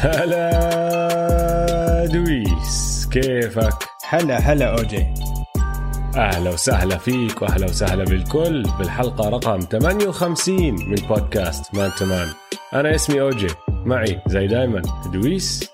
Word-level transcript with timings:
هلا 0.00 0.46
دويس 2.06 3.08
كيفك؟ 3.12 3.84
هلا 4.08 4.38
هلا 4.38 4.78
أوجي. 4.78 5.06
أهلا 6.16 6.50
وسهلا 6.50 6.98
فيك 6.98 7.42
وأهلا 7.42 7.66
وسهلا 7.66 8.04
بالكل 8.04 8.62
بالحلقة 8.78 9.28
رقم 9.28 9.60
58 9.60 10.74
من 10.88 10.94
بودكاست 10.94 11.74
Man 11.74 11.90
to 11.98 12.04
Man. 12.06 12.28
أنا 12.74 12.94
اسمي 12.94 13.20
أوجي 13.20 13.46
معي 13.68 14.20
زي 14.26 14.46
دايما 14.46 14.82
دويس. 15.12 15.70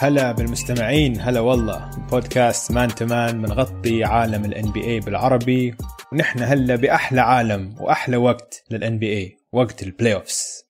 هلا 0.00 0.32
بالمستمعين 0.32 1.20
هلا 1.20 1.40
والله. 1.40 1.90
بودكاست 2.10 2.72
Man 2.72 2.88
to 2.88 3.06
Man 3.06 3.42
بنغطي 3.42 4.04
عالم 4.04 4.44
ال 4.44 4.72
NBA 4.72 5.00
بالعربي. 5.00 5.74
ونحن 6.12 6.42
هلا 6.42 6.76
بأحلى 6.76 7.20
عالم 7.20 7.74
وأحلى 7.80 8.16
وقت 8.16 8.64
لل 8.70 8.98
NBA 8.98 9.36
وقت 9.52 9.82
ال 9.82 9.88
play 9.88 10.14
اوفس 10.14 10.64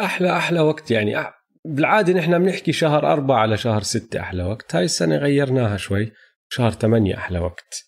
أحلى 0.00 0.36
أحلى 0.36 0.60
وقت 0.60 0.90
يعني 0.90 1.20
بالعادة 1.66 2.12
نحن 2.12 2.38
بنحكي 2.38 2.72
شهر 2.72 3.12
أربعة 3.12 3.38
على 3.38 3.56
شهر 3.56 3.82
ستة 3.82 4.20
أحلى 4.20 4.42
وقت. 4.42 4.74
هاي 4.74 4.84
السنة 4.84 5.16
غيرناها 5.16 5.76
شوي. 5.76 6.12
شهر 6.52 6.70
ثمانية 6.70 7.16
أحلى 7.16 7.38
وقت. 7.38 7.84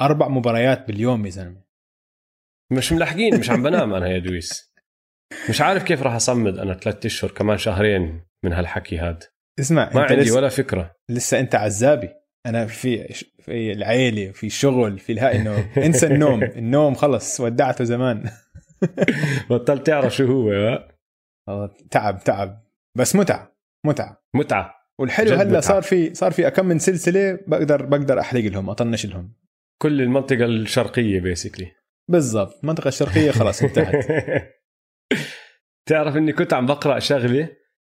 أربع 0.00 0.28
مباريات 0.28 0.86
باليوم 0.86 1.26
يا 1.26 1.30
زلمه 1.30 1.64
مش 2.72 2.92
ملحقين 2.92 3.38
مش 3.38 3.50
عم 3.50 3.62
بنام 3.62 3.94
أنا 3.94 4.08
يا 4.08 4.18
دويس. 4.18 4.72
مش 5.48 5.60
عارف 5.60 5.82
كيف 5.82 6.02
راح 6.02 6.14
أصمد 6.14 6.58
أنا 6.58 6.74
ثلاثة 6.74 7.06
أشهر 7.06 7.30
كمان 7.30 7.58
شهرين 7.58 8.26
من 8.44 8.52
هالحكي 8.52 8.98
هاد. 8.98 9.24
اسمع 9.60 9.90
ما 9.94 10.02
أنت 10.02 10.10
عندي 10.12 10.24
لسه, 10.24 10.36
ولا 10.36 10.48
فكرة. 10.48 10.94
لسه 11.10 11.40
أنت 11.40 11.54
عزابي. 11.54 12.08
أنا 12.46 12.66
في 12.66 13.12
في 13.38 13.72
العيلة 13.72 14.32
في 14.32 14.50
شغل 14.50 14.98
في 14.98 15.12
الها 15.12 15.34
إنه 15.36 15.72
انسى 15.76 16.06
النوم. 16.06 16.42
النوم 16.62 16.94
خلص 16.94 17.40
ودعته 17.40 17.84
زمان. 17.84 18.30
بطلت 19.50 19.86
تعرف 19.86 20.16
شو 20.16 20.26
هو 20.26 20.52
ها؟ 20.52 20.88
تعب 21.90 22.24
تعب. 22.24 22.69
بس 22.98 23.16
متعة 23.16 23.56
متعة. 23.86 24.22
متعة. 24.34 24.74
والحلو 24.98 25.30
هلا 25.30 25.44
متعة. 25.44 25.60
صار 25.60 25.82
في 25.82 26.14
صار 26.14 26.32
في 26.32 26.46
أكم 26.46 26.66
من 26.66 26.78
سلسلة 26.78 27.38
بقدر 27.46 27.86
بقدر 27.86 28.20
احرق 28.20 28.44
لهم 28.44 28.70
أطنش 28.70 29.06
لهم. 29.06 29.32
كل 29.82 30.00
المنطقة 30.02 30.44
الشرقية 30.44 31.20
بيسكلي 31.20 31.72
بالضبط 32.08 32.58
المنطقة 32.62 32.88
الشرقية 32.88 33.30
خلاص 33.30 33.62
انتهت. 33.64 34.06
تعرف 35.86 36.16
إني 36.16 36.32
كنت 36.32 36.52
عم 36.52 36.66
بقرأ 36.66 36.98
شغلة 36.98 37.48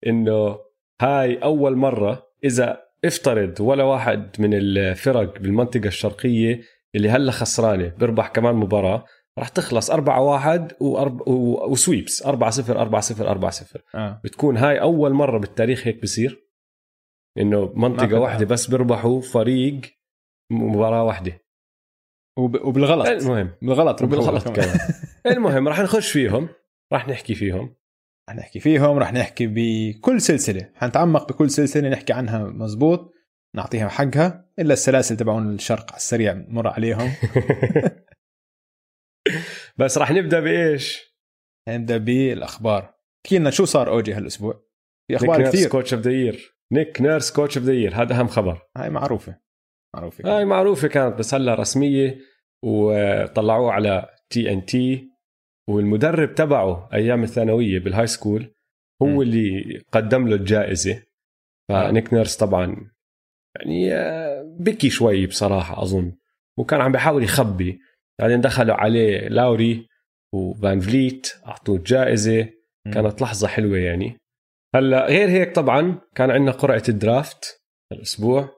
إنه 0.06 0.58
هاي 1.02 1.36
أول 1.42 1.76
مرة 1.76 2.22
إذا 2.44 2.82
افترض 3.04 3.60
ولا 3.60 3.84
واحد 3.84 4.30
من 4.38 4.50
الفرق 4.54 5.38
بالمنطقة 5.38 5.86
الشرقية 5.86 6.60
اللي 6.94 7.10
هلا 7.10 7.32
خسرانة 7.32 7.88
بيربح 7.98 8.28
كمان 8.28 8.54
مباراة 8.54 9.04
راح 9.38 9.48
تخلص 9.48 9.90
4 9.90 10.20
1 10.20 10.72
وأرب... 10.80 11.28
و... 11.28 11.64
وسويبس. 11.72 12.26
4 12.26 12.50
0 12.50 12.80
4 12.80 13.00
0 13.00 13.28
4 13.28 13.50
0 13.50 13.82
آه. 13.94 14.20
بتكون 14.24 14.56
هاي 14.56 14.80
أول 14.80 15.12
مرة 15.12 15.38
بالتاريخ 15.38 15.86
هيك 15.86 16.02
بصير 16.02 16.46
إنه 17.38 17.72
منطقة 17.74 18.20
واحدة 18.20 18.38
أعرف. 18.38 18.52
بس 18.52 18.66
بيربحوا 18.66 19.20
فريق 19.20 19.80
مباراة 20.50 21.04
واحدة. 21.04 21.42
وب... 22.38 22.64
وبالغلط. 22.64 23.06
المهم. 23.06 23.50
بالغلط 23.62 24.02
وبالغلط 24.02 24.48
كمان. 24.48 24.78
المهم 25.36 25.68
راح 25.68 25.80
نخش 25.80 26.12
فيهم. 26.12 26.48
راح 26.92 27.08
نحكي 27.08 27.34
فيهم. 27.34 27.74
رح 28.30 28.36
نحكي 28.36 28.60
فيهم 28.60 28.98
رح 28.98 29.12
نحكي 29.12 29.46
بكل 29.46 30.20
سلسلة. 30.20 30.70
حنتعمق 30.74 31.28
بكل 31.28 31.50
سلسلة 31.50 31.88
نحكي 31.88 32.12
عنها 32.12 32.44
مزبوط 32.44 33.12
نعطيها 33.54 33.88
حقها 33.88 34.46
إلا 34.58 34.72
السلاسل 34.72 35.16
تبعون 35.16 35.54
الشرق 35.54 35.90
على 35.90 35.96
السريع 35.96 36.44
مر 36.48 36.68
عليهم. 36.68 37.12
بس 39.78 39.98
راح 39.98 40.10
نبدأ 40.10 40.40
بإيش؟ 40.40 41.16
نبدأ 41.68 41.96
بالأخبار. 41.96 42.94
احكي 43.26 43.38
لنا 43.38 43.50
شو 43.50 43.64
صار 43.64 43.88
أوجي 43.88 44.12
هالأسبوع؟ 44.12 44.66
في 45.08 45.16
أخبار 45.16 45.42
كثير. 45.42 45.68
Coach 45.68 45.94
of 45.94 46.02
the 46.02 46.12
Year 46.12 46.56
نيك 46.72 47.00
نيرس 47.00 47.32
Coach 47.32 47.58
of 47.58 47.66
the 47.66 47.72
Year 47.72 47.94
هذا 48.02 48.14
أهم 48.14 48.26
خبر. 48.26 48.62
هاي 48.76 48.90
معروفة. 48.90 49.40
معروفة 49.94 50.36
هاي 50.36 50.44
معروفة 50.44 50.88
كانت 50.88 51.18
بس 51.18 51.34
هلا 51.34 51.54
رسمية 51.54 52.18
وطلعوه 52.64 53.72
على 53.72 54.08
TNT 54.30 55.10
والمدرب 55.68 56.34
تبعه 56.34 56.88
أيام 56.92 57.22
الثانوية 57.22 57.78
بال 57.78 58.06
high 58.06 58.26
school 58.26 58.54
هو 59.02 59.06
م. 59.06 59.22
اللي 59.22 59.78
قدم 59.92 60.28
له 60.28 60.36
الجائزة. 60.36 61.02
فنيك 61.68 62.12
نيرس 62.14 62.36
طبعا 62.36 62.90
يعني 63.56 63.94
آه، 63.94 64.56
بكي 64.60 64.90
شوي 64.90 65.26
بصراحة 65.26 65.82
أظن. 65.82 66.12
وكان 66.58 66.80
عم 66.80 66.92
بيحاول 66.92 67.22
يخبي. 67.24 67.80
بعدين 68.20 68.40
دخلوا 68.40 68.74
عليه 68.74 69.28
لاوري 69.28 69.88
وفان 70.34 70.80
فليت 70.80 71.32
أعطوه 71.46 71.76
الجائزة. 71.76 72.48
م. 72.86 72.90
كانت 72.90 73.22
لحظة 73.22 73.48
حلوة 73.48 73.78
يعني. 73.78 74.16
هلأ 74.74 75.06
غير 75.06 75.28
هيك 75.28 75.54
طبعا 75.54 76.00
كان 76.14 76.30
عندنا 76.30 76.52
قرعة 76.52 76.82
ال 76.88 77.01
draft 77.01 77.62
الأسبوع. 77.92 78.56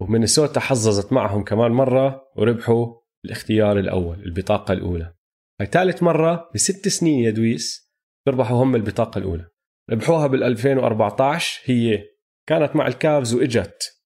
ومينيسوتا 0.00 0.60
حظظت 0.60 1.12
معهم 1.12 1.44
كمان 1.44 1.70
مرة 1.70 2.28
وربحوا 2.36 2.94
الاختيار 3.24 3.78
الأول 3.78 4.22
البطاقة 4.22 4.72
الأولى. 4.72 5.14
هاي 5.60 5.66
ثالث 5.66 6.02
مرة 6.02 6.50
بست 6.54 6.88
سنين 6.88 7.24
يا 7.24 7.30
دويس 7.30 7.92
بيربحوا 8.26 8.62
هم 8.62 8.76
البطاقة 8.76 9.18
الأولى. 9.18 9.46
ربحوها 9.90 10.26
بال 10.26 10.42
2014 10.42 11.60
هي 11.64 12.04
كانت 12.48 12.76
مع 12.76 12.86
الكافز 12.86 13.34
وإجت 13.34 14.00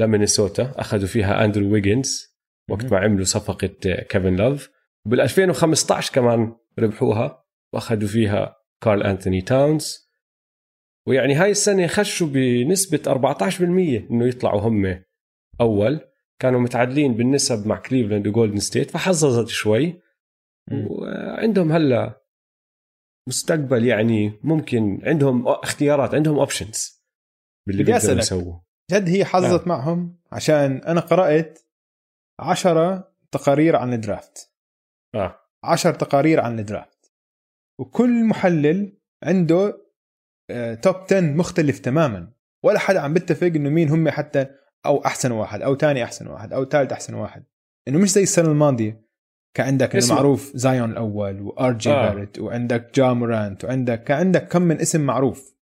لمينيسوتا 0.00 0.72
أخذوا 0.76 1.06
فيها 1.06 1.44
أندرو 1.44 1.72
ويجنز. 1.72 2.31
وقت 2.72 2.92
ما 2.92 2.98
عملوا 2.98 3.24
صفقة 3.24 3.66
كيفن 4.08 4.36
لوف 4.36 4.70
وبال 5.06 5.20
2015 5.20 6.14
كمان 6.14 6.56
ربحوها 6.78 7.44
وأخذوا 7.72 8.08
فيها 8.08 8.56
كارل 8.80 9.02
أنتوني 9.02 9.40
تاونز 9.40 10.12
ويعني 11.08 11.34
هاي 11.34 11.50
السنة 11.50 11.86
خشوا 11.86 12.26
بنسبة 12.26 13.02
14% 13.58 13.60
إنه 14.10 14.26
يطلعوا 14.26 14.60
هم 14.60 15.02
أول 15.60 16.00
كانوا 16.38 16.60
متعادلين 16.60 17.14
بالنسب 17.14 17.66
مع 17.66 17.76
كليفلاند 17.76 18.26
وجولدن 18.26 18.58
ستيت 18.58 18.90
فحظظت 18.90 19.48
شوي. 19.48 20.00
وعندهم 20.72 21.72
هلا 21.72 22.22
مستقبل 23.28 23.86
يعني 23.86 24.32
ممكن 24.42 25.00
عندهم 25.02 25.48
اختيارات 25.48 26.14
عندهم 26.14 26.38
options 26.38 27.02
باللي 27.66 27.82
بيقدروا 27.82 28.04
أسألك. 28.04 28.22
يسووه 28.22 28.64
جد 28.92 29.08
هي 29.08 29.24
حظت 29.24 29.62
آه. 29.62 29.68
معهم 29.68 30.18
عشان 30.32 30.76
أنا 30.76 31.00
قرأت 31.00 31.58
عشرة 32.42 33.12
تقارير 33.32 33.76
عن 33.76 33.92
ال 33.92 34.01
draft. 34.01 34.52
آه. 35.14 35.38
عشر 35.64 35.94
تقارير 35.94 36.40
عن 36.40 36.58
ال 36.58 36.66
draft. 36.66 37.12
وكل 37.80 38.24
محلل 38.24 38.98
عنده 39.24 39.82
آه، 40.50 40.74
top 40.74 40.96
10 40.96 41.20
مختلف 41.20 41.78
تماما. 41.78 42.32
ولا 42.64 42.78
حدا 42.78 43.00
عم 43.00 43.14
بيتفق 43.14 43.46
إنه 43.46 43.68
مين 43.70 43.88
هم 43.88 44.08
حتى 44.08 44.46
أو 44.86 45.04
أحسن 45.04 45.32
واحد 45.32 45.62
أو 45.62 45.76
ثاني 45.76 46.04
أحسن 46.04 46.26
واحد 46.26 46.52
أو 46.52 46.64
ثالث 46.64 46.92
أحسن 46.92 47.14
واحد. 47.14 47.44
إنه 47.88 47.98
مش 47.98 48.12
زي 48.12 48.22
السنة 48.22 48.48
الماضية. 48.48 49.02
كان 49.56 49.66
عندك. 49.66 49.96
المعروف 49.96 50.52
زايون 50.54 50.90
الأول 50.90 51.40
وآر 51.40 51.72
جي 51.72 51.90
آه. 51.90 52.14
باريت 52.14 52.38
وعندك 52.38 52.90
جا 52.94 53.12
مورانت 53.12 53.64
وعندك 53.64 54.04
كان 54.04 54.18
عندك 54.18 54.48
كم 54.48 54.62
من 54.62 54.80
اسم 54.80 55.00
معروف. 55.00 55.54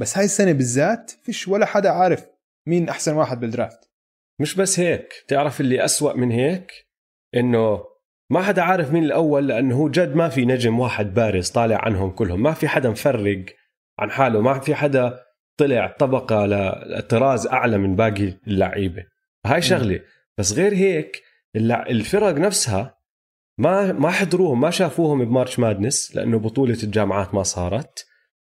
بس 0.00 0.18
هاي 0.18 0.24
السنة 0.24 0.52
بالذات 0.52 1.10
فيش 1.10 1.48
ولا 1.48 1.66
حدا 1.66 1.90
عارف 1.90 2.26
مين 2.68 2.88
أحسن 2.88 3.14
واحد 3.14 3.40
بال 3.40 3.52
draft. 3.52 3.87
مش 4.40 4.54
بس 4.54 4.80
هيك 4.80 5.24
تعرف 5.28 5.60
اللي 5.60 5.84
أسوأ 5.84 6.12
من 6.12 6.30
هيك؟ 6.30 6.72
إنه 7.34 7.84
ما 8.30 8.42
حدا 8.42 8.62
عارف 8.62 8.92
مين 8.92 9.04
الأول 9.04 9.48
لأنه 9.48 9.76
هو 9.76 9.88
جد 9.88 10.14
ما 10.14 10.28
في 10.28 10.44
نجم 10.44 10.80
واحد 10.80 11.14
بارز 11.14 11.50
طالع 11.50 11.84
عنهم 11.84 12.10
كلهم 12.10 12.42
ما 12.42 12.52
في 12.52 12.68
حدا 12.68 12.90
مفرق 12.90 13.44
عن 13.98 14.10
حاله 14.10 14.40
ما 14.40 14.58
في 14.58 14.74
حدا 14.74 15.20
طلع 15.56 15.96
طبقة 15.98 16.46
لطراز 16.86 17.46
أعلى 17.46 17.78
من 17.78 17.96
باقي 17.96 18.34
اللعيبة. 18.46 19.04
هاي 19.46 19.62
شغلة. 19.62 20.00
بس 20.38 20.52
غير 20.52 20.74
هيك 20.74 21.22
الفرق 21.56 22.34
نفسها 22.34 22.98
ما 23.58 23.92
ما 23.92 24.10
حضروهم 24.10 24.60
ما 24.60 24.70
شافوهم 24.70 25.24
ب 25.24 25.30
March 25.30 25.58
Madness 25.58 26.16
لأنه 26.16 26.38
بطولة 26.38 26.78
الجامعات 26.82 27.34
ما 27.34 27.42
صارت. 27.42 28.06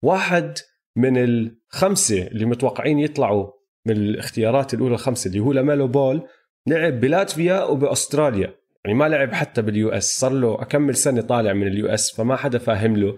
واحد 0.04 0.58
من 0.96 1.18
الخمسة 1.18 2.28
اللي 2.28 2.46
متوقعين 2.46 3.00
يطلعوا 3.00 3.52
من 3.94 3.98
الاختيارات 3.98 4.74
الأولى 4.74 4.94
الخمسة 4.94 5.28
اللي 5.28 5.40
هو 5.40 5.54
لاميلو 5.54 5.88
بول 5.88 6.22
لعب 6.68 7.00
بلاتفيا 7.00 7.64
وبأستراليا. 7.64 8.54
يعني 8.86 8.98
ما 8.98 9.10
لعب 9.10 9.34
حتى 9.34 9.62
بال 9.62 9.90
U.S. 9.90 10.20
صار 10.20 10.32
له 10.32 10.62
أكمل 10.62 10.96
سنة 10.96 11.22
طالع 11.22 11.54
من 11.54 11.68
ال 11.68 11.88
U.S. 11.88 12.16
فما 12.16 12.36
حدا 12.36 12.58
فاهم 12.58 12.98
له. 12.98 13.16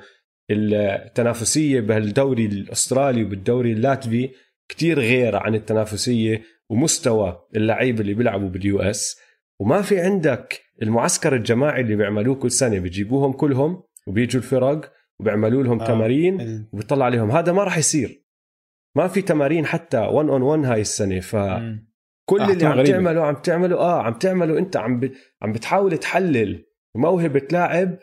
التنافسية 0.52 1.80
بهالدوري 1.80 2.46
الأسترالي 2.46 3.24
وبالدوري 3.24 3.72
اللاتفي 3.72 4.30
كتير 4.70 5.00
غير 5.00 5.36
عن 5.36 5.56
التنافسية 5.56 6.42
ومستوى 6.70 7.42
اللعيبة 7.56 8.02
اللي 8.02 8.14
بيلعبوا 8.14 8.50
بال 8.50 8.80
U.S. 8.80 9.20
وما 9.60 9.82
في 9.82 10.00
عندك 10.00 10.62
المعسكر 10.82 11.36
الجماعي 11.36 11.82
اللي 11.82 11.96
بيعملوه 11.96 12.36
كل 12.36 12.52
سنة. 12.52 12.80
بيجيبوهم 12.80 13.32
كلهم 13.32 13.84
وبيجوا 14.08 14.42
الفرق 14.42 14.94
وبيعملوا 15.20 15.64
لهم 15.64 15.82
آه. 15.82 15.88
تمارين 15.88 16.68
وبيطلع 16.74 17.06
عليهم. 17.06 17.32
هذا 17.32 17.52
ما 17.52 17.64
راح 17.64 17.78
يصير. 17.78 18.21
ما 18.96 19.08
في 19.08 19.22
تمارين 19.22 19.66
حتى 19.66 19.98
1 19.98 20.30
on 20.30 20.42
1 20.42 20.66
هاي 20.66 20.82
السنة 20.82 21.20
ف. 21.20 21.36
كل 22.30 22.42
آه، 22.42 22.52
اللي 22.52 22.66
عم 22.66 22.74
غريبة. 22.74 22.92
تعمله 22.92 23.22
عم 23.22 23.36
تعمله 23.36 23.78
آه 23.78 24.02
عم 24.02 24.14
تعمله 24.14 24.58
أنت 24.58 24.78
عم 24.78 25.00
ب... 25.00 25.12
عم 25.42 25.52
بتحاول 25.52 25.98
تحلل 25.98 26.66
موهبة 26.96 27.48
لاعب 27.52 27.98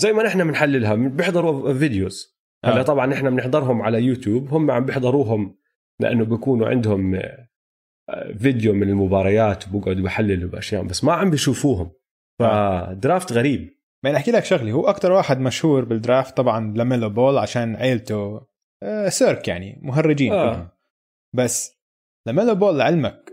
زي 0.00 0.12
ما 0.12 0.22
نحن 0.22 0.44
بنحللها 0.44 0.94
بيحضروا 0.94 1.74
videos 1.74 2.38
هلا 2.64 2.80
آه. 2.80 2.82
طبعا 2.82 3.12
إحنا 3.14 3.30
بنحضرهم 3.30 3.82
على 3.82 4.02
يوتيوب 4.02 4.54
هم 4.54 4.70
عم 4.70 4.84
بيحضروهم 4.84 5.58
لأنه 6.00 6.24
بيكونوا 6.24 6.68
عندهم 6.68 7.14
آه، 7.14 7.48
فيديو 8.38 8.72
من 8.72 8.88
المباريات 8.88 9.68
وبقعدوا 9.68 10.04
بحللوا 10.04 10.50
بأشياء 10.50 10.82
بس 10.82 11.04
ما 11.04 11.12
عم 11.12 11.30
بيشوفوهم 11.30 11.90
ف 12.40 12.55
draft 12.55 13.32
غريب 13.32 13.78
ما 14.04 14.16
أحكي 14.16 14.30
لك 14.30 14.44
شغلة 14.44 14.72
هو 14.72 14.88
أكثر 14.88 15.12
واحد 15.12 15.40
مشهور 15.40 15.84
بال 15.84 15.99
draft 15.99 16.36
طبعا 16.36 16.74
لاميلو 16.76 17.08
بول 17.10 17.38
عشان 17.38 17.76
عيلته 17.76 18.14
آه، 18.14 18.46
سيرك 19.08 19.48
يعني 19.48 19.78
مهرجين 19.82 20.32
آه. 20.32 20.52
كلهم. 20.52 20.68
بس 21.36 21.78
لاميلو 22.26 22.54
بول 22.54 22.78
لعلمك 22.78 23.32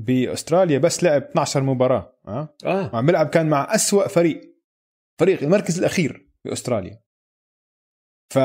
بأستراليا 0.00 0.78
بس 0.78 1.04
لعب 1.04 1.22
12 1.22 1.62
مباراة 1.62 2.18
آه 2.28 2.56
آه. 2.64 2.94
وعم 2.94 3.06
بيلعب 3.06 3.28
كان 3.28 3.48
مع 3.48 3.74
أسوأ 3.74 4.08
فريق 4.08 4.52
فريق 5.20 5.42
المركز 5.42 5.78
الأخير 5.78 6.30
بأستراليا. 6.44 7.02
ف 8.34 8.38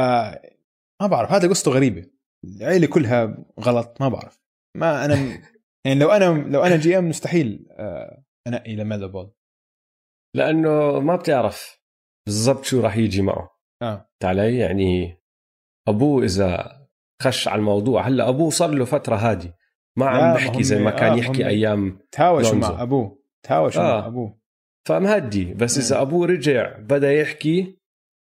ما 1.02 1.08
بعرف 1.08 1.32
هذا 1.32 1.50
قصته 1.50 1.72
غريبة. 1.72 2.12
العيلة 2.46 2.88
كلها 2.88 3.46
غلط 3.60 4.02
ما 4.02 4.10
بعرف. 4.10 4.42
ما 4.78 5.06
أنا 5.06 5.16
يعني 5.86 6.00
لو 6.00 6.10
أنا 6.10 6.26
لو 6.26 6.64
أنا 6.64 6.78
جي 6.78 6.98
إم 6.98 7.10
مستحيل 7.10 7.68
آه، 7.72 8.24
أنقي 8.48 8.76
لاميلو 8.76 9.08
بول. 9.08 9.34
لأنه 10.36 11.00
ما 11.00 11.16
بتعرف 11.16 11.82
بالضبط 12.28 12.64
شو 12.64 12.82
راح 12.82 12.98
يجي 12.98 13.22
معه. 13.22 13.58
آه. 13.82 14.10
علي 14.24 14.58
يعني 14.58 15.17
أبوه 15.88 16.24
إذا 16.24 16.78
خش 17.22 17.48
على 17.48 17.60
الموضوع 17.60 18.08
هلأ 18.08 18.30
أبوه 18.30 18.50
صار 18.50 18.70
له 18.70 18.86
فترة 18.86 19.16
هادي 19.16 19.52
ما 19.98 20.10
عم 20.10 20.34
بحكي 20.34 20.64
زي 20.64 20.80
ما 20.80 20.92
كان 20.92 21.12
آه، 21.12 21.16
يحكي 21.16 21.48
أيام 21.48 22.00
تهاوشوا. 22.12 22.56
مع 22.56 22.82
أبوه 22.82 23.24
تهاوشوا 23.44 23.82
آه. 23.82 24.02
مع 24.02 24.08
أبوه 24.08 24.38
فمهدي 24.86 25.54
بس 25.54 25.78
إذا 25.78 26.02
أبوه 26.02 26.28
رجع 26.28 26.78
بدأ 26.80 27.14
يحكي 27.14 27.78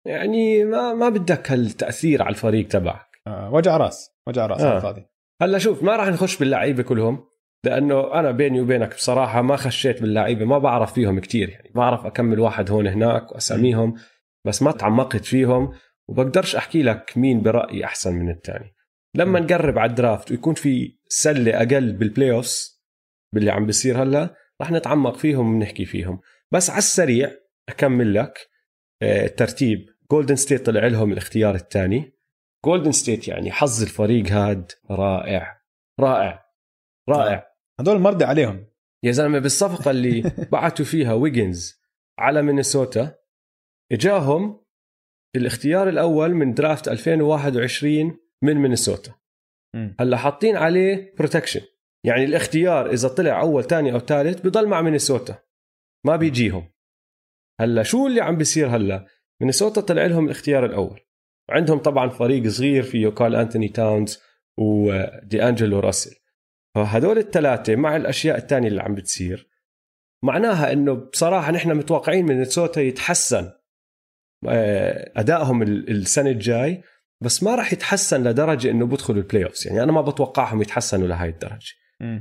يعني 0.07 0.65
ما 0.65 0.95
ما 0.95 1.09
بدك 1.09 1.51
هالتأثير 1.51 2.23
على 2.23 2.31
الفريق 2.31 2.69
تبعك 2.69 3.21
آه. 3.27 3.53
وجع 3.53 3.77
رأس 3.77 4.11
وجع 4.27 4.47
رأس 4.47 4.61
آه. 4.61 4.77
الفاضي 4.77 5.07
هلأ 5.43 5.59
شوف 5.59 5.83
ما 5.83 5.97
راح 5.97 6.09
نخش 6.09 6.39
باللعيبة 6.39 6.83
كلهم 6.83 7.25
لأنه 7.65 8.15
أنا 8.15 8.31
بيني 8.31 8.61
وبينك 8.61 8.95
بصراحة 8.95 9.43
ما 9.43 9.57
خشيت 9.57 10.03
باللعيبة 10.03 10.45
ما 10.45 10.59
بعرف 10.59 10.93
فيهم 10.93 11.19
كتير 11.19 11.49
يعني 11.49 11.71
بعرف 11.75 12.07
أكمل 12.07 12.41
واحد 12.41 12.71
هون 12.71 12.87
هناك 12.87 13.33
وأساميهم 13.33 13.95
بس 14.47 14.63
ما 14.63 14.73
تعمقت 14.73 15.25
فيهم 15.25 15.73
وبقدرش 16.11 16.57
أحكي 16.57 16.83
لك 16.83 17.13
مين 17.17 17.43
برأيي 17.43 17.85
أحسن 17.85 18.15
من 18.15 18.31
الثاني 18.31 18.75
لما. 19.15 19.41
نقرب 19.41 19.79
على 19.79 19.91
ال 19.91 19.97
draft 19.97 20.31
ويكون 20.31 20.55
في 20.55 20.99
سلة 21.09 21.57
أقل 21.57 21.93
بال 21.93 22.31
playoffs 22.31 22.83
باللي 23.35 23.51
عم 23.51 23.67
بيصير 23.67 24.03
هلأ 24.03 24.35
رح 24.63 24.71
نتعمق 24.71 25.17
فيهم 25.17 25.55
ونحكي 25.55 25.85
فيهم. 25.85 26.21
بس 26.53 26.71
على 26.71 26.79
السريع 26.79 27.31
أكمل 27.69 28.15
لك 28.15 28.39
آه، 29.03 29.27
الترتيب. 29.27 29.87
جولدن 30.11 30.37
ستيت 30.37 30.67
طلع 30.67 30.87
لهم 30.87 31.13
الاختيار 31.13 31.55
الثاني 31.55 32.13
جولدن 32.65 32.93
ستيت 32.93 33.29
يعني 33.29 33.53
حظ 33.53 33.83
الفريق 33.83 34.27
هاد 34.27 34.73
رائع. 34.91 35.61
رائع. 36.01 36.45
رائع. 37.09 37.47
هدول 37.81 37.99
مرضي 37.99 38.25
عليهم. 38.25 38.67
يا 39.03 39.13
زلمة 39.13 39.39
بالصفقة 39.39 39.91
اللي 39.91 40.23
بعتوا 40.53 40.85
فيها 40.85 41.13
ويجنز 41.13 41.81
على 42.19 42.43
مينيسوتا 42.43 43.15
إجاهم 43.93 44.60
الاختيار 45.37 45.89
الأول 45.89 46.35
من 46.35 46.55
draft 46.55 46.89
2021 46.89 48.19
من 48.43 48.55
مينيسوتا. 48.55 49.15
هلأ 50.01 50.17
حاطين 50.17 50.57
عليه 50.57 51.15
protection 51.19 51.61
يعني 52.05 52.25
الاختيار 52.25 52.91
إذا 52.91 53.09
طلع 53.09 53.41
أول 53.41 53.65
ثاني 53.65 53.93
أو 53.93 53.99
ثالث 53.99 54.41
بضل 54.41 54.69
مع 54.69 54.83
مينيسوتا. 54.83 55.39
ما 56.07 56.17
بيجيهم. 56.17 56.73
هلأ 57.61 57.83
شو 57.83 58.07
اللي 58.07 58.21
عم 58.21 58.37
بيصير 58.37 58.69
هلأ؟ 58.69 59.07
مينيسوتا 59.41 59.81
طلع 59.81 60.07
لهم 60.07 60.25
الاختيار 60.25 60.65
الأول. 60.65 61.01
عندهم 61.51 61.79
طبعا 61.79 62.09
فريق 62.09 62.49
صغير 62.49 62.83
فيه 62.83 63.09
كارل 63.09 63.37
أنتوني 63.37 63.69
تاونز 63.69 64.23
ودي 64.59 65.49
انجلو 65.49 65.81
راسل. 65.81 66.17
فهدول 66.75 67.19
الثلاثة 67.19 67.77
مع 67.77 67.97
الأشياء 67.97 68.37
الثانية 68.37 68.69
اللي 68.69 68.83
عم 68.83 68.95
بتصير 68.95 69.51
معناها 70.25 70.73
إنه 70.73 70.95
بصراحة 70.95 71.53
نحن 71.53 71.77
متوقعين 71.77 72.25
من 72.25 72.35
مينيسوتا 72.35 72.81
يتحسن. 72.81 73.51
أدائهم 75.17 75.63
ال- 75.63 75.91
السنة 75.91 76.31
الجاي 76.31 76.83
بس 77.23 77.43
ما 77.43 77.55
راح 77.55 77.73
يتحسن 77.73 78.29
لدرجة 78.29 78.71
إنه 78.71 78.87
بدخلوا 78.87 79.23
ال 79.23 79.45
playoffs 79.45 79.67
يعني 79.67 79.83
أنا 79.83 79.93
ما 79.93 80.01
بتوقعهم 80.01 80.63
يتحسنوا 80.63 81.09
لهي 81.09 81.29
الدرجة. 81.29 81.73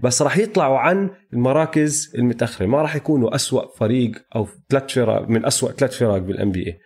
بس 0.04 0.22
راح 0.22 0.38
يطلعوا 0.38 0.78
عن 0.78 1.10
المراكز 1.34 2.12
المتأخرة. 2.16 2.66
ما 2.66 2.82
راح 2.82 2.96
يكونوا 2.96 3.36
أسوأ 3.36 3.76
فريق 3.78 4.12
أو 4.36 4.48
ثلاث 4.70 4.94
فرق 4.94 5.30
من 5.30 5.46
أسوأ 5.46 5.72
ثلاث 5.72 5.98
فرق 5.98 6.18
بال 6.18 6.52
NBA 6.52 6.80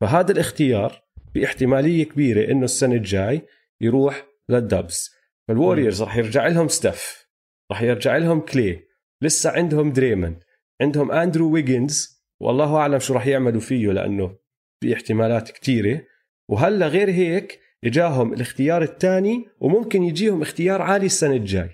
فهذا 0.00 0.32
الاختيار 0.32 1.02
باحتمالية 1.34 2.04
كبيرة 2.04 2.50
إنه 2.50 2.64
السنة 2.64 2.94
الجاي 2.94 3.42
يروح 3.80 4.26
لل 4.48 4.69
Dubs 4.69 5.10
فالوريورز 5.48 6.02
راح 6.02 6.16
يرجع 6.16 6.46
لهم 6.46 6.68
ستيف 6.68 7.26
راح 7.70 7.82
يرجع 7.82 8.16
لهم 8.16 8.40
كلي. 8.40 8.80
لسه 9.22 9.50
عندهم 9.50 9.92
دريموند 9.92 10.36
عندهم 10.80 11.12
أندرو 11.12 11.50
ويجنز. 11.50 12.24
والله 12.40 12.76
أعلم 12.76 12.98
شو 12.98 13.14
راح 13.14 13.26
يعملوا 13.26 13.60
فيه 13.60 13.92
لأنه 13.92 14.36
في 14.80 14.94
احتمالات 14.94 15.50
كثيره 15.50 16.02
وهلا 16.50 16.86
غير 16.88 17.10
هيك 17.10 17.60
إجاهم 17.84 18.32
الاختيار 18.32 18.82
الثاني 18.82 19.48
وممكن 19.60 20.02
يجيهم 20.02 20.42
اختيار 20.42 20.82
عالي 20.82 21.06
السنة 21.06 21.34
الجاي. 21.36 21.70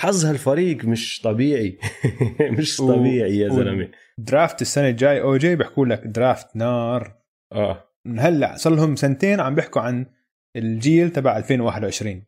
حظ 0.00 0.24
هالفريق 0.24 0.84
مش 0.84 1.20
طبيعي. 1.20 1.78
مش 2.58 2.76
طبيعي 2.76 3.38
يا 3.38 3.48
زلمة. 3.48 3.90
draft 4.18 4.62
السنة 4.62 4.88
الجاي 4.88 5.20
أو 5.20 5.36
جي 5.36 5.56
بيحكوا 5.56 5.86
لك 5.86 6.06
draft 6.06 6.56
نار. 6.56 7.16
آه. 7.52 7.90
من 8.06 8.18
هلا 8.18 8.56
صار 8.56 8.74
لهم 8.74 8.96
سنتين 8.96 9.40
عم 9.40 9.54
بيحكوا 9.54 9.82
عن 9.82 10.06
الجيل 10.56 11.10
تبع 11.10 11.36
2021 11.38 12.24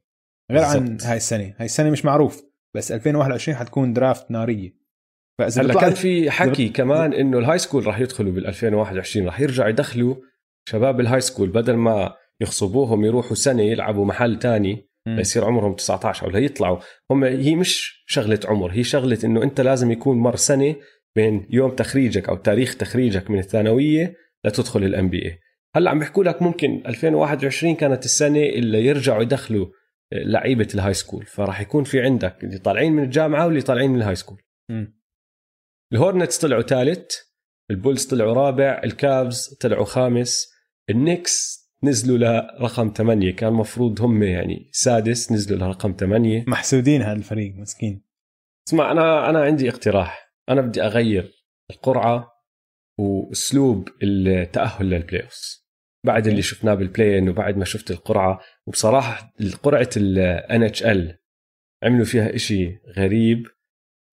غير 0.53 0.63
عن 0.63 0.79
بالضبط. 0.79 1.03
هاي 1.03 1.17
السنة. 1.17 1.55
هاي 1.59 1.65
السنة 1.65 1.91
مش 1.91 2.05
معروف 2.05 2.43
بس 2.77 2.93
2021 2.93 3.59
حتكون 3.59 3.93
draft 3.93 4.31
نارية. 4.31 4.82
فإذا 5.39 5.63
هلا 5.63 5.81
كان 5.81 5.95
في 5.95 6.31
حكي 6.31 6.69
كمان 6.69 7.13
إنه 7.13 7.39
ال 7.39 7.59
high 7.59 7.70
school 7.70 7.87
راح 7.87 8.01
يدخلوا 8.01 8.33
بال 8.33 8.47
2021 8.47 9.27
راح 9.27 9.41
يرجعوا 9.41 9.69
يدخلوا 9.69 10.15
شباب 10.69 11.01
ال 11.01 11.21
high 11.21 11.32
school 11.32 11.49
بدل 11.49 11.75
ما 11.75 12.15
يغصبوهم 12.41 13.05
يروحوا 13.05 13.35
سنة 13.35 13.63
يلعبوا 13.63 14.05
محل 14.07 14.39
تاني. 14.39 14.89
ليصير 15.07 15.45
عمرهم 15.45 15.75
19 15.75 16.27
أو 16.27 16.31
ليطلعوا 16.31 16.79
هم 17.11 17.25
هي 17.25 17.55
مش 17.55 18.05
شغلة 18.07 18.41
عمر 18.45 18.73
هي 18.73 18.85
شغلة 18.85 19.19
إنه 19.25 19.43
أنت 19.43 19.61
لازم 19.61 19.91
يكون 19.91 20.19
مر 20.19 20.37
سنة 20.37 20.77
بين 21.17 21.47
يوم 21.51 21.71
تخريجك 21.71 22.29
أو 22.29 22.37
تاريخ 22.37 22.77
تخريجك 22.77 23.31
من 23.31 23.39
الثانوية 23.39 24.17
لتدخل 24.45 24.85
ال 24.85 25.09
NBA 25.09 25.39
هلأ 25.77 25.91
عم 25.91 25.99
بيحكوا 25.99 26.25
لك 26.25 26.43
ممكن 26.43 26.83
2021 26.87 27.75
كانت 27.75 28.05
السنة 28.05 28.39
اللي 28.39 28.87
يرجعوا 28.87 29.23
يدخلوا 29.23 29.67
لعيبة 30.13 30.69
ال 30.75 30.95
high 30.95 31.07
school 31.07 31.27
فراح 31.27 31.61
يكون 31.61 31.85
في 31.85 32.01
عندك 32.01 32.45
اللي 32.45 32.59
طالعين 32.59 32.93
من 32.93 33.03
الجامعة 33.03 33.47
واللي 33.47 33.61
طالعين 33.61 33.91
من 33.91 33.97
ال 33.97 34.15
high 34.15 34.26
school 34.26 34.43
مم. 34.71 35.02
الهورنتس 35.93 36.39
طلعوا 36.39 36.63
ثالث 36.63 37.17
البولز 37.71 38.05
طلعوا 38.05 38.33
رابع 38.33 38.81
الكافز 38.85 39.55
طلعوا 39.61 39.85
خامس 39.85 40.53
النكس 40.91 41.63
نزلوا 41.85 42.19
لرقم 42.19 42.93
ثمانية. 42.97 43.37
كان 43.37 43.53
مفروض 43.53 44.01
هم 44.01 44.23
يعني 44.23 44.71
سادس 44.73 45.33
نزلوا 45.33 45.59
لرقم 45.59 45.97
ثمانية. 45.99 46.45
محسودين 46.49 47.03
هذا 47.03 47.19
الفريق 47.19 47.55
مسكين. 47.55 48.05
اسمع 48.69 48.93
أنا 48.93 49.31
أنا 49.31 49.43
عندي 49.43 49.69
اقتراح. 49.69 50.35
أنا 50.49 50.61
بدي 50.61 50.83
أغير 50.83 51.33
القرعة 51.71 52.33
وأسلوب 52.99 53.89
التأهل 54.03 54.91
لل 54.91 55.23
playoffs 55.23 55.69
بعد 56.07 56.27
اللي 56.27 56.43
شفناه 56.43 56.75
بال 56.75 56.87
play-in 56.87 57.29
وبعد 57.29 57.57
ما 57.57 57.65
شفت 57.65 57.91
القرعة 57.91 58.41
وبصراحة 58.67 59.35
قرعة 59.63 59.91
ال 59.97 60.41
NHL 60.51 61.17
عملوا 61.85 62.05
فيها 62.05 62.35
إشي 62.35 62.79
غريب 62.97 63.47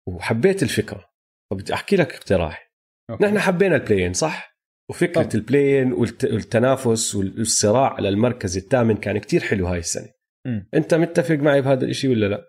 وحبيت 0.08 0.62
الفكرة. 0.62 1.07
فبدي 1.50 1.74
أحكي 1.74 1.96
لك 1.96 2.14
اقتراح 2.14 2.72
أوكي. 3.10 3.24
نحن 3.24 3.38
حبينا 3.38 3.76
ال 3.76 3.81
play-in 3.81 4.12
صح؟ 4.12 4.58
وفكرة 4.90 5.22
طبعا. 5.22 5.34
ال 5.34 5.42
play-in 5.42 5.92
والت- 5.92 6.24
والتنافس 6.32 7.14
والصراع 7.14 7.92
على 7.94 8.08
المركز 8.08 8.56
الثامن 8.56 8.96
كان 8.96 9.18
كتير 9.18 9.40
حلو 9.40 9.66
هاي 9.66 9.78
السنة 9.78 10.12
مم. 10.46 10.68
أنت 10.74 10.94
متفق 10.94 11.34
معي 11.34 11.60
بهذا 11.62 11.84
الإشي 11.84 12.08
ولا 12.08 12.26
لا؟ 12.26 12.44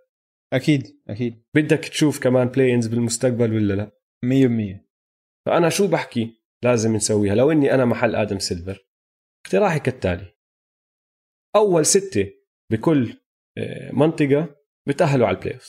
أكيد 0.54 1.02
أكيد 1.10 1.44
بدك 1.56 1.80
تشوف 1.80 2.20
كمان 2.24 2.48
play-ins 2.48 2.88
بالمستقبل 2.88 3.54
ولا 3.54 3.74
لا؟ 3.74 3.92
100% 4.26 4.86
فأنا 5.46 5.70
شو 5.70 5.88
بحكي 5.88 6.42
لازم 6.64 6.96
نسويها 6.96 7.36
لو 7.36 7.52
إني 7.52 7.74
أنا 7.74 7.86
محل 7.86 8.16
آدم 8.16 8.40
سيلفر 8.40 8.86
اقتراحي 9.46 9.80
كالتالي 9.80 10.34
أول 11.56 11.86
ستة 11.86 12.32
بكل 12.72 13.14
آه، 13.58 13.92
منطقة 13.94 14.56
بتأهلوا 14.88 15.28
على 15.28 15.38
ال 15.38 15.41
play. 15.41 15.60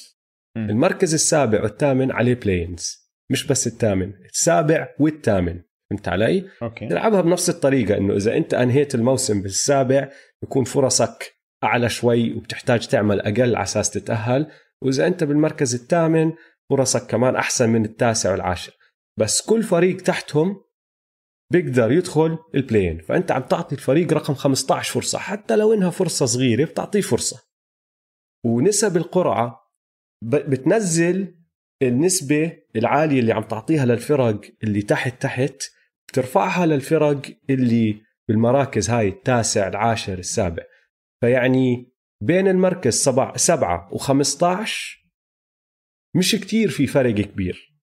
المركز 0.56 1.14
السابع 1.14 1.62
والثامن 1.62 2.12
عليه 2.12 2.34
play-ins 2.35 3.00
مش 3.30 3.46
بس 3.46 3.66
الثامن 3.66 4.12
السابع 4.25 4.88
والثامن 4.99 5.60
فهمت 5.90 6.08
علي؟ 6.08 6.49
أوكي. 6.62 6.88
تلعبها 6.88 7.20
بنفس 7.20 7.50
الطريقة 7.50 7.96
إنه 7.96 8.16
إذا 8.16 8.37
أنت 8.37 8.54
أنهيت 8.54 8.94
الموسم 8.94 9.42
بالسابع 9.42 10.08
بكون 10.42 10.64
فرصك 10.64 11.32
أعلى 11.64 11.88
شوي 11.88 12.34
وبتحتاج 12.34 12.87
تعمل 12.87 13.20
أقل 13.20 13.56
على 13.56 13.62
أساس 13.62 13.90
تتأهل. 13.90 14.46
وإذا 14.82 15.06
أنت 15.06 15.25
بالمركز 15.25 15.75
الثامن 15.75 16.32
فرصك 16.70 17.06
كمان 17.06 17.37
أحسن 17.37 17.68
من 17.70 17.84
التاسع 17.84 18.32
والعاشر. 18.32 18.72
بس 19.18 19.42
كل 19.42 19.62
فريق 19.62 19.96
تحتهم 19.96 20.64
بيقدر 21.52 21.92
يدخل 21.92 22.38
البلاين 22.54 22.99
فأنت 23.00 23.32
عم 23.32 23.42
تعطي 23.42 23.75
الفريق 23.75 24.12
رقم 24.12 24.34
15 24.34 24.92
فرصة 24.92 25.18
حتى 25.18 25.56
لو 25.56 25.75
إنها 25.75 25.90
فرصة 25.90 26.26
صغيرة 26.26 26.64
بتعطيه 26.64 27.00
فرصة. 27.00 27.42
ونسب 28.44 28.96
القرعة 28.96 29.60
بتنزل 30.25 31.39
النسبة 31.82 32.62
العالية 32.76 33.20
اللي 33.20 33.32
عم 33.32 33.42
تعطيها 33.42 33.87
للفرق 33.87 34.40
اللي 34.64 34.82
تحت 34.82 35.22
تحت 35.22 35.62
بترفعها 36.08 36.66
للفرق 36.66 37.22
اللي 37.50 38.02
بالمراكز 38.28 38.90
هاي 38.90 39.08
التاسع 39.08 39.68
العاشر 39.68 40.18
السابع. 40.18 40.62
فيعني 41.20 41.92
بين 42.22 42.49
المركز 42.49 42.94
سبعة, 42.94 43.37
سبعة 43.37 43.90
و15 43.90 44.70
مش 46.16 46.37
كتير 46.37 46.68
في 46.68 46.87
فرق 46.87 47.14
كبير. 47.14 47.75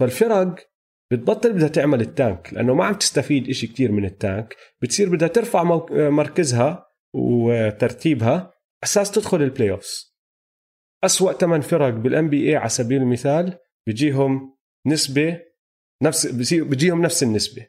فالفرق 0.00 0.54
بتبطل 1.12 1.52
بدها 1.52 1.68
تعمل 1.68 2.00
ال 2.00 2.10
tank 2.10 2.52
لأنه 2.52 2.74
ما 2.74 2.84
عم 2.84 2.94
تستفيد 2.94 3.48
إشي 3.48 3.66
كتير 3.66 3.92
من 3.92 4.04
ال 4.04 4.13
tank. 4.13 4.56
بتصير 4.82 5.08
بدها 5.08 5.28
ترفع 5.28 5.62
مركزها 5.90 6.86
وترتيبها 7.14 8.54
أساس 8.84 9.10
تدخل 9.10 9.42
ال 9.42 9.70
playoffs 9.70 10.11
أسوأ 11.04 11.32
ثمان 11.32 11.60
فرق 11.60 11.88
بال 11.94 12.28
NBA 12.28 12.56
على 12.56 12.68
سبيل 12.68 13.02
المثال 13.02 13.58
بيجيهم 13.86 14.56
نسبة 14.86 15.42
نفس 16.02 16.26
بيجيهم 16.52 17.02
نفس 17.02 17.22
النسبة. 17.22 17.66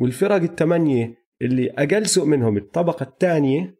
والفرق 0.00 0.34
الثمانية 0.42 1.14
اللي 1.42 1.70
أقل 1.70 2.06
سوء 2.06 2.24
منهم 2.26 2.56
الطبقة 2.56 3.02
الثانية 3.02 3.78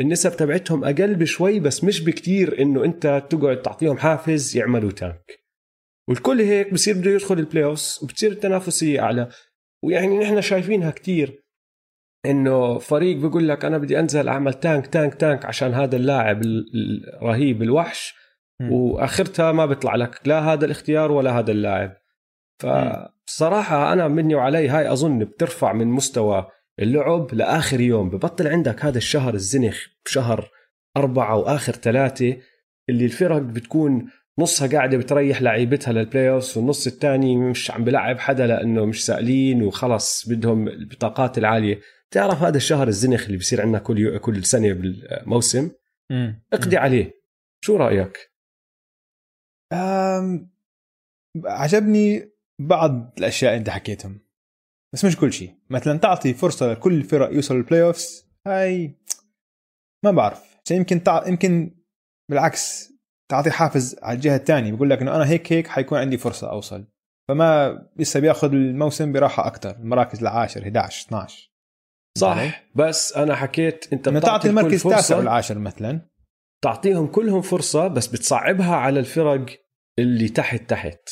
النسب 0.00 0.36
تبعتهم 0.36 0.84
أقل 0.84 1.14
بشوي 1.14 1.60
بس 1.60 1.84
مش 1.84 2.04
بكتير 2.04 2.62
إنه 2.62 2.84
أنت 2.84 3.26
تقعد 3.30 3.62
تعطيهم 3.62 3.98
حافز 3.98 4.56
يعملوا 4.56 4.90
tank. 4.90 5.42
والكل 6.08 6.40
هيك 6.40 6.72
بصير 6.72 6.98
بده 6.98 7.10
يدخل 7.10 7.38
ال 7.38 7.64
playoff 7.64 8.02
وبتصير 8.02 8.32
التنافسية 8.32 9.00
أعلى. 9.00 9.28
ويعني 9.84 10.18
نحن 10.18 10.40
شايفينها 10.40 10.90
كتير 10.90 11.42
إنه 12.26 12.78
فريق 12.78 13.16
بيقول 13.16 13.48
لك 13.48 13.64
أنا 13.64 13.78
بدي 13.78 14.00
أنزل 14.00 14.28
أعمل 14.28 14.54
tank 14.54 14.86
tank 14.86 15.14
tank 15.14 15.44
عشان 15.44 15.74
هذا 15.74 15.96
اللاعب 15.96 16.42
الرهيب 16.42 17.62
الوحش. 17.62 18.21
وآخرتها 18.60 19.52
ما 19.52 19.66
بيطلع 19.66 19.96
لك 19.96 20.20
لا 20.24 20.40
هذا 20.40 20.64
الاختيار 20.64 21.12
ولا 21.12 21.38
هذا 21.38 21.52
اللاعب. 21.52 21.96
فبصراحة 22.58 23.92
أنا 23.92 24.08
مني 24.08 24.34
وعلي 24.34 24.68
هاي 24.68 24.92
أظن 24.92 25.18
بترفع 25.18 25.72
من 25.72 25.86
مستوى 25.86 26.46
اللعب 26.80 27.34
لآخر 27.34 27.80
يوم. 27.80 28.10
ببطل 28.10 28.48
عندك 28.48 28.84
هذا 28.84 28.98
الشهر 28.98 29.34
الزنخ 29.34 29.86
بشهر 30.04 30.50
أربعة 30.96 31.36
وآخر 31.36 31.72
ثلاثة 31.72 32.36
اللي 32.88 33.04
الفرق 33.04 33.38
بتكون 33.42 34.10
نصها 34.38 34.68
قاعدة 34.68 34.96
بتريح 34.96 35.42
لعيبتها 35.42 35.92
لل 35.92 36.30
playoff 36.30 36.56
والنص 36.56 36.86
الثاني 36.86 37.36
مش 37.36 37.70
عم 37.70 37.84
بلعب 37.84 38.18
حدا 38.18 38.46
لأنه 38.46 38.84
مش 38.84 39.06
سائلين 39.06 39.62
وخلص 39.62 40.28
بدهم 40.28 40.68
البطاقات 40.68 41.38
العالية. 41.38 41.80
تعرف 42.10 42.42
هذا 42.42 42.56
الشهر 42.56 42.88
الزنخ 42.88 43.24
اللي 43.24 43.36
بيصير 43.36 43.62
عندنا 43.62 43.78
كل 43.78 44.18
كل 44.18 44.44
سنة 44.44 44.72
بالموسم؟ 44.72 45.70
اقضي 46.52 46.76
عليه. 46.76 47.12
شو 47.64 47.76
رأيك؟ 47.76 48.16
أم... 48.16 48.31
عجبني 51.44 52.32
بعض 52.60 53.12
الأشياء 53.18 53.52
اللي 53.52 53.60
أنت 53.60 53.70
حكيتهم. 53.70 54.20
بس 54.94 55.04
مش 55.04 55.16
كل 55.16 55.32
شيء. 55.32 55.54
مثلا 55.70 55.98
تعطي 55.98 56.34
فرصة 56.34 56.72
لكل 56.72 56.92
الفرق 56.94 57.32
يوصل 57.32 57.56
ال 57.56 57.82
playoffs 57.82 58.26
هاي 58.46 58.98
ما 60.04 60.10
بعرف. 60.10 60.60
يمكن 60.70 61.02
تع... 61.02 61.26
يمكن 61.28 61.74
بالعكس 62.30 62.92
تعطي 63.30 63.50
حافز 63.50 63.96
على 64.02 64.16
الجهة 64.16 64.36
الثانية 64.36 64.72
بقول 64.72 64.90
لك 64.90 65.00
إنه 65.00 65.16
أنا 65.16 65.28
هيك 65.28 65.52
هيك 65.52 65.68
حيكون 65.68 65.98
عندي 65.98 66.18
فرصة 66.18 66.50
أوصل. 66.50 66.84
فما 67.28 67.82
لسه 67.96 68.20
بياخذ 68.20 68.52
الموسم 68.52 69.12
براحة 69.12 69.46
أكثر 69.46 69.76
المراكز 69.76 70.20
العاشر 70.20 70.62
11 70.62 71.06
12 71.06 71.52
صح. 72.18 72.62
بس 72.74 73.12
أنا 73.12 73.34
حكيت 73.34 73.92
أنت 73.92 74.08
إنه 74.08 74.20
تعطي 74.20 74.48
المركز 74.48 74.86
التاسع 74.86 75.16
والعاشر 75.16 75.58
مثلا. 75.58 76.00
تعطيهم 76.64 77.06
كلهم 77.06 77.40
فرصة 77.40 77.88
بس 77.88 78.06
بتصعبها 78.06 78.76
على 78.76 79.00
الفرق 79.00 79.61
اللي 79.98 80.28
تحت 80.28 80.70
تحت. 80.70 81.08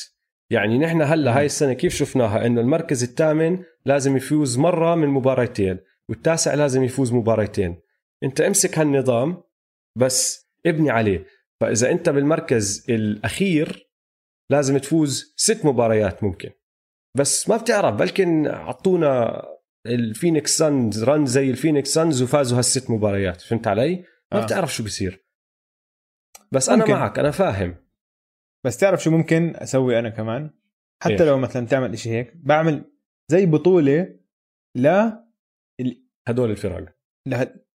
يعني 0.51 0.77
نحن 0.77 1.01
هلا 1.01 1.37
هاي 1.37 1.45
السنة 1.45 1.73
كيف 1.73 1.93
شفناها؟ 1.95 2.45
إنه 2.45 2.61
المركز 2.61 3.03
الثامن 3.03 3.63
لازم 3.85 4.17
يفوز 4.17 4.57
مرة 4.57 4.95
من 4.95 5.07
مباراتين 5.07 5.79
والتاسع 6.09 6.53
لازم 6.53 6.83
يفوز 6.83 7.13
مباراتين 7.13 7.81
أنت 8.23 8.41
امسك 8.41 8.79
هالنظام 8.79 9.43
بس 9.97 10.49
ابني 10.65 10.89
عليه. 10.89 11.25
فإذا 11.61 11.91
أنت 11.91 12.09
بالمركز 12.09 12.85
الأخير 12.89 13.91
لازم 14.51 14.77
تفوز 14.77 15.33
ست 15.37 15.65
مباريات 15.65 16.23
ممكن. 16.23 16.49
بس 17.17 17.49
ما 17.49 17.57
بتعرف 17.57 17.95
بلكن 17.95 18.47
أعطونا 18.47 19.43
ال 19.87 19.96
Phoenix 19.96 20.57
Suns 20.57 21.03
run 21.03 21.25
زي 21.25 21.49
ال 21.49 21.55
Phoenix 21.55 21.93
Suns 21.93 22.21
وفازوا 22.21 22.57
هالست 22.57 22.89
مباريات. 22.89 23.41
فهمت 23.41 23.67
علي؟ 23.67 24.05
ما 24.33 24.41
آه. 24.41 24.45
بتعرف 24.45 24.73
شو 24.75 24.83
بصير 24.83 25.25
بس 26.51 26.69
أنا 26.69 26.77
ممكن. 26.77 26.93
معك 26.93 27.19
أنا 27.19 27.31
فاهم. 27.31 27.75
بس 28.65 28.77
تعرف 28.77 29.03
شو 29.03 29.11
ممكن 29.11 29.55
أسوي 29.55 29.99
أنا 29.99 30.09
كمان؟ 30.09 30.49
حتى 31.03 31.23
إيه؟ 31.23 31.29
لو 31.29 31.37
مثلا 31.37 31.67
تعمل 31.67 31.99
شيء 31.99 32.11
هيك 32.11 32.33
بعمل 32.35 32.91
زي 33.31 33.45
بطولة 33.45 34.15
ل 34.75 35.11
هدول 36.27 36.51
الفرق. 36.51 36.95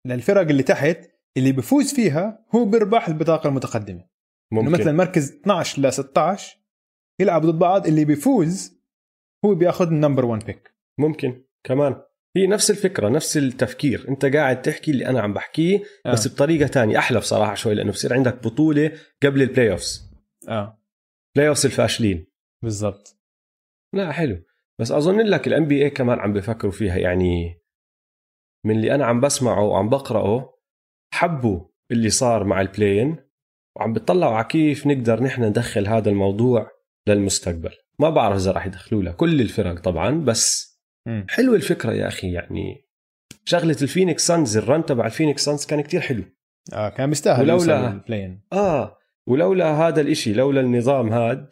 للفرق 0.07 0.41
اللي 0.41 0.63
تحت 0.63 0.97
اللي 1.37 1.51
بفوز 1.51 1.93
فيها 1.93 2.45
هو 2.55 2.65
بيربح 2.65 3.07
البطاقة 3.07 3.47
المتقدمة. 3.47 4.07
ممكن. 4.53 4.71
مثلا 4.71 4.91
مركز 4.91 5.31
12 5.31 5.81
ل 5.81 5.93
16 5.93 6.57
يلعبوا 7.21 7.51
ضد 7.51 7.59
بعض 7.59 7.87
اللي 7.87 8.05
بيفوز 8.05 8.81
هو 9.45 9.55
بياخذ 9.55 9.87
ال 9.87 9.92
number 9.92 10.25
1 10.25 10.45
pick 10.45 10.75
ممكن. 10.99 11.43
كمان. 11.63 12.01
هي 12.37 12.47
نفس 12.47 12.71
الفكرة 12.71 13.09
نفس 13.09 13.37
التفكير. 13.37 14.05
أنت 14.09 14.25
قاعد 14.25 14.61
تحكي 14.61 14.91
اللي 14.91 15.05
أنا 15.07 15.21
عم 15.21 15.33
بحكيه 15.33 15.83
آه. 16.05 16.11
بس 16.11 16.27
بطريقة 16.27 16.67
تانية 16.67 16.97
أحلى 16.97 17.19
بصراحة 17.19 17.55
شوي 17.55 17.73
لأنه 17.73 17.91
بصير 17.91 18.13
عندك 18.13 18.43
بطولة 18.43 18.91
قبل 19.23 19.41
ال 19.41 19.71
playoffs 19.71 20.10
آه. 20.49 20.81
playoffs 21.35 21.65
الفاشلين. 21.65 22.27
بالضبط. 22.63 23.17
لا 23.93 24.11
حلو. 24.11 24.43
بس 24.79 24.91
أظن 24.91 25.19
لك 25.19 25.47
ال 25.47 25.65
NBA 25.65 25.89
كمان 25.89 26.19
عم 26.19 26.33
بفكروا 26.33 26.71
فيها. 26.71 26.97
يعني 26.97 27.61
من 28.65 28.75
اللي 28.75 28.95
أنا 28.95 29.05
عم 29.05 29.19
بسمعه 29.19 29.63
وعم 29.63 29.89
بقرأه 29.89 30.59
حبوا 31.13 31.67
اللي 31.91 32.09
صار 32.09 32.43
مع 32.43 32.61
ال 32.61 32.68
play-in 32.68 33.17
وعم 33.77 33.93
بيطلعوا 33.93 34.35
على 34.35 34.45
كيف 34.45 34.87
نقدر 34.87 35.23
نحن 35.23 35.43
ندخل 35.43 35.87
هذا 35.87 36.09
الموضوع 36.09 36.71
للمستقبل. 37.07 37.71
ما 37.99 38.09
بعرف 38.09 38.35
إذا 38.37 38.51
راح 38.51 38.65
يدخلوا 38.65 39.03
له 39.03 39.11
كل 39.11 39.41
الفرق 39.41 39.79
طبعا. 39.79 40.25
بس 40.25 40.71
م. 41.07 41.23
حلوة 41.29 41.55
الفكرة 41.55 41.93
يا 41.93 42.07
أخي. 42.07 42.33
يعني 42.33 42.87
شغلة 43.45 43.77
ال 43.81 43.87
Phoenix 43.87 44.27
Suns 44.27 44.57
ال 44.57 44.64
run 44.64 44.85
تبع 44.85 45.05
ال 45.05 45.10
Phoenix 45.10 45.45
Suns 45.45 45.65
كان 45.65 45.81
كتير 45.81 46.01
حلو. 46.01 46.23
آه 46.73 46.89
كان 46.89 47.09
بيستاهل 47.09 47.51
ولولا 47.51 47.91
ال 47.91 47.97
play-in 47.97 48.41
آه. 48.53 49.00
ولولا 49.27 49.71
هذا 49.71 50.01
الإشي 50.01 50.33
لولا 50.33 50.61
النظام 50.61 51.09
هاد 51.09 51.49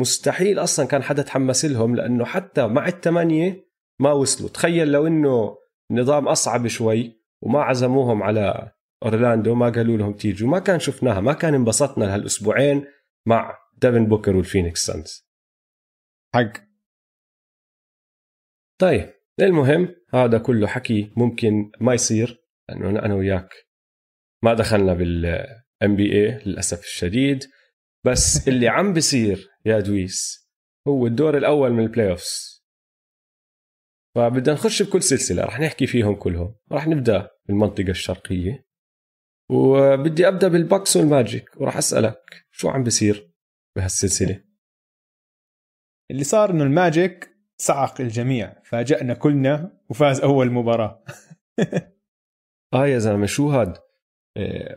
مستحيل 0.00 0.58
أصلا 0.58 0.86
كان 0.86 1.02
حدا 1.02 1.22
تحمس 1.22 1.64
لهم 1.64 1.96
لأنه 1.96 2.24
حتى 2.24 2.66
مع 2.66 2.88
الثمانيه 2.88 3.68
ما 4.00 4.12
وصلوا. 4.12 4.50
تخيل 4.50 4.92
لو 4.92 5.06
إنه 5.06 5.56
نظام 5.90 6.28
أصعب 6.28 6.66
شوي 6.66 7.20
وما 7.42 7.62
عزموهم 7.62 8.22
على 8.22 8.72
أورلاندو 9.02 9.54
ما 9.54 9.70
قالوا 9.70 9.96
لهم 9.96 10.12
تيجوا. 10.12 10.48
ما 10.48 10.58
كان 10.58 10.78
شفناها 10.78 11.20
ما 11.20 11.32
كان 11.32 11.54
انبسطنا 11.54 12.04
لهالأسبوعين 12.04 12.86
مع 13.26 13.58
ديفن 13.82 14.06
بوكر 14.06 14.36
وال 14.36 14.47
Phoenix 14.47 14.86
Suns. 14.86 15.28
حق. 16.34 16.52
طيب 18.80 19.14
المهم 19.40 19.94
هذا 20.14 20.38
كله 20.38 20.66
حكي 20.66 21.12
ممكن 21.16 21.70
ما 21.80 21.94
يصير 21.94 22.44
لأنه 22.68 22.88
أنا 22.88 23.14
وياك 23.14 23.54
ما 24.42 24.54
دخلنا 24.54 24.94
بال 25.80 25.96
NBA 25.96 26.38
للأسف 26.46 26.80
الشديد. 26.80 27.44
بس 28.06 28.38
اللي 28.48 28.68
عم 28.68 28.92
بيصير 28.92 29.48
يا 29.66 29.80
دويس 29.80 30.48
هو 30.88 31.06
الدور 31.06 31.36
الأول 31.36 31.72
من 31.72 31.82
ال 31.82 32.10
playoffs 32.10 32.64
فبدنا 34.16 34.54
نخش 34.54 34.82
بكل 34.82 35.02
سلسلة 35.02 35.44
رح 35.44 35.60
نحكي 35.60 35.86
فيهم 35.86 36.14
كلهم. 36.14 36.54
رح 36.72 36.86
نبدأ 36.88 37.30
بالمنطقة 37.46 37.90
الشرقية. 37.90 38.66
وبدي 39.50 40.28
أبدأ 40.28 40.48
بال 40.48 40.62
Bucks 40.62 40.96
وال 40.96 41.14
Magic 41.14 41.60
وراح 41.60 41.76
أسألك 41.76 42.46
شو 42.50 42.68
عم 42.68 42.82
بيصير 42.82 43.30
بهالسلسلة؟ 43.76 44.44
اللي 46.10 46.24
صار 46.24 46.50
إنه 46.50 46.64
ال 46.64 46.75
Magic 46.75 47.30
صعق 47.58 48.00
الجميع 48.00 48.62
فاجأنا 48.64 49.14
كلنا 49.14 49.80
وفاز 49.90 50.20
أول 50.20 50.50
مباراة. 50.50 51.04
آه 52.74 52.86
يا 52.86 52.98
زلمة 52.98 53.26
شو 53.26 53.50
هاد؟ 53.50 53.83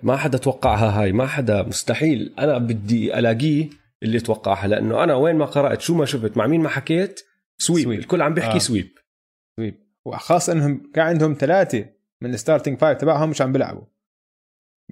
ما 0.03 0.17
حدا 0.17 0.37
توقعها 0.37 1.01
هاي 1.01 1.11
ما 1.11 1.27
حدا 1.27 1.63
مستحيل. 1.63 2.35
أنا 2.39 2.57
بدي 2.57 3.19
ألاقيه 3.19 3.69
اللي 4.03 4.19
توقعها 4.19 4.67
لأنه 4.67 5.03
أنا 5.03 5.15
وين 5.15 5.35
ما 5.35 5.45
قرأت 5.45 5.81
شو 5.81 5.95
ما 5.95 6.05
شفت 6.05 6.37
مع 6.37 6.47
مين 6.47 6.61
ما 6.61 6.69
حكيت 6.69 7.21
sweep, 7.61 7.83
sweep. 7.83 7.99
الكل 7.99 8.21
عم 8.21 8.33
بيحكي 8.33 8.55
آه. 8.55 8.59
sweep. 8.59 8.89
sweep. 9.59 9.75
وخاصه 10.05 10.53
إنهم 10.53 10.91
كان 10.93 11.05
عندهم 11.05 11.33
ثلاثة 11.33 11.85
من 12.21 12.33
ال 12.33 12.38
starting 12.38 12.77
five 12.77 12.97
تبعهم 12.97 13.29
مش 13.29 13.41
عم 13.41 13.51
بيلعبوا. 13.51 13.83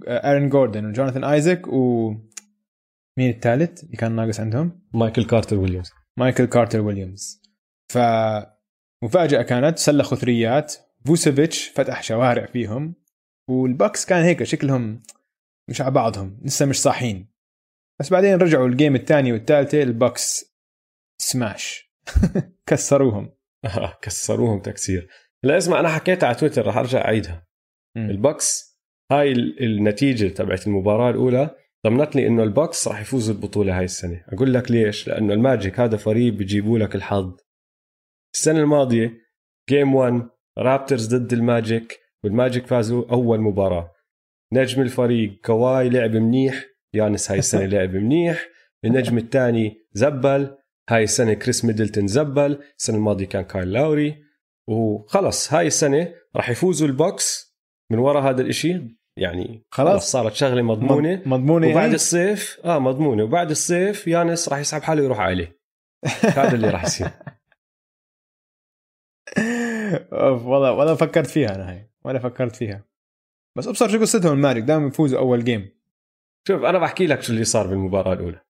آرون 0.07 0.49
جوردن 0.49 0.85
وجوناثان 0.85 1.23
ايزك 1.23 1.67
و 1.67 2.09
مين 3.17 3.29
الثالث 3.29 3.83
اللي 3.83 3.97
كان 3.97 4.11
ناقص 4.11 4.39
عندهم؟ 4.39 4.81
مايكل 4.93 5.25
كارتر 5.25 5.57
ويليامز. 5.57 5.91
مايكل 6.19 6.45
كارتر 6.45 6.81
ويليامز. 6.81 7.41
ف 7.93 7.97
مفاجاه 9.03 9.41
كانت 9.41 9.77
سلخوا 9.77 10.17
ثريات. 10.17 10.75
فوتشيفيتش 11.05 11.69
فتح 11.69 12.03
شوارع 12.03 12.45
فيهم. 12.45 12.95
وال 13.49 13.65
Bucks 13.65 14.05
كان 14.05 14.23
هيك 14.23 14.43
شكلهم 14.43 15.03
مش 15.69 15.81
على 15.81 15.91
بعضهم 15.91 16.39
لسه 16.43 16.65
مش 16.65 16.81
صاحين. 16.81 17.31
بس 17.99 18.09
بعدين 18.09 18.33
رجعوا 18.35 18.67
ال 18.67 18.73
game 18.73 18.95
الثاني 18.95 19.31
والثالثه 19.33 19.83
ال 19.83 19.95
Bucks 19.95 20.55
smash. 21.21 21.91
كسروهم. 22.69 23.35
كسروهم 24.01 24.59
تكسير. 24.59 25.07
لا 25.43 25.57
اسمع 25.57 25.79
أنا 25.79 25.89
حكيتها 25.89 26.27
على 26.27 26.35
تويتر 26.35 26.65
رح 26.67 26.77
أرجع 26.77 27.01
أعيدها. 27.05 27.47
مم. 27.97 28.09
ال 28.09 28.20
Bucks 28.20 28.75
هاي 29.11 29.31
ال- 29.31 29.63
النتيجة 29.63 30.27
تبعت 30.27 30.67
المباراة 30.67 31.09
الأولى 31.09 31.55
ضمنت 31.87 32.15
لي 32.15 32.27
إنه 32.27 32.43
ال 32.43 32.50
Bucks 32.50 32.87
راح 32.87 33.01
يفوزوا 33.01 33.35
البطولة 33.35 33.77
هاي 33.79 33.85
السنة. 33.85 34.23
أقول 34.27 34.53
لك 34.53 34.71
ليش؟ 34.71 35.07
لأنه 35.07 35.33
ال 35.33 35.41
Magic 35.41 35.79
هذا 35.79 35.97
فريق 35.97 36.33
بيجيبوا 36.33 36.79
لك 36.79 36.95
الحظ. 36.95 37.37
السنة 38.35 38.59
الماضية 38.59 39.13
game 39.69 39.95
1 39.95 40.29
Raptors 40.57 41.15
ضد 41.15 41.33
ال 41.33 41.43
Magic. 41.43 41.99
وال 42.25 42.37
Magic 42.37 42.67
فازوا 42.67 43.11
أول 43.11 43.41
مباراة. 43.41 43.91
نجم 44.53 44.81
الفريق 44.81 45.39
كواي 45.45 45.89
لعب 45.89 46.15
منيح 46.15 46.65
يانس 46.93 47.31
هاي 47.31 47.39
السنة 47.39 47.65
لعب 47.65 47.95
منيح. 47.95 48.47
النجم 48.85 49.17
الثاني 49.17 49.77
زبل 49.93 50.57
هاي 50.89 51.03
السنة 51.03 51.33
كريس 51.33 51.65
ميدلتون 51.65 52.07
زبل 52.07 52.59
السنة 52.77 52.97
الماضية 52.97 53.25
كان 53.25 53.41
كايل 53.41 53.71
لاوري. 53.71 54.23
وخلص 54.69 55.53
هاي 55.53 55.67
السنة 55.67 56.13
راح 56.35 56.49
يفوزوا 56.49 56.87
ال 56.87 56.98
Bucks 56.98 57.55
من 57.91 57.99
وراء 57.99 58.23
هذا 58.23 58.41
الإشي. 58.41 58.81
يعني 59.17 59.65
خلاص. 59.71 59.89
خلاص 59.91 60.11
صارت 60.11 60.33
شغلة 60.33 60.61
مضمونة. 60.61 61.21
مضمونة 61.25 61.67
وبعد 61.67 61.83
يعني؟ 61.83 61.95
الصيف 61.95 62.59
آه 62.65 62.79
مضمونة. 62.79 63.23
وبعد 63.23 63.49
الصيف 63.49 64.07
يانس 64.07 64.49
راح 64.49 64.59
يسحب 64.59 64.81
حاله 64.81 65.01
ويروح 65.01 65.19
عليه. 65.19 65.59
هذا 66.37 66.55
اللي 66.55 66.69
راح 66.69 66.83
يصير. 66.83 67.09
والله 70.21 70.71
ولا 70.71 70.95
فكرت 70.95 71.27
فيها 71.27 71.55
أنا 71.55 71.71
هاي. 71.71 71.94
ولا 72.05 72.19
فكرت 72.19 72.55
فيها. 72.55 72.85
بس 73.57 73.67
أبصر 73.67 73.89
شو 73.89 73.99
قصتهم 73.99 74.33
الماجيك 74.33 74.63
دائما 74.63 74.87
يفوزوا 74.87 75.19
أول 75.19 75.43
game 75.43 75.75
شوف 76.47 76.63
أنا 76.63 76.79
بحكي 76.79 77.07
لك 77.07 77.21
شو 77.21 77.33
اللي 77.33 77.43
صار 77.43 77.67
بالمباراة 77.67 78.13
الأولى. 78.13 78.41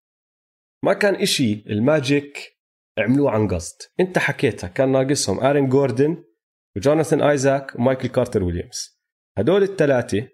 ما 0.83 0.93
كان 0.93 1.15
إشي 1.15 1.53
ال 1.53 1.70
Magic 1.70 2.57
عملوه 2.97 3.31
عن 3.31 3.47
قصد. 3.47 3.75
أنت 3.99 4.17
حكيتها 4.17 4.67
كان 4.67 4.91
ناقصهم 4.91 5.39
آرون 5.39 5.69
جوردن 5.69 6.23
وجوناثان 6.77 7.21
آيزاك 7.21 7.75
ومايكل 7.75 8.07
كارتر 8.07 8.43
ويليامز. 8.43 9.01
هدول 9.37 9.63
الثلاثة 9.63 10.27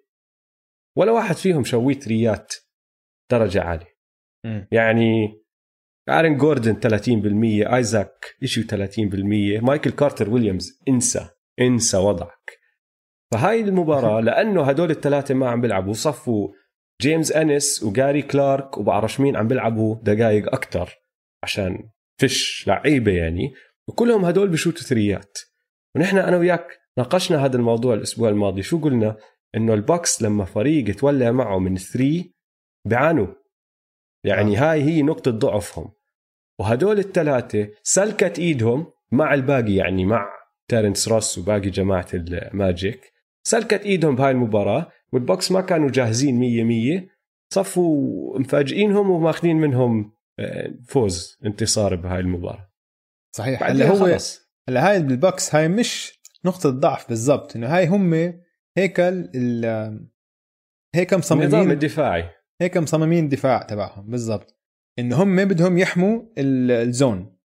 ولا 0.98 1.12
واحد 1.12 1.36
فيهم 1.36 1.64
شويت 1.64 1.96
threeات 1.96 2.54
درجة 3.32 3.62
عالية. 3.62 3.98
مم. 4.46 4.68
يعني 4.72 5.42
آرون 6.10 6.38
جوردن 6.38 6.80
30% 6.80 7.76
آيزاك 7.76 8.36
شيء 8.44 8.64
30% 8.64 9.62
مايكل 9.62 9.92
كارتر 9.92 10.30
ويليامز 10.30 10.80
انسى 10.90 11.30
انسى 11.62 11.98
وضعك. 11.98 12.61
فهاي 13.32 13.62
المباراة 13.62 14.20
لأنه 14.30 14.64
هدول 14.64 14.92
الثلاثة 14.92 15.34
ما 15.34 15.50
عم 15.50 15.62
بيلعبوا 15.62 15.94
صفوا 15.94 16.50
جيمس 17.02 17.32
أنيس 17.32 17.84
وجاري 17.84 18.22
كلارك 18.22 18.78
وبعرفش 18.78 19.20
مين 19.20 19.36
عم 19.36 19.48
بيلعبوا 19.48 19.96
دقائق 20.04 20.54
أكتر 20.54 21.02
عشان 21.44 21.90
فيش 22.20 22.68
لعيبة 22.68 23.12
يعني 23.12 23.54
وكلهم 23.88 24.26
هدول 24.26 24.50
بشوتوا 24.50 24.84
threeات. 24.84 25.38
ونحن 25.96 26.18
أنا 26.18 26.38
وياك 26.38 26.80
ناقشنا 26.98 27.46
هذا 27.46 27.58
الموضوع 27.58 27.94
الأسبوع 27.94 28.30
الماضي 28.30 28.62
شو 28.62 28.80
قلنا؟ 28.80 29.18
إنه 29.56 29.74
ال 29.74 29.82
Bucks 29.82 30.22
لما 30.22 30.46
فريق 30.46 30.96
تولع 30.96 31.32
معه 31.32 31.60
من 31.60 31.78
three 31.78 32.36
بيعانوا. 32.88 33.28
يعني 34.26 34.58
آه. 34.58 34.72
هاي 34.72 34.84
هي 34.84 35.02
نقطة 35.02 35.32
ضعفهم. 35.32 35.92
وهدول 36.60 37.00
الثلاثة 37.00 37.70
سلكت 37.84 38.40
إيدهم 38.40 38.92
مع 39.12 39.34
الباقي 39.34 39.76
يعني 39.76 40.06
مع 40.06 40.28
تيرنس 40.68 41.08
روس 41.08 41.38
وباقي 41.38 41.70
جماعة 41.70 42.08
ال 42.14 42.30
Magic 42.30 43.14
سلكت 43.48 43.82
إيدهم 43.86 44.16
بهاي 44.16 44.32
المباراة 44.32 44.92
وال 45.14 45.25
Bucks 45.25 45.52
ما 45.52 45.62
كانوا 45.62 45.90
جاهزين 45.90 46.36
مية 46.36 46.64
مية. 46.64 47.08
صفوا 47.54 48.40
مفاجئينهم 48.40 49.10
وماخذين 49.10 49.56
منهم 49.56 50.14
آه، 50.40 50.74
فوز 50.88 51.38
انتصار 51.46 51.96
بهاي 51.96 52.20
المباراة. 52.20 52.72
صحيح. 53.36 53.64
هلا 53.64 53.88
هو 53.88 53.96
خلص. 53.96 54.52
هلا 54.70 54.90
هاي 54.90 55.04
بال 55.04 55.19
Bucks 55.19 55.56
هاي 55.56 55.68
مش 55.68 56.22
نقطة 56.46 56.70
ضعف 56.70 57.10
بالضبط 57.10 57.56
إنه 57.56 57.68
هاي 57.78 57.88
هم 57.88 58.14
هيكل 58.78 59.30
ال 59.36 59.66
هيك 60.96 61.14
النظام 61.14 61.40
مصممين 61.40 61.72
الدفاعي. 61.72 62.30
هيك 62.62 62.78
مصممين 62.78 63.24
الدفاع 63.24 63.62
تبعهم 63.62 64.10
بالضبط. 64.12 64.58
إنه 65.00 65.24
هم 65.24 65.46
بدهم 65.46 65.78
يحموا 65.78 66.22
ال- 66.38 66.72
ال 66.72 66.85
zone 66.85 67.38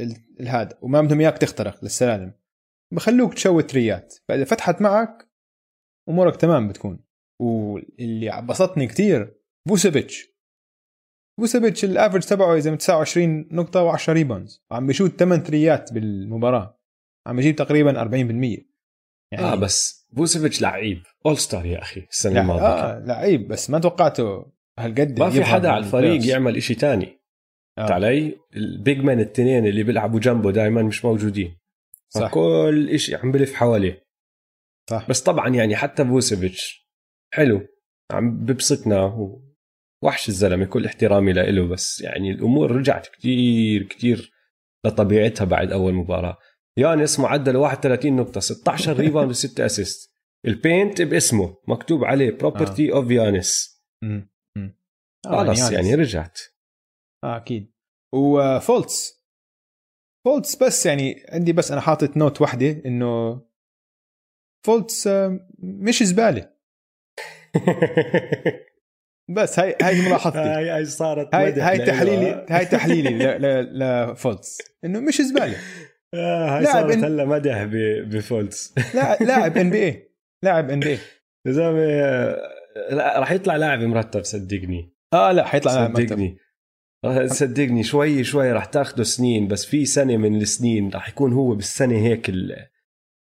ال- 0.00 0.16
الهذا 0.40 0.78
وما 0.82 1.00
بدهم 1.00 1.20
إياك 1.20 1.38
تخترق 1.38 1.78
للسلالم. 1.82 2.32
بخلوك 2.94 3.34
تشوت 3.34 3.62
threeات. 3.62 4.14
فاذا 4.28 4.44
فتحت 4.44 4.82
معك 4.82 5.28
أمورك 6.08 6.36
تمام 6.36 6.68
بتكون. 6.68 7.04
واللي 7.40 8.30
عبسطني 8.30 8.86
كتير 8.86 9.34
فوسيفيتش 9.68 10.34
فوسيفيتش 11.40 11.84
ال 11.84 11.89
average 11.89 12.22
تبعه 12.22 12.56
إذا 12.56 12.74
29 12.76 13.48
نقطة 13.50 13.96
و10 13.96 14.08
rebounds 14.08 14.64
وعم 14.70 14.86
بيشوت 14.86 15.18
8 15.18 15.42
threeات 15.42 15.92
بالمباراة. 15.92 16.80
عم 17.26 17.36
بيجيب 17.36 17.56
تقريبا 17.56 18.04
40% 18.04 18.64
يعني 19.32 19.44
آه 19.44 19.54
بس 19.54 20.06
فوسيفيتش 20.10 20.62
لعيب. 20.62 21.02
all 21.26 21.38
star 21.38 21.66
يا 21.66 21.82
أخي 21.82 22.00
السنة 22.10 22.34
لا 22.34 22.40
الماضية. 22.40 22.66
آه 22.66 22.98
لعيب 22.98 23.48
بس 23.48 23.70
ما 23.70 23.78
توقعته 23.78 24.52
هالقد 24.78 25.18
ما 25.18 25.30
في 25.30 25.44
حدا 25.44 25.70
على 25.70 25.84
الفريق. 25.84 26.26
يعمل 26.26 26.56
إشي 26.56 26.74
تاني. 26.74 27.20
آه. 27.78 27.92
علي؟ 27.92 28.38
ال 28.56 28.66
big 28.66 28.98
man 28.98 29.20
التنين 29.20 29.66
اللي 29.66 29.82
بيلعبوا 29.82 30.20
جنبه 30.20 30.50
دائما 30.52 30.82
مش 30.82 31.04
موجودين. 31.04 31.56
صح. 32.14 32.30
فكل 32.30 32.90
إشي 32.90 33.14
عم 33.14 33.32
بلف 33.32 33.54
حواليه. 33.54 34.04
صح. 34.90 35.08
بس 35.08 35.22
طبعا 35.22 35.48
يعني 35.48 35.76
حتى 35.76 36.04
فوسيفيتش 36.04 36.88
حلو 37.34 37.66
عم 38.12 38.44
ببسطنا 38.44 39.30
وحش 40.04 40.28
الزلمة 40.28 40.64
كل 40.64 40.86
احترامي 40.86 41.32
له 41.32 41.68
بس 41.68 42.00
يعني 42.00 42.30
الأمور 42.30 42.70
رجعت 42.70 43.06
كتير 43.06 43.82
كتير 43.82 44.32
لطبيعتها 44.86 45.44
بعد 45.44 45.72
أول 45.72 45.92
مباراة. 45.94 46.38
يانس 46.78 47.20
معدله 47.20 47.58
31 47.58 48.16
نقطة 48.16 48.40
16 48.40 48.96
rebound 48.96 49.34
و6 49.34 49.60
assist 49.60 50.14
ال 50.46 50.55
paint 50.55 51.02
باسمه 51.02 51.56
مكتوب 51.68 52.04
عليه 52.04 52.30
property 52.30 52.92
of 52.92 53.10
يانس. 53.10 53.82
آه، 55.26 55.46
خلص 55.46 55.58
يانس. 55.58 55.72
يعني 55.72 55.94
رجعت. 55.94 56.38
آه 57.24 57.36
أكيد. 57.36 57.72
وفولتس. 58.14 59.13
فولتس 60.24 60.56
بس 60.62 60.86
يعني 60.86 61.26
عندي 61.28 61.52
بس 61.52 61.72
أنا 61.72 61.80
حاطط 61.80 62.16
note 62.16 62.40
واحدة 62.40 62.82
إنه 62.86 63.42
فولتس 64.66 65.06
آه، 65.06 65.48
مش 65.58 66.02
زبالة. 66.02 66.50
بس 69.36 69.58
هاي 69.58 69.76
هاي 69.82 70.00
ملاحظتي. 70.08 70.38
هاي 70.38 70.70
هاي 70.70 70.84
صارت 70.84 71.34
هاي 71.34 71.52
هاي 71.52 71.78
تحليلي. 71.78 72.46
هاي 72.50 72.64
تحليلي 72.64 73.38
لفولتس. 73.78 74.58
إنه 74.84 75.00
مش 75.00 75.22
زبالة. 75.22 75.56
آه، 76.14 76.58
هاي 76.58 76.64
صارت 76.66 76.94
إن- 76.94 77.04
هلا 77.04 77.24
مدح 77.24 77.64
بفولتس. 78.04 78.74
لاعب 79.20 79.56
NBA 79.56 80.10
لاعب 80.42 80.70
NBA 80.70 80.98
يا 81.46 81.52
زلمه 81.52 82.36
راح 83.18 83.32
يطلع 83.32 83.56
لاعب 83.56 83.78
مرتب 83.80 84.24
صدقني. 84.24 84.94
آه 85.14 85.32
لا 85.32 85.44
حيطلع 85.44 85.72
لاعب 85.74 85.90
مرتب. 85.90 86.06
صدقني. 86.06 86.38
صدقني 87.26 87.82
شوي 87.82 88.24
شوي 88.24 88.52
راح 88.52 88.64
تاخده 88.64 89.02
سنين 89.02 89.48
بس 89.48 89.66
في 89.66 89.84
سنة 89.84 90.16
من 90.16 90.40
السنين 90.40 90.90
راح 90.90 91.08
يكون 91.08 91.32
هو 91.32 91.54
بالسنة 91.54 91.96
هيك 91.96 92.32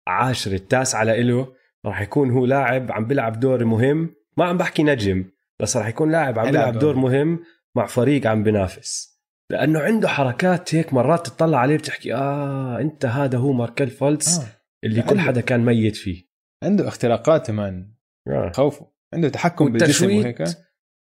العاشر 0.08 0.52
التاسعه 0.52 1.04
لإله 1.04 1.54
راح 1.86 2.02
يكون 2.02 2.32
هو 2.32 2.46
لاعب 2.46 2.92
عم 2.92 3.06
بيلعب 3.06 3.40
دور 3.40 3.66
مهم 3.66 4.16
ما 4.38 4.46
عم 4.46 4.58
بحكي 4.58 4.84
نجم 4.84 5.26
بس 5.60 5.78
راح 5.78 5.88
يكون 5.88 6.12
لاعب 6.12 6.40
عم 6.40 6.46
بيلعب 6.46 6.74
دور. 6.74 6.82
دور 6.82 6.96
مهم 6.96 7.40
مع 7.76 7.86
فريق 7.86 8.28
عم 8.28 8.44
بينافس 8.44 9.16
لأنه 9.52 9.80
عنده 9.80 10.08
حركات 10.08 10.76
هيك 10.76 10.94
مرات 10.94 11.28
تطلع 11.28 11.58
عليه 11.58 11.78
بتحكي 11.78 12.14
آه 12.14 12.80
أنت 12.80 13.06
هذا 13.06 13.38
هو 13.38 13.54
ماركل 13.54 13.88
فولتس 13.88 14.40
آه. 14.40 14.46
اللي 14.84 15.02
كل. 15.02 15.20
حدا 15.20 15.42
كان 15.42 15.66
ميت 15.66 15.96
فيه 15.96 16.24
عنده 16.64 16.88
اختراقات 16.88 17.48
كمان 17.48 17.92
آه. 18.28 18.52
خوفه 18.56 18.92
عنده 19.14 19.30
تحكم 19.30 19.72
بالجسم 19.72 20.06
وهيك 20.06 20.44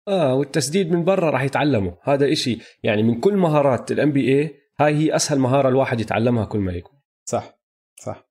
آه 0.07 0.35
والتسديد 0.35 0.91
من 0.91 1.03
برا 1.03 1.29
راح 1.29 1.43
يتعلمه. 1.43 1.97
هذا 2.03 2.31
إشي 2.31 2.59
يعني 2.83 3.03
من 3.03 3.19
كل 3.19 3.33
مهارات 3.33 3.91
ال 3.91 4.11
NBA 4.11 4.55
هاي 4.79 4.95
هي 4.95 5.15
أسهل 5.15 5.39
مهارة 5.39 5.69
الواحد 5.69 5.99
يتعلمها 5.99 6.45
كل 6.45 6.59
ما 6.59 6.73
يكون. 6.73 6.99
صح 7.29 7.59
صح. 7.99 8.29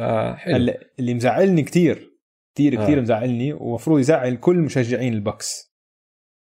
آه 0.00 0.34
حلو. 0.34 0.74
اللي 0.98 1.14
مزعلني 1.14 1.62
كتير 1.62 2.18
كتير 2.54 2.80
آه. 2.80 2.84
كتير 2.84 3.00
مزعلني 3.00 3.52
ومفروض 3.52 4.00
يزعل 4.00 4.36
كل 4.36 4.56
مشجعين 4.56 5.14
ال 5.14 5.24
Bucks 5.24 5.74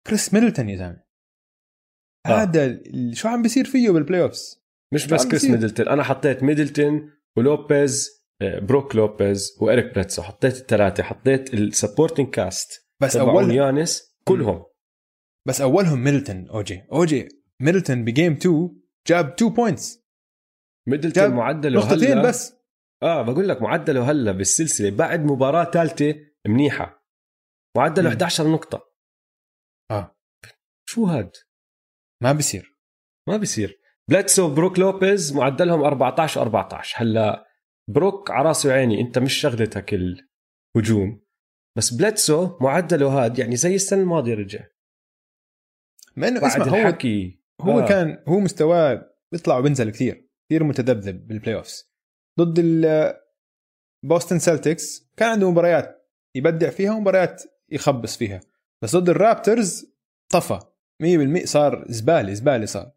كريس 0.07 0.33
ميدلتون 0.33 0.69
يا 0.69 0.75
زلمة. 0.75 1.03
آه. 2.25 2.29
هذا 2.29 2.79
شو 3.13 3.27
عم 3.27 3.41
بيصير 3.41 3.65
فيه 3.65 3.91
بال 3.91 4.21
playoffs 4.21 4.63
مش 4.93 5.07
بس 5.07 5.27
كريس. 5.27 5.45
ميدلتون 5.45 5.87
أنا 5.87 6.03
حطيت 6.03 6.43
ميدلتون 6.43 7.11
ولوبيز 7.37 8.19
آه، 8.41 8.59
بروك 8.59 8.95
لوبيز 8.95 9.57
وإريك 9.61 9.93
بليدسو. 9.93 10.21
حطيت 10.21 10.57
الثلاثة 10.57 11.03
حطيت 11.03 11.53
ال 11.53 11.60
supporting 11.60 12.29
cast 12.29 12.89
بس 13.01 13.17
أول 13.17 13.51
يانس. 13.51 14.08
كلهم. 14.27 14.65
بس 15.47 15.61
أولهم 15.61 16.03
ميدلتون 16.03 16.49
أوكي. 16.49 16.83
أوكي 16.91 17.27
ميدلتون 17.61 18.05
ب 18.05 18.11
game 18.11 18.33
2 18.33 18.81
جاب 19.07 19.33
2 19.33 19.53
points. 19.53 20.05
ميدلتون 20.87 21.29
معدله 21.29 21.79
نقطتين 21.79 22.11
هلا 22.11 22.27
بس. 22.29 22.53
آه 23.03 23.21
بقول 23.21 23.47
لك 23.49 23.61
معدله 23.61 24.11
هلا 24.11 24.31
بالسلسلة. 24.31 24.89
بعد 24.89 25.19
مباراة 25.19 25.71
ثالثة 25.71 26.15
منيحة. 26.47 27.05
معدله 27.77 28.05
مم. 28.05 28.11
11 28.11 28.51
نقطة. 28.51 28.91
آه. 29.91 30.15
شو 30.89 31.05
هاد؟ 31.05 31.31
ما 32.23 32.31
بصير 32.31 32.79
ما 33.27 33.37
بيصير. 33.37 33.79
بليدسو 34.09 34.55
بروك 34.55 34.79
لوبيز 34.79 35.33
معدلهم 35.33 35.81
14 35.81 36.41
14 36.41 37.01
هلأ 37.01 37.45
بروك 37.89 38.31
على 38.31 38.47
راسي 38.47 38.67
وعيني 38.67 39.01
أنت 39.01 39.19
مش 39.19 39.33
شغلتك 39.33 39.93
الهجوم. 39.93 41.21
بس 41.79 41.93
بليدسو 41.93 42.57
معدله 42.61 43.07
هاد 43.07 43.39
يعني 43.39 43.55
زي 43.55 43.75
السنة 43.75 44.01
الماضية 44.01 44.33
رجع. 44.33 44.65
مع 46.17 46.27
إنه 46.27 46.39
بعد 46.39 46.51
اسمع 46.51 46.65
هو 46.65 46.75
الحكي. 46.75 47.41
هو 47.61 47.79
آه. 47.79 47.87
كان 47.87 48.23
هو 48.27 48.39
مستواه 48.39 49.15
بيطلع 49.31 49.57
وبينزل 49.57 49.89
كثير 49.89 50.29
كثير 50.49 50.63
متذبذب 50.63 51.27
بال 51.27 51.55
playoffs 51.55 51.91
ضد 52.39 52.59
ال 52.59 53.13
Boston 54.05 54.39
Celtics 54.39 55.09
كان 55.17 55.29
عنده 55.29 55.51
مباريات 55.51 56.09
يبدع 56.35 56.69
فيها 56.69 56.91
ومباريات 56.91 57.43
يخبص 57.69 58.17
فيها. 58.17 58.39
بس 58.83 58.95
ضد 58.95 59.09
الرابترز 59.09 59.85
طفى. 60.31 60.59
100% 61.03 61.45
صار 61.45 61.85
زبالة 61.89 62.33
زبالة 62.33 62.65
صار. 62.65 62.91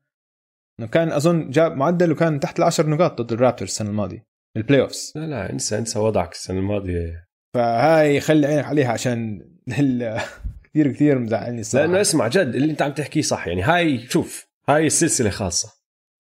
إنه 0.81 0.89
كان 0.89 1.13
أظن 1.13 1.51
جاب 1.51 1.77
معدله 1.77 2.15
كان 2.15 2.41
تحت 2.41 2.59
العشر 2.59 2.87
نقاط 2.87 3.23
ضد 3.23 3.33
الرابترز 3.33 3.69
السنة 3.69 3.91
الماضية 3.91 4.27
بال 4.57 4.81
playoffs 4.81 5.13
لا 5.17 5.27
لا 5.27 5.53
انسى 5.53 5.79
انسى 5.79 5.99
وضعك 5.99 6.33
السنة 6.33 6.59
الماضية. 6.59 7.32
فهاي 7.55 8.21
خلي 8.21 8.47
عينك 8.47 8.65
عليها 8.65 8.93
عشان 8.93 9.49
كثير 10.65 10.93
كثير 10.93 11.19
مزعلني 11.19 11.61
الصراحة. 11.61 11.87
لأنه 11.87 12.01
اسمع 12.01 12.29
جد 12.29 12.55
اللي 12.55 12.71
أنت 12.71 12.83
عم 12.83 12.93
تحكيه 12.93 13.23
صح 13.23 13.47
يعني 13.47 13.63
هاي 13.63 13.99
شوف 13.99 14.47
هاي 14.69 14.87
السلسلة 14.87 15.31
خاصة. 15.31 15.73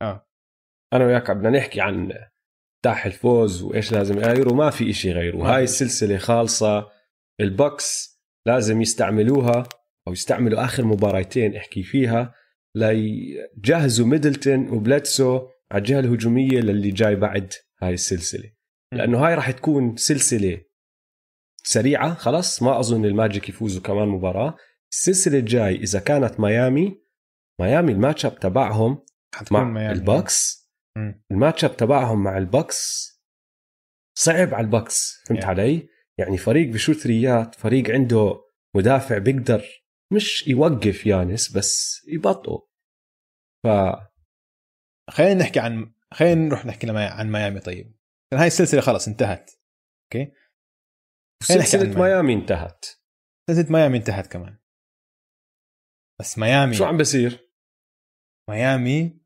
آه. 0.03 0.29
أنا 0.93 1.07
وياك 1.07 1.31
بدنا 1.31 1.51
نحكي 1.51 1.81
عن 1.81 2.13
تاح 2.85 3.07
الفوز 3.07 3.63
وإيش 3.63 3.93
لازم 3.93 4.19
يغيروا 4.19 4.55
ما 4.55 4.71
في 4.71 4.91
إشي 4.91 5.13
غيره 5.13 5.37
ما 5.37 5.57
هاي. 5.57 5.63
السلسلة 5.63 6.19
خالصه 6.19 6.89
البوكس 7.41 8.21
لازم 8.47 8.83
يستعملوها 8.83 9.69
أو 10.09 10.13
يستعملوا 10.13 10.65
آخر 10.65 10.85
مباراتين 10.85 11.57
أحكي 11.57 11.83
فيها 11.83 12.35
ليجهزوا 12.75 14.07
ميدلتون 14.07 14.69
وبلدسو 14.69 15.49
على 15.73 15.79
الجهة 15.81 16.01
الهجومية 16.01 16.61
للي 16.61 16.91
جاي 16.91 17.17
بعد 17.17 17.53
هاي 17.83 17.95
السلسلة. 17.95 18.53
لأنه 18.95 19.27
هاي 19.27 19.35
راح 19.35 19.51
تكون 19.51 19.97
سلسلة 19.97 20.61
سريعة 21.67 22.15
خلص 22.15 22.63
ما 22.63 22.81
أظن 22.81 23.05
الماجيك 23.05 23.49
يفوزوا 23.49 23.83
كمان 23.83 24.09
مباراة 24.09 24.57
السلسلة 24.93 25.39
الجاي 25.39 25.77
إذا 25.77 26.01
كانت 26.01 26.41
ميامي 26.41 27.03
ميامي 27.61 27.93
ال 27.93 28.27
matchup 28.27 28.39
تبعهم 28.39 29.05
مع 29.51 29.65
ميامي. 29.65 29.93
البوكس 29.93 30.69
مم. 30.97 31.23
ال 31.31 31.65
matchup 31.65 31.77
تبعهم 31.77 32.23
مع 32.25 32.39
البكس 32.39 33.09
صعب 34.19 34.55
على 34.55 34.65
البكس 34.65 35.23
فهمت 35.27 35.43
Yeah. 35.43 35.45
علي؟ 35.47 35.89
يعني 36.19 36.39
فريق 36.39 36.69
بشوت 36.69 36.97
ثريات 36.97 37.55
فريق 37.55 37.91
عنده 37.91 38.41
مدافع 38.77 39.19
بيقدر 39.19 39.65
مش 40.13 40.49
يوقف 40.49 41.07
يانيس 41.07 41.57
بس 41.57 42.03
يبطئه 42.09 42.69
ف 43.65 43.69
خلينا 45.11 45.35
نحكي 45.35 45.61
عن 45.61 45.93
خلينا 46.13 46.35
نروح 46.47 46.67
نحكي. 46.67 46.87
عن 46.91 47.33
ميامي 47.33 47.61
طيب 47.61 47.95
هاي 48.35 48.47
السلسلة 48.47 48.81
خلص 48.81 49.09
انتهت 49.09 49.51
أوكي 50.05 50.33
سلسلة 51.43 52.01
ميامي 52.01 52.35
انتهت. 52.35 52.85
سلسلة 53.51 53.73
ميامي 53.73 53.99
انتهت 53.99 54.27
كمان. 54.27 54.59
بس 56.21 56.39
ميامي 56.39 56.75
شو 56.75 56.85
عم 56.85 56.97
بصير؟ 56.97 57.53
ميامي 58.51 59.21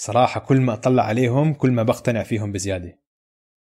صراحة 0.00 0.40
كل 0.40 0.60
ما 0.60 0.72
أطلع 0.72 1.02
عليهم 1.02 1.54
كل 1.54 1.70
ما 1.70 1.82
بقتنع 1.82 2.22
فيهم 2.22 2.52
بزيادة. 2.52 3.02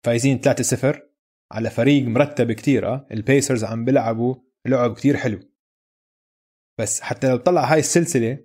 فايزين 0.07 0.40
3-0 0.40 1.12
على 1.53 1.71
فريق 1.71 2.05
مرتب 2.05 2.53
كتير 2.53 2.88
آه. 2.88 3.07
البيسرز 3.11 3.64
عم 3.64 3.85
بيلعبوا 3.85 4.35
لعب 4.66 4.95
كتير 4.95 5.16
حلو. 5.16 5.40
بس 6.81 7.01
حتى 7.01 7.29
لو 7.29 7.37
طلع 7.37 7.64
هاي 7.64 7.79
السلسلة 7.79 8.45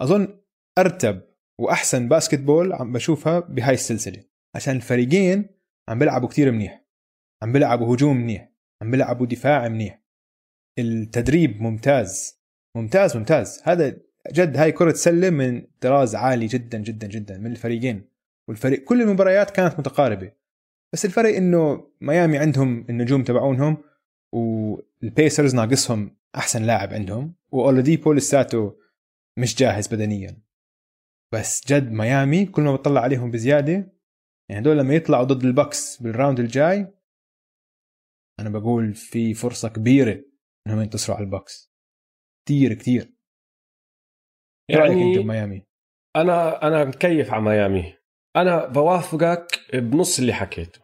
أظن 0.00 0.42
أرتب 0.78 1.22
وأحسن 1.60 2.08
basketball 2.08 2.72
عم 2.72 2.92
بشوفها 2.92 3.40
بهاي 3.40 3.74
السلسلة. 3.74 4.24
عشان 4.56 4.76
الفريقين 4.76 5.48
عم 5.88 5.98
بيلعبوا 5.98 6.28
كتير 6.28 6.50
منيح. 6.52 6.84
عم 7.42 7.52
بيلعبوا 7.52 7.94
هجوم 7.94 8.16
منيح. 8.16 8.51
عم 8.82 8.90
بيلعبوا 8.90 9.26
دفاع 9.26 9.68
منيح. 9.68 10.02
التدريب 10.78 11.62
ممتاز. 11.62 12.40
ممتاز 12.76 13.16
ممتاز. 13.16 13.62
هذا 13.64 13.96
جد 14.32 14.56
هاي 14.56 14.72
كرة 14.72 14.92
سلة 14.92 15.30
من 15.30 15.66
طراز 15.80 16.14
عالي 16.14 16.46
جدا 16.46 16.78
جدا 16.78 17.06
جدا 17.06 17.38
من 17.38 17.50
الفريقين. 17.50 18.08
والفريق 18.48 18.84
كل 18.84 19.02
المباريات 19.02 19.50
كانت 19.50 19.78
متقاربة. 19.78 20.32
بس 20.92 21.04
الفرق 21.04 21.36
إنه 21.36 21.90
ميامي 22.00 22.38
عندهم 22.38 22.86
النجوم 22.90 23.24
تبعونهم 23.24 23.76
والبيسرز 24.34 25.54
ناقصهم 25.54 26.16
أحسن 26.36 26.62
لاعب 26.62 26.92
عندهم 26.92 27.34
واولاديبو 27.50 28.12
لساته 28.12 28.78
مش 29.38 29.54
جاهز 29.56 29.86
بدنيا. 29.86 30.36
بس 31.34 31.66
جد 31.66 31.92
ميامي 31.92 32.46
كل 32.46 32.62
ما 32.62 32.72
بطلع 32.72 33.00
عليهم 33.00 33.30
بزيادة 33.30 33.72
يعني 34.48 34.62
هدول 34.62 34.78
لما 34.78 34.94
يطلعوا 34.94 35.24
ضد 35.24 35.44
البكس 35.44 36.02
بال 36.02 36.13
round 36.13 36.40
الجاي 36.40 37.01
أنا 38.40 38.50
بقول 38.50 38.94
في 38.94 39.34
فرصة 39.34 39.68
كبيرة 39.68 40.24
إنهم 40.66 40.80
ينتصروا 40.80 41.16
على 41.16 41.24
البكس 41.24 41.72
كثير 42.46 42.74
كثير 42.74 43.14
إيه 44.70 44.76
رأيك 44.76 44.92
أنت 44.92 45.00
يعني 45.00 45.18
بميامي؟ 45.18 45.66
أنا 46.16 46.66
أنا 46.66 46.84
مكيف 46.84 47.32
على 47.32 47.42
ميامي 47.42 47.94
أنا 48.36 48.66
بوافقك 48.66 49.46
بنص 49.74 50.18
اللي 50.18 50.32
حكيته 50.32 50.80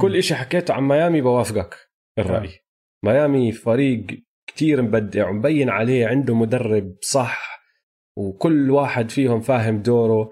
كل. 0.00 0.16
إشي 0.16 0.34
حكيته 0.34 0.74
عن 0.74 0.82
ميامي 0.82 1.20
بوافقك 1.20 1.76
الرأي 2.18 2.48
آه. 2.48 2.60
ميامي 3.04 3.52
فريق 3.52 4.06
كتير 4.46 4.82
مبدع 4.82 5.28
ومبين 5.28 5.70
عليه 5.70 6.06
عنده 6.06 6.34
مدرب 6.34 6.96
صح 7.00 7.64
وكل 8.18 8.70
واحد 8.70 9.10
فيهم 9.10 9.40
فاهم 9.40 9.82
دوره 9.82 10.30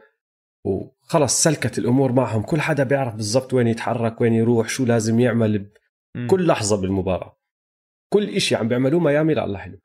وخلص 0.66 1.42
سلكت 1.42 1.78
الأمور 1.78 2.12
معهم 2.12 2.42
كل 2.42 2.60
حدا 2.60 2.84
بيعرف 2.84 3.14
بالضبط 3.14 3.54
وين 3.54 3.66
يتحرك 3.66 4.20
وين 4.20 4.32
يروح 4.32 4.68
شو 4.68 4.84
لازم 4.84 5.20
يعمل 5.20 5.72
مم. 6.16 6.26
بكل 6.26 6.46
لحظة 6.46 6.80
بالمباراة. 6.80 7.38
كل 8.12 8.28
إشي 8.28 8.54
عم 8.54 8.68
بيعملوه 8.68 9.00
ميامي 9.00 9.34
لا 9.34 9.44
الله 9.44 9.58
حلو. 9.58 9.78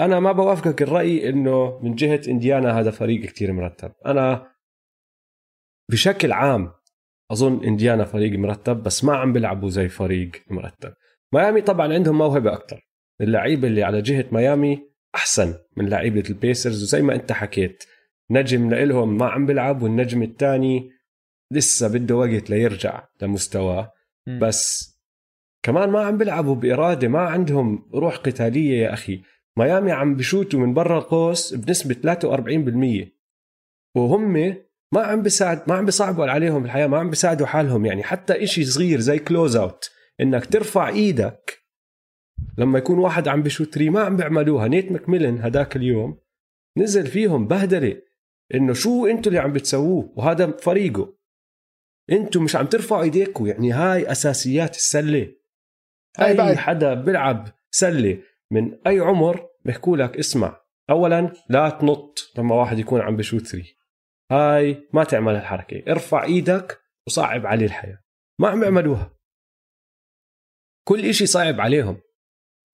أنا 0.00 0.20
ما 0.20 0.32
بوافقك 0.32 0.82
الرأي 0.82 1.28
إنه 1.28 1.78
من 1.82 1.94
جهة 1.94 2.20
إنديانا 2.28 2.80
هذا 2.80 2.90
فريق 2.90 3.24
كتير 3.24 3.52
مرتب. 3.52 3.92
أنا 4.06 4.52
بشكل 5.90 6.32
عام 6.32 6.72
أظن 7.30 7.64
إنديانا 7.64 8.04
فريق 8.04 8.38
مرتب 8.38 8.82
بس 8.82 9.04
ما 9.04 9.16
عم 9.16 9.32
بيلعبوا 9.32 9.70
زي 9.70 9.88
فريق 9.88 10.30
مرتب. 10.50 10.94
ميامي 11.34 11.60
طبعا 11.60 11.92
عندهم 11.92 12.18
موهبة 12.18 12.52
أكثر 12.52 12.88
اللعيبه 13.20 13.68
اللي 13.68 13.82
على 13.82 14.02
جهة 14.02 14.24
ميامي 14.32 14.88
أحسن 15.14 15.54
من 15.76 15.88
لعيبة 15.88 16.24
البيسرز 16.30 16.82
وزي 16.82 17.02
ما 17.02 17.14
أنت 17.14 17.32
حكيت 17.32 17.84
نجم 18.30 18.70
لإلهم 18.70 19.18
ما 19.18 19.26
عم 19.26 19.46
بيلعب 19.46 19.82
والنجم 19.82 20.22
الثاني 20.22 20.90
لسه 21.52 21.88
بده 21.88 22.14
وقت 22.14 22.50
ليرجع 22.50 23.08
لمستواه. 23.22 23.92
بس 24.40 24.93
كمان 25.64 25.90
ما 25.90 26.00
عم 26.00 26.18
بيلعبوا 26.18 26.54
بإرادة 26.54 27.08
ما 27.08 27.20
عندهم 27.20 27.88
روح 27.94 28.16
قتالية 28.16 28.82
يا 28.82 28.92
أخي. 28.92 29.22
ميامي 29.58 29.92
عم 29.92 30.14
بشوتوا 30.16 30.60
من 30.60 30.74
برا 30.74 30.98
القوس 30.98 31.54
بنسبة 31.54 31.94
43% 31.94 33.08
وهم 33.96 34.32
ما 34.92 35.02
عم 35.02 35.22
بيساعد 35.22 35.62
ما 35.68 35.74
عم 35.74 35.84
بيصعبوا 35.84 36.26
عليهم 36.26 36.64
الحياة 36.64 36.86
ما 36.86 36.98
عم 36.98 37.10
بيساعدوا 37.10 37.46
حالهم. 37.46 37.86
يعني 37.86 38.02
حتى 38.02 38.44
إشي 38.44 38.64
صغير 38.64 39.00
زي 39.00 39.18
close 39.18 39.56
out 39.56 39.90
إنك 40.20 40.46
ترفع 40.46 40.88
إيدك. 40.88 41.64
لما 42.58 42.78
يكون 42.78 42.98
واحد 42.98 43.28
عم 43.28 43.42
بشوت 43.42 43.78
ما 43.78 44.00
عم 44.00 44.16
بيعملوها. 44.16 44.68
نيت 44.68 44.92
ماكميلن 44.92 45.40
هداك 45.40 45.76
اليوم 45.76 46.18
نزل 46.78 47.06
فيهم 47.06 47.46
بهدلة 47.46 48.02
إنه 48.54 48.72
شو 48.72 49.06
أنتوا 49.06 49.32
اللي 49.32 49.42
عم 49.42 49.52
بتسووه؟ 49.52 50.12
وهذا 50.16 50.50
فريقه. 50.50 51.14
أنتوا 52.12 52.42
مش 52.42 52.56
عم 52.56 52.66
ترفعوا 52.66 53.02
ايديكم 53.02 53.46
يعني 53.46 53.72
هاي 53.72 54.12
أساسيات 54.12 54.76
السلة. 54.76 55.43
أي 56.20 56.36
بعد- 56.36 56.56
حدا 56.56 56.94
بيلعب 56.94 57.48
سلة 57.70 58.18
من 58.50 58.78
أي 58.86 59.00
عمر 59.00 59.48
بيحكوا 59.64 59.96
لك 59.96 60.16
اسمع. 60.18 60.60
اولا 60.90 61.32
لا 61.48 61.70
تنط 61.70 62.32
لما 62.38 62.54
واحد 62.54 62.78
يكون 62.78 63.00
عم 63.00 63.16
بشوت 63.16 63.46
ثري. 63.46 63.76
هاي 64.32 64.88
ما 64.92 65.04
تعمل 65.04 65.34
الحركه 65.36 65.82
ارفع 65.92 66.24
إيدك 66.24 66.80
وصعب 67.06 67.46
عليه 67.46 67.66
الحياة. 67.66 67.98
ما 68.40 68.48
عم 68.48 68.62
يعملوها. 68.62 69.10
كل 70.88 71.04
إشي 71.04 71.26
صعب 71.26 71.60
عليهم. 71.60 72.00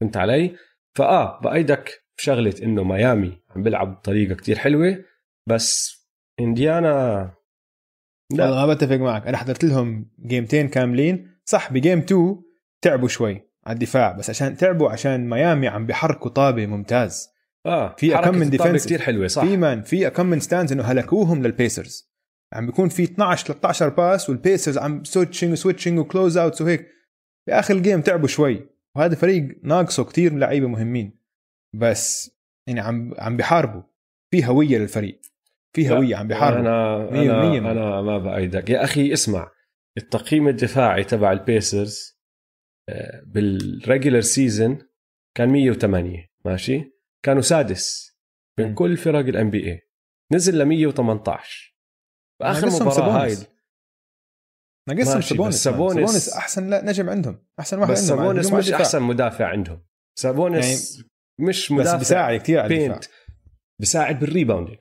فهمت 0.01 0.17
علي؟ 0.17 0.57
فآه 0.97 1.41
بأيدك 1.41 2.05
بشغله 2.19 2.55
إنه 2.63 2.85
ميامي 2.85 3.43
عم 3.51 3.63
بيلعب 3.63 3.95
بطريقه 3.97 4.35
كتير 4.35 4.59
حلوة 4.59 5.05
بس 5.49 5.97
إنديانا 6.41 7.31
لا. 8.33 8.51
ما 8.67 8.75
بتفق 8.75 8.97
معك. 8.97 9.27
أنا 9.27 9.37
حضرت 9.37 9.65
لهم 9.65 10.11
جيمتين 10.27 10.69
كاملين. 10.69 11.37
صح 11.45 11.73
ب 11.73 11.78
game 11.78 11.99
2 11.99 12.43
تعبوا 12.83 13.09
شوي 13.09 13.43
على 13.67 13.75
الدفاع 13.75 14.13
بس 14.13 14.31
عشان 14.31 14.57
تعبوا 14.57 14.91
عشان 14.91 15.29
ميامي 15.29 15.69
عم 15.69 15.87
بيحركوا 15.87 16.31
طابة 16.31 16.67
ممتاز. 16.67 17.29
آه 17.67 17.95
في 17.99 18.19
أكم 18.19 18.39
من 18.39 18.51
defensive. 18.51 18.85
كتير 18.85 19.01
حلوة 19.01 19.27
صح. 19.27 19.45
في 19.45 19.57
مان 19.57 19.83
في 19.83 20.11
كم 20.11 20.27
من 20.27 20.41
stands 20.41 20.73
إنه 20.73 20.83
هلكوهم 20.83 21.43
للبيسرز 21.43 22.11
عم 22.53 22.67
بيكون 22.67 22.89
في 22.89 23.05
12 23.05 23.47
13 23.47 23.89
pass 23.89 24.31
والبيسرز 24.31 24.79
عم 24.79 25.05
switching 25.05 25.53
و 25.53 25.57
switching 25.57 25.99
و 25.99 26.05
close 26.05 26.39
outs 26.39 26.61
وهيك 26.63 26.87
في 27.47 27.53
آخر 27.53 27.75
ال 27.75 27.80
game 27.80 28.01
تعبوا 28.01 28.29
شوي 28.29 28.69
وهذا 28.97 29.15
فريق 29.15 29.59
ناقصه 29.63 30.05
كتير 30.05 30.35
لعيبة 30.35 30.69
مهمين. 30.69 31.21
بس 31.75 32.31
يعني 32.67 32.81
عم 32.81 33.15
عم 33.19 33.37
بيحاربوا. 33.37 33.83
في 34.31 34.47
هوية 34.47 34.79
للفريق. 34.79 35.21
في 35.73 35.91
هوية 35.91 36.17
عم 36.17 36.29
بيحاربوا. 36.29 36.61
أنا 36.61 36.99
مية 37.11 37.31
أنا 37.31 37.41
بالمية. 37.41 37.59
أنا 37.71 38.01
ما 38.03 38.19
بأيدك. 38.19 38.71
يا 38.71 38.85
أخي 38.85 39.13
اسمع 39.13 39.51
التقييم 39.99 40.49
الدفاعي 40.49 41.05
تبع 41.05 41.33
البيسرز 41.33 42.20
بال 43.27 43.48
regular 43.48 44.21
season 44.21 44.79
كان 45.37 45.49
108 45.49 46.27
ماشي؟ 46.45 46.93
كانوا 47.25 47.43
سادس. 47.43 48.11
من 48.59 48.75
كل 48.75 48.97
فرق 48.97 49.19
ال 49.19 49.51
NBA 49.51 49.81
نزل 50.33 50.59
ل 50.59 50.65
118 50.65 51.77
بآخر 52.41 52.67
مباراة 52.67 53.25
هاي. 53.25 53.37
ناقصهم 54.89 55.21
سابونيس 55.21 55.55
بس 55.55 55.65
سابونيس, 55.65 56.29
أحسن 56.29 56.71
لا 56.71 56.85
نجم 56.85 57.11
عندهم. 57.11 57.47
أحسن 57.61 57.79
واحد 57.79 57.93
بس 57.93 58.11
عندهم 58.11 58.27
سابونيس 58.27 58.53
مش 58.53 58.65
الدفاع. 58.67 58.81
أحسن 58.81 59.03
مدافع 59.03 59.47
عندهم. 59.47 59.87
سابونيس 60.19 60.97
يعني 60.97 61.09
مش 61.41 61.65
بس 61.67 61.73
مدافع 61.73 61.97
بيساعد 61.97 62.41
كثير 62.41 62.59
على 62.59 62.75
الدفاع. 62.75 62.93
بينت 62.93 63.05
بيساعد 63.81 64.21
بال 64.21 64.30
rebounding. 64.30 64.79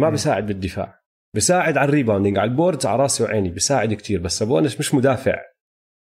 ما. 0.00 0.10
بيساعد 0.10 0.46
بالدفاع. 0.46 1.02
بيساعد 1.34 1.76
على 1.76 1.88
ال 1.88 1.92
rebounding. 1.92 2.38
على 2.38 2.50
ال 2.50 2.55
boards 2.55 2.86
على 2.86 3.02
راسي 3.02 3.22
وعيني. 3.22 3.50
بيساعد 3.50 3.94
كتير. 3.94 4.20
بس 4.20 4.38
سابونيس 4.38 4.78
مش 4.78 4.94
مدافع. 4.94 5.42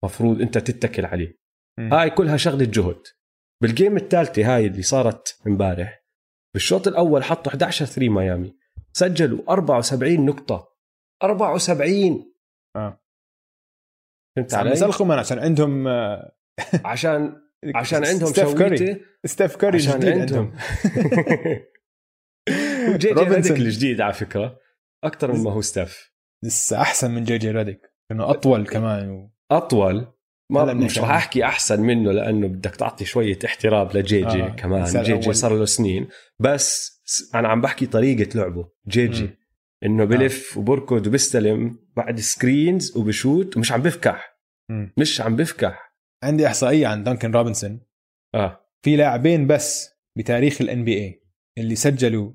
مفروض 0.05 0.41
انت 0.41 0.57
تتكل 0.57 1.05
عليه. 1.05 1.39
مم. 1.79 1.93
هاي 1.93 2.09
كلها 2.09 2.38
شغلة 2.38 2.65
جهد. 2.65 3.03
بال 3.62 3.73
game 3.73 3.97
الثالثه 3.97 4.55
هاي 4.55 4.65
اللي 4.67 4.81
صارت 4.81 5.39
امبارح 5.47 6.05
بالشوط 6.53 6.88
الأول 6.88 7.23
حطوا 7.23 7.51
11 7.51 7.85
3 7.85 8.09
ميامي. 8.09 8.57
سجلوا 8.93 9.51
74 9.51 10.25
نقطة. 10.25 10.75
74 11.23 12.33
آه. 12.75 13.03
فهمت 14.38 14.53
علي؟ 14.53 14.71
يسلخوا 14.71 15.05
من 15.05 15.15
عشان 15.19 15.39
عندهم 15.39 15.88
آه، 15.88 16.35
عشان 16.85 17.41
عشان 17.75 18.05
عندهم 18.05 18.29
ستيف 18.29 18.53
كاري 18.53 19.05
ستيف 19.25 19.55
كاري 19.55 19.77
عشان 19.77 20.07
عندهم. 20.07 20.53
جي 22.97 23.13
جي. 23.13 23.13
ريديك 23.13 23.51
الجديد 23.51 24.01
على 24.01 24.13
فكرة. 24.13 24.59
أكثر 25.03 25.31
من 25.31 25.43
ما 25.43 25.51
هو 25.51 25.62
ستاف 25.62 26.13
لسه 26.45 26.81
أحسن 26.81 27.12
من 27.12 27.23
جي 27.23 27.38
جي 27.38 27.51
ريديك 27.51 27.93
لأنه 28.09 28.29
أطول 28.29 28.67
كمان 28.67 29.09
و... 29.09 29.31
أطول؟ 29.51 30.07
ما 30.51 30.73
مش 30.73 30.99
رح. 30.99 31.09
أحكي 31.09 31.45
أحسن 31.45 31.81
منه 31.81 32.12
لأنه 32.12 32.47
بدك 32.47 32.75
تعطي 32.75 33.05
شوية 33.05 33.39
احترام 33.45 33.88
لجي 33.88 34.21
جي 34.21 34.43
آه، 34.43 34.45
آه 34.45 34.49
كمان 34.49 34.83
جي 35.03 35.17
جي. 35.17 35.33
صار 35.33 35.57
له 35.57 35.65
سنين. 35.65 36.07
بس 36.39 36.99
أنا 37.35 37.47
عم 37.47 37.62
بحكي 37.62 37.85
طريقة 37.85 38.38
لعبه 38.39 38.69
جي. 38.88 39.07
جي 39.07 39.29
إنه 39.85 40.05
بلف 40.05 40.57
وبركض 40.57 41.07
وبيستلم 41.07 41.79
بعد 41.95 42.19
screens 42.19 42.97
وبشوت 42.97 43.57
ومش 43.57 43.71
عم 43.71 43.81
بفكح. 43.81 44.39
مم. 44.69 44.93
مش 44.97 45.21
عم 45.21 45.35
بفكح. 45.35 45.93
عندي 46.23 46.47
إحصائية 46.47 46.88
عن 46.88 47.03
دانكن 47.03 47.31
روبنسون. 47.31 47.81
آه. 48.35 48.65
في 48.81 48.95
لاعبين 48.95 49.47
بس 49.47 49.89
بتاريخ 50.17 50.62
ال 50.62 50.83
NBA 50.83 51.23
اللي 51.57 51.75
سجلوا 51.75 52.31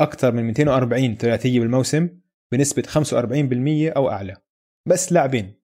أكثر 0.00 0.32
من 0.32 0.44
240 0.44 1.16
ثلاثية 1.16 1.60
بالموسم 1.60 2.08
بنسبة 2.52 2.82
45% 2.82 3.92
أو 3.96 4.10
أعلى. 4.10 4.36
بس 4.88 5.12
لاعبين. 5.12 5.55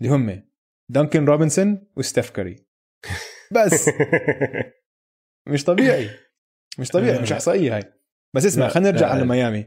اللي 0.00 0.10
هم 0.12 0.42
دانكن 0.90 1.24
روبنسون 1.24 1.86
وستيف 1.96 2.30
كاري. 2.30 2.56
بس. 3.52 3.90
مش 5.52 5.64
طبيعي. 5.64 6.10
مش 6.78 6.88
طبيعي. 6.88 7.18
مش 7.22 7.32
إحصائية 7.32 7.76
هاي. 7.76 7.82
بس 8.34 8.46
اسمع 8.46 8.68
خلينا 8.68 8.90
نرجع. 8.90 9.08
على 9.08 9.24
ميامي 9.24 9.66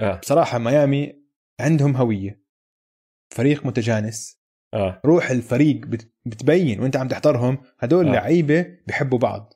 آه. 0.00 0.16
بصراحة 0.18 0.58
ميامي 0.58 1.22
عندهم 1.60 1.96
هوية. 1.96 2.44
فريق 3.34 3.66
متجانس. 3.66 4.40
آه. 4.74 5.00
روح 5.06 5.30
الفريق 5.30 5.86
بت- 5.86 6.14
بتبين 6.26 6.80
وانت 6.80 6.96
عم 6.96 7.08
تحضرهم. 7.08 7.58
هدول 7.78 8.08
آه. 8.08 8.12
لعيبة 8.12 8.78
بيحبوا 8.86 9.18
بعض 9.18 9.54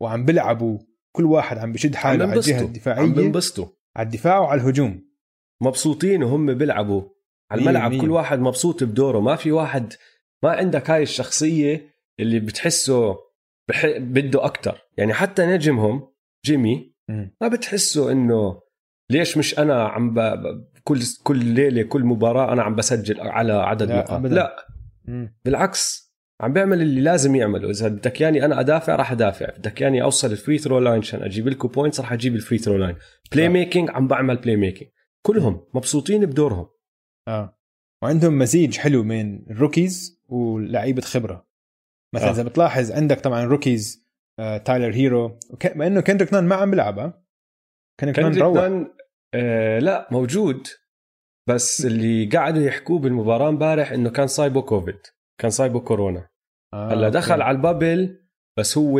وعم 0.00 0.24
بيلعبوا. 0.24 0.78
كل 1.12 1.24
واحد 1.24 1.58
عم 1.58 1.72
بشد 1.72 1.94
حاله 1.94 2.24
على 2.24 2.34
الجهة 2.34 2.58
بينبسطوا. 2.60 2.60
عم 2.60 2.66
الدفاعية 2.66 3.14
بينبسطوا. 3.14 3.66
على 3.96 4.06
الدفاع 4.06 4.38
وعلى 4.38 4.60
الهجوم. 4.60 5.06
مبسوطين 5.62 6.22
وهم 6.22 6.54
بيلعبوا. 6.54 7.08
على 7.50 7.60
الملعب. 7.60 7.96
كل 8.00 8.10
واحد 8.10 8.38
مبسوط 8.38 8.84
بدوره 8.84 9.20
ما 9.20 9.36
في 9.36 9.52
واحد 9.52 9.92
ما 10.42 10.50
عندك 10.50 10.90
هاي 10.90 11.02
الشخصية 11.02 11.94
اللي 12.20 12.40
بتحسه 12.40 13.16
بح... 13.68 13.86
بده 13.98 14.44
أكتر 14.44 14.78
يعني 14.96 15.14
حتى 15.14 15.46
نجمهم 15.46 16.08
جيمي. 16.46 16.94
ما 17.40 17.48
بتحسه 17.48 18.12
إنه 18.12 18.60
ليش 19.10 19.38
مش 19.38 19.58
أنا 19.58 19.84
عم 19.88 20.14
ب... 20.14 20.20
كل 20.84 20.98
كل 21.22 21.44
ليلة 21.44 21.82
كل 21.82 22.04
مباراة 22.04 22.52
أنا 22.52 22.62
عم 22.62 22.74
بسجل 22.74 23.20
على 23.20 23.52
عدد 23.52 23.88
لا، 23.88 23.98
نقاط. 23.98 24.22
لا 24.22 24.66
مم. 25.04 25.36
بالعكس 25.44 26.06
عم 26.40 26.52
بيعمل 26.52 26.82
اللي 26.82 27.00
لازم 27.00 27.36
يعمله 27.36 27.70
إذا 27.70 27.88
بدك 27.88 28.20
ياني 28.20 28.44
أنا 28.44 28.60
أدافع 28.60 28.96
راح 28.96 29.12
أدافع 29.12 29.50
بدك 29.58 29.80
ياني 29.80 30.02
أوصل 30.02 30.32
ال 30.32 30.37
free 30.37 30.58
throw 30.58 30.78
line 30.78 30.98
عشان 30.98 31.22
أجيب 31.22 31.48
لكم 31.48 31.68
points 31.68 32.00
راح 32.00 32.12
أجيب 32.12 32.34
ال 32.34 32.39
free 32.39 32.58
throw 32.58 32.76
line 32.76 32.96
play. 33.32 33.48
making 33.48 33.90
عم 33.90 34.08
بعمل 34.08 34.36
play 34.36 34.56
making 34.56 34.90
كلهم 35.26 35.66
مبسوطين 35.74 36.26
بدورهم 36.26 36.66
آه. 37.28 37.58
وعندهم 38.02 38.38
مزيج 38.38 38.78
حلو 38.78 39.02
من 39.02 39.50
ال 39.50 39.59
rookies 39.59 40.22
ولعيبة 40.28 41.02
خبرة. 41.02 41.46
مثلا 42.14 42.28
آه. 42.28 42.32
إذا 42.32 42.42
بتلاحظ 42.42 42.92
عندك 42.92 43.20
طبعا 43.20 43.44
rookies 43.44 44.06
آه، 44.38 44.58
تايلر 44.58 44.94
هيرو 44.94 45.38
وك... 45.50 45.76
مع 45.76 45.86
إنه 45.86 46.00
كندريك 46.00 46.32
نان 46.32 46.44
ما 46.44 46.54
عم 46.54 46.70
بيلعب 46.70 46.98
آه. 46.98 47.24
كندريك 48.00 48.18
نان 48.18 48.38
روح. 48.38 48.54
نان 48.62 48.94
آه 49.34 49.78
لا 49.78 50.08
موجود. 50.10 50.66
بس 51.48 51.86
اللي 51.86 52.26
قعدوا 52.26 52.62
يحكوه 52.62 52.98
بالمباراة 52.98 53.48
امبارح 53.48 53.92
إنه 53.92 54.10
كان 54.10 54.26
صايبه 54.26 54.62
كوفيد 54.62 54.98
كان 55.40 55.50
صايبه 55.50 55.80
كورونا. 55.80 56.28
آه، 56.74 56.92
هلأ 56.92 57.06
okay. 57.06 57.18
دخل 57.18 57.42
على 57.42 57.56
ال 57.56 57.66
bubble 57.66 58.26
بس 58.58 58.78
هو 58.78 58.98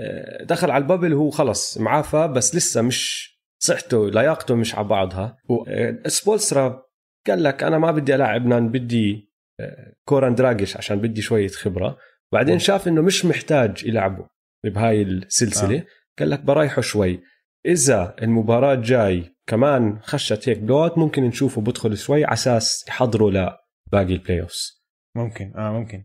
آه، 0.00 0.44
دخل 0.44 0.70
على 0.70 0.82
ال 0.82 0.86
bubble 0.86 1.12
هو 1.12 1.30
خلص 1.30 1.78
معافى 1.78 2.28
بس 2.28 2.56
لسه 2.56 2.82
مش 2.82 3.32
صحته 3.62 4.10
لياقته 4.10 4.54
مش 4.54 4.74
على 4.74 4.88
بعضها. 4.88 5.38
آه، 5.68 6.08
سبولسترا 6.08 6.86
قال 7.26 7.42
لك 7.42 7.62
أنا 7.62 7.78
ما 7.78 7.90
بدي 7.90 8.14
ألعب 8.14 8.46
نان 8.46 8.68
بدي 8.68 9.32
آه، 9.60 9.92
جوران 10.08 10.34
دراجيتش 10.34 10.76
عشان 10.76 11.00
بدي 11.00 11.22
شوية 11.22 11.48
خبرة. 11.48 11.98
بعدين. 12.32 12.58
شاف 12.58 12.88
إنه 12.88 13.02
مش 13.02 13.24
محتاج 13.24 13.84
يلعبه 13.84 14.28
بهاي 14.64 15.02
السلسلة. 15.02 15.78
آه. 15.78 15.86
قال 16.18 16.30
لك 16.30 16.40
برايحه 16.40 16.82
شوي. 16.82 17.22
إذا 17.66 18.16
المباراة 18.22 18.74
جاي 18.74 19.36
كمان 19.46 19.98
خشت 20.02 20.48
هيك 20.48 20.58
blowout 20.58 20.98
ممكن 20.98 21.22
نشوفه 21.22 21.60
بدخل 21.60 21.96
شوي 21.96 22.24
على 22.24 22.32
أساس 22.32 22.84
يحضروا 22.88 23.30
لباقي 23.30 24.12
ال 24.12 24.40
playoffs 24.40 24.84
ممكن 25.16 25.52
آه 25.56 25.72
ممكن. 25.72 26.04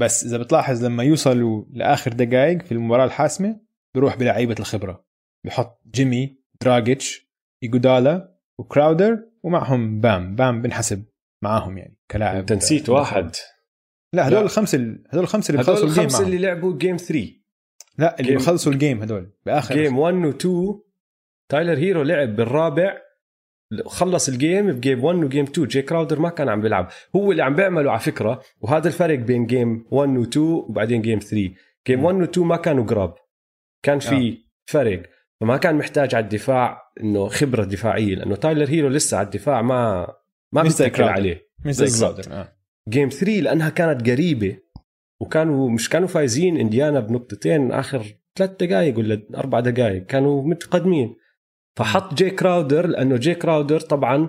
بس 0.00 0.24
إذا 0.24 0.38
بتلاحظ 0.38 0.84
لما 0.84 1.04
يوصلوا 1.04 1.64
لآخر 1.70 2.12
دقائق 2.12 2.62
في 2.62 2.72
المباراة 2.72 3.04
الحاسمة 3.04 3.60
بيروح 3.94 4.16
بلعيبة 4.16 4.56
الخبرة. 4.60 5.06
بحط 5.46 5.80
جيمي 5.86 6.38
دراجيتش 6.62 7.26
إيجودالا 7.62 8.35
وكراودر 8.58 9.18
ومعهم 9.42 10.00
بام. 10.00 10.34
بام 10.34 10.62
بنحسب 10.62 11.04
معاهم 11.42 11.78
يعني 11.78 11.96
كلاعب 12.10 12.36
انت 12.36 12.52
نسيت 12.52 12.88
واحد. 12.88 13.30
لا 14.12 14.28
هدول 14.28 14.38
لا. 14.38 14.44
الخمسة 14.44 14.76
ال- 14.78 15.04
هدول 15.10 15.22
الخمسة 15.24 15.50
اللي 15.52 15.62
بخلصوا 15.62 15.88
ال 15.88 15.91
game 15.91 16.04
الخمسة. 16.04 16.24
اللي 16.26 16.38
لعبوا 16.38 16.78
game 16.78 16.96
3 16.96 17.32
لا 17.98 18.20
اللي 18.20 18.36
بخلصوا 18.36 18.72
ال 18.72 18.78
game 18.78 19.02
هدول 19.02 19.32
بآخر. 19.46 19.74
جيم 19.74 19.98
1 19.98 20.14
و 20.14 20.30
2 20.30 20.80
تايلر 21.48 21.78
هيرو 21.78 22.02
لعب 22.02 22.36
بالرابع. 22.36 22.96
خلص 23.86 24.28
الجيم 24.28 24.72
ب 24.72 24.78
game 24.78 25.04
1 25.04 25.16
و 25.24 25.28
game 25.28 25.44
2 25.44 25.66
جي 25.66 25.82
كراودر 25.82 26.18
ما 26.20 26.28
كان 26.28 26.48
عم 26.48 26.60
بيلعب. 26.60 26.88
هو 27.16 27.32
اللي 27.32 27.42
عم 27.42 27.54
بيعمله 27.54 27.90
على 27.90 28.00
فكرة. 28.00 28.40
وهذا 28.60 28.88
الفرق 28.88 29.18
بين 29.18 29.46
game 29.46 29.86
1 29.90 30.16
و 30.16 30.22
2 30.22 30.46
وبعدين 30.46 31.02
game 31.02 31.18
3 31.18 31.54
game 31.86 32.04
1 32.04 32.16
و 32.16 32.24
2 32.24 32.46
ما 32.46 32.56
كانوا 32.56 32.84
قراب 32.84 33.14
كان 33.82 33.98
في 33.98 34.38
فرق. 34.66 35.02
فما 35.40 35.56
كان 35.56 35.74
محتاج 35.78 36.14
على 36.14 36.24
الدفاع. 36.24 36.85
إنه 37.00 37.28
خبرة 37.28 37.64
دفاعية 37.64 38.14
لأنه 38.14 38.36
تايلر 38.36 38.70
هيرو 38.70 38.88
لسه 38.88 39.16
على 39.16 39.24
الدفاع 39.24 39.62
ما 39.62 40.06
ما 40.52 40.62
بيتكل. 40.62 41.02
عليه 41.02 41.50
مش 41.64 41.74
زي 41.74 41.84
بالضبط. 41.84 42.20
كراودر 42.20 42.40
آه. 42.40 42.56
game 42.88 43.08
3 43.08 43.40
لأنها 43.40 43.68
كانت 43.68 44.10
قريبة 44.10 44.58
وكانوا 45.20 45.70
مش 45.70 45.88
كانوا 45.88 46.08
فايزين 46.08 46.56
إنديانا 46.56 47.00
بنقطتين 47.00 47.72
آخر 47.72 48.04
ثلاث 48.38 48.50
دقائق 48.50 48.98
ولا 48.98 49.22
أربع 49.36 49.60
دقائق 49.60 50.06
كانوا 50.06 50.42
متقدمين 50.42 51.16
فحط 51.78 52.14
جي 52.14 52.30
كراودر 52.30 52.86
لأنه 52.86 53.16
جي 53.16 53.34
كراودر 53.34 53.80
طبعا 53.80 54.28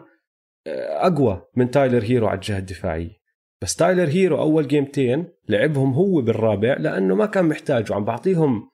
آه، 0.68 1.08
أقوى 1.08 1.48
من 1.56 1.72
تايلر 1.72 2.04
هيرو 2.04 2.28
على 2.28 2.36
الجهة 2.36 2.58
الدفاعية 2.58 3.18
بس 3.62 3.76
تايلر 3.76 4.08
هيرو 4.10 4.42
أول 4.42 4.68
جيمتين 4.68 5.28
لعبهم 5.50 5.94
هو 5.94 6.22
بالرابع 6.22 6.74
لأنه 6.74 7.16
ما 7.16 7.26
كان 7.26 7.46
محتاج 7.46 7.92
وعم 7.92 8.06
بعطيهم 8.06 8.72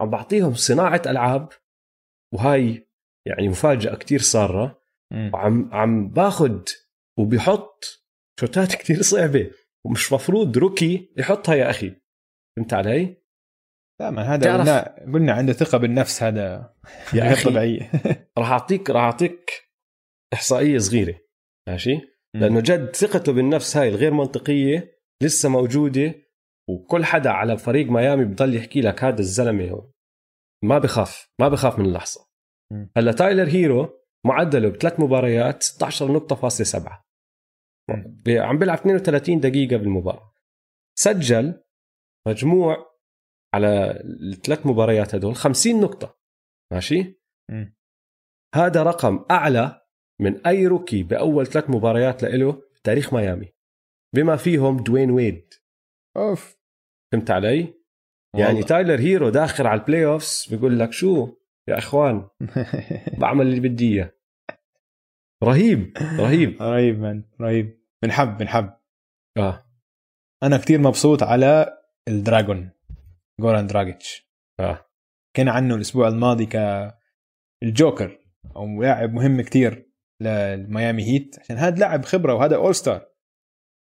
عم 0.00 0.10
بعطيهم 0.10 0.54
صناعة 0.54 1.02
ألعاب 1.06 1.48
وهاي 2.34 2.89
يعني 3.26 3.48
مفاجأة 3.48 3.94
كتير 3.94 4.20
سارة. 4.20 4.80
وعم 5.32 5.70
عم 5.72 6.08
باخد 6.08 6.68
وبيحط 7.18 7.84
شوتات 8.40 8.74
كتير 8.80 9.02
صعبة. 9.02 9.50
ومش 9.86 10.12
مفروض 10.12 10.58
روكي 10.58 11.12
يحطها 11.16 11.54
يا 11.54 11.70
أخي. 11.70 11.96
فهمت 12.56 12.74
علي؟ 12.74 13.16
ما 14.00 14.22
هذا 14.22 14.56
قلنا 14.56 14.96
قلنا 15.14 15.32
عنده 15.32 15.52
ثقة 15.52 15.78
بالنفس 15.78 16.22
هذا 16.22 16.74
يا 17.14 17.22
غير 17.22 17.32
أخي 17.32 17.50
طبيعيه 17.50 17.90
راح 18.38 18.50
اعطيك 18.50 18.90
راح 18.90 19.02
أعطيك 19.02 19.50
إحصائية 20.32 20.78
صغيرة. 20.78 21.20
ماشي؟ 21.68 22.00
لأنه 22.34 22.60
جد 22.60 22.96
ثقته 22.96 23.32
بالنفس 23.32 23.76
هاي 23.76 23.88
الغير 23.88 24.14
منطقية 24.14 25.00
لسه 25.22 25.48
موجودة. 25.48 26.14
وكل 26.68 27.04
حدا 27.04 27.30
على 27.30 27.58
فريق 27.58 27.86
ميامي 27.86 28.24
بضل 28.24 28.54
يحكي 28.54 28.80
لك 28.80 29.04
هذا 29.04 29.20
الزلمة 29.20 29.92
ما 30.64 30.78
بخاف 30.78 31.28
ما 31.40 31.48
بخاف 31.48 31.78
من 31.78 31.86
اللحظة. 31.86 32.29
هلا 32.96 33.12
تايلر 33.12 33.48
هيرو 33.48 34.00
معدله 34.26 34.68
بثلاث 34.68 35.00
مباريات 35.00 35.62
16 35.62 36.12
نقطة 36.12 36.36
فاصلة 36.36 36.66
سبعة. 36.66 37.06
عم 38.28 38.58
بيلعب 38.58 38.78
32 38.78 39.40
دقيقة 39.40 39.76
بالمباراة. 39.76 40.34
سجل 40.98 41.62
مجموع 42.28 42.90
على 43.54 44.00
الثلاث 44.32 44.66
مباريات 44.66 45.14
هدول 45.14 45.34
50 45.34 45.80
نقطة. 45.80 46.18
ماشي؟ 46.72 47.20
م. 47.50 47.66
هذا 48.54 48.82
رقم 48.82 49.24
أعلى 49.30 49.80
من 50.20 50.46
أي 50.46 50.66
rookie 50.66 51.02
بأول 51.02 51.46
ثلاث 51.46 51.70
مباريات 51.70 52.24
له 52.24 52.62
تاريخ 52.84 53.14
ميامي. 53.14 53.52
بما 54.14 54.36
فيهم 54.36 54.76
دوين 54.76 55.10
ويد. 55.10 55.54
أوف. 56.16 56.58
فهمت 57.12 57.30
علي؟ 57.30 57.74
يعني 58.36 58.62
تايلر 58.62 59.00
هيرو 59.00 59.28
داخل 59.28 59.66
على 59.66 59.80
ال 59.80 60.04
playoffs 60.06 60.48
بيقول 60.48 60.78
لك 60.78 60.92
شو؟ 60.92 61.39
يا 61.68 61.78
إخوان 61.78 62.28
بعمل 63.20 63.46
اللي 63.46 63.60
بدي 63.60 63.94
إياه. 63.94 64.12
رهيب 65.44 65.98
رهيب. 65.98 66.62
رهيب 66.62 66.98
من 66.98 67.22
رهيب. 67.40 67.80
بنحب 68.02 68.38
بنحب 68.38 68.74
آه. 69.36 69.66
أنا 70.42 70.56
كثير 70.56 70.80
مبسوط 70.80 71.22
على 71.22 71.78
ال 72.08 72.17
dragon 72.17 72.70
جوران 73.40 73.66
دراجيتش. 73.66 74.30
آه. 74.60 74.86
كان 75.34 75.48
عنه 75.48 75.74
الأسبوع 75.74 76.08
الماضي 76.08 76.46
كالجوكر 77.62 78.18
أو 78.56 78.82
لاعب 78.82 79.12
مهم 79.12 79.40
كثير 79.40 79.90
للميامي 80.20 81.02
هيت 81.02 81.36
عشان 81.38 81.56
هذا 81.56 81.76
لاعب 81.80 82.04
خبرة 82.04 82.34
وهذا 82.34 82.56
all 82.56 82.74
star 82.74 83.06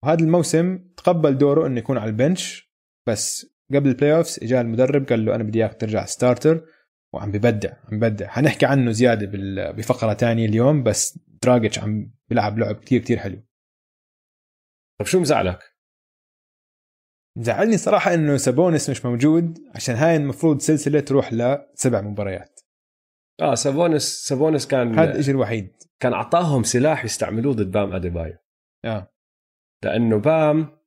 وهذا 0.05 0.25
الموسم 0.25 0.79
تقبل 0.97 1.39
دوره 1.39 1.67
إنه 1.67 1.79
يكون 1.79 1.99
على 1.99 2.11
ال 2.11 2.21
bench 2.21 2.73
بس 3.09 3.47
قبل 3.75 3.89
ال 3.89 4.17
playoffs 4.17 4.39
اجى 4.43 4.61
المدرب 4.61 5.09
قال 5.09 5.25
له 5.25 5.35
أنا 5.35 5.45
بدي 5.45 5.59
إياك 5.59 5.81
ترجع 5.81 6.05
starter 6.05 6.65
وعم 7.15 7.31
ببدع 7.31 7.73
عم 7.85 7.99
ببدع. 7.99 8.29
حنحكي 8.29 8.67
عنه 8.67 8.91
زيادة 8.91 9.31
بفقرة 9.73 10.13
تانية 10.13 10.47
اليوم 10.47 10.83
بس 10.83 11.19
دراجيتش 11.43 11.79
عم 11.79 12.13
بيلعب 12.29 12.59
لعب 12.59 12.75
كتير 12.75 13.01
كتير 13.01 13.19
حلو. 13.19 13.43
طيب 15.01 15.09
شو 15.09 15.21
مزعلك؟ 15.21 15.59
مزعلني 17.39 17.77
صراحة 17.77 18.15
إنه 18.15 18.37
سابونس 18.37 18.91
مش 18.91 19.05
موجود 19.05 19.59
عشان 19.75 19.95
هاي 19.95 20.17
المفروض 20.17 20.61
سلسلة 20.61 21.01
تروح 21.01 21.33
لسبع 21.33 22.01
مباريات. 22.01 22.61
آه 23.41 23.55
سابونس 23.55 24.03
سابونس 24.03 24.67
كان 24.67 24.99
هذا 24.99 25.19
الشيء 25.19 25.35
الوحيد. 25.35 25.77
كان 26.01 26.13
أعطاهم 26.13 26.63
سلاح 26.63 27.05
يستعملوه 27.05 27.55
ضد 27.55 27.71
بام 27.71 27.93
أديبايو. 27.93 28.37
آه. 28.85 29.15
لأنه 29.85 30.19
بام 30.19 30.79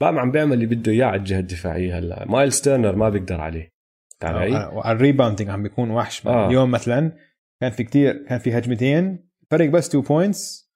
بام 0.00 0.18
عم 0.18 0.30
بيعمل 0.30 0.52
اللي 0.52 0.66
بده 0.66 0.92
إياه 0.92 1.06
على 1.06 1.16
الجهة 1.16 1.38
الدفاعية 1.38 1.98
هلا. 1.98 2.24
مايلز 2.24 2.60
تيرنر 2.60 2.96
ما 2.96 3.08
بيقدر 3.08 3.40
عليه. 3.40 3.75
ال 4.86 4.92
rebounding 4.92 5.50
عم 5.50 5.62
بيكون 5.62 5.90
وحش 5.90 6.26
آه. 6.26 6.46
اليوم 6.46 6.70
مثلا 6.70 7.12
كان 7.60 7.70
في 7.70 7.84
كتير 7.84 8.26
كان 8.28 8.38
في 8.38 8.58
هجمتين 8.58 9.28
فرق 9.50 9.68
بس 9.68 9.88
2 9.88 10.04
points 10.04 10.72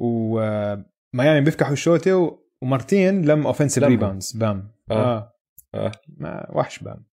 وميامي 0.00 1.40
بيفتحوا 1.44 1.72
الشوطة 1.72 2.38
ومرتين 2.62 3.24
لم 3.24 3.46
offensive 3.46 3.84
rebounds 3.84 4.32
بام. 4.32 4.72
آه, 4.90 4.94
آه. 4.94 5.34
آه. 5.74 5.92
ما 6.08 6.46
وحش 6.50 6.78
بام. 6.78 7.06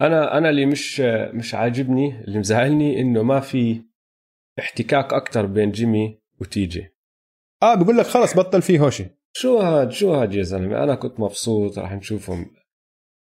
أنا 0.00 0.38
أنا 0.38 0.50
اللي 0.50 0.66
مش 0.66 1.00
مش 1.34 1.54
عاجبني 1.54 2.24
اللي 2.24 2.38
مزعلني 2.38 3.00
إنه 3.00 3.22
ما 3.22 3.40
في 3.40 3.82
احتكاك 4.58 5.12
أكثر 5.12 5.46
بين 5.46 5.70
جيمي 5.70 6.20
وتي 6.40 6.66
جي. 6.66 6.88
آه 7.62 7.74
بقول 7.74 7.96
لك 7.98 8.06
خلص 8.06 8.36
بطل 8.36 8.62
في 8.62 8.80
هوشي. 8.80 9.06
شو 9.36 9.58
هاد 9.58 9.90
شو 9.90 10.14
هاد 10.14 10.34
يا 10.34 10.42
زلمة؟ 10.42 10.84
أنا 10.84 10.94
كنت 10.94 11.20
مبسوط 11.20 11.78
راح 11.78 11.92
نشوفهم. 11.92 12.50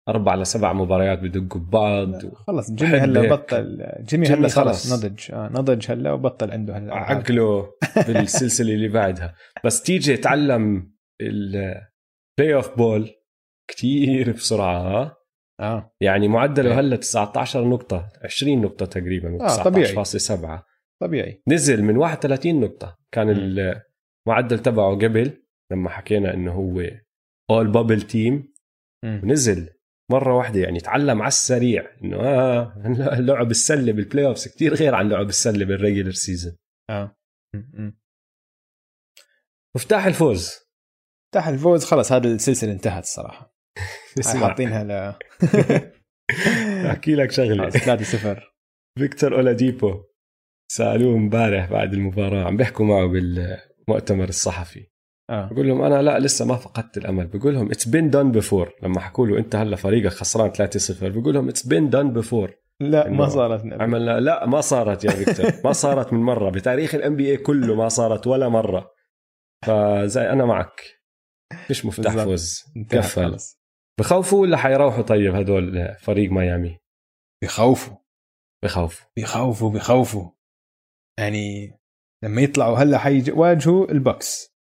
أربع 0.09 0.35
لسبع 0.35 0.73
مباريات 0.73 1.19
بدقوا 1.19 1.61
ببعض. 1.61 2.33
خلص 2.33 2.71
جيمي 2.71 2.97
هلا 2.97 3.35
بطل. 3.35 3.85
جيمي 4.01 4.27
هلا 4.27 4.47
خلص 4.47 4.93
نضج. 4.93 5.31
آه 5.31 5.49
نضج 5.53 5.91
هلا 5.91 6.11
وبطل 6.11 6.51
عنده 6.51 6.77
هلا 6.77 6.95
عقله 6.95 7.73
بالسلسلة 8.07 8.73
اللي 8.73 8.87
بعدها. 8.87 9.35
بس 9.65 9.81
تي 9.83 9.97
جي 9.97 10.17
تعلم 10.17 10.93
ال 11.21 12.53
playoff 12.55 12.77
ball 12.77 13.09
كثير 13.71 14.31
بسرعة 14.31 15.17
آه. 15.59 15.95
يعني 16.01 16.27
معدله 16.27 16.79
هلا 16.79 16.95
19 16.95 17.67
نقطة 17.67 18.07
20 18.23 18.61
نقطة 18.61 18.85
تقريبا 18.85 19.37
آه 19.41 19.47
19.7 19.47 20.63
طبيعي. 21.01 21.43
نزل 21.47 21.83
من 21.83 21.97
31 21.97 22.59
نقطة. 22.59 22.97
كان 23.11 23.29
المعدل 24.27 24.59
تبعه 24.59 24.95
قبل 24.95 25.43
لما 25.71 25.89
حكينا 25.89 26.33
إنه 26.33 26.51
هو 26.51 26.81
all 27.49 27.67
bubble 27.67 28.01
team 28.01 28.53
نزل 29.05 29.69
مرة 30.11 30.37
واحدة 30.37 30.59
يعني 30.59 30.79
تعلم 30.79 31.21
على 31.21 31.27
السريع 31.27 31.97
إنه 32.03 32.17
آه 32.17 32.73
لعب 33.19 33.51
السلة 33.51 33.91
بال 33.91 34.25
playoffs 34.25 34.47
كثير 34.47 34.73
غير 34.73 34.95
عن 34.95 35.09
لعب 35.09 35.29
السلة 35.29 35.65
بال 35.65 35.75
regular 35.75 36.11
season 36.11 36.57
آه. 36.89 37.15
مفتاح 39.75 40.05
الفوز. 40.05 40.51
مفتاح 41.27 41.47
الفوز 41.47 41.85
خلص 41.85 42.11
هذه 42.11 42.25
السلسلة 42.25 42.71
انتهت 42.71 43.03
الصراحة. 43.03 43.55
حاطينها 44.41 44.83
ل 44.83 45.15
أحكي 46.91 47.15
لك 47.15 47.31
شغلة. 47.31 47.69
3 47.69 48.03
0 48.03 48.55
فيكتور 48.99 49.35
أولاديبو 49.35 50.03
سألوه 50.71 51.15
امبارح 51.15 51.71
بعد 51.71 51.93
المباراة 51.93 52.43
عم 52.43 52.57
بيحكوا 52.57 52.85
معه 52.85 53.07
بالمؤتمر 53.07 54.29
الصحفي. 54.29 54.87
آه. 55.29 55.49
بقول 55.51 55.67
لهم 55.67 55.81
أنا 55.81 56.01
لا 56.01 56.19
لسه 56.19 56.45
ما 56.45 56.55
فقدت 56.55 56.97
الأمل. 56.97 57.27
بقول 57.27 57.53
لهم 57.53 57.71
it's 57.71 57.87
been 57.87 58.09
done 58.09 58.31
before 58.31 58.73
لما 58.83 58.99
حكوا 58.99 59.27
له 59.27 59.37
أنت 59.37 59.55
هلا 59.55 59.75
فريقك 59.75 60.13
خسران 60.13 60.51
3-0 60.51 61.03
بقول 61.03 61.33
لهم 61.33 61.49
it's 61.49 61.67
been 61.67 61.89
done 61.89 62.13
before 62.13 62.53
لا 62.79 63.09
ما 63.09 63.29
صارت 63.29 63.81
عملنا 63.81 64.19
لا 64.19 64.45
ما 64.45 64.61
صارت 64.61 65.03
يا 65.03 65.09
فيكتور. 65.11 65.51
ما 65.65 65.71
صارت 65.71 66.13
من 66.13 66.19
مرة. 66.19 66.49
بتاريخ 66.49 66.95
ال 66.95 67.15
NBA 67.15 67.37
كله 67.37 67.75
ما 67.75 67.89
صارت 67.89 68.27
ولا 68.27 68.49
مرة. 68.49 68.91
فزي 69.65 70.29
أنا 70.29 70.45
معك. 70.45 70.81
فيش 71.67 71.85
مفتاح 71.85 72.13
فوز. 72.23 72.63
كفل 72.89 73.37
بخوفوا 73.99 74.41
ولا 74.41 74.57
حيروحوا 74.57 75.03
طيب 75.03 75.35
هدول 75.35 75.95
فريق 75.99 76.31
ميامي؟ 76.31 76.79
بخوفوا. 77.43 77.97
بخوفوا. 78.63 79.07
بخوفوا 79.17 79.69
بخوفوا. 79.69 80.29
يعني 81.19 81.77
لما 82.23 82.41
يطلعوا 82.41 82.77
هلا 82.77 82.97
حيواجهوا 82.97 83.91
البوكس. 83.91 84.54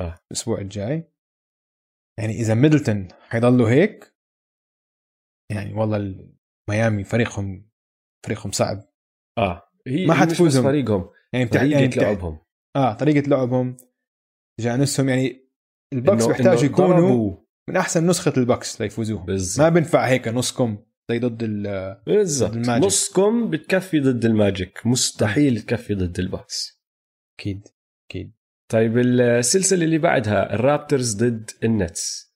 آه. 0.00 0.18
الأسبوع 0.30 0.60
الجاي. 0.60 1.12
يعني 2.18 2.32
إذا 2.32 2.54
ميدلتون 2.54 3.08
حيضلوا 3.28 3.70
هيك 3.70 4.14
يعني 5.52 5.74
والله 5.74 6.28
ميامي 6.70 7.04
فريقهم 7.04 7.70
فريقهم 8.26 8.52
صعب. 8.52 8.82
آه. 9.38 9.70
هي 9.86 10.06
ما 10.06 10.14
حتفوزهم. 10.14 10.62
فريقهم 10.62 11.10
يعني 11.32 11.46
طريقة 11.46 11.80
يعني 11.80 11.94
لعبهم. 11.96 12.38
آه 12.76 12.92
طريقة 12.92 13.28
لعبهم 13.28 13.76
جانّيس 14.60 14.94
هم 14.94 15.08
يعني 15.08 15.50
البوكس 15.92 16.26
بيحتاجوا 16.26 16.64
يكونوا 16.64 17.36
من 17.68 17.76
أحسن 17.76 18.06
نسخة 18.06 18.32
البوكس 18.36 18.80
ليفوزوها 18.80 19.24
بالزبط. 19.24 19.64
ما 19.64 19.68
بينفع 19.68 20.08
هيك 20.08 20.28
نصكم 20.28 20.84
زي 21.10 21.18
ضد 21.18 21.42
ال 21.42 21.94
بالضبط. 22.06 22.56
نصكم 22.56 23.50
بتكفي 23.50 24.00
ضد 24.00 24.24
الماجيك. 24.24 24.86
مستحيل 24.86 25.60
تكفي 25.60 25.94
ضد 25.94 26.18
البوكس. 26.18 26.82
أكيد 27.38 27.68
أكيد. 28.10 28.39
طيب 28.70 28.98
السلسلة 28.98 29.84
اللي 29.84 29.98
بعدها 29.98 30.54
الرابترز 30.54 31.16
ضد 31.16 31.50
النتس. 31.64 32.34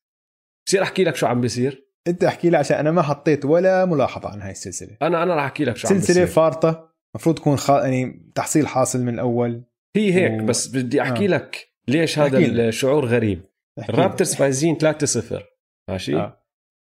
بصير 0.66 0.82
أحكي 0.82 1.04
لك 1.04 1.16
شو 1.16 1.26
عم 1.26 1.40
بيصير؟ 1.40 1.84
أنت 2.08 2.24
احكي 2.24 2.50
لي 2.50 2.56
عشان 2.56 2.76
أنا 2.76 2.90
ما 2.90 3.02
حطيت 3.02 3.44
ولا 3.44 3.84
ملاحظة 3.84 4.28
عن 4.28 4.42
هاي 4.42 4.50
السلسلة. 4.50 4.96
أنا 5.02 5.22
أنا 5.22 5.34
راح 5.34 5.44
أحكي 5.44 5.64
لك 5.64 5.76
شو 5.76 5.88
عم 5.88 5.94
بيصير. 5.94 6.14
سلسله 6.14 6.26
فارطة 6.26 6.94
المفروض 7.14 7.36
تكون 7.36 7.56
خ... 7.56 7.70
يعني 7.70 8.32
تحصيل 8.34 8.66
حاصل 8.66 9.02
من 9.02 9.14
الأول. 9.14 9.64
هي 9.96 10.14
هيك 10.14 10.42
و... 10.42 10.46
بس 10.46 10.66
بدي 10.66 11.02
أحكي 11.02 11.24
آه. 11.24 11.28
لك 11.28 11.68
ليش 11.88 12.18
هذا 12.18 12.38
الشعور 12.38 13.04
غريب. 13.04 13.42
الرابترز 13.88 14.34
فايزين 14.34 14.78
3-0 14.78 15.42
ماشي؟ 15.90 16.16
آه. 16.16 16.44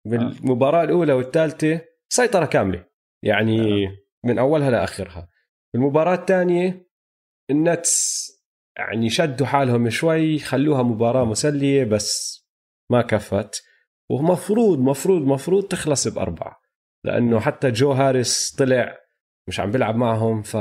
بالمباراة 0.06 0.84
الأولى 0.84 1.12
والثالثة 1.12 1.80
سيطرة 2.12 2.46
كاملة. 2.46 2.86
يعني 3.24 3.86
آه. 3.86 3.96
من 4.24 4.38
أولها 4.38 4.70
لآخرها. 4.70 5.28
المباراه 5.74 6.14
الثانية 6.14 6.90
النتس 7.50 8.19
يعني 8.80 9.10
شدوا 9.10 9.46
حالهم 9.46 9.90
شوي 9.90 10.38
خلوها 10.38 10.82
مباراة 10.82 11.24
مسلية 11.24 11.84
بس 11.84 12.40
ما 12.90 13.02
كفت. 13.02 13.62
ومفروض 14.10 14.78
مفروض 14.78 15.22
مفروض 15.22 15.64
تخلص 15.64 16.08
بأربعة. 16.08 16.60
لأنه 17.04 17.40
حتى 17.40 17.70
جو 17.70 17.92
هاريس 17.92 18.54
طلع 18.58 18.96
مش 19.48 19.60
عم 19.60 19.70
بيلعب 19.70 19.96
معهم 19.96 20.42
ف 20.42 20.56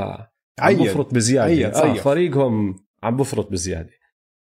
عم 0.60 0.74
بفرط 0.76 1.14
بزيادة. 1.14 1.68
آه 1.82 1.94
فريقهم 1.94 2.86
عم 3.02 3.16
بفرط 3.16 3.50
بزيادة. 3.50 3.90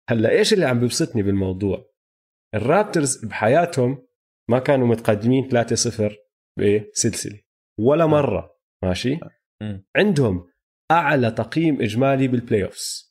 هلأ 0.09 0.29
إيش 0.29 0.53
اللي 0.53 0.65
عم 0.65 0.79
بيبسطني 0.79 1.23
بالموضوع؟ 1.23 1.89
الرابترز 2.55 3.25
بحياتهم 3.25 4.07
ما 4.49 4.59
كانوا 4.59 4.87
متقدمين 4.87 5.49
3-0 5.49 6.13
بسلسلة. 6.59 7.39
ولا 7.79 8.03
آه. 8.03 8.07
مرة. 8.07 8.55
ماشي؟ 8.83 9.19
م. 9.61 9.79
عندهم 9.95 10.47
أعلى 10.91 11.31
تقييم 11.31 11.81
إجمالي 11.81 12.27
بال 12.27 12.63
playoffs 12.63 13.08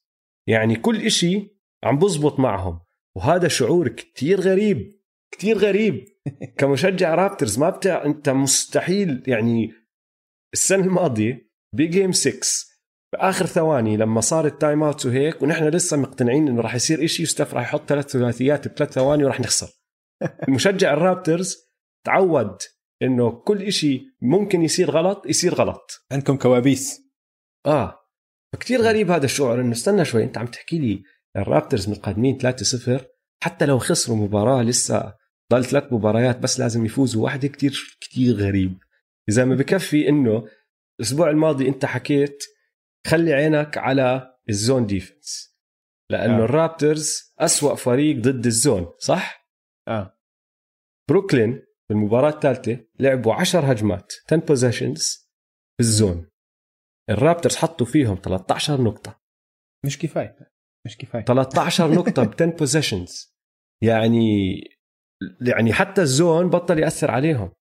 يعني 0.48 0.76
كل 0.76 1.02
إشي 1.02 1.58
عم 1.84 1.98
بزبط 1.98 2.40
معهم. 2.40 2.80
وهذا 3.16 3.48
شعور 3.48 3.88
كتير 3.88 4.40
غريب 4.40 5.00
كتير 5.32 5.58
غريب. 5.58 6.04
كمشجع 6.58 7.14
رابترز 7.14 7.58
ما 7.58 7.70
بتعرف 7.70 8.04
أنت 8.04 8.28
مستحيل 8.28 9.22
يعني 9.26 9.72
السنة 10.52 10.84
الماضية 10.84 11.50
ب 11.74 11.82
game 11.82 12.12
6 12.12 12.68
بآخر 13.12 13.46
ثواني 13.46 13.96
لما 13.96 14.20
صار 14.20 14.46
ال 14.46 14.82
timeout 14.82 15.06
وهيك 15.06 15.42
ونحن 15.42 15.64
لسه 15.64 15.96
مقتنعين 15.96 16.48
إنه 16.48 16.60
راح 16.60 16.74
يصير 16.74 17.04
إشي 17.04 17.22
وستيف 17.22 17.54
راح 17.54 17.62
يحط 17.62 17.88
ثلاث 17.88 18.06
ثلاثيات 18.06 18.68
بثلاث 18.68 18.92
ثواني 18.92 19.24
وراح 19.24 19.40
نخسر. 19.40 19.68
مشجع 20.48 20.92
الرابترز 20.92 21.56
تعود 22.06 22.58
إنه 23.02 23.30
كل 23.30 23.62
إشي 23.62 24.16
ممكن 24.22 24.62
يصير 24.62 24.90
غلط 24.90 25.26
يصير 25.26 25.54
غلط. 25.54 26.06
عندكم 26.12 26.36
كوابيس. 26.36 27.02
آه. 27.66 28.07
فكتير 28.52 28.80
غريب 28.80 29.10
هذا 29.10 29.24
الشعور. 29.24 29.60
إنه 29.60 29.72
استنى 29.72 30.04
شوي 30.04 30.24
أنت 30.24 30.38
عم 30.38 30.46
تحكي 30.46 30.78
لي 30.78 31.02
الرابترز 31.36 31.88
متقدمين 31.88 32.38
3-0 32.38 33.02
حتى 33.42 33.66
لو 33.66 33.78
خسروا 33.78 34.16
مباراة 34.16 34.62
لسه 34.62 35.14
ضل 35.52 35.64
ثلاث 35.64 35.92
مباريات 35.92 36.38
بس 36.38 36.60
لازم 36.60 36.84
يفوزوا. 36.84 37.24
واحدة 37.24 37.48
كتير 37.48 37.96
كتير 38.00 38.34
غريب. 38.34 38.78
إذا 39.28 39.44
ما 39.44 39.54
بكفي 39.54 40.08
إنه 40.08 40.48
الأسبوع 41.00 41.30
الماضي 41.30 41.68
أنت 41.68 41.84
حكيت 41.84 42.44
خلي 43.06 43.32
عينك 43.32 43.78
على 43.78 44.34
ال 44.48 44.56
zone 44.56 44.86
defense 44.86 45.56
لأنه 46.10 46.42
آه. 46.42 46.44
الرابترز 46.44 47.34
أسوأ 47.38 47.74
فريق 47.74 48.16
ضد 48.16 48.46
ال 48.46 48.55
zone 48.55 48.92
صح؟ 48.98 49.48
آه. 49.88 50.18
بروكلين 51.08 51.62
بالمباراة 51.88 52.30
الثالثة 52.30 52.84
لعبوا 52.98 53.34
10 53.34 53.60
هجمات 53.60 54.12
10 54.26 54.36
possessions 54.36 55.30
بال 55.78 55.96
zone 55.96 56.30
الرابترز 57.10 57.56
حطوا 57.56 57.86
فيهم 57.86 58.16
13 58.24 58.82
نقطة. 58.82 59.20
مش 59.84 59.98
كفاية 59.98 60.36
مش 60.86 60.96
كفاية. 60.96 61.24
13 61.24 61.94
نقطة 61.94 62.24
ب 62.24 62.34
10 62.34 62.46
possessions 62.46 63.38
يعني 63.82 64.54
يعني 65.48 65.72
حتى 65.72 66.00
ال 66.00 66.10
zone 66.10 66.50
بطل 66.50 66.78
يأثر 66.78 67.10
عليهم. 67.10 67.52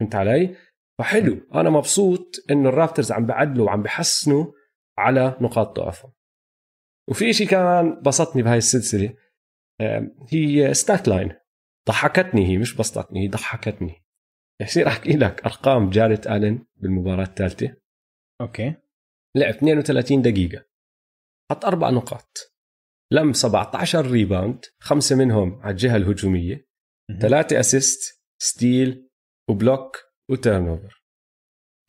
فهمت 0.00 0.14
علي؟ 0.14 0.56
فحلو. 0.98 1.48
أنا 1.54 1.70
مبسوط 1.70 2.36
انه 2.50 2.68
الرابترز 2.68 3.12
عم 3.12 3.26
بعدلوا 3.26 3.66
وعم 3.66 3.82
بحسنوا 3.82 4.52
على 4.98 5.38
نقاط 5.40 5.80
ضعفهم. 5.80 6.12
وفي 7.10 7.32
شيء 7.32 7.48
كمان 7.48 8.02
بسطني 8.02 8.42
بهاي 8.42 8.58
السلسلة 8.58 9.16
هي 10.32 10.74
stat 10.74 11.08
line 11.08 11.32
ضحكتني 11.88 12.46
هي 12.46 12.58
مش 12.58 12.76
بسطتني 12.76 13.24
هي 13.24 13.28
ضحكتني. 13.28 14.04
يصير 14.60 14.88
أحكي 14.88 15.12
لك 15.12 15.44
أرقام 15.44 15.90
جاريت 15.90 16.26
آلن 16.26 16.66
بالمباراة 16.76 17.24
الثالثة. 17.24 17.76
أوكي. 18.40 18.74
لعب 19.36 19.54
32 19.54 20.22
دقيقة. 20.22 20.64
حط 21.50 21.64
أربع 21.64 21.90
نقاط. 21.90 22.54
لم 23.12 23.32
17 23.32 24.06
rebound 24.06 24.64
خمسة 24.80 25.16
منهم 25.16 25.60
على 25.62 25.70
الجهة 25.70 25.96
الهجومية 25.96 26.68
ثلاثة 27.20 27.60
assist 27.60 28.22
steal 28.38 29.10
و 29.50 29.57
block 29.57 29.89
و 29.89 29.96
turnover 30.30 31.04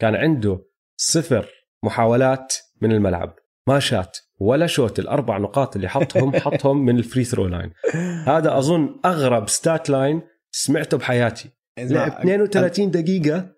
كان 0.01 0.15
عنده 0.15 0.65
صفر 0.97 1.49
محاولات 1.85 2.55
من 2.81 2.91
الملعب. 2.91 3.35
ما 3.67 3.79
شات 3.79 4.17
ولا 4.39 4.67
shot 4.67 4.99
الأربع 4.99 5.37
نقاط 5.37 5.75
اللي 5.75 5.89
حطهم 5.89 6.35
حطهم 6.45 6.85
من 6.85 6.97
ال 6.97 7.02
free 7.02 7.23
throw 7.23 7.47
line 7.47 7.73
هذا 8.27 8.57
أظن 8.57 8.99
أغرب 9.05 9.49
stat 9.49 9.89
line 9.89 10.21
سمعته 10.51 10.97
بحياتي. 10.97 11.49
لعب 11.79 12.11
32 12.11 12.91
دقيقة 12.91 13.55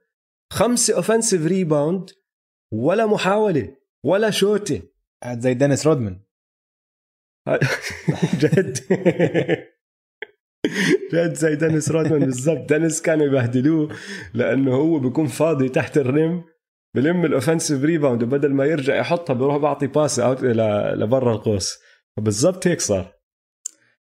خمسة 0.53 0.95
offensive 0.95 1.45
rebound 1.45 2.09
ولا 2.74 3.05
محاولة 3.05 3.78
ولا 4.05 4.30
شوتة. 4.30 4.82
زي 5.28 5.53
دينيس 5.53 5.88
رودمان. 5.88 6.22
جد. 8.41 8.78
جد 11.13 11.34
زي 11.34 11.55
دينيس 11.55 11.91
رودمان 11.91 12.20
بالضبط. 12.20 12.74
دينيس 12.74 13.01
كانوا 13.01 13.26
يبهدلوه 13.26 13.95
لأنه 14.34 14.76
هو 14.76 14.99
بيكون 14.99 15.28
فاضي 15.28 15.70
تحت 15.70 15.97
ال 15.97 16.09
rim 16.09 16.43
بلم 16.95 17.26
ال 17.25 17.31
offensive 17.31 17.83
rebound 17.83 18.23
وبدل 18.24 18.53
ما 18.53 18.65
يرجع 18.65 18.95
يحطها 18.95 19.34
بيروح 19.34 19.57
بعطي 19.57 19.88
pass 19.88 20.19
out 20.19 20.43
لبرا 20.43 21.34
القوس. 21.34 21.80
فبالضبط 22.18 22.68
هيك 22.68 22.82
صار. 22.82 23.13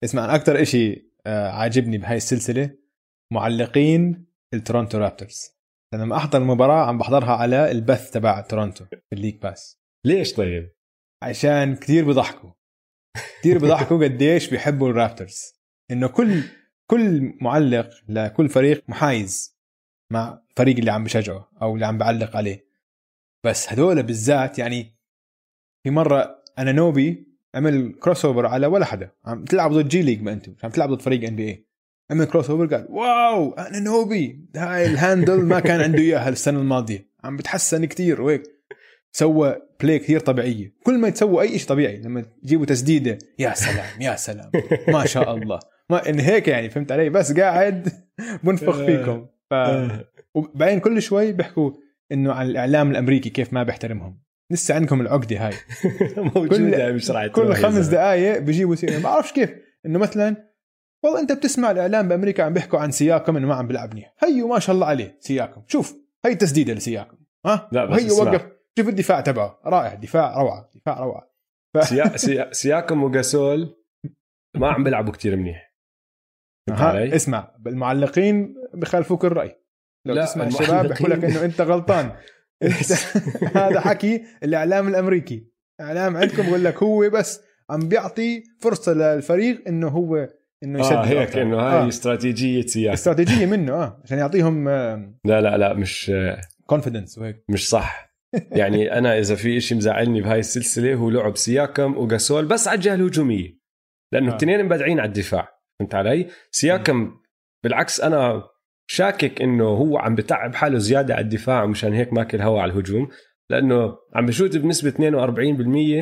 اسمع 0.03 0.35
أكثر 0.35 0.63
شيء 0.63 1.11
آه، 1.25 1.49
عاجبني 1.49 1.97
بهاي 1.97 2.17
السلسلة 2.17 2.77
معلقين 3.33 4.25
التورونتو 4.53 4.97
رابترز. 4.97 5.60
لما 5.93 6.17
أحضر 6.17 6.41
المباراة 6.41 6.85
عم 6.85 6.97
بحضرها 6.97 7.31
على 7.31 7.71
البث 7.71 8.11
تبع 8.11 8.41
تورونتو 8.41 8.85
في 8.85 9.13
ال 9.13 9.16
League 9.16 9.35
Pass. 9.35 9.79
ليش 10.05 10.33
طيب؟ 10.33 10.71
عشان 11.23 11.75
كثير 11.75 12.05
بضحكوا. 12.05 12.51
كثير 13.39 13.57
بضحكوا 13.57 13.97
قديش 14.03 14.49
بيحبوا 14.49 14.89
الرابترز. 14.89 15.53
إنه 15.91 16.07
كل 16.07 16.43
كل 16.91 17.33
معلق 17.41 17.89
لكل 18.07 18.49
فريق 18.49 18.83
محايز 18.89 19.57
مع 20.11 20.41
الفريق 20.49 20.77
اللي 20.77 20.91
عم 20.91 21.03
بشجعه 21.03 21.51
أو 21.61 21.75
اللي 21.75 21.85
عم 21.85 21.97
بعلق 21.97 22.35
عليه. 22.35 22.67
بس 23.45 23.69
هذول 23.69 24.03
بالذات 24.03 24.59
يعني 24.59 24.95
في 25.83 25.89
مرة 25.89 26.43
أنا 26.57 26.71
نوبي 26.71 27.27
عمل 27.55 27.93
crossover 27.99 28.45
على 28.45 28.67
ولا 28.67 28.85
حدا. 28.85 29.11
عم 29.25 29.45
تلعب 29.45 29.71
ضد 29.71 29.87
جي 29.87 30.01
ليج 30.01 30.21
ما 30.21 30.33
أنتم. 30.33 30.55
عم 30.63 30.69
تلعب 30.69 30.89
ضد 30.89 31.01
فريق 31.01 31.27
NBA 31.27 31.70
عمل 32.11 32.25
crossover 32.25 32.65
قال 32.65 32.87
wow 32.89 33.53
أنا 33.53 33.79
نوبي. 33.79 34.45
هاي 34.55 34.85
ال 34.85 34.93
handle 34.93 35.41
ما 35.41 35.59
كان 35.59 35.81
عنده 35.81 35.99
إياها 35.99 36.29
السنة 36.29 36.59
الماضية. 36.59 37.07
عم 37.23 37.37
بتحسن 37.37 37.85
كثير 37.85 38.21
وهيك. 38.21 38.43
سوى 39.11 39.55
play 39.81 39.99
كثير 39.99 40.19
طبيعية. 40.19 40.73
كل 40.83 40.97
ما 40.97 41.09
تسووا 41.09 41.41
أي 41.41 41.59
شيء 41.59 41.67
طبيعي 41.67 42.01
لما 42.01 42.25
تجيبوا 42.43 42.65
تسديدة 42.65 43.17
يا 43.39 43.53
سلام 43.53 44.01
يا 44.01 44.15
سلام. 44.15 44.51
ما 44.87 45.05
شاء 45.05 45.35
الله. 45.35 45.59
ما 45.89 46.09
إن 46.09 46.19
هيك 46.19 46.47
يعني 46.47 46.69
فهمت 46.69 46.91
علي؟ 46.91 47.09
بس 47.09 47.33
قاعد 47.33 47.89
بنفخ 48.43 48.79
آه. 48.79 48.85
فيكم. 48.85 49.25
ف... 49.49 49.53
آه. 49.53 50.05
وبعدين 50.35 50.79
كل 50.79 51.01
شوي 51.01 51.31
بيحكوا 51.31 51.71
إنه 52.11 52.33
عن 52.33 52.45
الإعلام 52.45 52.91
الأمريكي 52.91 53.29
كيف 53.29 53.53
ما 53.53 53.63
بيحترمهم. 53.63 54.21
لسه 54.51 54.75
عندكم 54.75 55.01
العقدة 55.01 55.47
هاي. 55.47 55.53
موجودة 56.35 56.99
راح 57.09 57.27
كل 57.27 57.53
خمس 57.53 57.85
دقائق 57.85 58.37
بيجيبوا 58.37 58.75
سيرة. 58.75 58.97
ما 58.97 59.03
بعرفش 59.03 59.31
كيف. 59.31 59.49
إنه 59.85 59.99
مثلا 59.99 60.50
والله 61.03 61.19
انت 61.19 61.31
بتسمع 61.31 61.71
الاعلام 61.71 62.07
بأمريكا 62.07 62.43
عم 62.43 62.53
بيحكوا 62.53 62.79
عن 62.79 62.91
سياكم 62.91 63.37
إنه 63.37 63.47
ما 63.47 63.55
عم 63.55 63.67
بيلعب 63.67 63.93
منيح 63.93 64.13
هيو 64.23 64.47
ما 64.47 64.59
شاء 64.59 64.75
الله 64.75 64.87
عليه 64.87 65.17
سياكم. 65.19 65.63
شوف 65.67 65.95
هي 66.25 66.35
تسديده 66.35 66.73
لسياكم 66.73 67.17
ها؟ 67.45 67.69
لا 67.71 67.85
بس 67.85 68.03
وهي 68.03 68.11
وقف. 68.11 68.47
شوف 68.77 68.87
الدفاع 68.87 69.21
تبعه 69.21 69.61
رائع 69.65 69.93
دفاع 69.93 70.41
روعة 70.41 70.69
دفاع 70.75 70.99
روعة. 70.99 71.31
ف... 71.73 71.83
سيا... 71.83 72.17
سيا... 72.17 72.53
سياكم 72.53 73.03
وجاسول 73.03 73.75
ما 74.57 74.71
عم 74.71 74.83
بيلعبوا 74.83 75.13
كتير 75.13 75.35
منيح. 75.35 75.73
ها 76.69 77.15
اسمع 77.15 77.55
المعلقين 77.67 78.55
بخالفوك 78.73 79.25
الرأي. 79.25 79.61
لو 80.05 80.13
لا 80.13 80.25
تسمع 80.25 80.47
الشباب 80.47 80.87
بيحكوا 80.87 81.09
لك 81.09 81.23
إنه 81.23 81.45
أنت 81.45 81.61
غلطان. 81.61 82.11
أنت 82.63 82.91
هذا 83.57 83.79
حكي 83.79 84.23
الإعلام 84.43 84.87
الأمريكي. 84.87 85.51
إعلام 85.81 86.17
عندكم 86.17 86.47
بقول 86.47 86.63
لك 86.63 86.83
هو 86.83 87.09
بس 87.09 87.41
عم 87.69 87.79
بيعطي 87.79 88.43
فرصة 88.59 88.93
للفريق 88.93 89.67
إنه 89.67 89.87
هو 89.87 90.27
إنه 90.63 90.79
يسدد 90.79 90.93
آه 90.93 91.03
هيك 91.03 91.37
انه 91.37 91.59
هاي 91.59 91.83
آه. 91.83 91.87
استراتيجيه 91.87 92.61
سياسه 92.61 92.93
استراتيجية 92.93 93.45
منه 93.45 93.73
آه 93.73 94.01
عشان 94.03 94.17
يعطيهم 94.17 94.67
آه 94.67 95.13
لا 95.25 95.41
لا 95.41 95.57
لا 95.57 95.73
مش 95.73 96.11
كونفدنس 96.65 97.17
وهيك 97.17 97.43
مش 97.49 97.69
صح 97.69 98.11
يعني 98.51 98.97
أنا 98.97 99.19
إذا 99.19 99.35
في 99.35 99.59
شيء 99.59 99.77
مزعلني 99.77 100.21
بهاي 100.21 100.39
السلسلة 100.39 100.93
هو 100.93 101.09
لعب 101.09 101.37
سياكم 101.37 101.97
وجاسول 101.97 102.45
بس 102.45 102.67
على 102.67 102.75
الجهة 102.75 102.95
الهجومية 102.95 103.61
لأنه 104.13 104.29
الاثنين 104.29 104.59
آه. 104.59 104.63
مبدعين 104.63 104.99
على 104.99 105.07
الدفاع 105.07 105.61
فهمت 105.79 105.95
علي؟ 105.95 106.27
سياكم 106.51 107.17
بالعكس 107.63 108.01
أنا 108.01 108.43
شاكك 108.87 109.41
إنه 109.41 109.63
هو 109.63 109.97
عم 109.97 110.15
بتعب 110.15 110.55
حاله 110.55 110.77
زيادة 110.77 111.13
على 111.13 111.23
الدفاع 111.23 111.65
مشان 111.65 111.93
هيك 111.93 112.13
ماكل 112.13 112.41
هوا 112.41 112.61
على 112.61 112.71
الهجوم 112.71 113.09
لأنه 113.49 113.97
عم 114.15 114.25
بشوت 114.25 114.57
بنسبة 114.57 114.91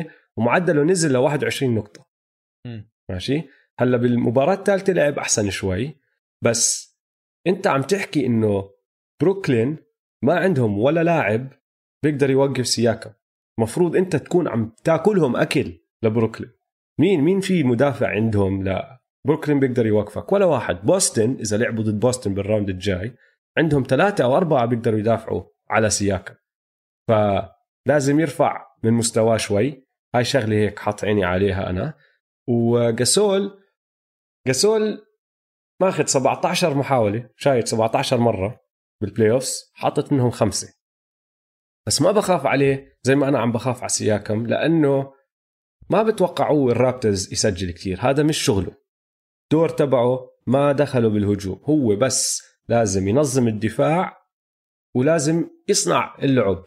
42% 0.04 0.06
ومعدله 0.36 0.82
نزل 0.82 1.12
ل 1.12 1.16
21 1.16 1.74
نقطة 1.74 2.06
م. 2.66 2.82
ماشي 3.10 3.42
هلا 3.80 3.96
بالمباراة 3.96 4.54
الثالثة 4.54 4.92
لعب 4.92 5.18
أحسن 5.18 5.50
شوي 5.50 5.96
بس 6.42 6.90
أنت 7.46 7.66
عم 7.66 7.82
تحكي 7.82 8.26
إنه 8.26 8.70
بروكلين 9.22 9.76
ما 10.24 10.34
عندهم 10.34 10.78
ولا 10.78 11.04
لاعب 11.04 11.48
بيقدر 12.04 12.30
يوقف 12.30 12.66
سياكم. 12.68 13.10
مفروض 13.60 13.96
أنت 13.96 14.16
تكون 14.16 14.48
عم 14.48 14.72
تاكلهم 14.84 15.36
أكل 15.36 15.80
لبروكلين. 16.02 16.50
مين 17.00 17.20
مين 17.20 17.40
في 17.40 17.64
مدافع 17.64 18.08
عندهم 18.08 18.64
لا 18.64 19.02
بروكلين 19.26 19.60
بيقدر 19.60 19.86
يوقفك؟ 19.86 20.32
ولا 20.32 20.44
واحد. 20.44 20.86
بوسطن 20.86 21.36
إذا 21.40 21.56
لعبوا 21.56 21.84
ضد 21.84 22.00
بوسطن 22.00 22.34
بال 22.34 22.44
round 22.44 22.68
الجاي 22.68 23.14
عندهم 23.58 23.82
ثلاثة 23.88 24.24
أو 24.24 24.36
أربعة 24.36 24.66
بيقدروا 24.66 24.98
يدافعوا 24.98 25.42
على 25.70 25.90
سياكام 25.90 26.36
فلازم 27.08 28.20
يرفع 28.20 28.66
من 28.82 28.92
مستواه 28.92 29.36
شوي. 29.36 29.86
هاي 30.14 30.24
شغلة 30.24 30.56
هيك 30.56 30.78
حط 30.78 31.04
عيني 31.04 31.24
عليها 31.24 31.70
أنا. 31.70 31.94
وجاسول 32.48 33.59
جاسول 34.46 35.06
ماخذ 35.80 36.06
17 36.06 36.74
محاولة 36.74 37.30
شايت 37.36 37.68
17 37.68 38.16
مرة 38.16 38.60
بال 39.00 39.30
playoffs 39.30 39.70
حاطط 39.74 40.12
منهم 40.12 40.30
خمسة. 40.30 40.74
بس 41.86 42.02
ما 42.02 42.12
بخاف 42.12 42.46
عليه 42.46 42.98
زي 43.02 43.14
ما 43.14 43.28
أنا 43.28 43.38
عم 43.38 43.52
بخاف 43.52 43.78
على 43.78 43.88
سياكم 43.88 44.46
لأنه 44.46 45.12
ما 45.90 46.02
بتوقعوا 46.02 46.70
الرابترز 46.70 47.32
يسجل 47.32 47.70
كتير. 47.70 47.98
هذا 48.00 48.22
مش 48.22 48.38
شغله. 48.38 48.72
دور 49.52 49.68
تبعه 49.68 50.30
ما 50.46 50.72
دخلوا 50.72 51.10
بالهجوم. 51.10 51.60
هو 51.64 51.96
بس 51.96 52.42
لازم 52.68 53.08
ينظم 53.08 53.48
الدفاع 53.48 54.16
ولازم 54.96 55.50
يصنع 55.68 56.16
اللعب 56.22 56.64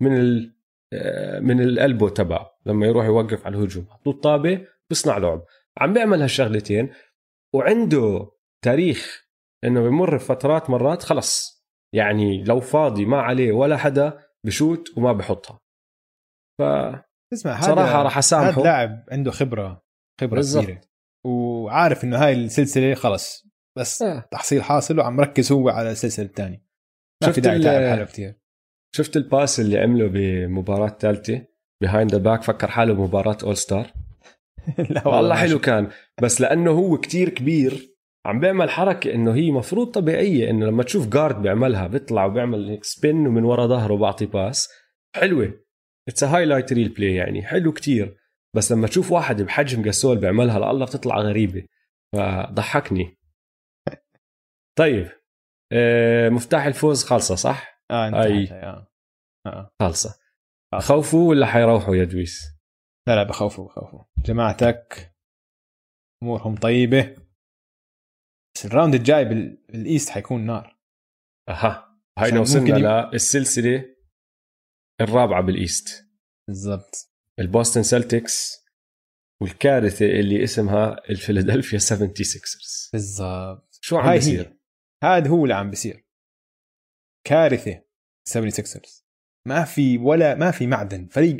من 0.00 0.16
ال 0.16 0.56
آه، 0.94 1.40
من 1.40 1.60
القلبه 1.60 2.08
تبعه. 2.08 2.50
لما 2.66 2.86
يروح 2.86 3.06
يوقف 3.06 3.46
على 3.46 3.56
الهجوم. 3.56 3.86
حطوا 3.90 4.12
طابه 4.12 4.66
بيصنع 4.90 5.18
لعب. 5.18 5.44
عم 5.78 5.92
بيعمل 5.92 6.22
هالشغلتين. 6.22 6.92
وعنده 7.54 8.30
تاريخ 8.64 9.26
إنه 9.64 9.80
بمر 9.82 10.16
بفترات 10.16 10.70
مرات 10.70 11.02
خلص. 11.02 11.62
يعني 11.94 12.44
لو 12.44 12.60
فاضي 12.60 13.04
ما 13.04 13.20
عليه 13.20 13.52
ولا 13.52 13.76
حدا 13.76 14.18
بشوت 14.46 14.98
وما 14.98 15.12
بحطها. 15.12 15.60
ف 16.60 16.62
اسمع 17.32 17.60
صراحة 17.60 18.02
راح 18.02 18.18
أسامحه. 18.18 18.50
هذا 18.50 18.62
لاعب 18.62 19.04
عنده 19.12 19.30
خبرة 19.30 19.82
خبرة 20.20 20.36
بالزبط. 20.36 20.64
كبيرة. 20.64 20.80
وعارف 21.26 22.04
إنه 22.04 22.24
هاي 22.24 22.32
السلسلة 22.32 22.94
خلص 22.94 23.46
بس 23.78 24.02
آه. 24.02 24.28
تحصيل 24.30 24.62
حاصل 24.62 24.98
وعم 24.98 25.20
ركز 25.20 25.52
هو 25.52 25.68
على 25.68 25.90
السلسلة 25.90 26.26
الثانية. 26.26 26.64
ما 27.22 27.32
في 27.32 27.40
داعي 27.40 27.58
تعب 27.58 27.90
حاله 27.90 28.04
كثير 28.04 28.34
شفت 28.96 29.16
ال 29.16 29.25
pass 29.25 29.60
اللي 29.60 29.78
عمله 29.78 30.06
بمباراة 30.06 30.88
ثالثة؟ 30.88 31.46
behind 31.82 32.12
the 32.12 32.18
back 32.18 32.42
فكر 32.42 32.70
حاله 32.70 32.94
بمباراة 32.94 33.38
all 33.42 33.56
star 33.56 33.92
لا 34.90 35.08
والله 35.08 35.34
حلو 35.34 35.58
كان. 35.58 35.90
بس 36.22 36.40
لأنه 36.40 36.70
هو 36.70 36.98
كتير 36.98 37.28
كبير 37.28 37.92
عم 38.26 38.40
بيعمل 38.40 38.70
حركة 38.70 39.14
إنه 39.14 39.34
هي 39.34 39.50
مفروض 39.50 39.90
طبيعية 39.90 40.50
إنه 40.50 40.66
لما 40.66 40.82
تشوف 40.82 41.08
guard 41.08 41.42
بيعملها 41.42 41.86
بيطلع 41.86 42.24
وبيعمل 42.24 42.68
هيك 42.68 42.84
spin 42.84 43.26
ومن 43.26 43.44
ورا 43.44 43.66
ظهره 43.66 43.96
بعطي 43.96 44.26
pass 44.26 44.68
حلوة. 45.16 45.64
it's 46.08 46.24
highlight 46.24 46.72
reel 46.72 46.88
play 46.88 47.14
يعني. 47.14 47.42
حلو 47.42 47.72
كتير. 47.72 48.16
بس 48.56 48.72
لما 48.72 48.86
تشوف 48.86 49.12
واحد 49.12 49.42
بحجم 49.42 49.82
جاسول 49.82 50.18
بيعملها 50.18 50.58
لله 50.58 50.84
بتطلع 50.84 51.18
غريبة. 51.18 51.66
فضحكني. 52.14 53.18
طيب. 54.78 55.08
آه، 55.72 56.28
مفتاح 56.28 56.64
الفوز 56.64 57.04
خالصه 57.04 57.34
صح؟ 57.34 57.82
آه 57.90 58.08
انت 58.08 58.16
أي... 58.16 58.48
آه. 58.52 58.92
آه. 59.46 59.70
خالصه 59.80 60.14
خوفوا 60.78 61.28
ولا 61.28 61.46
حيروحوا 61.46 61.96
يا 61.96 62.04
دويس؟ 62.04 62.51
لا 63.08 63.14
لا 63.16 63.22
بخوفوا 63.22 63.64
بخوفوا 63.64 64.04
جماعتك 64.18 65.14
أمورهم 66.22 66.56
طيبة. 66.56 67.16
بس 68.56 68.66
ال 68.66 68.71
round 68.71 68.94
الجاي 68.94 69.24
بال 69.24 69.52
East 69.52 70.08
حيكون 70.08 70.46
نار. 70.46 70.78
أها. 71.48 72.02
هاي 72.18 72.38
وصلنا 72.38 73.08
للسلسله 73.12 73.96
الرابعة 75.00 75.42
بال 75.42 75.63
East 75.63 76.06
بالضبط. 76.48 77.12
البوستن 77.38 77.82
سلتكس 77.82 78.62
والكارثة 79.42 80.06
اللي 80.06 80.44
اسمها 80.44 81.10
الفيلادلفيا 81.10 81.78
76رز 81.78 82.90
بالضبط. 82.92 83.78
شو 83.82 83.96
عم 83.96 84.12
بيصير؟ 84.12 84.58
هذا 85.04 85.28
هو 85.28 85.44
اللي 85.44 85.54
عم 85.54 85.70
بيصير. 85.70 86.06
كارثة 87.26 87.84
76رز 88.28 89.06
ما 89.48 89.64
في 89.64 89.98
ولا 89.98 90.34
ما 90.34 90.50
في 90.50 90.66
معدن. 90.66 91.06
فريق 91.06 91.36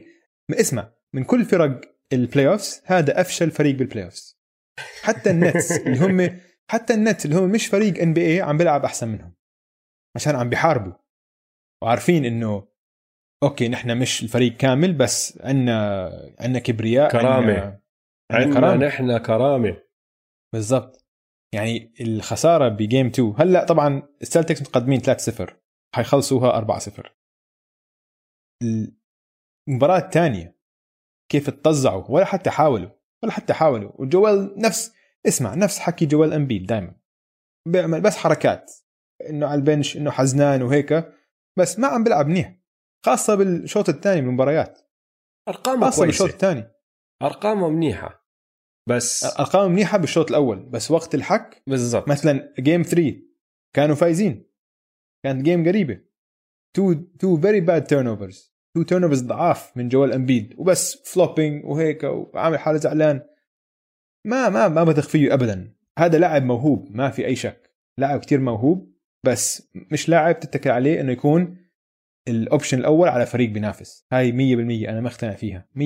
اسمع. 0.50 0.92
من 1.14 1.24
كل 1.24 1.44
فرق 1.44 1.80
ال 2.12 2.48
playoffs 2.48 2.82
هذا 2.84 3.20
أفشل 3.20 3.50
فريق 3.50 3.76
بال 3.76 4.04
playoffs 4.04 4.38
حتى 5.02 5.30
النتس 5.30 5.72
اللي 5.72 5.98
هم 5.98 6.40
حتى 6.70 6.94
النتس 6.94 7.24
اللي 7.24 7.36
هم 7.36 7.50
مش 7.50 7.66
فريق 7.66 8.02
NBA 8.02 8.40
عم 8.40 8.58
بيلعب 8.58 8.84
أحسن 8.84 9.08
منهم. 9.08 9.34
عشان 10.16 10.36
عم 10.36 10.48
بيحاربوا. 10.48 10.92
وعارفين 11.82 12.24
إنه 12.24 12.68
okay 13.42 13.68
نحن 13.68 13.98
مش 13.98 14.22
الفريق 14.22 14.56
كامل 14.56 14.92
بس 14.92 15.38
عندنا 15.42 16.08
عندنا 16.40 16.58
كبرياء 16.58 17.10
كرامة. 17.10 17.80
عندنا 18.30 18.74
نحن 18.74 19.18
كرامة. 19.18 19.82
بالضبط. 20.54 21.06
يعني 21.54 21.94
الخسارة 22.00 22.68
ب 22.68 22.76
game 22.76 23.06
2 23.06 23.34
هلأ 23.38 23.64
طبعا 23.64 24.02
السلتكس 24.22 24.60
متقدمين 24.60 25.00
3-0 25.00 25.54
حيخلصوها 25.94 26.60
4-0 26.60 27.10
المباراة 29.68 29.98
الثانية. 29.98 30.61
كيف 31.32 31.48
اتطزعوا 31.48 32.04
ولا 32.08 32.24
حتى 32.24 32.50
حاولوا 32.50 32.90
ولا 33.22 33.32
حتى 33.32 33.52
حاولوا 33.52 33.92
وجوال 33.94 34.54
نفس 34.58 34.94
اسمع 35.26 35.54
نفس 35.54 35.78
حكي 35.78 36.06
جوال 36.06 36.32
امبيد 36.32 36.66
دائما 36.66 36.94
بيعمل 37.68 38.00
بس 38.00 38.16
حركات. 38.16 38.72
إنه 39.28 39.46
على 39.46 39.54
ال 39.54 39.61
bench 39.61 39.96
إنه 39.96 40.10
حزنان 40.10 40.62
وهيك 40.62 41.12
بس 41.58 41.78
ما 41.78 41.88
عم 41.88 42.04
بيلعب 42.04 42.26
منيح. 42.26 42.58
خاصة 43.06 43.34
بالشوط 43.34 43.88
الثاني 43.88 44.20
من 44.20 44.28
المباريات 44.28 44.78
أرقامه 45.48 45.84
خاصة 45.84 45.96
كويسة. 45.96 46.06
بالشوط 46.06 46.28
الثاني. 46.28 46.72
أرقامه 47.22 47.68
منيحة. 47.68 48.26
بس 48.88 49.24
أرقامه 49.24 49.68
منيحة 49.68 49.98
بالشوط 49.98 50.28
الأول 50.28 50.70
بس 50.70 50.90
وقت 50.90 51.14
الحك 51.14 51.62
بالضبط. 51.66 52.08
مثلا 52.08 52.54
game 52.58 52.82
3 52.82 53.22
كانوا 53.76 53.94
فايزين. 53.94 54.50
كانت 55.24 55.42
game 55.42 55.68
قريبة. 55.68 56.00
two 56.76 56.92
two 56.92 57.40
very 57.40 57.60
bad 57.60 57.84
turnovers 57.84 58.51
two 58.74 58.82
turn 58.82 59.08
ضعاف 59.08 59.76
من 59.76 59.88
جوال 59.88 60.12
امبيد 60.12 60.54
وبس 60.58 61.02
flopping 61.12 61.64
وهيك 61.64 62.04
وعامل 62.04 62.58
حاله 62.58 62.78
زعلان. 62.78 63.22
ما 64.26 64.48
ما 64.48 64.68
ما 64.68 64.84
بثق 64.84 65.08
فيه 65.08 65.34
ابدا. 65.34 65.74
هذا 65.98 66.18
لاعب 66.18 66.42
موهوب 66.42 66.88
ما 66.90 67.10
في 67.10 67.26
أي 67.26 67.36
شك. 67.36 67.74
لاعب 67.98 68.20
كتير 68.20 68.40
موهوب 68.40 68.92
بس 69.26 69.68
مش 69.74 70.08
لاعب 70.08 70.40
تتكل 70.40 70.70
عليه 70.70 71.00
إنه 71.00 71.12
يكون 71.12 71.56
ال 72.28 72.35
option 72.35 72.78
الأول 72.78 73.08
على 73.08 73.26
فريق 73.26 73.50
بينافس. 73.50 74.06
هاي 74.12 74.32
100% 74.32 74.88
أنا 74.88 75.00
مقتنع 75.00 75.34
فيها. 75.34 75.68
100% 75.74 75.78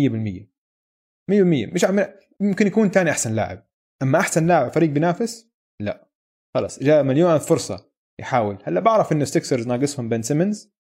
100% 1.31 1.75
مش 1.75 1.85
عم 1.85 2.05
ممكن 2.41 2.67
يكون 2.67 2.89
ثاني 2.89 3.11
أحسن 3.11 3.35
لاعب. 3.35 3.67
أما 4.03 4.19
أحسن 4.19 4.47
لاعب 4.47 4.73
فريق 4.73 4.91
بينافس 4.91 5.51
لا. 5.81 6.09
خلص 6.57 6.83
جاء 6.83 7.03
مليون 7.03 7.39
فرصة 7.39 7.91
يحاول. 8.21 8.59
هلأ 8.65 8.81
بعرف 8.81 9.13
انه 9.13 9.25
سيكسرز 9.25 9.67
ناقصهم 9.67 10.09
بن 10.09 10.23
سيمنز 10.23 10.73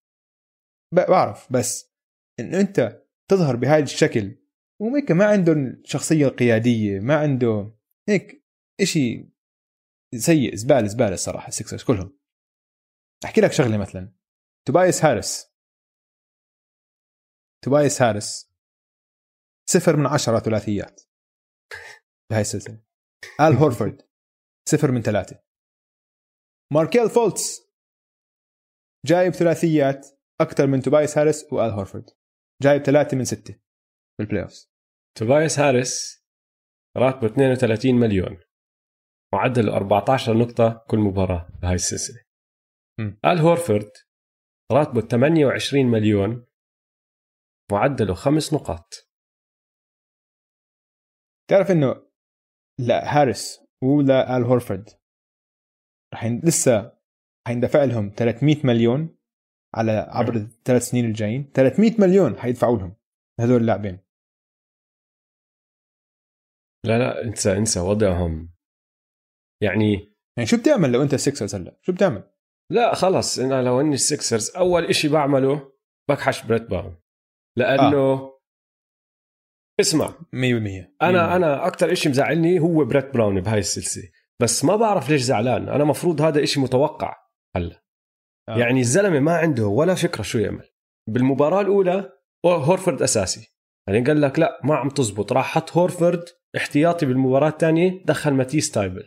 بعرف 0.94 1.52
بس 1.52 1.95
إنه 2.40 2.60
أنت 2.60 3.02
تظهر 3.30 3.56
بهذا 3.56 3.82
الشكل. 3.82 4.42
وميكا 4.80 5.14
ما 5.14 5.24
عندهم 5.24 5.82
شخصية 5.84 6.26
قيادية 6.26 7.00
ما 7.00 7.16
عنده 7.16 7.76
هيك 8.08 8.44
إشي 8.80 9.30
سيء 10.14 10.54
زبالة 10.54 10.86
زبالة 10.86 11.14
الصراحة 11.14 11.48
السكسرز 11.48 11.82
كلهم. 11.82 12.18
أحكي 13.24 13.40
لك 13.40 13.52
شغلة 13.52 13.78
مثلا. 13.78 14.12
توبايس 14.66 15.04
هارس 15.04 15.52
توبايس 17.64 18.02
هارس 18.02 18.52
صفر 19.70 19.96
من 19.96 20.06
عشرة 20.06 20.38
ثلاثيات. 20.38 21.00
بهاي 22.30 22.40
السلسلة. 22.40 22.82
آل 23.40 23.52
هورفورد 23.54 24.02
صفر 24.68 24.90
من 24.90 25.02
ثلاثة. 25.02 25.42
ماركيل 26.72 27.10
فولتس 27.10 27.66
جايب 29.06 29.32
ثلاثيات 29.32 30.06
أكثر 30.40 30.66
من 30.66 30.82
توبايس 30.82 31.18
هارس 31.18 31.52
وآل 31.52 31.70
هورفورد 31.70 32.10
جايب 32.62 32.82
ثلاثة 32.82 33.16
من 33.16 33.24
ستة 33.24 33.60
بال 34.18 34.42
playoff 34.42 34.66
توبايس 35.18 35.58
هارس 35.58 36.24
راتبه 36.96 37.26
32 37.26 37.94
مليون. 37.94 38.40
معدله 39.34 39.76
14 39.76 40.38
نقطة 40.38 40.84
كل 40.90 40.98
مباراة 40.98 41.48
بهاي 41.62 41.74
السلسلة. 41.74 42.24
آل 43.00 43.38
هورفورد 43.38 43.90
راتبه 44.72 45.00
28 45.00 45.86
مليون. 45.86 46.46
معدله 47.72 48.14
خمس 48.14 48.54
نقاط. 48.54 49.08
تعرف 51.50 51.70
إنه 51.70 52.10
لا 52.80 53.20
هاريس 53.20 53.60
ولا 53.82 54.36
آل 54.36 54.42
هورفورد 54.42 54.88
رح 56.14 56.24
لسه 56.24 56.98
رح 57.46 57.54
يندفع 57.54 57.84
لهم 57.84 58.10
300 58.16 58.66
مليون. 58.66 59.18
على 59.76 59.92
عبر 59.92 60.34
نعم. 60.34 60.42
الثلاث 60.44 60.82
سنين 60.82 61.04
الجايين. 61.04 61.50
300 61.54 62.00
مليون 62.00 62.38
حيدفعوا 62.38 62.78
لهم 62.78 62.96
هذول 63.40 63.60
اللاعبين. 63.60 63.98
لا 66.86 66.98
لا 66.98 67.24
انسى 67.24 67.56
انسى 67.56 67.80
وضعهم. 67.80 68.56
يعني 69.62 70.16
يعني 70.36 70.46
شو 70.48 70.56
بتعمل 70.56 70.92
لو 70.92 71.02
انت 71.02 71.14
سيكسرز 71.14 71.54
هلا؟ 71.54 71.78
شو 71.82 71.92
بتعمل؟ 71.92 72.30
لا 72.72 72.94
خلص 72.94 73.38
أنا 73.38 73.62
لو 73.62 73.80
إني 73.80 73.94
السكسرز 73.94 74.56
أول 74.56 74.84
إشي 74.84 75.08
بعمله 75.08 75.72
بكحش 76.10 76.46
بريت 76.46 76.62
براون 76.62 76.96
لأنه 77.58 77.96
آه. 77.96 78.40
اسمع. 79.80 80.08
100% 80.08 80.16
أنا 81.02 81.36
أنا 81.36 81.66
أكثر 81.66 81.92
إشي 81.92 82.08
مزعلني 82.08 82.60
هو 82.60 82.84
بريت 82.84 83.14
براون 83.14 83.40
بهاي 83.40 83.58
السلسلة. 83.58 84.10
بس 84.42 84.64
ما 84.64 84.76
بعرف 84.76 85.10
ليش 85.10 85.22
زعلان. 85.22 85.68
أنا 85.68 85.84
مفروض 85.84 86.20
هذا 86.20 86.42
إشي 86.42 86.60
متوقع 86.60 87.16
هلا. 87.56 87.85
آه. 88.48 88.58
يعني 88.58 88.80
الزلمة 88.80 89.20
ما 89.20 89.36
عنده 89.36 89.66
ولا 89.66 89.94
فكرة 89.94 90.22
شو 90.22 90.38
يعمل. 90.38 90.68
بالمباراة 91.08 91.60
الأولى 91.60 92.12
هورفورد 92.46 93.02
أساسي. 93.02 93.52
يعني 93.88 94.04
قال 94.04 94.20
لك 94.20 94.38
لا 94.38 94.60
ما 94.64 94.74
عم 94.76 94.88
تزبط. 94.88 95.32
راح 95.32 95.54
حط 95.54 95.70
هورفورد 95.76 96.24
احتياطي 96.56 97.06
بالمباراة 97.06 97.48
الثانية 97.48 98.04
دخل 98.04 98.30
ماتيس 98.34 98.70
تايبل. 98.70 99.02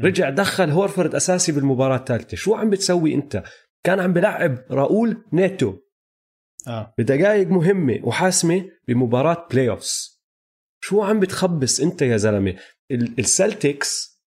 رجع 0.00 0.30
دخل 0.30 0.70
هورفورد 0.70 1.14
أساسي 1.14 1.52
بالمباراة 1.52 1.96
الثالثة. 1.96 2.36
شو 2.36 2.54
عم 2.54 2.70
بتسوي 2.70 3.14
أنت؟ 3.14 3.42
كان 3.84 4.00
عم 4.00 4.12
بلعب 4.12 4.58
راؤول 4.70 5.24
نيتو 5.32 5.76
آه. 6.68 6.94
بدقائق 6.98 7.46
مهمة 7.48 8.00
وحاسمة 8.04 8.70
بمباراة 8.88 9.48
playoffs 9.50 10.22
شو 10.84 11.02
عم 11.02 11.20
بتخبص 11.20 11.80
أنت 11.80 12.02
يا 12.02 12.16
زلمة؟ 12.16 12.56
ال- 12.90 13.18
السلتكس 13.18 14.20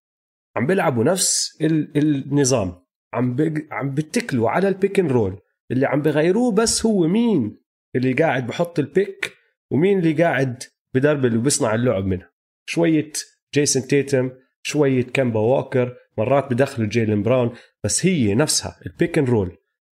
عم 0.57 0.67
بيلعبوا 0.67 1.03
نفس 1.03 1.57
ال- 1.61 1.97
النظام. 1.97 2.85
عم. 3.13 3.37
عم 3.71 3.93
بيتكلوا 3.93 4.49
على 4.49 4.67
ال 4.67 4.74
pick 4.74 4.99
and 4.99 5.11
roll. 5.11 5.39
اللي 5.71 5.85
عم 5.85 6.01
بغيروه 6.01 6.51
بس 6.51 6.85
هو 6.85 7.07
مين 7.07 7.57
اللي 7.95 8.13
قاعد 8.13 8.47
بحط 8.47 8.79
ال 8.79 8.90
pick 8.90 9.33
ومين 9.71 9.99
اللي 9.99 10.23
قاعد 10.23 10.63
بدربل 10.93 11.37
وبيصنع 11.37 11.75
اللعب 11.75 12.05
منها 12.05 12.31
شوية 12.65 13.11
جيسون 13.53 13.83
تيتم 13.83 14.31
شوية 14.63 15.03
كامبا 15.03 15.39
ووكر 15.39 15.97
مرات 16.17 16.53
بدخلوا 16.53 16.87
جيلين 16.87 17.23
براون 17.23 17.55
بس 17.83 18.05
هي 18.05 18.35
نفسها 18.35 18.79
ال 18.85 18.92
pick 18.92 19.17
and 19.17 19.29
roll. 19.29 19.57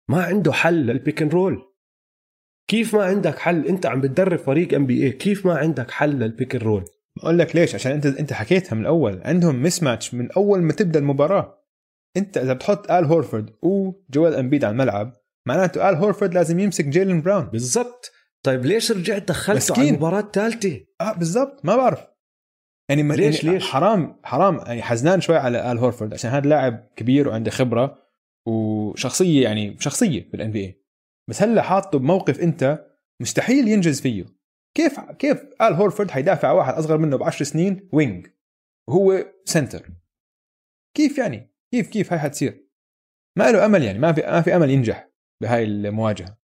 ما 0.09 0.23
عنده 0.23 0.53
حل 0.53 0.73
لل 0.73 0.89
pick 0.89 1.21
and 1.21 1.33
roll. 1.33 1.61
كيف 2.67 2.95
ما 2.95 3.03
عندك 3.03 3.39
حل؟ 3.39 3.67
أنت 3.67 3.85
عم 3.85 4.01
بتدرب 4.01 4.39
فريق 4.39 4.73
NBA 4.73 5.11
كيف 5.11 5.45
ما 5.45 5.57
عندك 5.57 5.91
حل 5.91 6.09
لل 6.09 6.25
pick 6.25 6.55
and 6.55 6.63
roll؟ 6.63 6.85
بقول 7.17 7.39
لك 7.39 7.55
ليش؟ 7.55 7.75
عشان 7.75 7.91
أنت 7.91 8.05
أنت 8.05 8.33
حكيتها 8.33 8.75
من 8.75 8.81
الأول. 8.81 9.21
عندهم 9.25 9.63
mismatch 9.63 10.13
من 10.13 10.31
أول 10.31 10.61
ما 10.61 10.73
تبدأ 10.73 10.99
المباراة. 10.99 11.60
انت 12.17 12.37
اذا 12.37 12.53
بتحط 12.53 12.91
آل 12.91 13.05
هورفورد 13.05 13.55
وجويل 13.61 14.35
امبيد 14.35 14.63
على 14.63 14.71
الملعب 14.71 15.13
معناته 15.47 15.89
آل 15.89 15.95
هورفورد 15.95 16.33
لازم 16.33 16.59
يمسك 16.59 16.85
جيلن 16.85 17.21
براون. 17.21 17.43
بالضبط. 17.45 18.11
طيب 18.43 18.65
ليش 18.65 18.91
رجعت 18.91 19.27
دخلته 19.27 19.79
على. 19.79 19.89
المباراة 19.89 20.19
الثالثة؟ 20.19 20.85
آه 21.01 21.13
بالضبط. 21.13 21.65
ما 21.65 21.75
بعرف. 21.75 21.99
يعني 22.89 23.03
ليش- 23.03 23.43
يعني 23.43 23.55
ليش؟ 23.55 23.71
حرام 23.71 24.19
حرام. 24.23 24.57
يعني 24.57 24.81
حزنان 24.81 25.21
شوي 25.21 25.37
على 25.37 25.71
آل 25.71 25.77
هورفورد 25.77 26.13
عشان 26.13 26.31
هذا 26.31 26.49
لاعب 26.49 26.87
كبير 26.95 27.27
وعنده 27.27 27.51
خبرة 27.51 27.97
وشخصية 28.47 29.43
يعني 29.43 29.77
شخصية 29.79 30.29
بال 30.31 30.51
NBA 30.51 30.81
بس 31.29 31.41
هلا 31.41 31.61
حاطه 31.61 31.99
بموقف 31.99 32.39
انت 32.39 32.85
مستحيل 33.21 33.67
ينجز 33.67 34.01
فيه. 34.01 34.25
كيف 34.77 34.99
كيف 34.99 35.37
آل 35.61 35.73
هورفورد 35.73 36.11
حيدافع 36.11 36.51
واحد 36.51 36.73
أصغر 36.73 36.97
منه 36.97 37.17
ب 37.17 37.23
10 37.23 37.43
سنين؟ 37.45 37.89
wing. 37.93 38.27
وهو 38.89 39.25
center. 39.45 39.89
كيف 40.97 41.17
يعني؟ 41.17 41.50
كيف 41.73 41.89
كيف 41.89 42.13
هاي 42.13 42.19
حتصير؟ 42.19 42.67
ما 43.37 43.51
له 43.51 43.65
أمل 43.65 43.83
يعني 43.83 43.99
ما 43.99 44.13
في 44.13 44.21
ما 44.21 44.41
في 44.41 44.55
أمل 44.55 44.69
ينجح 44.69 45.09
بهاي 45.41 45.63
المواجهة. 45.63 46.37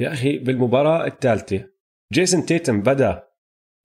يا 0.00 0.12
أخي 0.12 0.38
بالمباراة 0.38 1.06
الثالثة 1.06 1.70
جيسون 2.12 2.46
تيتم 2.46 2.82
بدا 2.82 3.28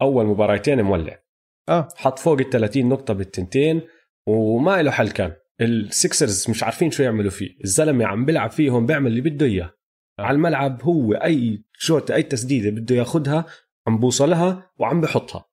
أول 0.02 0.26
مباراتين 0.26 0.82
مولع. 0.82 1.24
آه. 1.70 1.88
حط 1.96 2.20
فوق 2.20 2.40
ال 2.40 2.50
30 2.50 2.90
نقطة 2.90 3.14
بالتنتين 3.14 3.82
وما 4.28 4.82
له 4.82 4.92
حل 4.92 5.12
كان. 5.12 5.36
السكسرز 5.62 6.50
مش 6.50 6.64
عارفين 6.64 6.92
شو 6.92 7.04
يعملوا 7.04 7.32
فيه. 7.32 7.58
الزلمة 7.64 8.06
عم 8.06 8.26
بيلعب 8.26 8.52
فيهم 8.52 8.86
بيعمل 8.86 9.12
اللي 9.12 9.22
بده 9.22 9.46
إياه. 9.46 9.78
على 10.20 10.36
الملعب 10.36 10.82
هو 10.82 11.14
أي 11.14 11.64
shot 11.74 12.12
أي 12.12 12.24
تسديدة 12.24 12.70
بده 12.70 12.96
ياخذها 12.96 13.46
عم 13.88 13.98
بوصلها 14.00 14.72
وعم 14.80 15.02
بحطها. 15.02 15.46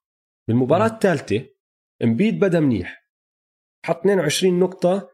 بالمباراة 0.49 0.89
مم. 0.89 0.95
الثالثة 0.95 1.47
امبيد 2.03 2.41
بدا 2.41 2.61
منيح. 2.61 3.09
حط 3.87 3.99
22 3.99 4.59
نقطة 4.59 5.12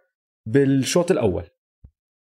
بالشوط 0.48 1.10
الأول. 1.10 1.44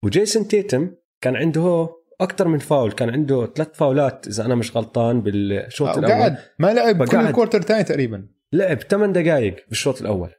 وجيسون 0.06 0.48
تيتم 0.48 0.92
كان 1.22 1.36
عنده 1.36 1.90
أكثر 2.22 2.48
من 2.48 2.60
فاول 2.60 2.92
كان 2.92 3.10
عنده 3.10 3.46
ثلاث 3.46 3.78
فاولات 3.78 4.28
إذا 4.28 4.46
أنا 4.46 4.56
مش 4.56 4.78
غلطان 4.78 5.22
بالشوط 5.22 5.88
آه، 5.88 6.00
الأول. 6.00 6.14
وقعد 6.14 6.38
ما 6.60 6.74
لعب 6.74 7.08
كل. 7.08 7.18
ال 7.18 7.23
quarter 7.23 7.60
الثاني 7.60 7.84
تقريبا. 7.84 8.28
لعب 8.54 8.80
8 8.80 9.14
دقائق 9.14 9.66
بالشوط 9.70 10.02
الأول. 10.02 10.32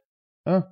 آه. 0.47 0.71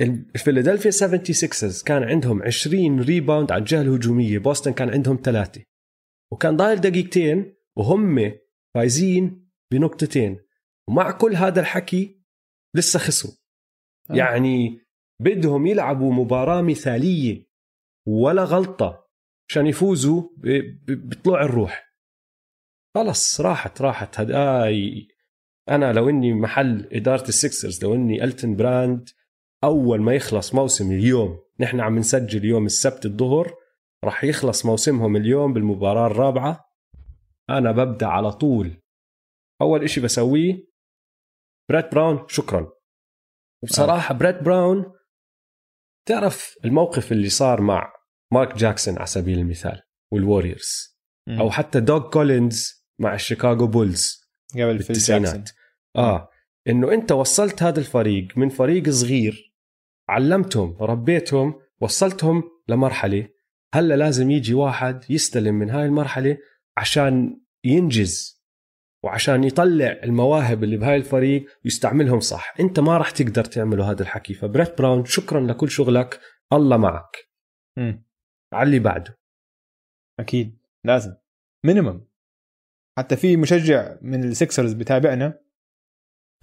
الفيلادلفيا 0.00 0.90
76 0.90 1.72
كان 1.86 2.02
عندهم 2.02 2.42
20 2.42 3.00
rebound 3.00 3.52
على 3.52 3.60
الجهة 3.60 3.82
الهجومية 3.82 4.38
بوسطن 4.38 4.72
كان 4.72 4.90
عندهم 4.90 5.20
ثلاثة. 5.24 5.62
وكان 6.32 6.56
ضايل 6.56 6.80
دقيقتين 6.80 7.54
وهم 7.76 8.32
فايزين 8.74 9.48
بنقطتين. 9.72 10.38
ومع 10.88 11.10
كل 11.10 11.34
هذا 11.34 11.60
الحكي 11.60 12.22
لسه 12.74 12.98
خسروا. 12.98 13.34
آه. 14.10 14.14
يعني 14.14 14.81
بدهم 15.22 15.66
يلعبوا 15.66 16.12
مباراة 16.12 16.62
مثالية 16.62 17.46
ولا 18.06 18.44
غلطة 18.44 19.08
عشان 19.50 19.66
يفوزوا 19.66 20.28
بطلوع 20.88 21.42
الروح. 21.42 21.92
خلص 22.94 23.40
راحت 23.40 23.82
راحت. 23.82 24.20
هداي 24.20 25.08
أنا 25.68 25.92
لو 25.92 26.08
إني 26.08 26.34
محل 26.34 26.88
إدارة 26.92 27.28
السكسرز 27.28 27.84
لو 27.84 27.94
إني 27.94 28.24
ألتن 28.24 28.56
براند 28.56 29.08
أول 29.64 30.00
ما 30.00 30.14
يخلص 30.14 30.54
موسم 30.54 30.92
اليوم 30.92 31.38
نحن 31.60 31.80
عم 31.80 31.98
نسجل 31.98 32.44
يوم 32.44 32.66
السبت 32.66 33.06
الظهر 33.06 33.54
راح 34.04 34.24
يخلص 34.24 34.66
موسمهم 34.66 35.16
اليوم 35.16 35.52
بالمباراة 35.52 36.06
الرابعة. 36.06 36.64
أنا 37.50 37.72
ببدأ 37.72 38.06
على 38.06 38.32
طول. 38.32 38.82
أول 39.60 39.82
إشي 39.82 40.00
بسويه 40.00 40.66
بريت 41.70 41.92
براون 41.92 42.24
شكرا. 42.28 42.72
وبصراحة 43.62 44.14
بريت 44.14 44.42
براون 44.42 44.92
تعرف 46.08 46.54
الموقف 46.64 47.12
اللي 47.12 47.28
صار 47.28 47.60
مع 47.60 47.92
مارك 48.32 48.56
جاكسون 48.56 48.96
على 48.96 49.06
سبيل 49.06 49.38
المثال 49.38 49.82
والوريورز. 50.12 50.98
أو 51.28 51.50
حتى 51.50 51.80
دوغ 51.80 52.10
كولينز 52.10 52.84
مع 53.00 53.14
الشيكاغو 53.14 53.66
بولز 53.66 54.30
قبل 54.54 54.78
فيل 54.78 54.86
بالتسعينات. 54.86 55.34
جاكسون 55.34 55.54
آه 55.96 56.28
إنه 56.68 56.92
أنت 56.92 57.12
وصلت 57.12 57.62
هذا 57.62 57.80
الفريق 57.80 58.38
من 58.38 58.48
فريق 58.48 58.90
صغير 58.90 59.54
علمتهم 60.08 60.76
ربيتهم 60.80 61.54
وصلتهم 61.80 62.42
لمرحلة 62.68 63.28
هلا 63.74 63.94
لازم 63.94 64.30
يجي 64.30 64.54
واحد 64.54 65.04
يستلم 65.10 65.54
من 65.54 65.70
هاي 65.70 65.84
المرحلة 65.84 66.38
عشان 66.76 67.40
ينجز 67.64 68.41
وعشان 69.04 69.44
يطلع 69.44 69.86
المواهب 70.04 70.64
اللي 70.64 70.76
بهاي 70.76 70.96
الفريق 70.96 71.46
ويستعملهم 71.64 72.20
صح. 72.20 72.54
انت 72.60 72.80
ما 72.80 72.98
راح 72.98 73.10
تقدر 73.10 73.44
تعملوا 73.44 73.84
هذا 73.84 74.02
الحكي. 74.02 74.34
فبريت 74.34 74.78
براون 74.78 75.04
شكرا 75.04 75.40
لكل 75.40 75.70
شغلك. 75.70 76.20
الله 76.52 76.76
معك. 76.76 77.16
مم. 77.78 78.04
على 78.54 78.66
اللي 78.66 78.78
بعده. 78.78 79.18
أكيد. 80.20 80.58
لازم. 80.86 81.14
minimum 81.66 82.04
حتى 82.98 83.16
في 83.16 83.36
مشجع 83.36 83.96
من 84.02 84.24
السكسرز 84.24 84.72
بتابعنا 84.72 85.38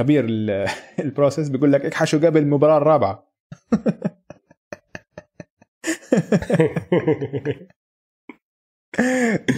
خبير 0.02 0.26
ال- 0.26 0.68
ال 1.06 1.11
process 1.11 1.50
بيقول 1.50 1.72
لك 1.74 1.86
اكحشوا 1.86 2.20
قبل 2.20 2.40
المباراة 2.42 2.78
الرابعة. 2.78 3.30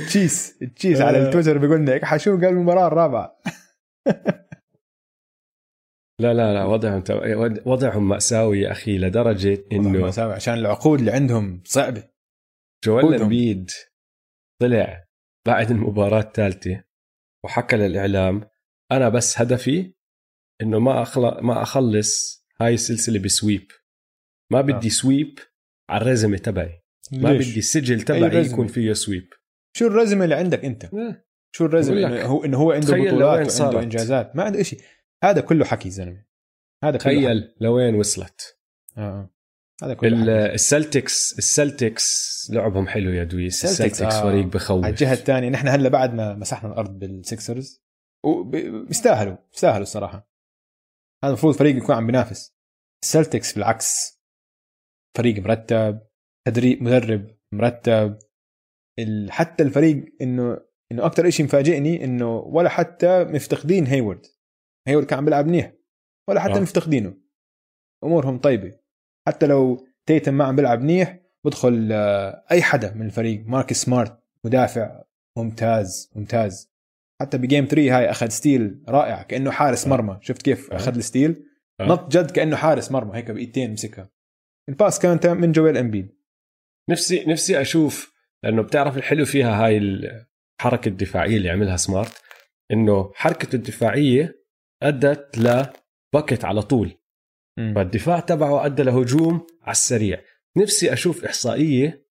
تشيس 0.07 0.57
تشيس 0.75 1.01
على 1.01 1.27
التويتر 1.27 1.57
بيقول 1.57 1.77
لنا 1.79 1.95
اكحشوا 1.95 2.35
قبل 2.35 2.45
المباراة 2.45 2.87
الرابعة. 2.87 3.41
لا 6.19 6.33
لا 6.33 6.53
لا 6.53 6.63
وضعهم 6.63 7.03
وضعهم 7.65 8.09
مأساوي 8.09 8.59
يا 8.59 8.71
أخي 8.71 8.97
لدرجة 8.97 9.63
إنه 9.71 9.89
انه 9.89 10.33
عشان 10.33 10.53
العقود 10.53 10.99
اللي 10.99 11.11
عندهم 11.11 11.63
صعبة. 11.65 12.09
جويل. 12.85 13.21
امبيد 13.21 13.69
طلع 14.61 15.05
بعد 15.47 15.71
المباراة 15.71 16.21
الثالثة 16.21 16.83
وحكى 17.45 17.75
للإعلام 17.75 18.49
أنا 18.91 19.09
بس 19.09 19.41
هدفي 19.41 19.93
إنه 20.61 20.79
ما 20.79 21.01
أخل... 21.01 21.21
ما 21.21 21.61
أخلص 21.61 22.45
هاي 22.61 22.73
السلسلة 22.73 23.19
ب 23.19 23.27
sweep. 23.27 23.71
ما 24.51 24.61
بدي 24.61 24.89
sweep 24.89 25.39
على 25.89 26.01
ال 26.01 26.06
resume 26.06 26.37
تبعي. 26.37 26.80
ما 27.11 27.29
ليش؟ 27.29 27.49
بدي 27.49 27.59
السجل 27.59 28.01
تبعي؟ 28.01 28.45
يكون 28.45 28.67
فيه 28.67 28.93
sweep 28.93 29.29
شو 29.77 29.87
ال 29.87 29.92
resume 29.92 30.23
اللي 30.23 30.35
عندك 30.35 30.65
أنت 30.65 30.89
شو 31.55 31.65
ال 31.65 31.71
resume 31.71 32.07
إنه 32.07 32.25
هو 32.25 32.43
إنه 32.45 32.57
هو 32.57 32.71
عنده 32.71 32.93
بطولات 32.93 33.21
وعنده 33.21 33.49
صارت. 33.49 33.75
إنجازات 33.75 34.35
ما 34.35 34.43
عنده 34.43 34.63
شيء 34.63 34.81
هذا 35.23 35.41
كله 35.41 35.65
حكي 35.65 35.89
زلمة 35.89 36.25
هذا 36.83 36.97
كله. 36.97 36.97
تخيل 36.97 37.55
لوين 37.61 37.95
وصلت 37.95 38.57
آه. 38.97 39.01
آه. 39.01 39.29
هذا 39.83 39.93
كله. 39.93 40.45
السلتكس 40.45 41.37
السلتكس 41.37 42.31
لعبهم 42.53 42.87
حلو 42.87 43.11
يا 43.11 43.23
دويس 43.23 43.65
السلتكس، 43.65 44.01
السلتكس 44.01 44.15
آه. 44.15 44.23
فريق 44.23 44.45
بخوف 44.45 44.83
على 44.83 44.91
الجهة 44.91 45.13
الثانية 45.13 45.49
نحن 45.49 45.67
هلا 45.67 45.89
بعد 45.89 46.13
ما 46.13 46.35
مسحنا 46.35 46.69
الأرض 46.69 46.99
بالسكسرز 46.99 47.83
وبيستاهلوا 48.25 49.37
بيستاهلوا 49.51 49.81
الصراحة 49.81 50.31
هذا 51.23 51.31
المفروض 51.31 51.55
فريق 51.55 51.75
يكون 51.75 51.95
عم 51.95 52.05
بينافس 52.05 52.55
السلتكس 53.03 53.53
بالعكس 53.53 54.21
فريق 55.17 55.39
مرتب 55.39 56.01
تدريب 56.47 56.83
مدرب 56.83 57.27
مرتب 57.51 58.19
ال- 58.99 59.31
حتى 59.31 59.63
الفريق 59.63 60.05
انه 60.21 60.61
إنه 60.91 61.05
أكثر 61.05 61.29
شيء 61.29 61.45
مفاجئني 61.45 62.03
إنه 62.03 62.37
ولا 62.37 62.69
حتى 62.69 63.23
مفتقدين 63.23 63.87
هيورد. 63.87 64.25
هيورد 64.87 65.05
كان 65.05 65.19
عم 65.19 65.25
بيلعب 65.25 65.47
منيح. 65.47 65.73
ولا 66.29 66.39
حتى 66.39 66.53
آه. 66.53 66.59
مفتقدينه. 66.59 67.13
أمورهم 68.03 68.37
طيبة. 68.37 68.79
حتى 69.27 69.47
لو 69.47 69.87
تيتم 70.05 70.33
ما 70.33 70.45
عم 70.45 70.55
بيلعب 70.55 70.81
منيح 70.81 71.19
بدخل 71.45 71.89
آه، 71.91 72.45
أي 72.51 72.61
حدا 72.61 72.93
من 72.93 73.05
الفريق. 73.05 73.43
ماركس 73.47 73.73
سمارت 73.73 74.23
مدافع 74.45 75.03
ممتاز 75.37 76.11
ممتاز. 76.15 76.71
حتى 77.21 77.37
ب 77.37 77.43
game 77.43 77.65
3 77.65 77.97
هاي 77.97 78.09
أخذ 78.11 78.27
steal 78.29 78.83
رائع 78.89 79.23
كأنه 79.23 79.51
حارس 79.51 79.85
آه. 79.85 79.89
مرمى. 79.89 80.17
شفت 80.21 80.41
كيف 80.41 80.71
آه. 80.71 80.75
أخذ 80.75 80.95
ال 80.95 81.02
steal. 81.02 81.45
نط 81.81 82.11
جد 82.11 82.31
كأنه 82.31 82.55
حارس 82.55 82.91
مرمى 82.91 83.17
هيك 83.17 83.31
بإيدتين 83.31 83.71
مسكها. 83.73 84.09
ال 84.69 84.75
pass 84.75 84.99
كانت 84.99 85.27
من 85.27 85.51
جويل 85.51 85.77
إمبيد. 85.77 86.20
نفسي 86.89 87.25
نفسي 87.25 87.61
أشوف 87.61 88.13
لأنه 88.43 88.61
بتعرف 88.61 88.97
الحلو 88.97 89.25
فيها 89.25 89.65
هاي 89.65 89.77
ال... 89.77 90.25
الحركة 90.59 90.89
الدفاعية 90.89 91.37
اللي 91.37 91.49
عملها 91.49 91.77
سمارت 91.77 92.21
إنه 92.71 93.11
حركته 93.15 93.55
الدفاعية 93.55 94.41
أدت 94.83 95.37
ل 95.37 95.53
bucket 95.53 96.45
على 96.45 96.61
طول. 96.61 96.97
مم. 97.59 97.73
فالدفاع 97.75 98.19
تبعه 98.19 98.65
أدى 98.65 98.83
لهجوم 98.83 99.47
على 99.61 99.71
السريع. 99.71 100.21
نفسي 100.57 100.93
أشوف 100.93 101.25
إحصائية 101.25 102.05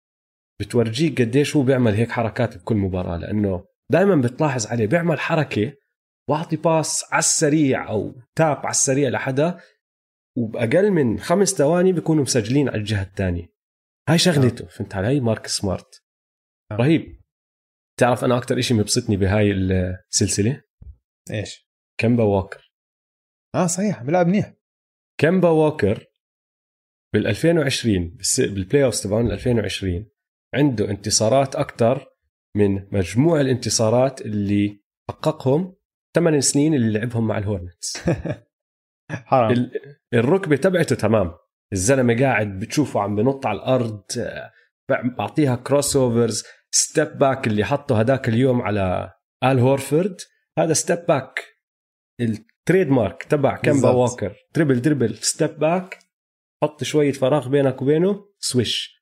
بتورجيك 0.60 1.22
قديش 1.22 1.56
هو 1.56 1.62
بيعمل 1.62 1.94
هيك 1.94 2.10
حركات 2.10 2.58
بكل 2.58 2.76
مباراة 2.76 3.16
لأنه 3.16 3.64
دائما 3.92 4.16
بتلاحظ 4.16 4.66
عليه 4.66 4.86
بيعمل 4.86 5.20
حركة 5.20 5.72
واعطي 6.30 6.56
pass 6.56 7.04
على 7.12 7.18
السريع 7.18 7.88
أو 7.88 8.14
tap 8.36 8.56
على 8.56 8.70
السريع 8.70 9.08
لحدا 9.08 9.60
وبأقل 10.36 10.90
من 10.90 11.18
خمس 11.18 11.48
ثواني 11.48 11.92
بيكونوا 11.92 12.22
مسجلين 12.22 12.68
على 12.68 12.78
الجهة 12.78 13.02
الثانية. 13.02 13.57
هاي 14.08 14.18
شغلته 14.18 14.66
فهمت 14.66 14.94
علي؟ 14.94 15.20
ماركس 15.20 15.46
سمارت. 15.46 16.02
آه. 16.72 16.76
رهيب. 16.76 17.20
تعرف 17.98 18.24
أنا 18.24 18.38
أكثر 18.38 18.60
شيء 18.60 18.76
مبسطني 18.76 19.16
بهاي 19.16 19.52
السلسلة؟ 19.52 20.62
إيش؟ 21.30 21.68
كمبا 22.00 22.24
ووكر. 22.24 22.72
آه 23.54 23.66
صحيح 23.66 24.02
بيلعب 24.02 24.26
منيح. 24.26 24.54
كمبا 25.20 25.48
ووكر 25.50 26.06
بال 27.14 27.26
2020 27.26 28.08
بالس- 28.16 28.40
بال 28.40 28.84
playoff 28.84 29.00
تبعون 29.00 29.30
2020 29.32 30.10
عنده 30.54 30.90
انتصارات 30.90 31.56
أكثر 31.56 32.06
من 32.56 32.88
مجموع 32.92 33.40
الانتصارات 33.40 34.20
اللي 34.20 34.82
حققهم 35.10 35.76
ثمان 36.16 36.40
سنين 36.40 36.74
اللي 36.74 36.98
لعبهم 36.98 37.26
مع 37.26 37.38
الهورنتس. 37.38 37.96
حرام. 39.30 39.52
ال- 39.52 39.96
الركبة 40.14 40.56
تبعته 40.56 40.96
تمام. 40.96 41.34
الزلمة 41.72 42.16
قاعد 42.20 42.58
بتشوفه 42.58 43.00
عم 43.00 43.16
بنط 43.16 43.46
على 43.46 43.58
الأرض 43.58 44.02
آه، 44.18 44.52
بعطيها 45.18 45.56
crossovers 45.56 46.44
step 46.70 47.18
back 47.18 47.46
اللي 47.46 47.64
حطه 47.64 48.00
هداك 48.00 48.28
اليوم 48.28 48.62
على 48.62 49.12
آل 49.44 49.58
هورفورد 49.58 50.20
هذا 50.58 50.72
step 50.72 51.06
back 51.08 51.44
ال 52.20 52.88
trademark 52.88 53.22
تبع 53.22 53.56
كمبا. 53.56 53.90
ووكر 53.90 54.36
dribble 54.54 54.82
dribble 54.82 55.16
step 55.16 55.58
back 55.58 55.98
حط 56.62 56.84
شوية 56.84 57.12
فراغ 57.12 57.48
بينك 57.48 57.82
وبينه 57.82 58.24
swish 58.38 58.98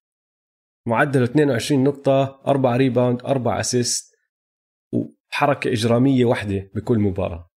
معدله 0.88 1.24
22 1.24 1.84
نقطة 1.84 2.42
4 2.46 2.76
rebound 2.76 3.22
4 3.22 3.60
assist 3.60 4.14
وحركة 4.92 5.72
إجرامية 5.72 6.24
واحدة 6.24 6.70
بكل 6.74 6.98
مباراة 6.98 7.50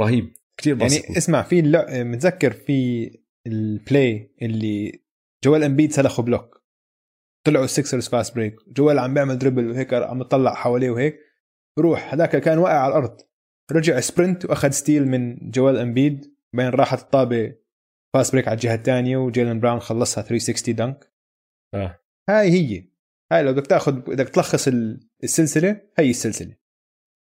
رهيب 0.00 0.32
كثير 0.56 0.76
يعني 0.76 0.86
بسيط 0.86 1.16
اسمع 1.16 1.42
في. 1.42 1.62
متذكر 2.04 2.52
في 2.52 3.08
ال 3.46 3.64
play 3.64 4.34
اللي 4.42 5.02
جوال 5.44 5.62
امبيد 5.62 5.92
سلخه 5.92 6.22
block 6.22 6.64
طلعوا 7.46 7.64
السكسرز 7.64 8.08
fast 8.08 8.34
break 8.34 8.56
جوال 8.68 8.98
عم 8.98 9.14
بيعمل 9.14 9.38
dribble 9.38 9.70
وهيك 9.70 9.94
عم 9.94 10.20
يطلع 10.20 10.54
حواليه 10.54 10.90
وهيك. 10.90 11.18
بروح 11.78 12.14
هذاك 12.14 12.36
كان 12.36 12.58
واقع 12.58 12.78
على 12.78 12.88
الأرض. 12.90 13.20
رجع 13.72 14.00
sprint 14.00 14.44
وأخذ 14.44 14.70
steal 14.70 15.08
من 15.08 15.50
جوال 15.50 15.76
امبيد 15.78 16.36
بين 16.56 16.68
راحت 16.68 16.98
الطابة 17.02 17.56
fast 18.14 18.32
break 18.32 18.48
على 18.48 18.54
الجهة 18.54 18.74
الثانية 18.74 19.16
وجيلن 19.16 19.60
براون 19.60 19.80
خلصها 19.80 20.22
360 20.22 20.74
dunk 20.74 21.12
آه. 21.74 22.00
هاي 22.30 22.50
هي. 22.50 22.88
هاي 23.32 23.42
لو 23.42 23.52
بدك 23.52 23.66
تاخذ 23.66 23.92
بدك 23.92 24.28
تلخص 24.28 24.68
ال- 24.68 25.08
السلسلة 25.24 25.80
هي 25.98 26.10
السلسلة. 26.10 26.56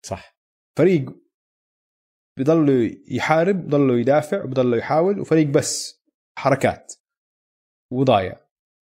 صح. 0.07 0.39
فريق 0.79 1.17
بضله 2.39 2.97
يحارب 3.09 3.67
بضله 3.67 3.99
يدافع 3.99 4.45
وبضله 4.45 4.77
يحاول 4.77 5.21
وفريق 5.21 5.47
بس. 5.47 5.96
حركات 6.39 6.95
وضايع 7.93 8.47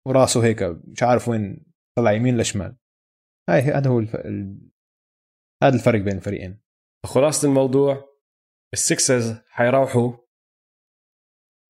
وراسه 0.07 0.43
هيك 0.43 0.63
مش 0.63 1.03
عارف 1.03 1.27
وين 1.27 1.65
طلع 1.97 2.11
يمين 2.11 2.37
لشمال. 2.37 2.77
هاي 3.49 3.61
هذا 3.61 3.89
هو 3.89 3.99
الف... 3.99 4.15
ال... 4.15 4.71
هذا 5.63 5.75
الفرق 5.75 5.99
بين 5.99 6.17
الفريقين. 6.17 6.61
خلاصة 7.05 7.47
الموضوع 7.47 8.11
السكسرز 8.73 9.33
حيروحوا 9.47 10.17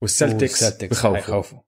والسلتكس 0.03 0.84
بخوفوا. 0.84 1.15
حيخوفوا. 1.15 1.59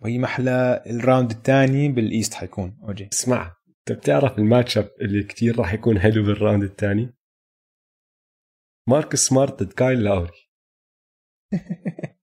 وهي 0.00 0.18
محلى 0.18 0.84
ال 0.86 0.93
round 0.93 1.30
الثاني 1.30 1.88
بال 1.88 2.03
East 2.03 2.34
حيكون 2.34 2.80
أوجي. 2.82 3.08
اسمع 3.12 3.56
أنت 3.68 3.98
بتعرف 3.98 4.38
ال 4.38 4.78
matchup 4.78 4.90
اللي 5.00 5.22
كتير 5.22 5.58
راح 5.58 5.72
يكون 5.72 6.00
حلو 6.00 6.22
بال 6.22 6.33
round 6.33 6.62
الثاني؟ 6.62 7.14
ماركس 8.88 9.18
سمارت 9.18 9.62
ضد 9.62 9.72
كايل 9.72 10.04
لاوري. 10.04 10.50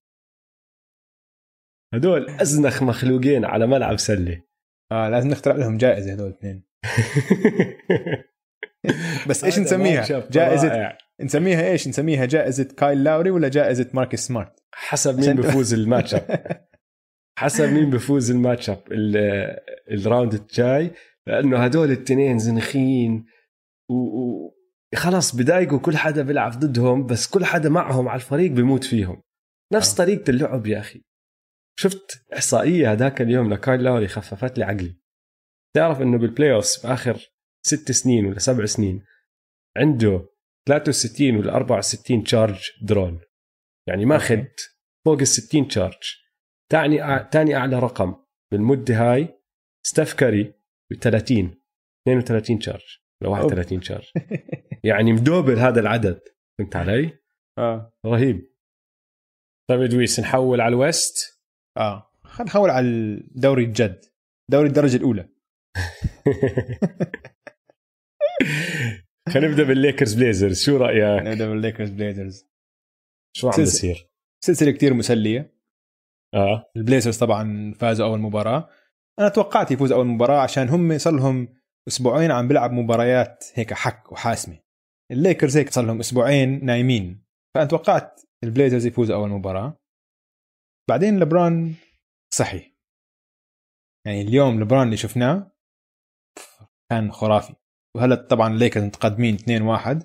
هدول 1.94 2.30
أزنخ 2.30 2.82
مخلوقين 2.82 3.44
على 3.44 3.66
ملعب 3.66 3.98
سلة 3.98 4.42
آه 4.92 5.08
لازم 5.08 5.28
نخترع 5.28 5.56
لهم 5.56 5.76
جائزة 5.76 6.12
هذول 6.12 6.26
الاثنين 6.28 6.64
بس 9.28 9.44
إيش 9.44 9.58
نسميها؟ 9.58 10.28
جائزه 10.30 10.68
رائع. 10.68 10.98
نسميها 11.20 11.70
إيش؟ 11.70 11.88
نسميها 11.88 12.24
جائزة 12.24 12.64
كايل 12.64 13.04
لاوري 13.04 13.30
ولا 13.30 13.48
جائزة 13.48 13.90
ماركس 13.94 14.26
سمارت؟ 14.26 14.62
حسب 14.74 15.18
مين 15.18 15.36
بفوز 15.36 15.74
ال 15.74 16.14
matchup 16.14 16.40
حسب 17.38 17.72
مين 17.72 17.90
بفوز 17.90 18.30
ال 18.30 18.37
match 18.37 18.70
up 18.70 18.82
ال- 18.92 19.56
ال 19.90 19.97
round 19.97 20.34
الجاي 20.34 20.90
لأنه 21.26 21.58
هدول 21.64 21.90
التنين 21.90 22.38
زنخين 22.38 23.24
و... 23.90 23.94
و... 23.94 24.54
خلاص 24.94 25.36
بدايقوا 25.36 25.78
كل 25.78 25.96
حدا 25.96 26.22
بيلعب 26.22 26.52
ضدهم 26.52 27.06
بس 27.06 27.26
كل 27.28 27.44
حدا 27.44 27.68
معهم 27.68 28.08
على 28.08 28.16
الفريق 28.16 28.50
بيموت 28.50 28.84
فيهم 28.84 29.22
نفس 29.72 29.92
آه. 30.00 30.04
طريقة 30.04 30.30
اللعب 30.30 30.66
يا 30.66 30.78
أخي 30.78 31.02
شفت 31.78 32.24
إحصائية 32.32 32.92
هذاك 32.92 33.20
اليوم 33.20 33.52
لكايل 33.52 33.82
لاوري 33.82 34.08
خففت 34.08 34.58
لي 34.58 34.64
عقلي. 34.64 34.96
تعرف 35.76 36.00
إنه 36.00 36.18
بال 36.18 36.54
playoff 36.54 36.86
بآخر 36.86 37.20
ست 37.66 37.92
سنين 37.92 38.26
ولا 38.26 38.38
سبع 38.38 38.64
سنين 38.64 39.04
عنده 39.76 40.28
63 40.68 41.36
ولا 41.36 41.56
64 41.56 42.24
charge 42.24 42.70
drawn 42.82 43.20
يعني 43.88 44.04
ماخذ. 44.04 44.44
فوق 45.06 45.20
ال 45.20 45.26
60 45.26 45.68
charge 45.68 46.16
تاني 46.72 47.02
أع... 47.02 47.22
تاني 47.22 47.56
أعلى 47.56 47.78
رقم 47.78 48.14
بالمدة 48.52 48.94
هاي 48.94 49.40
ستيف 49.86 50.14
كاري 50.14 50.54
ب 50.90 50.94
30 50.94 51.60
32 52.08 52.58
charge 52.58 52.98
ولا 53.22 53.30
31 53.30 53.80
charge 53.80 54.12
يعني 54.84 55.12
مدوبل 55.12 55.58
هذا 55.58 55.80
العدد. 55.80 56.20
فهمت 56.58 56.76
علي؟ 56.76 57.18
آه. 57.58 57.92
رهيب. 58.06 58.54
طيب 59.70 59.80
إدويس 59.80 60.20
نحول 60.20 60.60
على 60.60 60.74
ال 60.74 60.84
West. 60.84 61.33
آه. 61.76 62.10
خلينا 62.24 62.50
نحول 62.50 62.70
على 62.70 62.88
الدوري 62.88 63.64
الجد. 63.64 64.04
دوري 64.50 64.68
الدرجة 64.68 64.96
الأولى. 64.96 65.28
خلينا 69.28 69.48
نبدأ 69.48 69.64
بالليكرز 69.64 70.14
بليزرز. 70.14 70.62
شو 70.62 70.76
رأيك؟ 70.76 71.26
نبدأ 71.26 71.48
بالليكرز 71.48 71.90
بليزرز. 71.90 72.46
شو 73.36 73.48
عم. 73.48 73.56
بيصير؟ 73.56 74.08
سلسلة 74.44 74.70
كتير 74.70 74.94
مسلية. 74.94 75.54
آه. 76.34 76.70
البليزرز 76.76 77.18
طبعا 77.18 77.74
فازوا 77.78 78.06
أول 78.06 78.18
مباراة. 78.18 78.68
أنا 79.20 79.28
توقعت 79.28 79.70
يفوز 79.70 79.92
أول 79.92 80.06
مباراة 80.06 80.40
عشان 80.40 80.68
هم 80.68 80.98
صار 80.98 81.14
لهم 81.14 81.48
أسبوعين 81.88 82.30
عم 82.30 82.48
بيلعب 82.48 82.72
مباريات 82.72 83.44
هيك 83.54 83.74
حك 83.74 84.12
وحاسمة. 84.12 84.58
الليكرز 85.12 85.56
هيك 85.56 85.70
صار 85.70 85.84
لهم 85.84 86.00
أسبوعين 86.00 86.64
نايمين. 86.64 87.24
فأنا 87.54 87.66
توقعت 87.66 88.20
البليزرز 88.44 88.86
يفوز 88.86 89.10
أول 89.10 89.30
مباراة. 89.30 89.78
بعدين 90.90 91.20
لبران 91.20 91.74
صحي. 92.34 92.74
يعني 94.06 94.20
اليوم 94.20 94.60
لبران 94.60 94.82
اللي 94.86 94.96
شفناه 94.96 95.52
كان 96.90 97.12
خرافي. 97.12 97.54
وهلا 97.96 98.14
طبعا 98.14 98.48
الليكرز 98.48 98.82
متقدمين 98.82 99.36
2-1 99.38 100.04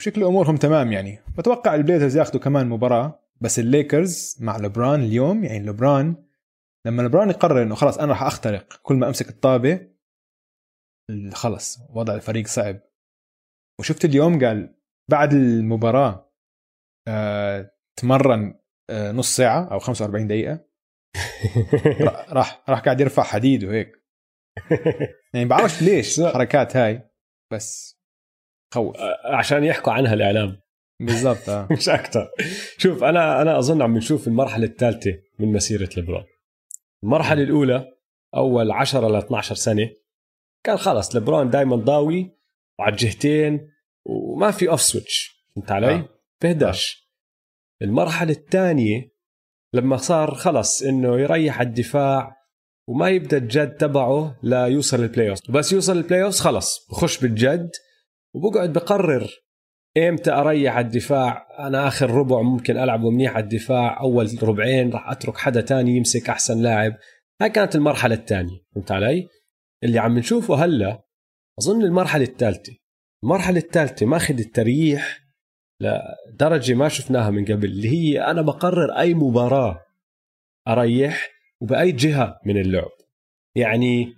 بشكل 0.00 0.24
أمورهم 0.24 0.56
تمام 0.56 0.92
يعني. 0.92 1.18
بتوقع 1.38 1.74
البليزرز 1.74 2.16
ياخذوا 2.16 2.40
كمان 2.40 2.68
مباراة 2.68 3.20
بس 3.40 3.58
الليكرز 3.58 4.36
مع 4.40 4.56
لبران 4.56 5.00
اليوم 5.00 5.44
يعني 5.44 5.66
لبران 5.66 6.26
لما 6.86 7.02
لبران 7.02 7.30
يقرر 7.30 7.62
إنه 7.62 7.74
خلاص 7.74 7.98
أنا 7.98 8.08
راح 8.08 8.22
أخترق 8.22 8.80
كل 8.82 8.94
ما 8.94 9.08
أمسك 9.08 9.28
الطابة 9.28 9.94
خلص 11.32 11.78
وضع 11.90 12.14
الفريق 12.14 12.46
صعب. 12.46 12.80
وشفت 13.80 14.04
اليوم 14.04 14.44
قال 14.44 14.76
بعد 15.10 15.32
المباراة 15.32 16.32
آه 17.08 17.70
تمرن 17.96 18.60
نص 18.90 19.36
ساعة 19.36 19.72
أو 19.72 19.78
45 19.78 20.26
دقيقة. 20.26 20.60
را- 22.00 22.32
راح 22.32 22.64
راح 22.68 22.80
قاعد 22.80 23.00
يرفع 23.00 23.22
حديد 23.22 23.64
وهيك 23.64 23.92
يعني 25.34 25.46
بعرفش 25.48 25.82
ليش 25.82 26.18
الحركات 26.20 26.76
هاي 26.76 27.10
بس 27.52 27.98
خوف. 28.74 28.96
عشان 29.24 29.64
يحكوا 29.64 29.92
عنها 29.92 30.14
الإعلام. 30.14 30.60
بالضبط 31.00 31.48
آه. 31.48 31.68
مش 31.72 31.88
أكثر 31.88 32.30
شوف 32.78 33.04
أنا 33.04 33.42
أنا 33.42 33.58
أظن 33.58 33.82
عم 33.82 33.96
نشوف 33.96 34.28
المرحلة 34.28 34.66
الثالثة 34.66 35.18
من 35.38 35.52
مسيرة 35.52 35.88
ليبرون. 35.96 36.24
المرحلة 37.04 37.42
الأولى 37.42 37.92
أول 38.36 38.70
10 38.70 39.08
ل 39.08 39.14
12 39.16 39.54
سنة 39.54 39.90
كان 40.66 40.76
خلص 40.76 41.14
ليبرون 41.14 41.50
دائما 41.50 41.76
ضاوي 41.76 42.38
وعلى 42.78 42.92
الجهتين 42.92 43.70
وما 44.06 44.50
في 44.50 44.68
off 44.68 44.80
switch 44.82 45.44
فهمت 45.56 45.70
علي؟ 45.72 45.94
آه. 45.94 46.08
بهداش. 46.42 47.03
المرحلة 47.84 48.32
الثانية 48.32 49.14
لما 49.74 49.96
صار 49.96 50.34
خلص 50.34 50.82
إنه 50.82 51.20
يريح 51.20 51.60
الدفاع 51.60 52.36
وما 52.88 53.08
يبدأ 53.08 53.36
الجد 53.36 53.76
تبعه 53.76 54.36
ليوصل 54.42 55.02
ال 55.02 55.30
playoff 55.30 55.50
بس 55.50 55.72
يوصل 55.72 55.96
ال 55.96 56.22
playoff 56.22 56.40
خلص 56.40 56.86
بخش 56.90 57.18
بالجد 57.18 57.70
وبقعد 58.34 58.72
بقرر 58.72 59.30
إمتى 59.96 60.30
أريح 60.30 60.78
الدفاع. 60.78 61.46
أنا 61.58 61.88
آخر 61.88 62.10
ربع 62.10 62.42
ممكن 62.42 62.76
ألعبه 62.76 63.10
منيح 63.10 63.36
على 63.36 63.44
الدفاع 63.44 64.00
أول 64.00 64.38
ربعين 64.42 64.90
راح 64.90 65.10
أترك 65.10 65.38
حدا 65.38 65.60
تاني 65.60 65.96
يمسك 65.96 66.30
أحسن 66.30 66.62
لاعب. 66.62 66.92
هاي 67.40 67.50
كانت 67.50 67.76
المرحلة 67.76 68.14
الثانية 68.14 68.58
فهمت 68.74 68.92
علي؟ 68.92 69.28
اللي 69.84 69.98
عم 69.98 70.18
نشوفه 70.18 70.64
هلأ 70.64 71.04
أظن 71.58 71.82
المرحلة 71.82 72.24
الثالثة. 72.24 72.72
المرحلة 73.24 73.58
الثالثة 73.58 74.06
ماخذ 74.06 74.38
التريح 74.38 75.23
لدرجه 75.84 76.74
ما 76.74 76.88
شفناها 76.88 77.30
من 77.30 77.44
قبل 77.44 77.64
اللي 77.64 77.88
هي 77.88 78.20
أنا 78.20 78.42
بقرر 78.42 78.98
أي 78.98 79.14
مباراة 79.14 79.80
أريح 80.68 81.30
وبأي 81.60 81.92
جهة 81.92 82.40
من 82.46 82.60
اللعب. 82.60 82.90
يعني 83.56 84.14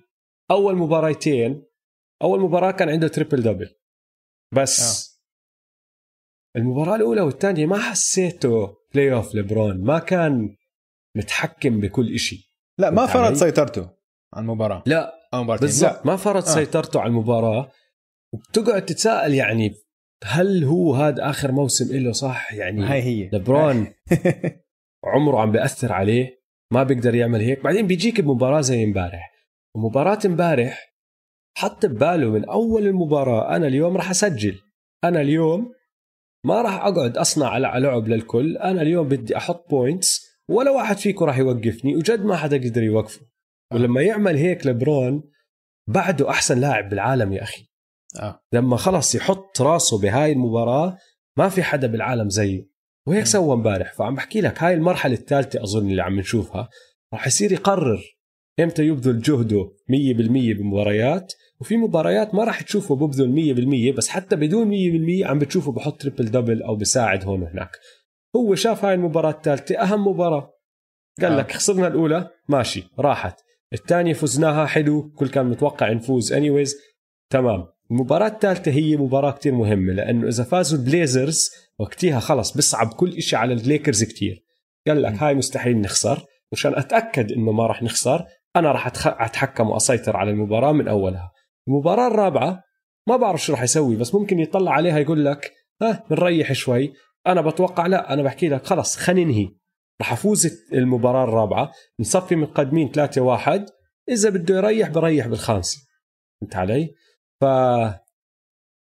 أول 0.50 0.76
مباراتين 0.76 1.62
أول 2.22 2.40
مباراة 2.40 2.70
كان 2.70 2.88
عنده 2.88 3.08
triple 3.08 3.42
double 3.42 3.74
بس 4.54 4.80
آه. 4.80 5.16
المباراة 6.58 6.96
الأولى 6.96 7.20
والثانية 7.20 7.66
ما 7.66 7.78
حسيته 7.78 8.76
playoff 8.94 9.34
ليبرون 9.34 9.84
ما 9.84 9.98
كان 9.98 10.56
متحكم 11.16 11.80
بكل 11.80 12.18
شيء 12.18 12.40
لا 12.78 12.90
ما 12.90 13.06
فرض 13.06 13.34
سيطرته 13.34 13.90
على 14.34 14.42
المباراة. 14.42 14.82
لا 14.86 15.12
بالضبط 15.32 16.06
ما 16.06 16.16
فرض 16.16 16.42
آه. 16.42 16.54
سيطرته 16.54 17.00
على 17.00 17.08
المباراة. 17.08 17.70
وبتقعد 18.32 18.84
تتساءل 18.84 19.34
يعني 19.34 19.74
هل 20.24 20.64
هو 20.64 20.94
هذا 20.94 21.30
آخر 21.30 21.52
موسم 21.52 21.96
له 21.96 22.12
صح؟ 22.12 22.52
يعني 22.52 22.84
هاي 22.84 23.02
هي. 23.02 23.30
لبرون 23.32 23.86
عمره 25.14 25.40
عم 25.40 25.52
بيأثر 25.52 25.92
عليه 25.92 26.40
ما 26.72 26.82
بيقدر 26.82 27.14
يعمل 27.14 27.40
هيك. 27.40 27.64
بعدين 27.64 27.86
بيجيك 27.86 28.20
بمباراة 28.20 28.60
زي 28.60 28.84
امبارح. 28.84 29.32
مباراه 29.76 30.18
امبارح 30.26 30.96
حط 31.56 31.86
بباله 31.86 32.30
من 32.30 32.48
أول 32.48 32.86
المباراة 32.86 33.56
أنا 33.56 33.66
اليوم 33.66 33.96
راح 33.96 34.10
أسجل. 34.10 34.58
أنا 35.04 35.20
اليوم 35.20 35.72
ما 36.44 36.62
راح 36.62 36.74
أقعد 36.74 37.16
أصنع 37.16 37.48
على 37.48 37.80
لعب 37.80 38.08
للكل. 38.08 38.56
أنا 38.56 38.82
اليوم 38.82 39.08
بدي 39.08 39.36
أحط 39.36 39.70
بوينتس 39.70 40.26
ولا 40.48 40.70
واحد 40.70 40.96
فيكم 40.96 41.24
راح 41.24 41.38
يوقفني 41.38 41.96
وجد 41.96 42.24
ما 42.24 42.36
حدا 42.36 42.56
قدر 42.56 42.82
يوقفه. 42.82 43.20
ولما 43.72 44.02
يعمل 44.02 44.36
هيك 44.36 44.66
لبرون 44.66 45.30
بعده 45.88 46.30
أحسن 46.30 46.60
لاعب 46.60 46.88
بالعالم 46.88 47.32
يا 47.32 47.42
أخي. 47.42 47.75
آه. 48.18 48.40
لما 48.52 48.76
خلص 48.76 49.14
يحط 49.14 49.60
راسه 49.60 50.00
بهاي 50.00 50.32
المباراة 50.32 50.98
ما 51.36 51.48
في 51.48 51.62
حدا 51.62 51.86
بالعالم 51.86 52.28
زيه. 52.28 52.68
وهيك 53.06 53.26
سوى 53.26 53.54
امبارح. 53.54 53.92
فعم 53.92 54.14
بحكي 54.14 54.40
لك 54.40 54.62
هاي 54.62 54.74
المرحلة 54.74 55.14
الثالثة 55.14 55.62
أظن 55.62 55.90
اللي 55.90 56.02
عم 56.02 56.18
نشوفها. 56.18 56.68
راح 57.12 57.26
يصير 57.26 57.52
يقرر 57.52 58.00
إمتى 58.60 58.82
يبذل 58.86 59.20
جهده 59.20 59.72
100% 59.88 60.54
بمباريات. 60.58 61.32
وفي 61.60 61.76
مباريات 61.76 62.34
ما 62.34 62.44
راح 62.44 62.60
تشوفه 62.60 62.96
ببذل 62.96 63.92
100% 63.92 63.96
بس 63.96 64.08
حتى 64.08 64.36
بدون 64.36 64.70
100% 65.22 65.26
عم 65.26 65.38
بتشوفه 65.38 65.72
بحط 65.72 66.00
triple 66.00 66.24
double 66.24 66.62
أو 66.62 66.76
بساعد 66.76 67.24
هون 67.24 67.42
وهناك 67.42 67.70
هو 68.36 68.54
شاف 68.54 68.84
هاي 68.84 68.94
المباراة 68.94 69.30
الثالثة 69.30 69.78
أهم 69.78 70.08
مباراة. 70.08 70.52
قال 71.22 71.32
آه. 71.32 71.38
لك 71.38 71.52
خسرنا 71.52 71.86
الأولى 71.86 72.30
ماشي 72.48 72.84
راحت. 72.98 73.40
الثانية 73.72 74.12
فزناها 74.12 74.66
حلو 74.66 75.10
كل 75.10 75.28
كان 75.28 75.46
متوقع 75.46 75.92
نفوز 75.92 76.32
anyways 76.32 76.76
تمام. 77.30 77.66
المباراة 77.90 78.28
الثالثة 78.28 78.70
هي 78.70 78.96
مباراة 78.96 79.30
كتير 79.30 79.54
مهمة 79.54 79.92
لأنه 79.92 80.28
إذا 80.28 80.44
فازوا 80.44 80.78
البليزرز 80.78 81.50
وقتها 81.78 82.20
خلص 82.20 82.56
بيصعب 82.56 82.92
كل 82.92 83.22
شيء 83.22 83.38
على 83.38 83.54
الليكرز 83.54 84.04
كتير. 84.04 84.44
قال 84.86 85.02
لك 85.02 85.22
هاي 85.22 85.34
مستحيل 85.34 85.80
نخسر 85.80 86.24
مشان 86.52 86.74
أتأكد 86.74 87.32
إنه 87.32 87.52
ما 87.52 87.66
راح 87.66 87.82
نخسر 87.82 88.24
أنا 88.56 88.72
راح 88.72 88.86
أتحكم 89.06 89.70
وأسيطر 89.70 90.16
على 90.16 90.30
المباراة 90.30 90.72
من 90.72 90.88
أولها. 90.88 91.32
المباراة 91.68 92.06
الرابعة 92.06 92.62
ما 93.08 93.16
بعرف 93.16 93.44
شو 93.44 93.52
راح 93.52 93.62
يسوي 93.62 93.96
بس 93.96 94.14
ممكن 94.14 94.38
يطلع 94.38 94.72
عليها 94.72 94.98
يقول 94.98 95.24
لك 95.24 95.52
ها 95.82 96.04
بنريح 96.10 96.52
شوي 96.52 96.92
أنا 97.26 97.40
بتوقع 97.40 97.86
لا 97.86 98.12
أنا 98.12 98.22
بحكي 98.22 98.48
لك 98.48 98.66
خلص 98.66 98.96
خلينا 98.96 99.30
ننهي. 99.30 99.48
راح 100.00 100.12
أفوز 100.12 100.46
المباراة 100.72 101.24
الرابعة 101.24 101.72
نصفي 102.00 102.36
متقدمين 102.36 102.90
3 102.92 103.20
1 103.20 103.66
إذا 104.08 104.30
بده 104.30 104.56
يريح 104.56 104.88
بريح 104.88 105.26
بالخامسة 105.26 105.78
فهمت 106.40 106.56
علي؟ 106.56 106.90
ف 107.40 107.44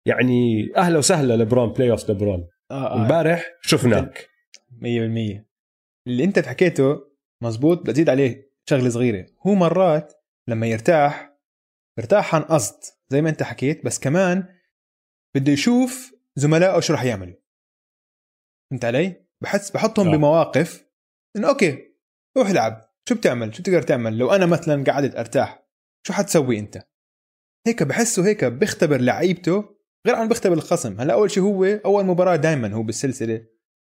يعني 0.07 0.71
أهلا 0.77 0.97
وسهلا 0.97 1.43
لبرون 1.43 1.73
playoff 1.73 2.09
لبرون 2.09 2.49
آه، 2.71 2.87
آه. 2.87 3.01
امبارح 3.01 3.45
شفناك 3.61 4.29
100% 4.71 4.83
اللي 6.07 6.23
انت 6.23 6.39
حكيته 6.39 7.13
مزبوط 7.43 7.81
بزيد 7.81 8.09
عليه 8.09 8.53
شغلة 8.69 8.89
صغيرة 8.89 9.25
هو 9.47 9.53
مرات 9.53 10.13
لما 10.47 10.67
يرتاح 10.67 11.33
يرتاح 11.99 12.35
عن 12.35 12.41
قصد 12.41 12.83
زي 13.09 13.21
ما 13.21 13.29
انت 13.29 13.43
حكيت 13.43 13.85
بس 13.85 13.99
كمان 13.99 14.55
بده 15.35 15.51
يشوف 15.51 16.15
زملائه 16.35 16.79
شو 16.79 16.93
راح 16.93 17.03
يعملوا 17.03 17.35
فهمت 18.71 18.85
علي؟ 18.85 19.25
بحس 19.41 19.71
بحطهم 19.71 20.07
آه. 20.07 20.11
بمواقف 20.17 20.85
إنه 21.35 21.49
أوكي 21.49 21.93
روح 22.37 22.49
العب 22.49 22.81
شو 23.09 23.15
بتعمل؟ 23.15 23.55
شو 23.55 23.61
بتقدر 23.61 23.81
تعمل؟ 23.81 24.17
لو 24.17 24.31
أنا 24.31 24.45
مثلا 24.45 24.83
قعدت 24.83 25.15
أرتاح 25.15 25.63
شو 26.07 26.13
حتسوي 26.13 26.59
أنت؟ 26.59 26.92
هيك 27.67 27.83
بحسه 27.83 28.25
هيك 28.25 28.45
بيختبر 28.45 29.01
لعيبته 29.01 29.75
غير 30.07 30.15
عن 30.15 30.27
بيختبر 30.27 30.53
الخصم. 30.53 30.99
هلا 30.99 31.13
أول 31.13 31.31
شيء 31.31 31.43
هو 31.43 31.65
أول 31.65 32.05
مباراة 32.05 32.35
دائما 32.35 32.73
هو 32.73 32.83
بالسلسلة. 32.83 33.45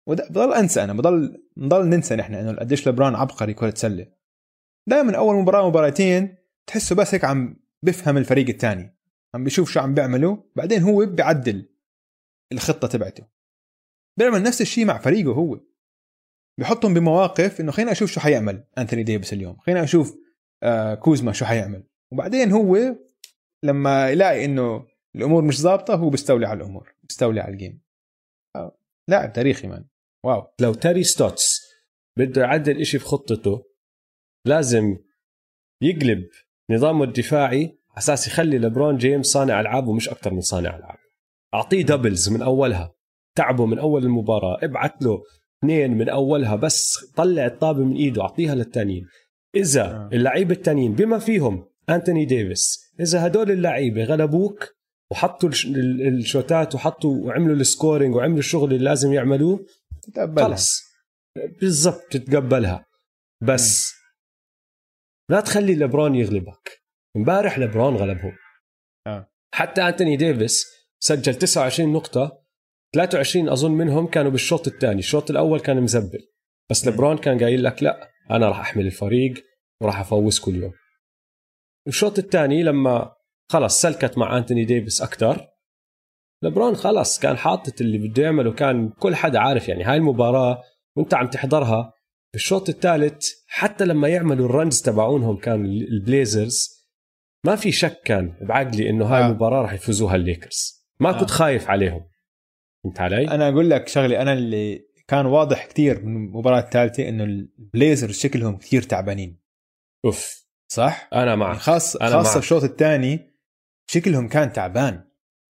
بضل 0.07 0.55
أنسى 0.55 0.85
أنا 0.85 0.93
بضل 0.93 1.45
بضل 1.57 1.89
ننسى 1.89 2.17
نحن 2.17 2.35
إنه 2.35 2.53
قديش 2.53 2.89
لبران 2.89 3.15
عبقري 3.15 3.55
كرة 3.55 3.75
سله 3.77 4.07
دائما 4.87 5.17
أول 5.17 5.37
مباراة 5.37 5.69
مباراتين 5.69 6.37
تحسه 6.67 6.97
بس 6.97 7.15
هيك 7.15 7.25
عم 7.25 7.57
بفهم 7.83 8.17
الفريق 8.17 8.49
الثاني. 8.49 8.97
عم 9.35 9.45
بيشوف 9.45 9.71
شو 9.71 9.81
عم 9.81 9.95
بيعمله 9.95 10.45
بعدين 10.57 10.83
هو 10.83 11.07
بيعدل 11.07 11.69
الخطة 12.53 12.89
تبعته. 12.89 13.25
بيعمل 14.19 14.43
نفس 14.43 14.61
الشيء 14.61 14.85
مع 14.85 14.99
فريقه 14.99 15.33
هو. 15.33 15.61
بحطهم 16.61 16.95
بمواقف 16.95 17.61
إنه 17.61 17.73
خلينا 17.73 17.93
أشوف 17.93 18.11
شو 18.11 18.21
حيعمل 18.21 18.65
انثوني 18.79 19.03
ديفيس 19.03 19.33
اليوم 19.33 19.57
خلينا 19.57 19.85
أشوف 19.85 20.17
آه 20.63 20.95
كوزما 20.95 21.33
شو 21.33 21.45
حيعمل. 21.45 21.85
وبعدين 22.13 22.53
هو 22.53 22.97
لما 23.65 24.11
يلاقي 24.11 24.45
إنه 24.45 24.87
الأمور 25.17 25.43
مش 25.43 25.61
ظابطة 25.61 25.95
هو 25.95 26.11
بيستولي 26.11 26.47
على 26.47 26.57
الأمور 26.57 26.95
بيستولي 27.03 27.41
على 27.41 27.53
ال 27.53 27.58
game. 27.58 27.83
لاعب 29.09 29.33
تاريخي 29.33 29.69
man. 29.69 29.85
Wow. 30.25 30.47
لو 30.61 30.75
تاري 30.75 31.05
ستوتس 31.05 31.61
بده 32.19 32.43
يعدل 32.43 32.81
إشي 32.81 32.99
في 32.99 33.05
خطته 33.05 33.65
لازم 34.47 34.97
يقلب 35.83 36.29
نظامه 36.71 37.05
الدفاعي 37.05 37.79
أساس 37.99 38.27
يخلي 38.27 38.59
لبرون 38.59 38.97
جيمس 38.97 39.27
صانع 39.27 39.61
العاب 39.61 39.89
ومش 39.89 40.09
أكثر 40.09 40.35
من 40.35 40.41
صانع 40.41 40.77
ألعاب. 40.77 40.99
أعطيه 41.55 41.83
doubles 41.83 42.29
من 42.29 42.43
أولها 42.43 42.95
تعبه 43.37 43.67
من 43.67 43.79
أول 43.79 44.05
المباراة 44.05 44.59
ابعت 44.63 45.03
له 45.03 45.23
اثنين 45.59 45.91
من 45.99 46.09
أولها 46.09 46.57
بس 46.57 47.05
طلع 47.17 47.47
الطابة 47.47 47.85
من 47.85 47.97
إيده 47.97 48.23
أعطيها 48.23 48.55
للتانيين. 48.55 49.07
إذا 49.55 49.85
آه. 49.85 50.11
اللعيبة 50.13 50.55
التانيين 50.55 50.93
بما 50.93 51.19
فيهم 51.19 51.69
انتوني 51.91 52.25
ديفيس 52.25 52.93
إذا 53.01 53.27
هدول 53.27 53.51
اللعيبة 53.51 54.05
غلبوك 54.05 54.75
وحطوا 55.13 55.49
الشوتات 55.49 56.75
وحطوا 56.75 57.27
وعملوا 57.27 57.57
ال 57.57 57.64
scoring 57.64 58.15
وعملوا 58.15 58.39
الشغل 58.39 58.73
اللي 58.73 58.85
لازم 58.85 59.13
يعملوه 59.13 59.67
خلص. 60.39 60.83
بالضبط 61.61 62.03
تتقبلها. 62.11 62.87
بس 63.43 63.95
لا 65.31 65.41
تخلي 65.41 65.75
لبرون 65.75 66.15
يغلبك. 66.15 66.83
امبارح 67.17 67.59
لبرون 67.59 67.97
غلبهم. 67.97 68.37
آه. 69.07 69.31
حتى 69.55 69.89
انتوني 69.89 70.17
ديفيس 70.17 70.65
سجل 71.01 71.35
29 71.35 71.93
نقطة. 71.93 72.45
23 72.95 73.49
أظن 73.49 73.73
منهم 73.73 74.07
كانوا 74.07 74.31
بالشوط 74.31 74.67
الثاني. 74.67 74.99
الشوط 74.99 75.31
الأول 75.31 75.61
كان 75.61 75.81
مزبل. 75.81 76.29
بس 76.71 76.89
لبرون 76.89 77.19
كان 77.19 77.39
قايل 77.43 77.65
لك 77.65 77.83
لا 77.83 78.11
أنا 78.31 78.49
راح 78.49 78.61
أحمل 78.61 78.87
الفريق 78.87 79.35
وراح 79.83 80.01
افوزكم 80.01 80.55
اليوم 80.55 80.73
الشوط 81.89 82.19
الثاني 82.19 82.63
لما 82.63 83.13
خلص 83.51 83.81
سلكت 83.83 84.19
مع 84.19 84.39
أنتوني 84.39 84.65
ديفيس 84.65 85.03
أكثر 85.03 85.49
لبرون 86.43 86.77
خلص 86.77 87.19
كان 87.19 87.37
حاطط 87.37 87.81
اللي 87.81 87.99
بده 87.99 88.23
يعمله 88.23 88.53
كان 88.53 88.89
كل 88.89 89.15
حدا 89.15 89.39
عارف 89.39 89.69
يعني 89.69 89.85
هاي 89.85 89.97
المباراة 89.97 90.63
وأنت 90.97 91.15
عم 91.15 91.27
تحضرها 91.27 91.93
بالشوط 92.33 92.69
الثالث 92.69 93.29
حتى 93.47 93.85
لما 93.85 94.09
يعملوا 94.09 94.47
ال 94.47 94.54
runs 94.54 94.83
تبعونهم 94.83 95.37
كان 95.37 95.65
البليزرز 95.65 96.85
ما 97.45 97.57
في 97.57 97.73
شك 97.73 98.01
كان 98.05 98.35
بعقلي 98.41 98.91
إنه 98.91 99.05
هاي 99.05 99.23
آه. 99.23 99.27
المباراة 99.27 99.63
راح 99.63 99.73
يفوزوها 99.73 100.17
الليكرز 100.17 100.87
ما 101.01 101.11
آه. 101.11 101.21
كنت 101.21 101.31
خايف 101.31 101.71
عليهم 101.71 102.11
فهمت 102.85 103.01
علي؟ 103.01 103.29
أنا 103.29 103.49
أقول 103.49 103.71
لك 103.71 103.89
شغلة 103.89 104.23
أنا 104.23 104.33
اللي 104.33 104.81
كان 105.09 105.27
واضح 105.27 105.67
كثير 105.67 106.05
من 106.05 106.17
المباراة 106.17 106.61
الثالثة 106.61 107.09
إنه 107.09 107.25
البليزرز 107.25 108.19
شكلهم 108.19 108.57
كثير 108.57 108.83
تعبانين 108.83 109.41
أوف 110.05 110.44
صح؟ 110.69 111.09
أنا 111.13 111.37
معك. 111.37 111.49
يعني 111.49 111.61
خاص 111.61 111.97
أنا 111.97 112.11
خاصة 112.11 112.39
الشوط 112.39 112.63
الثاني 112.65 113.35
شكلهم 113.91 114.29
كان 114.29 114.53
تعبان. 114.53 115.05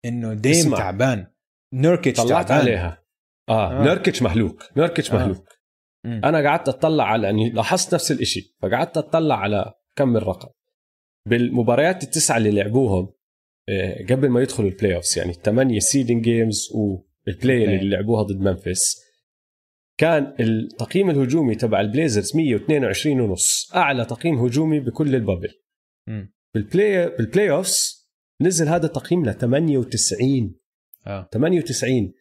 إنه 0.05 0.33
ديم 0.33 0.51
اسمع. 0.51 0.77
تعبان. 0.77 1.27
نوركيتش 1.73 2.21
طلعت 2.21 2.47
تعبان. 2.47 2.61
عليها. 2.67 3.03
آه. 3.49 3.79
آه. 3.79 3.83
نوركيتش 3.83 4.21
مهلوك. 4.21 4.63
نوركيتش 4.77 5.11
آه. 5.11 5.15
مهلوك. 5.15 5.47
مم. 6.05 6.21
أنا 6.23 6.49
قعدت 6.49 6.69
أطلع 6.69 7.03
على 7.03 7.23
يعني 7.27 7.49
لاحظت 7.49 7.93
نفس 7.93 8.11
الشيء 8.11 8.43
فقعدت 8.61 8.97
أطلع 8.97 9.35
على 9.39 9.73
كمل 9.95 10.27
رقم. 10.27 10.49
بالمباريات 11.27 12.03
التسعة 12.03 12.37
اللي 12.37 12.51
لعبوهم 12.51 13.13
آه، 13.69 14.05
قبل 14.09 14.29
ما 14.29 14.41
يدخلوا 14.41 14.69
ال 14.69 14.95
playoffs 14.95 15.17
يعني 15.17 15.31
الثمانية 15.31 15.79
seeding 15.79 16.23
games 16.23 16.69
وال 16.75 17.05
play 17.05 17.63
اللي 17.63 17.89
لعبوها 17.89 18.23
ضد 18.23 18.39
ممفيس 18.39 19.06
كان 19.97 20.35
التقييم 20.39 21.09
الهجومي 21.09 21.55
تبع 21.55 21.81
البليزرز 21.81 22.35
122 22.35 23.21
ونص. 23.21 23.71
أعلى 23.75 24.05
تقييم 24.05 24.39
هجومي 24.39 24.79
بكل 24.79 25.15
ال 25.15 25.20
bubble. 25.20 25.53
بال 26.53 27.09
play 27.09 27.37
بال 27.37 27.51
playoffs 27.51 28.07
نزل 28.41 28.67
هذا 28.67 28.85
التقييم 28.85 29.25
ل 29.25 29.33
98 29.33 30.55
آه. 31.07 31.29
98 31.33 32.13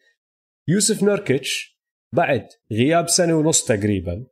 يوسف 0.67 1.03
نوركيتش 1.03 1.79
بعد 2.13 2.47
غياب 2.71 3.09
سنة 3.09 3.35
ونص 3.35 3.65
تقريبا 3.65 4.25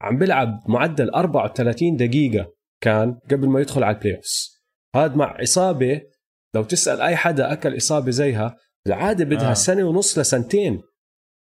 عم 0.00 0.18
بيلعب 0.18 0.62
معدل 0.68 1.10
34 1.10 1.96
دقيقة 1.96 2.54
كان 2.80 3.20
قبل 3.30 3.48
ما 3.48 3.60
يدخل 3.60 3.82
على 3.82 3.96
ال 3.96 4.16
playoffs 4.16 4.64
هذا 4.96 5.14
مع 5.14 5.42
إصابة 5.42 6.02
لو 6.54 6.64
تسأل 6.64 7.00
أي 7.00 7.16
حدا 7.16 7.52
أكل 7.52 7.76
إصابة 7.76 8.10
زيها 8.10 8.56
بالعاده 8.84 9.24
بدها 9.24 9.50
آه. 9.50 9.54
سنة 9.54 9.84
ونص 9.84 10.18
لسنتين. 10.18 10.82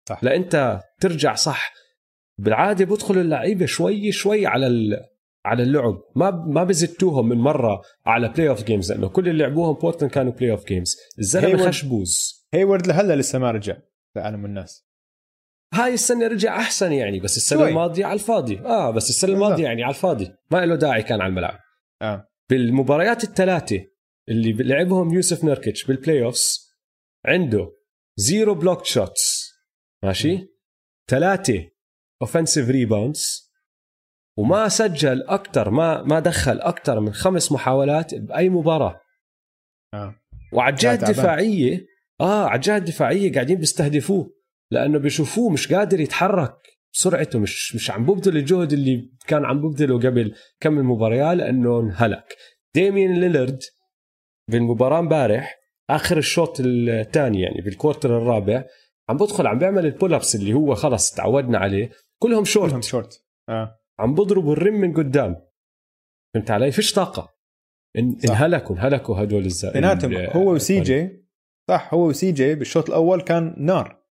صح. 0.09 0.23
لانت 0.23 0.81
ترجع 1.01 1.35
صح. 1.35 1.73
بالعادة 2.37 2.85
بدخل 2.85 3.17
اللعيبة 3.17 3.65
شوي 3.65 4.11
شوي 4.11 4.45
على 4.45 4.97
على 5.45 5.63
اللعب. 5.63 6.01
ما 6.15 6.31
ما 6.31 6.63
بزتوهم 6.63 7.29
من 7.29 7.37
مرة 7.37 7.81
على 8.05 8.29
بلاي 8.29 8.49
اوف 8.49 8.63
جيمز 8.63 8.91
لأنه 8.91 9.09
كل 9.09 9.29
اللي 9.29 9.43
لعبوهم 9.43 9.73
بورتن 9.73 10.09
كانوا 10.09 10.31
بلاي 10.31 10.51
اوف 10.51 10.65
جيمز 10.65 10.97
الزلمه 11.19 11.67
خشبوز. 11.67 12.45
هيورد 12.53 12.87
لهلا 12.87 13.15
لسه 13.15 13.39
ما 13.39 13.51
رجع 13.51 13.77
لعالم 14.15 14.45
الناس. 14.45 14.85
هاي 15.73 15.93
السنة 15.93 16.27
رجع 16.27 16.57
أحسن 16.57 16.91
يعني 16.91 17.19
بس 17.19 17.37
السنة 17.37 17.59
شوي. 17.59 17.69
الماضية 17.69 18.05
على 18.05 18.13
الفاضي. 18.13 18.59
آه 18.59 18.91
بس 18.91 19.09
السنة 19.09 19.33
الماضية 19.33 19.63
يعني 19.63 19.83
على 19.83 19.95
الفاضي. 19.95 20.31
ما 20.51 20.65
له 20.65 20.75
داعي 20.75 21.03
كان 21.03 21.21
على 21.21 21.29
الملعب. 21.29 21.59
آه. 22.01 22.27
بالمباريات 22.49 23.23
الثلاثة 23.23 23.85
اللي 24.29 24.53
لعبهم 24.53 25.13
يوسف 25.13 25.43
نركتش 25.43 25.85
بالبلاي 25.85 26.23
اوفز 26.23 26.69
عنده 27.25 27.71
زيرو 28.15 28.55
بلوك 28.55 28.85
شوتس 28.85 29.34
ماشي؟ 30.05 30.47
ثلاثة 31.09 31.67
offensive 32.21 32.69
rebounds 32.69 33.51
وما 34.37 34.67
سجل 34.67 35.23
أكثر 35.23 35.69
ما 35.69 36.03
ما 36.03 36.19
دخل 36.19 36.59
أكثر 36.59 36.99
من 36.99 37.13
خمس 37.13 37.51
محاولات 37.51 38.15
بأي 38.15 38.49
مباراة. 38.49 39.01
آه. 39.93 40.15
وعلى 40.53 40.73
الجهه 40.73 40.93
الدفاعية 40.93 41.85
آه 42.21 42.45
على 42.45 42.55
الجهه 42.55 42.77
الدفاعية 42.77 43.33
قاعدين 43.33 43.57
بيستهدفوه 43.57 44.35
لأنه 44.71 44.99
بيشوفوه 44.99 45.49
مش 45.49 45.73
قادر 45.73 45.99
يتحرك 45.99 46.57
بسرعته 46.93 47.39
مش 47.39 47.75
مش 47.75 47.91
عم 47.91 48.05
ببذل 48.05 48.37
الجهد 48.37 48.73
اللي 48.73 49.11
كان 49.27 49.45
عم 49.45 49.61
ببذله 49.61 49.99
قبل 49.99 50.35
كم 50.59 50.79
المباريات 50.79 51.37
لأنه 51.37 51.79
انهلك. 51.79 52.35
ديميان 52.75 53.19
ليلرد 53.19 53.59
بالمباراة 54.51 54.99
امبارح 54.99 55.59
آخر 55.89 56.17
الشوط 56.17 56.57
الثاني 56.59 57.41
يعني 57.41 57.61
بال 57.61 57.74
quarter 57.74 58.17
الرابع 58.17 58.63
عم 59.09 59.17
بدخل 59.17 59.47
عم 59.47 59.59
بيعمل 59.59 59.85
ال 59.85 60.13
pull-ups 60.13 60.35
اللي 60.35 60.53
هو 60.53 60.75
خلص 60.75 61.11
تعودنا 61.11 61.57
عليه 61.57 61.91
كلهم 62.23 62.45
شورت 62.45 62.69
كلهم 62.69 62.81
شورت 62.81 63.25
آه. 63.49 63.79
عم 63.99 64.15
بضربوا 64.15 64.53
ال 64.53 64.58
rim 64.58 64.73
من 64.73 64.93
قدام. 64.93 65.41
فهمت 66.33 66.51
علي؟ 66.51 66.71
فيش 66.71 66.93
طاقة. 66.93 67.35
إن 67.97 68.17
انهلكوا 68.29 68.75
انهلكوا 68.75 69.23
هدول 69.23 69.45
الزلمه 69.45 70.25
هو 70.25 70.53
وسي 70.53 70.81
جي. 70.81 71.25
صح 71.69 71.93
هو 71.93 72.07
وسي 72.07 72.31
جي 72.31 72.55
بالشوط 72.55 72.89
الأول 72.89 73.21
كان 73.21 73.55
نار. 73.57 74.05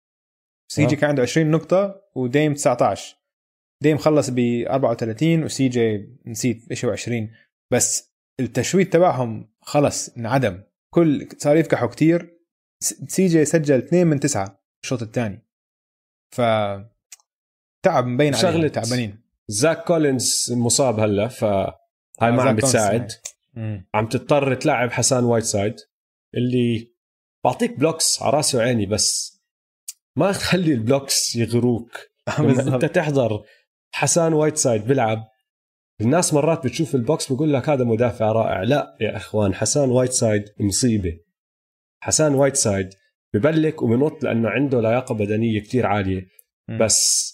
سي 0.73 0.87
جي 0.87 0.97
آه. 0.97 0.99
كان 0.99 1.11
عنده 1.11 1.23
20 1.23 1.51
نقطة 1.51 2.03
وديم 2.15 2.55
19 2.55 3.17
ديم 3.83 3.97
خلص 3.97 4.31
ب 4.31 4.39
34 4.71 5.45
وسي 5.45 5.69
جي 5.69 6.19
نسيت 6.27 6.73
شيء 6.73 6.91
20 6.91 7.31
بس 7.73 8.15
التشويت 8.41 8.93
تبعهم 8.93 9.53
خلص 9.61 10.17
انعدم. 10.17 10.63
كل 10.95 11.29
صار 11.39 11.57
يفكحوا 11.57 11.89
كتير. 11.89 12.41
سي 12.83 13.27
جي 13.27 13.45
سجل 13.45 13.75
2 13.75 14.07
من 14.07 14.21
9 14.21 14.60
الشوط 14.85 15.03
الثاني. 15.03 15.47
ف 16.31 16.41
تعب 17.83 18.07
مبين 18.07 18.35
عليه 18.35 18.69
تعبانين. 18.69 19.21
زاك 19.49 19.85
كولينز 19.85 20.53
مصاب 20.57 21.01
هلا 21.01 21.29
فهاي 21.29 21.73
ما 22.21 22.43
عم 22.43 22.57
بتساعد. 22.57 23.13
عم 23.95 24.07
تضطر 24.09 24.55
تلعب 24.55 24.91
حسان 24.91 25.25
وايت 25.25 25.45
سايد 25.45 25.77
اللي 26.35 26.95
بعطيك 27.45 27.79
blocks 27.79 28.23
على 28.23 28.33
راسي 28.37 28.57
وعيني 28.57 28.87
بس 28.87 29.41
ما 30.17 30.33
تخلي 30.33 30.73
ال 30.73 30.82
blocks 30.82 31.37
يغروك. 31.37 31.99
لما 32.39 32.75
أنت 32.75 32.85
تحضر 32.85 33.43
حسان 33.93 34.33
وايت 34.33 34.57
سايد 34.57 34.85
بيلعب 34.87 35.29
الناس 36.01 36.35
مرات 36.35 36.67
بتشوف 36.67 36.95
ال 36.95 37.00
blocks 37.00 37.33
بقول 37.33 37.53
لك 37.53 37.69
هذا 37.69 37.85
مدافع 37.85 38.33
رائع. 38.33 38.63
لا 38.63 38.97
يا 39.01 39.17
إخوان 39.17 39.55
حسان 39.55 39.91
وايت 39.91 40.13
سايد 40.13 40.45
مصيبة. 40.61 41.21
حسان 42.03 42.35
وايت 42.35 42.57
سايد 42.57 42.91
ببلك 43.35 43.83
وبنط 43.83 44.25
لأنه 44.25 44.49
عنده 44.49 44.81
لياقة 44.81 45.15
بدنية 45.15 45.61
كتير 45.61 45.87
عالية. 45.87 46.27
بس 46.81 47.31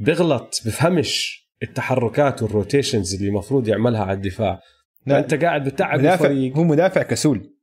بغلط 0.00 0.62
بفهمش 0.66 1.44
التحركات 1.62 2.42
وال 2.42 2.55
rotations 2.55 3.14
اللي 3.14 3.28
المفروض 3.28 3.68
يعملها 3.68 4.04
على 4.04 4.12
الدفاع. 4.12 4.60
لا. 5.06 5.18
انت 5.18 5.34
قاعد 5.34 5.68
بتعب 5.68 5.98
مدافع 5.98 6.24
الفريق. 6.24 6.56
هو 6.56 6.64
مدافع 6.64 7.02
كسول. 7.02 7.54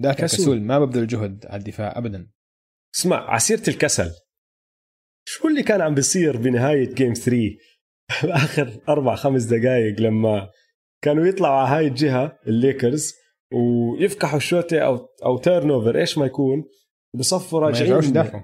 مدافع 0.00 0.24
كسول. 0.24 0.38
كسول. 0.38 0.62
ما 0.62 0.78
ببذل 0.78 1.06
جهد 1.06 1.46
على 1.46 1.58
الدفاع 1.58 1.98
ابدا. 1.98 2.30
اسمع 2.94 3.30
عسيرة 3.30 3.62
الكسل. 3.68 4.10
شو 5.28 5.48
اللي 5.48 5.62
كان 5.62 5.80
عم 5.80 5.94
بيصير 5.94 6.36
بنهاية 6.36 6.94
game 6.94 7.12
3 7.12 7.56
بآخر 8.22 8.80
أربع 8.88 9.14
خمس 9.14 9.42
دقائق 9.42 10.00
لما 10.00 10.50
كانوا 11.02 11.26
يطلعوا 11.26 11.56
على 11.56 11.76
هاي 11.76 11.86
الجهة 11.86 12.38
الليكرز 12.46 13.14
ويفكحوا 13.52 14.36
الشوطة 14.36 14.78
أو 14.78 15.08
أو 15.24 15.38
turnover 15.38 15.98
إيش 15.98 16.18
ما 16.18 16.26
يكون؟ 16.26 16.64
بصفوا 17.14 17.60
راجعين. 17.60 17.92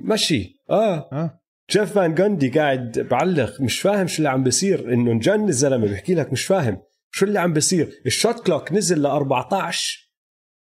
مشي. 0.01 0.61
آه. 0.71 1.09
آه. 1.13 1.41
جيف 1.71 1.93
فان 1.95 2.15
جاندي 2.15 2.49
قاعد 2.49 2.99
بعلق 3.11 3.61
مش 3.61 3.81
فاهم 3.81 4.07
شو 4.07 4.19
اللي 4.19 4.29
عم 4.29 4.43
بيصير 4.45 4.93
إنه 4.93 5.13
انجن 5.13 5.49
الزلمه 5.49 5.87
بيحكي 5.87 6.15
لك 6.15 6.33
مش 6.33 6.45
فاهم 6.47 6.83
شو 7.11 7.27
اللي 7.27 7.39
عم 7.41 7.53
بيصير. 7.53 8.03
ال 8.07 8.15
shot 8.15 8.47
clock 8.47 8.73
نزل 8.73 9.03
ل 9.03 9.07
14 9.07 10.11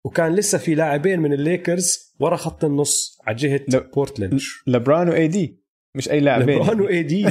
وكان 0.05 0.35
لسه 0.35 0.57
في 0.57 0.75
لاعبين 0.75 1.19
من 1.19 1.33
الليكرز 1.33 2.15
ورا 2.19 2.35
خط 2.35 2.65
النص 2.65 3.17
على 3.27 3.35
جهة 3.35 3.65
ل... 3.69 3.79
بورتلاند. 3.79 4.39
لبران 4.67 5.09
و 5.09 5.27
AD 5.27 5.63
مش 5.95 6.09
أي 6.09 6.19
لاعبين. 6.19 6.59
لبران 6.59 6.81
و 6.81 7.03
AD 7.03 7.27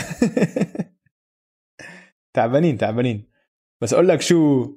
تعبانين 2.35 2.79
تعبانين. 2.79 3.31
بس 3.83 3.95
أقول 3.95 4.09
لك 4.09 4.21
شو 4.21 4.69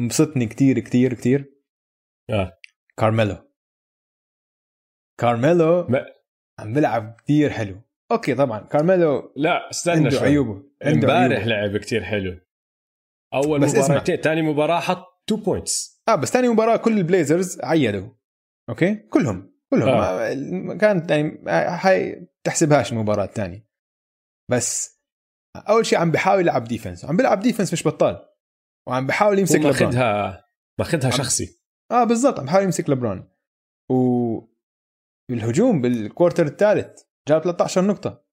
مبسطني 0.00 0.46
كتير 0.46 0.78
كتير 0.78 1.14
كتير. 1.14 1.52
آه. 2.30 2.58
كارميلو. 2.98 3.36
كارميلو 5.22 5.86
ما... 5.88 6.06
عم 6.60 6.72
بيلعب 6.72 7.16
كتير 7.18 7.50
حلو. 7.50 7.80
أوكي 8.12 8.34
طبعا. 8.34 8.60
كارميلو 8.60 9.32
لا 9.36 9.70
استنى 9.70 9.96
عنده 9.96 10.10
شوي. 10.10 10.28
عيوبه 10.28 10.62
امبارح 10.86 11.46
لعب 11.46 11.76
كتير 11.76 12.04
حلو. 12.04 12.40
أول 13.34 13.60
مباراتين 13.60 14.16
ثاني 14.16 14.42
مباراة 14.42 14.80
حط 14.80 15.22
2 15.30 15.42
points 15.42 16.02
آه 16.08 16.14
بس 16.14 16.28
ثاني 16.28 16.48
مباراة 16.48 16.76
كل 16.76 16.98
البليزرز 16.98 17.60
عيدوا 17.60 18.08
أوكي؟ 18.70 18.94
كلهم. 18.94 19.52
كلهم. 19.70 19.88
آه. 19.88 20.76
كانت 20.76 21.10
يعني 21.10 21.42
هاي 21.48 22.28
تحسبهاش 22.44 22.92
المباراه 22.92 23.24
الثانية 23.24 23.66
بس 24.50 25.00
أول 25.56 25.86
شيء 25.86 25.98
عم 25.98 26.10
بحاول 26.10 26.40
يلعب 26.40 26.64
defense 26.64 27.04
عم 27.04 27.16
بيلعب 27.16 27.40
defense 27.40 27.72
مش 27.72 27.86
بطال. 27.86 28.28
وعم 28.88 29.06
بحاول 29.06 29.38
يمسك 29.38 29.58
لبران 29.58 29.84
ماخذها 29.84 30.44
ماخذها 30.78 31.10
شخصي. 31.10 31.62
آه 31.90 32.04
بالضبط. 32.04 32.40
عم 32.40 32.46
بحاول 32.46 32.64
يمسك 32.64 32.90
لبران 32.90 33.28
و 33.90 34.51
بالهجوم 35.30 35.80
بال 35.80 35.95
quarter 35.95 36.46
الثالث 36.46 37.02
جاب 37.28 37.42
13 37.42 37.84
نقطة 37.84 38.24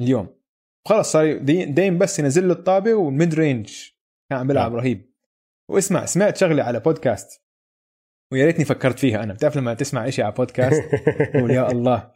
اليوم. 0.00 0.40
خلص 0.88 1.12
صار 1.12 1.38
دايم 1.64 1.98
بس 1.98 2.18
ينزل 2.18 2.48
له 2.48 2.54
الطابة 2.54 2.94
وال 2.94 3.10
mid 3.10 3.34
range. 3.34 3.88
كان 4.30 4.38
عم 4.38 4.46
بيلعب 4.46 4.72
آه. 4.72 4.76
رهيب. 4.76 5.14
واسمع 5.70 6.04
سمعت 6.04 6.36
شغلة 6.36 6.62
على 6.62 6.80
بودكاست. 6.80 7.42
ويا 8.32 8.46
ريتني 8.46 8.64
فكرت 8.64 8.98
فيها 8.98 9.22
أنا. 9.22 9.34
بتعرف 9.34 9.56
لما 9.56 9.74
تسمع 9.74 10.10
شيء 10.10 10.24
على 10.24 10.34
بودكاست؟ 10.34 10.82
تقول 11.34 11.50
يا 11.50 11.70
الله. 11.70 12.12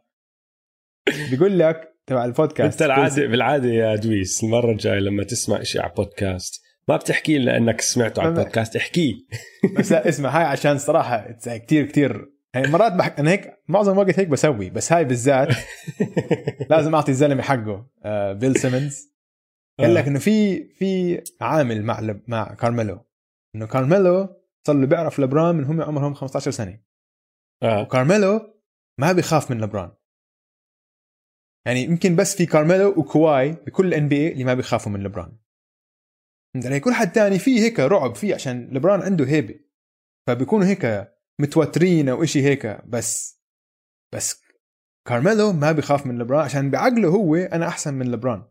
بيقول 1.30 1.58
لك 1.58 1.94
تبع 2.06 2.24
البودكاست 2.24 2.82
أنت 2.82 2.82
العاده 2.82 3.26
بالعادة 3.26 3.68
يا 3.68 3.96
دويس 3.96 4.44
المرة 4.44 4.70
الجاية 4.72 4.98
لما 4.98 5.24
تسمع 5.24 5.62
شيء 5.62 5.82
على 5.82 5.92
بودكاست 5.96 6.64
ما 6.88 6.96
بتحكي 6.96 7.38
لنا 7.38 7.56
إنك 7.56 7.80
سمعته 7.80 8.22
على 8.22 8.28
البودكاست 8.28 8.76
احكيه 8.76 9.14
بس 9.78 9.92
لا 9.92 10.08
اسمع 10.08 10.38
هاي 10.38 10.44
عشان 10.44 10.78
صراحة 10.78 11.30
كثير 11.44 11.86
كثير 11.86 12.33
يعني 12.54 12.68
مرات 12.68 12.92
بحك... 12.92 13.18
أنا 13.18 13.30
هيك 13.30 13.62
معظم 13.68 13.92
الوقت 13.92 14.18
هيك 14.18 14.28
بسوي 14.28 14.70
بس 14.70 14.92
هاي 14.92 15.04
بالذات 15.04 15.48
لازم 16.70 16.94
أعطي 16.94 17.10
الزلمة 17.10 17.42
حقه 17.42 17.86
آه 18.04 18.32
بيل 18.32 18.56
سيمنز 18.56 19.14
قال 19.80 19.94
لك 19.94 20.06
إنه 20.06 20.18
في 20.18 20.64
في 20.68 21.22
عامل 21.40 21.82
مع 21.82 22.14
مع 22.28 22.54
كارميلو 22.54 23.06
إنه 23.54 23.66
كارميلو 23.66 24.44
صار 24.66 24.76
له 24.76 24.86
بيعرف 24.86 25.20
لبران 25.20 25.54
من 25.54 25.64
هم 25.64 25.82
عمرهم 25.82 26.14
15 26.14 26.50
سنة. 26.50 26.80
آه. 27.62 27.82
وكارميلو 27.82 28.54
ما 28.98 29.12
بيخاف 29.12 29.50
من 29.50 29.60
لبران. 29.60 29.92
يعني 31.66 31.82
يمكن 31.82 32.16
بس 32.16 32.36
في 32.36 32.46
كارميلو 32.46 32.88
وكواي 32.88 33.52
بكل 33.52 33.86
ال 33.86 34.08
NBA 34.08 34.32
اللي 34.32 34.44
ما 34.44 34.54
بيخافوا 34.54 34.92
من 34.92 35.02
لبران. 35.02 35.38
علي؟ 36.64 36.80
كل 36.80 36.92
حد 36.92 37.12
تاني 37.12 37.38
فيه 37.38 37.60
هيك 37.60 37.80
رعب 37.80 38.14
فيه 38.14 38.34
عشان 38.34 38.68
لبران 38.72 39.02
عنده 39.02 39.24
هيبة. 39.24 39.60
فبيكونوا 40.26 40.66
هيك 40.66 41.13
متوترين 41.40 42.08
أو 42.08 42.22
إشي 42.22 42.42
هيك 42.42 42.84
بس 42.86 43.40
بس 44.14 44.42
كارميلو 45.08 45.52
ما 45.52 45.72
بيخاف 45.72 46.06
من 46.06 46.18
لبران 46.18 46.44
عشان 46.44 46.70
بعقله 46.70 47.08
هو 47.08 47.36
أنا 47.36 47.68
أحسن 47.68 47.94
من 47.94 48.10
لبران 48.10 48.44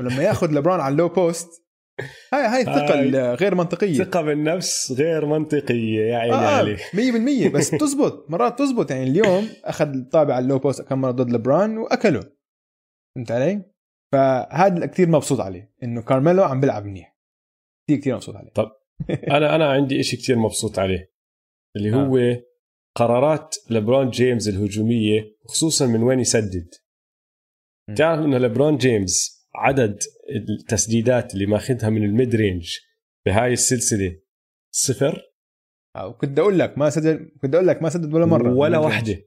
ولما 0.00 0.22
ياخذ 0.22 0.52
لبران 0.52 0.80
على 0.80 0.92
ال 0.92 0.96
low 0.96 1.08
post 1.08 1.68
هاي 2.32 2.46
هاي 2.46 2.60
الثقة 2.60 3.34
غير 3.34 3.54
منطقية. 3.54 3.98
ثقة 3.98 4.22
بالنفس 4.22 4.92
غير 4.92 5.26
منطقية 5.26 6.00
يا 6.00 6.16
عيني 6.16 6.34
آه 6.34 6.56
علي. 6.56 6.76
100% 7.48 7.52
بس 7.54 7.70
تزبط 7.80 8.30
مرات 8.30 8.58
تزبط. 8.58 8.90
يعني 8.90 9.02
اليوم 9.02 9.48
أخذ 9.64 9.88
الطابة 9.94 10.34
على 10.34 10.42
ال 10.42 10.46
low 10.46 10.58
post 10.58 10.82
كم 10.82 11.00
مرة 11.00 11.10
ضد 11.10 11.30
لبران 11.30 11.78
وأكله. 11.78 12.24
فهمت 13.14 13.30
علي؟ 13.30 13.62
فهذا 14.12 14.86
كثير 14.86 15.08
مبسوط 15.08 15.40
عليه 15.40 15.72
إنه 15.82 16.02
كارميلو 16.02 16.42
عم 16.42 16.60
بيلعب 16.60 16.84
منيح. 16.84 17.16
كثير 17.88 18.00
كثير 18.00 18.14
مبسوط 18.14 18.36
عليه. 18.36 18.50
طب 18.50 18.70
أنا 19.10 19.54
أنا 19.54 19.70
عندي 19.70 20.02
شيء 20.02 20.18
كثير 20.18 20.36
مبسوط 20.38 20.78
عليه. 20.78 21.07
اللي 21.78 21.92
آه. 21.92 22.06
هو 22.06 22.42
قرارات 22.94 23.54
لبرون 23.70 24.10
جيمس 24.10 24.48
الهجومية 24.48 25.36
خصوصا 25.48 25.86
من 25.86 26.02
وين 26.02 26.20
يسدد. 26.20 26.68
تعرف 27.96 28.20
إنه 28.24 28.38
لبرون 28.38 28.76
جيمس 28.76 29.46
عدد 29.54 29.98
التسديدات 30.60 31.34
اللي 31.34 31.46
ماخذها 31.46 31.90
من 31.90 32.04
ال 32.04 32.12
mid 32.12 32.34
range 32.34 32.76
بهاي 33.26 33.52
السلسلة 33.52 34.16
صفر؟ 34.70 35.22
وكنت 36.04 36.38
أقول 36.38 36.58
لك 36.58 36.78
ما 36.78 36.90
سدد 36.90 37.28
كنت 37.42 37.54
أقول 37.54 37.66
لك 37.66 37.82
ما 37.82 37.88
سدد 37.88 38.14
ولا 38.14 38.26
مرة 38.26 38.54
ولا 38.54 38.78
واحدة. 38.78 39.18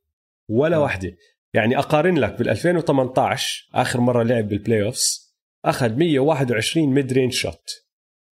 ولا 0.50 0.78
آه. 0.78 0.80
واحدة. 0.80 1.16
يعني 1.54 1.78
أقارن 1.78 2.18
لك 2.18 2.38
بال 2.40 2.50
2018 2.50 3.70
آخر 3.74 4.02
مرة 4.02 4.24
لعب 4.24 4.48
بال 4.48 4.84
playoffs 4.84 5.36
اخذ 5.66 5.96
121 5.96 6.94
mid 6.94 7.14
range 7.14 7.34
shot 7.34 7.70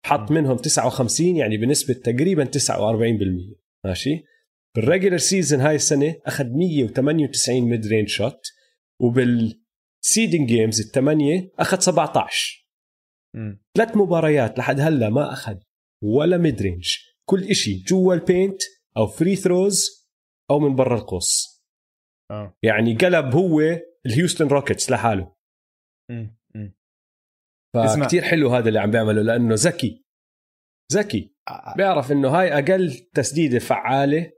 حط 0.05 0.31
منهم 0.31 0.57
59 0.57 1.37
يعني 1.37 1.57
بنسبة 1.57 1.95
تقريبا 1.95 2.45
49% 2.45 3.64
ماشي؟ 3.85 4.25
بال 4.77 4.86
regular 4.86 5.17
season 5.17 5.61
هاي 5.61 5.75
السنة 5.75 6.17
أخذ 6.27 6.45
198 6.45 7.61
mid 7.61 7.87
range 7.87 8.09
shot 8.09 8.41
وبال 9.01 9.45
seeding 9.45 10.49
games 10.49 10.81
الثمانية 10.81 11.51
أخذ 11.59 11.79
17 11.81 12.67
ثلاث 13.77 13.97
مباريات 13.97 14.59
لحد 14.59 14.81
هلأ 14.81 15.11
ما 15.11 15.33
أخذ 15.33 15.57
ولا 16.03 16.37
mid 16.37 16.63
range 16.63 16.97
كل 17.29 17.55
شيء 17.55 17.85
جوا 17.87 18.15
ال 18.15 18.23
paint 18.23 18.63
أو 18.97 19.07
free 19.07 19.37
throws 19.37 20.07
أو 20.51 20.59
من 20.59 20.75
برا 20.77 20.99
القوس. 20.99 21.63
آه. 22.31 22.57
يعني 22.63 22.97
قلب 22.97 23.35
هو 23.35 23.61
الهيوستن 24.07 24.47
روكيتس 24.47 24.91
لحاله. 24.91 25.35
فكتير 27.75 28.23
حلو 28.23 28.49
هذا 28.49 28.69
اللي 28.69 28.81
عم 28.81 28.91
بيعمله 28.91 29.23
لأنه 29.23 29.55
ذكي. 29.55 30.04
ذكي 30.93 31.35
آه، 31.49 31.51
آه. 31.51 31.75
بيعرف 31.77 32.13
إنه 32.13 32.29
هاي 32.29 32.59
أقل 32.59 32.91
تسديدة 33.15 33.59
فعالة 33.59 34.33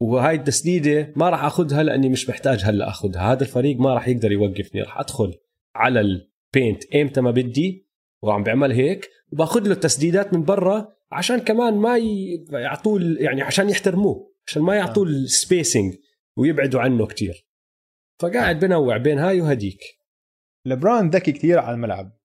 وهاي 0.00 0.34
التسديدة 0.34 1.12
ما 1.16 1.30
راح 1.30 1.44
أخذها 1.44 1.82
لأني 1.82 2.08
مش 2.08 2.28
محتاج 2.28 2.64
هلأ 2.64 2.88
أخذها. 2.88 3.32
هذا 3.32 3.42
الفريق 3.42 3.76
ما 3.76 3.94
راح 3.94 4.08
يقدر 4.08 4.32
يوقفني. 4.32 4.82
راح 4.82 4.98
أدخل 4.98 5.34
على 5.76 6.00
ال 6.00 6.14
paint 6.14 6.84
ايمتى 6.94 7.20
ما 7.20 7.30
بدي 7.30 7.90
وعم 8.22 8.42
بيعمل 8.42 8.72
هيك 8.72 9.10
وبأخذ 9.32 9.60
له 9.60 9.72
التسديدات 9.72 10.34
من 10.34 10.44
برا 10.44 10.92
عشان 11.12 11.38
كمان 11.38 11.74
ما 11.74 11.98
يعطوه 12.52 13.00
يعني 13.02 13.42
عشان 13.42 13.70
يحترموه 13.70 14.34
عشان 14.46 14.62
ما 14.62 14.76
يعطوه 14.76 15.04
ال 15.04 15.15
spacing 15.15 15.94
ويبعدوا 16.36 16.80
عنه 16.80 17.06
كتير. 17.06 17.46
فقاعد 18.22 18.60
بنوع 18.60 18.96
بين 18.96 19.18
هاي 19.18 19.40
وهديك. 19.40 19.80
لبران 20.66 21.10
ذكي 21.10 21.32
كثير 21.32 21.58
على 21.58 21.74
الملعب 21.74 22.18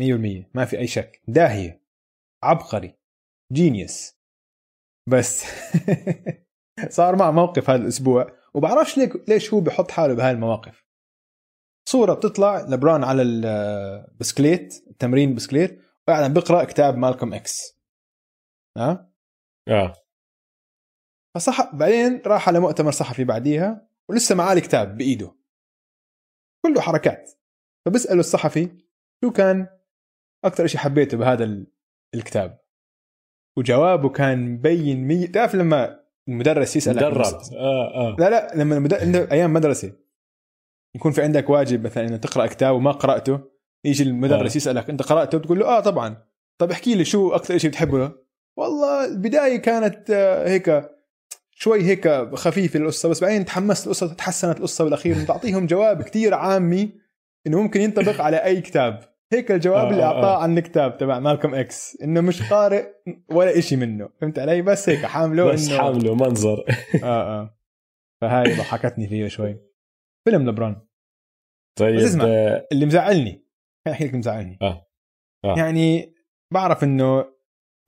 100% 0.00 0.50
ما 0.54 0.64
في 0.64 0.78
أي 0.78 0.86
شك. 0.86 1.22
داهية. 1.28 1.87
عبقري. 2.42 2.94
genius 3.52 4.12
بس. 5.08 5.44
صار 6.98 7.16
مع 7.16 7.30
موقف 7.30 7.70
هذا 7.70 7.82
الأسبوع 7.82 8.38
وبعرفش 8.54 8.98
ليش 9.28 9.54
هو 9.54 9.60
بحط 9.60 9.90
حاله 9.90 10.14
بهاي 10.14 10.30
المواقف. 10.30 10.84
صورة 11.88 12.14
بتطلع 12.14 12.60
لبران 12.60 13.04
على 13.04 13.22
البسكليت 13.22 14.74
تمرين 14.98 15.34
بسكليت 15.34 15.82
وقاعد 16.08 16.24
عم 16.24 16.32
بقرأ 16.32 16.64
كتاب 16.64 16.96
مالكوم 16.96 17.34
إكس. 17.34 17.78
ها؟ 18.76 19.12
آه. 19.68 19.92
فصح 21.34 21.74
بعدين 21.74 22.22
راح 22.26 22.48
على 22.48 22.60
مؤتمر 22.60 22.90
صحفي 22.90 23.24
بعديها 23.24 23.88
ولسه 24.10 24.34
معاه 24.34 24.52
الكتاب 24.52 24.96
بإيده. 24.96 25.34
كله 26.66 26.80
حركات. 26.80 27.30
فبسأله 27.86 28.20
الصحفي 28.20 28.78
شو 29.24 29.30
كان 29.30 29.78
أكثر 30.44 30.66
شيء 30.66 30.80
حبيته 30.80 31.16
بهذا 31.16 31.44
الكتاب. 32.14 32.58
وجوابه 33.56 34.08
كان 34.08 34.48
مبين 34.48 35.08
مية 35.08 35.26
تعرف 35.26 35.54
لما 35.54 36.00
المدرس 36.28 36.76
يسأل 36.76 36.96
مدرب. 36.96 37.24
آه 37.52 37.94
آه. 37.94 38.16
لا 38.18 38.30
لا 38.30 38.52
لما 38.54 38.76
المدرس 38.76 39.02
أيام 39.32 39.52
مدرسة. 39.52 39.92
يكون 40.94 41.12
في 41.12 41.22
عندك 41.22 41.50
واجب 41.50 41.84
مثلا 41.84 42.08
إنه 42.08 42.16
تقرأ 42.16 42.46
كتاب 42.46 42.74
وما 42.74 42.90
قرأته 42.90 43.40
يجي 43.84 44.02
المدرس 44.02 44.52
آه. 44.52 44.56
يسألك 44.56 44.90
أنت 44.90 45.02
قرأته؟ 45.02 45.38
تقول 45.38 45.58
له 45.58 45.66
آه 45.66 45.80
طبعا. 45.80 46.16
طب 46.58 46.70
احكي 46.70 46.94
لي 46.94 47.04
شو 47.04 47.34
أكثر 47.34 47.58
شيء 47.58 47.70
بتحبه؟ 47.70 48.12
والله 48.56 49.04
البداية 49.04 49.56
كانت 49.56 50.10
آه، 50.10 50.48
هيك 50.48 50.90
شوي 51.50 51.82
هيك 51.82 52.08
خفيفة 52.34 52.78
القصة 52.78 53.08
بس 53.08 53.20
بعدين 53.20 53.44
تحمست 53.44 53.86
القصة 53.86 54.14
تحسنت 54.14 54.58
القصة 54.58 54.84
بالأخير 54.84 55.24
تعطيهم 55.24 55.66
جواب 55.66 56.02
كتير 56.02 56.34
عامي 56.34 56.92
إنه 57.46 57.62
ممكن 57.62 57.80
ينطبق 57.80 58.20
على 58.20 58.36
أي 58.36 58.60
كتاب. 58.60 59.17
هيك 59.32 59.52
الجواب 59.52 59.86
آه 59.86 59.90
اللي 59.90 60.02
آه، 60.02 60.06
أعطاه 60.06 60.36
آه. 60.36 60.42
عن 60.42 60.58
الكتاب 60.58 60.98
تبع 60.98 61.18
مالكم 61.18 61.54
إكس 61.54 62.00
إنه 62.02 62.20
مش 62.20 62.52
قارئ 62.52 62.86
ولا 63.30 63.58
إشي 63.58 63.76
منه. 63.76 64.08
فهمت 64.20 64.38
علي؟ 64.38 64.62
بس 64.62 64.88
هيك 64.88 65.06
حامله 65.06 65.52
بس 65.52 65.68
إنه... 65.68 65.78
حامله 65.78 66.14
منظر. 66.14 66.64
آه 67.02 67.40
آه. 67.40 67.58
فهاي 68.20 68.56
ضحكتني 68.56 69.08
فيه 69.08 69.28
شوي. 69.28 69.60
فيلم 70.24 70.48
لبران 70.48 70.86
طيب 71.78 71.96
بس 71.96 72.02
اسمع 72.02 72.24
آه، 72.24 72.68
اللي 72.72 72.86
مزعلني 72.86 73.44
أحكي 73.88 74.04
لك 74.04 74.14
مزعلني. 74.14 74.58
آه. 74.62 74.88
آه. 75.44 75.58
يعني 75.58 76.14
بعرف 76.52 76.84
إنه 76.84 77.24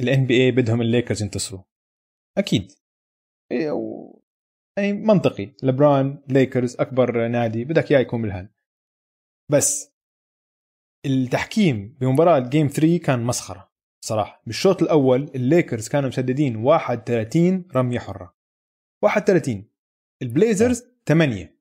ال 0.00 0.26
NBA 0.26 0.50
بدهم 0.50 0.80
الليكرز 0.80 1.22
ينتصروا. 1.22 1.62
أكيد. 2.38 2.72
إيه 3.52 3.70
و... 3.70 4.20
يعني 4.78 4.92
منطقي. 4.92 5.54
لبران 5.62 6.22
ليكرز 6.28 6.76
أكبر 6.80 7.28
نادي 7.28 7.64
بدك 7.64 7.90
إياه 7.90 8.00
يكون 8.00 8.22
بالهال 8.22 8.48
بس 9.50 9.89
التحكيم 11.06 11.96
بمباراة 12.00 12.38
game 12.38 12.68
3 12.68 12.98
كان 12.98 13.22
مسخرة 13.22 13.70
صراحة. 14.04 14.42
بالشوط 14.46 14.82
الأول 14.82 15.30
الليكرز 15.34 15.88
كانوا 15.88 16.08
مسددين 16.08 16.56
31 16.56 17.68
رمية 17.76 17.98
حرة. 17.98 18.36
31 19.04 19.70
البليزرز 20.22 20.84
8 21.08 21.60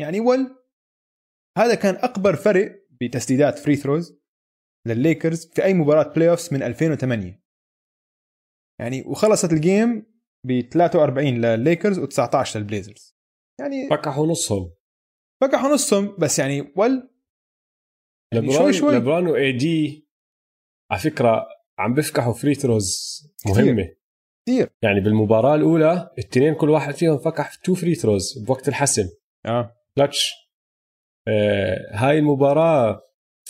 يعني 0.00 0.20
ول 0.20 0.56
هذا 1.58 1.74
كان 1.74 1.94
أكبر 1.94 2.36
فرق 2.36 2.86
بتسديدات 3.00 3.58
free 3.58 3.76
throws 3.76 4.18
للليكرز 4.86 5.46
في 5.46 5.64
أي 5.64 5.74
مباراة 5.74 6.12
playoffs 6.12 6.54
من 6.54 6.62
2008 6.62 7.42
يعني 8.80 9.02
وخلصت 9.02 9.52
ال 9.52 9.63
game 9.63 10.06
ب 10.46 10.60
43 10.60 11.26
للليكرز 11.26 12.00
و19 12.00 12.56
للبليزرز. 12.56 13.16
يعني 13.60 13.88
فكحوا 13.90 14.26
نصهم. 14.26 14.74
فكحوا 15.40 15.68
نصهم 15.68 16.16
بس 16.18 16.38
يعني 16.38 16.72
ول 16.76 17.10
لبران 18.34 18.52
شوي 18.56 18.72
شوي. 18.72 18.94
لبران 18.96 19.26
و 19.26 19.52
AD 19.52 20.08
على 20.90 21.00
فكرة 21.00 21.46
عم 21.78 21.94
بيفكحوا 21.94 22.32
free 22.32 22.54
throws 22.54 23.20
مهمة. 23.46 23.88
كثير. 24.46 24.68
يعني 24.82 25.00
بالمباراة 25.00 25.54
الأولى 25.54 26.10
الاثنين 26.18 26.54
كل 26.54 26.70
واحد 26.70 26.94
فيهم 26.94 27.18
فكح 27.18 27.54
two 27.54 27.74
free 27.74 27.94
throws 27.94 28.38
بوقت 28.38 28.68
الحسم. 28.68 29.08
آه. 29.46 29.76
كلتش 29.96 30.34
آه 31.28 31.78
هاي 31.92 32.18
المباراة 32.18 33.02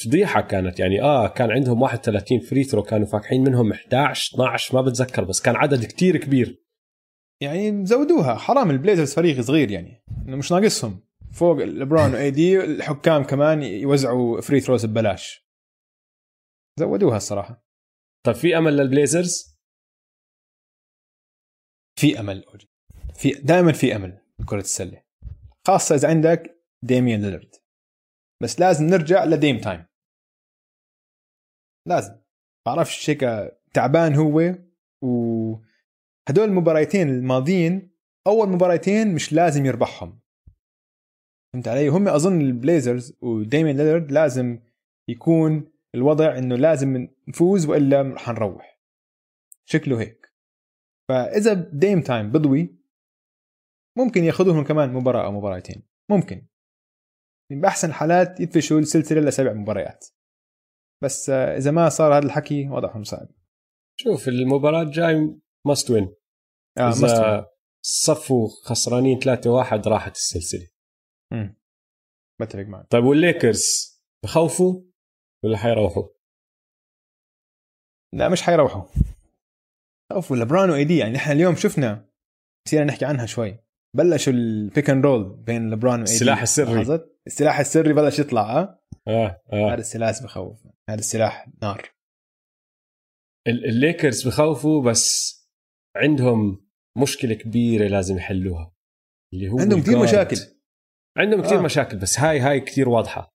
فضيحة 0.04 0.40
كانت. 0.40 0.80
يعني 0.80 1.02
آه 1.02 1.28
كان 1.28 1.50
عندهم 1.50 1.82
31 1.82 2.40
free 2.40 2.64
throw 2.64 2.82
كانوا 2.82 3.06
فاكحين 3.06 3.44
منهم 3.44 3.72
11 3.72 4.34
12 4.34 4.74
ما 4.74 4.82
بتذكر 4.82 5.24
بس 5.24 5.40
كان 5.40 5.56
عدد 5.56 5.84
كتير 5.84 6.16
كبير. 6.16 6.62
يعني 7.40 7.86
زودوها. 7.86 8.34
حرام 8.34 8.70
البليزرز 8.70 9.14
فريق 9.14 9.40
صغير 9.40 9.70
يعني. 9.70 10.02
مش 10.26 10.52
ناقصهم. 10.52 11.07
فوق 11.32 11.56
لبرون 11.56 12.14
واي 12.14 12.30
دي 12.30 12.64
الحكام 12.64 13.22
كمان 13.22 13.62
يوزعوا 13.62 14.40
free 14.40 14.60
throws 14.60 14.86
ببلاش. 14.86 15.48
زودوها 16.78 17.16
الصراحة. 17.16 17.64
طيب 18.26 18.34
في 18.34 18.58
أمل 18.58 18.76
للبليزرز؟ 18.76 19.58
في 22.00 22.20
أمل 22.20 22.44
في 23.14 23.30
دائما 23.30 23.72
في 23.72 23.96
أمل 23.96 24.24
بكرة 24.38 24.60
السلة. 24.60 25.02
خاصة 25.66 25.94
إذا 25.94 26.08
عندك 26.08 26.64
ديميان 26.84 27.22
ليلرد 27.22 27.54
بس 28.42 28.60
لازم 28.60 28.84
نرجع 28.84 29.24
ل 29.24 29.31
Dame 29.31 29.60
Time 29.60 29.86
لازم. 31.88 32.22
بعرفش 32.66 33.10
هيك 33.10 33.20
تعبان 33.74 34.14
هو 34.14 34.40
و 35.02 35.54
هدول 36.28 36.44
المباريتين 36.48 37.08
الماضيين 37.08 37.96
أول 38.26 38.48
مباريتين 38.48 39.14
مش 39.14 39.32
لازم 39.32 39.66
يربحهم. 39.66 40.20
فهمت 41.52 41.68
علي؟ 41.68 41.88
هم 41.88 42.08
أظن 42.08 42.40
البليزرز 42.40 43.16
وديميان 43.20 43.76
ليلرد 43.76 44.12
لازم 44.12 44.60
يكون 45.08 45.72
الوضع 45.94 46.38
إنه 46.38 46.56
لازم 46.56 47.08
نفوز 47.28 47.66
وإلا 47.66 48.02
رح 48.02 48.28
نروح 48.28 48.80
شكله 49.68 50.00
هيك. 50.00 50.32
فإذا 51.08 51.54
Dame 51.72 52.00
Time 52.00 52.32
بضوي 52.32 52.78
ممكن 53.98 54.24
ياخذوهم 54.24 54.64
كمان 54.64 54.92
مباراة 54.92 55.24
أو 55.24 55.32
مباراتين. 55.32 55.88
ممكن. 56.10 56.46
باحسن 57.50 57.88
الحالات 57.88 58.40
يدفشوا 58.40 58.78
السلسلة 58.78 59.20
لسبع 59.20 59.52
مباريات. 59.52 60.06
بس 61.02 61.30
آه، 61.30 61.56
إذا 61.56 61.70
ما 61.70 61.88
صار 61.88 62.18
هذا 62.18 62.26
الحكي 62.26 62.68
وضعهم 62.68 63.04
صعب. 63.04 63.28
شوف 64.00 64.28
المباراة 64.28 64.82
الجاي 64.82 65.40
must 65.66 65.90
win 65.90 66.14
آه 66.78 66.88
إذا 66.88 67.46
صفوا 67.82 68.48
خسرانين 68.64 69.18
3 69.18 69.50
1 69.50 69.88
راحت 69.88 70.16
السلسلة. 70.16 70.77
امم 71.32 71.56
بتفق 72.40 72.62
معك. 72.62 72.86
طيب 72.90 73.04
والليكرز 73.04 73.64
بخوفوا 74.24 74.82
ولا 75.44 75.56
حيروحوا؟ 75.58 76.08
لا 78.14 78.28
مش 78.28 78.42
حيروحوا. 78.42 78.82
خوفوا 80.12 80.36
لبران 80.36 80.70
واي 80.70 80.84
دي 80.84 80.96
يعني 80.98 81.12
نحن 81.12 81.30
اليوم 81.32 81.56
شفنا 81.56 82.08
نسينا 82.68 82.84
نحكي 82.84 83.04
عنها 83.04 83.26
شوي. 83.26 83.58
بلشوا 83.96 84.32
ال 84.32 84.44
pick 84.44 84.90
and 84.90 85.04
roll 85.06 85.36
بين 85.36 85.70
لبران 85.70 85.94
و 85.94 85.97
AD 85.97 86.02
السلاح 86.02 86.42
السري. 86.42 87.04
السلاح 87.26 87.58
السري 87.58 87.92
بلش 87.92 88.18
يطلع 88.18 88.58
آه 88.60 88.82
آه 89.08 89.42
آه. 89.52 89.72
هذا 89.72 89.80
السلاح 89.80 90.22
بخوف. 90.22 90.66
هذا 90.90 90.98
السلاح 90.98 91.48
نار. 91.62 91.90
ال- 93.48 93.64
الليكرز 93.64 94.28
بخوفوا 94.28 94.82
بس 94.90 95.34
عندهم 95.96 96.68
مشكلة 97.02 97.34
كبيرة 97.34 97.88
لازم 97.88 98.16
يحلوها 98.16 98.74
اللي 99.34 99.48
هو 99.48 99.58
عندهم 99.58 99.82
كثير. 99.82 100.02
مشاكل. 100.02 100.36
عندهم 101.18 101.42
كثير 101.42 101.58
آه. 101.58 101.62
مشاكل 101.62 101.96
بس 101.98 102.20
هاي 102.20 102.40
هاي 102.40 102.60
كثير 102.60 102.88
واضحة. 102.88 103.34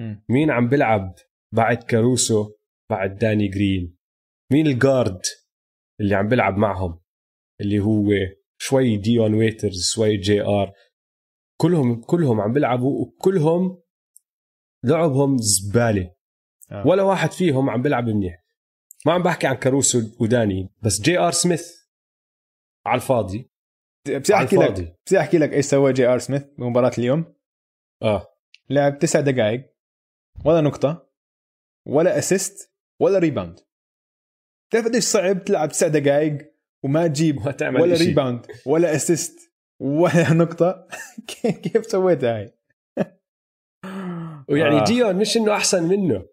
مم. 0.00 0.24
مين 0.28 0.50
عم 0.50 0.68
بيلعب 0.68 1.14
بعد 1.52 1.82
كاروسو 1.82 2.52
بعد 2.90 3.16
داني 3.18 3.48
جرين؟ 3.48 3.96
مين 4.52 4.66
ال 4.66 4.75
guard 4.75 5.20
اللي 6.00 6.14
عم 6.14 6.28
بيلعب 6.28 6.56
معهم؟ 6.56 7.00
اللي 7.60 7.80
هو 7.80 8.12
شوي 8.58 8.96
ديون 8.96 9.34
ويترز 9.34 9.90
شوي 9.94 10.16
جي 10.16 10.42
آر. 10.42 10.72
كلهم 11.60 12.00
كلهم 12.00 12.40
عم 12.40 12.52
بيلعبوا 12.52 13.00
وكلهم 13.00 13.82
لعبهم 14.84 15.36
زبالة. 15.38 16.10
آه. 16.70 16.86
ولا 16.86 17.02
واحد 17.02 17.32
فيهم 17.32 17.70
عم 17.70 17.82
بيلعب 17.82 18.08
منيح. 18.08 18.44
ما 19.06 19.12
عم 19.12 19.22
بحكي 19.22 19.46
عن 19.46 19.54
كاروسو 19.54 20.02
وداني 20.20 20.68
بس 20.82 21.00
جي 21.00 21.18
آر 21.18 21.32
سميث 21.32 21.80
على 22.86 23.00
الفاضي. 23.00 23.49
بدي 24.08 24.34
على 24.34 24.44
احكي 24.44 24.56
لك 24.56 24.70
بدي 25.06 25.20
احكي 25.20 25.38
لك 25.38 25.52
إيش 25.52 25.64
سوى 25.64 25.92
جي 25.92 26.06
آر 26.06 26.18
سميث 26.18 26.42
بمباراة 26.58 26.92
اليوم؟ 26.98 27.34
آه. 28.02 28.26
لعب 28.70 28.98
تسع 28.98 29.20
دقائق 29.20 29.74
ولا 30.44 30.60
نقطة 30.60 31.10
ولا 31.88 32.18
assist 32.18 32.72
ولا 33.00 33.18
rebound 33.18 33.60
تعرف 34.72 34.84
قديش 34.84 35.04
صعب 35.04 35.44
تلعب 35.44 35.68
تسع 35.68 35.88
دقائق 35.88 36.54
وما 36.84 37.06
تجيب 37.06 37.38
ولا 37.60 37.94
إشي. 37.94 38.04
rebound 38.04 38.46
ولا 38.66 38.94
assist 38.94 39.52
ولا 39.80 40.32
نقطة؟ 40.42 40.88
كيف 41.62 41.86
سويتها 41.86 42.38
هاي؟ 42.38 42.54
ويعني 44.50 44.80
آه. 44.80 44.84
ديون 44.84 45.16
مش 45.16 45.36
إنه 45.36 45.54
أحسن 45.54 45.82
منه. 45.88 46.26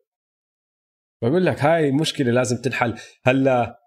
بقول 1.24 1.46
لك 1.46 1.60
هاي 1.60 1.92
مشكلة 1.92 2.32
لازم 2.32 2.58
تنحل. 2.62 3.00
هلا 3.26 3.80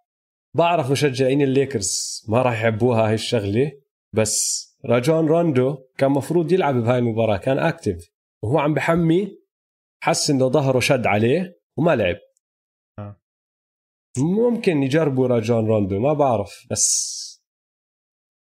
بعرف 0.56 0.90
مشجعين 0.90 1.42
الليكرز 1.42 2.24
ما 2.28 2.42
راح 2.42 2.52
يحبوها 2.52 3.08
هاي 3.08 3.14
الشغلة 3.14 3.72
بس 4.12 4.66
راجون 4.84 5.26
روندو 5.26 5.86
كان 5.98 6.10
مفروض 6.10 6.52
يلعب 6.52 6.74
بهاي 6.74 6.98
المباراة 6.98 7.36
كان 7.36 7.58
active 7.58 8.10
وهو 8.42 8.58
عم 8.58 8.74
يحمي 8.74 9.38
حس 10.02 10.30
إنه 10.30 10.48
ظهره 10.48 10.80
شد 10.80 11.06
عليه 11.06 11.60
وما 11.78 11.96
لعب. 11.96 12.16
آه. 12.98 13.20
ممكن 14.18 14.82
يجربوا 14.82 15.26
راجون 15.28 15.66
روندو 15.66 15.98
ما 15.98 16.12
بعرف 16.12 16.66
بس 16.70 17.20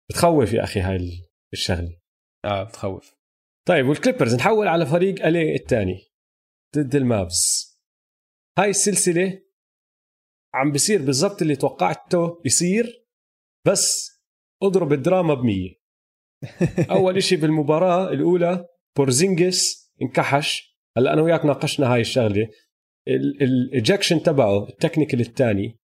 بتخوف 0.10 0.54
يا 0.54 0.64
أخي 0.64 0.80
هاي 0.80 1.30
الشغلة. 1.54 1.98
آه 2.46 2.64
بتخوف. 2.64 3.16
طيب 3.68 3.86
والكليبرز 3.86 4.36
نحول 4.36 4.68
على 4.68 4.86
فريق 4.86 5.26
الي 5.26 5.56
الثاني 5.56 6.02
ضد 6.76 6.96
المافز 6.96 7.76
هاي 8.58 8.70
السلسلة 8.70 9.45
عم 10.56 10.72
بصير 10.72 11.02
بالضبط 11.02 11.42
اللي 11.42 11.56
توقعته 11.56 12.42
يصير 12.46 13.06
بس 13.68 14.12
اضرب 14.64 14.94
الدراما 14.94 15.34
بمية. 15.34 15.76
أول 16.92 17.18
إشي 17.18 17.36
بالمباراة 17.36 18.10
الأولى 18.10 18.66
بورزينجس 18.98 19.92
انكحش. 20.02 20.78
هلأ 20.98 21.14
أنا 21.14 21.22
وياك 21.22 21.46
ناقشنا 21.46 21.94
هاي 21.94 22.02
الشغلة. 22.02 22.50
ال 23.42 23.51
ejection 23.51 24.24
تبعه 24.24 24.70
ال 24.70 24.75
technical 24.75 25.20
الثاني. 25.20 25.80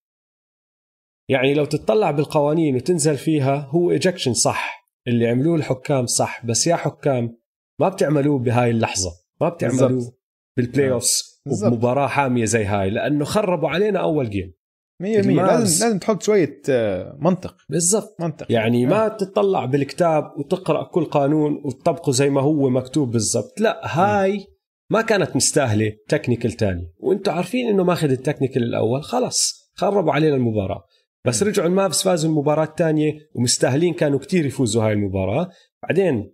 يعني 1.30 1.54
لو 1.54 1.66
تطلع 1.66 2.12
بالقوانين 2.12 2.76
وتنزل 2.76 3.18
فيها 3.18 3.56
هو 3.56 3.92
ejection 3.92 4.34
صح. 4.34 4.92
اللي 5.08 5.28
عملوه 5.28 5.56
الحكام 5.56 6.06
صح 6.06 6.46
بس 6.46 6.68
يا 6.68 6.76
حكام 6.76 7.38
ما 7.80 7.90
بتعملوه 7.90 8.40
بهاي 8.40 8.72
اللحظة. 8.72 9.12
ما 9.42 9.50
بتعملوه. 9.50 10.14
بال 10.58 10.67
play. 10.67 10.92
offs 10.92 11.42
بالضبط. 11.46 11.72
وبمباراة 11.72 12.08
حامية 12.08 12.46
زي 12.46 12.64
هاي 12.66 12.90
لأنه 12.90 13.26
خربوا 13.26 13.70
علينا 13.70 14.00
أول 14.00 14.30
game 14.30 14.54
100% 15.02 15.04
المافز. 15.04 15.60
لازم 15.60 15.86
لازم 15.86 16.00
تحط 16.00 16.24
شوية 16.24 16.62
آه، 16.70 17.18
منطق. 17.20 17.56
بالضبط. 17.70 18.16
منطق. 18.20 18.52
يعني 18.52 18.86
آه. 18.86 18.90
ما 18.90 19.08
تطلع 19.08 19.66
بالكتاب 19.66 20.32
وتقرأ 20.38 20.84
كل 20.84 21.06
قانون 21.06 21.62
وتطبقه 21.66 22.12
زي 22.12 22.30
ما 22.30 22.42
هو 22.42 22.70
مكتوب 22.70 23.12
بالضبط. 23.12 23.60
لا 23.60 23.82
هاي 23.84 24.46
ما 24.90 25.02
كانت 25.02 25.36
مستاهلة 25.36 25.92
technical 26.08 26.52
تاني. 26.52 26.94
وأنتم 27.00 27.32
عارفين 27.32 27.68
إنه 27.68 27.84
ماخذ 27.84 28.12
ال 28.12 28.17
technical 28.17 28.64
الأول. 28.64 29.04
خلص 29.04 29.72
خربوا 29.76 30.14
علينا 30.14 30.36
المباراة. 30.36 30.84
بس. 31.26 31.44
رجعوا 31.44 31.68
المافز 31.68 32.02
فازوا 32.02 32.30
المباراة 32.30 32.64
الثانية 32.66 33.14
ومستاهلين 33.36 33.94
كانوا 33.94 34.20
كتير 34.20 34.46
يفوزوا 34.46 34.84
هاي 34.84 34.94
المباراة. 34.94 35.50
بعدين 35.84 36.34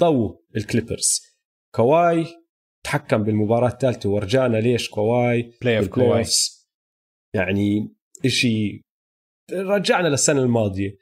طو 0.00 0.36
الكليبرز 0.56 1.20
كواي 1.74 2.26
تحكم 2.84 3.22
بالمباراة 3.22 3.68
الثالثة 3.68 4.08
ورجانا 4.08 4.56
ليش 4.56 4.90
كواي 4.90 5.52
playoff 5.62 5.88
كواي. 5.88 6.24
يعني 7.34 7.94
إشي 8.24 8.82
رجعنا 9.52 10.08
للسنة 10.08 10.40
الماضية 10.42 10.96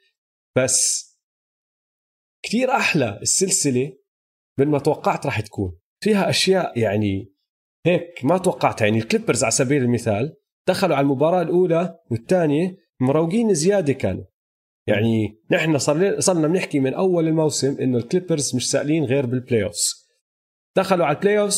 بس 0.57 1.09
كتير 2.45 2.71
أحلى 2.71 3.19
السلسلة 3.21 3.97
من 4.59 4.67
ما 4.67 4.79
توقعت 4.79 5.25
راح 5.25 5.39
تكون. 5.39 5.79
فيها 6.03 6.29
أشياء 6.29 6.79
يعني 6.79 7.33
هيك 7.85 8.25
ما 8.25 8.37
توقعتها. 8.37 8.85
يعني 8.85 8.99
الكليبرز 8.99 9.43
على 9.43 9.51
سبيل 9.51 9.81
المثال 9.81 10.35
دخلوا 10.67 10.95
على 10.95 11.03
المباراة 11.03 11.41
الأولى 11.41 11.99
والثانية 12.11 12.77
مروقين 13.01 13.53
زيادة 13.53 13.93
كانوا. 13.93 14.23
يعني 14.87 15.41
نحن 15.51 15.77
صرنا 16.19 16.47
بنحكي 16.47 16.79
من 16.79 16.93
أول 16.93 17.27
الموسم 17.27 17.77
إنه 17.81 17.97
الكليبرز 17.97 18.55
مش 18.55 18.71
سائلين 18.71 19.03
غير 19.03 19.25
بال 19.25 19.40
play 19.40 19.71
دخلوا 20.77 21.05
على 21.05 21.17
ال 21.17 21.23
play 21.23 21.49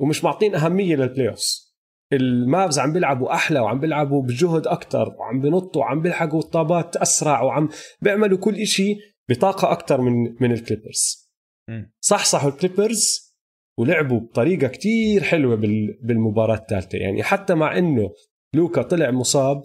ومش 0.00 0.24
معطين 0.24 0.54
أهمية 0.54 0.96
لل 0.96 1.09
play 1.09 1.34
المافز 2.12 2.78
عم 2.78 2.92
بيلعبوا 2.92 3.34
أحلى 3.34 3.60
وعم 3.60 3.80
بيلعبوا 3.80 4.22
بجهد 4.22 4.66
أكثر 4.66 5.14
وعم 5.18 5.40
بنطوا 5.40 5.80
وعم 5.82 6.00
بيلحقوا 6.02 6.40
الطابات 6.40 6.96
أسرع 6.96 7.42
وعم 7.42 7.68
بيعملوا 8.00 8.38
كل 8.38 8.54
إشي 8.54 8.96
بطاقة 9.30 9.72
أكثر 9.72 10.00
من 10.00 10.12
من 10.40 10.52
الكليبرز. 10.52 11.30
صحصحوا 12.00 12.50
الكليبرز 12.50 13.26
ولعبوا 13.78 14.20
بطريقة 14.20 14.68
كتير 14.68 15.22
حلوة 15.22 15.56
بال- 15.56 15.98
بالمباراة 16.02 16.54
الثالثة 16.56 16.98
يعني 16.98 17.22
حتى 17.22 17.54
مع 17.54 17.78
إنه 17.78 18.10
لوكا 18.54 18.82
طلع 18.82 19.10
مصاب 19.10 19.62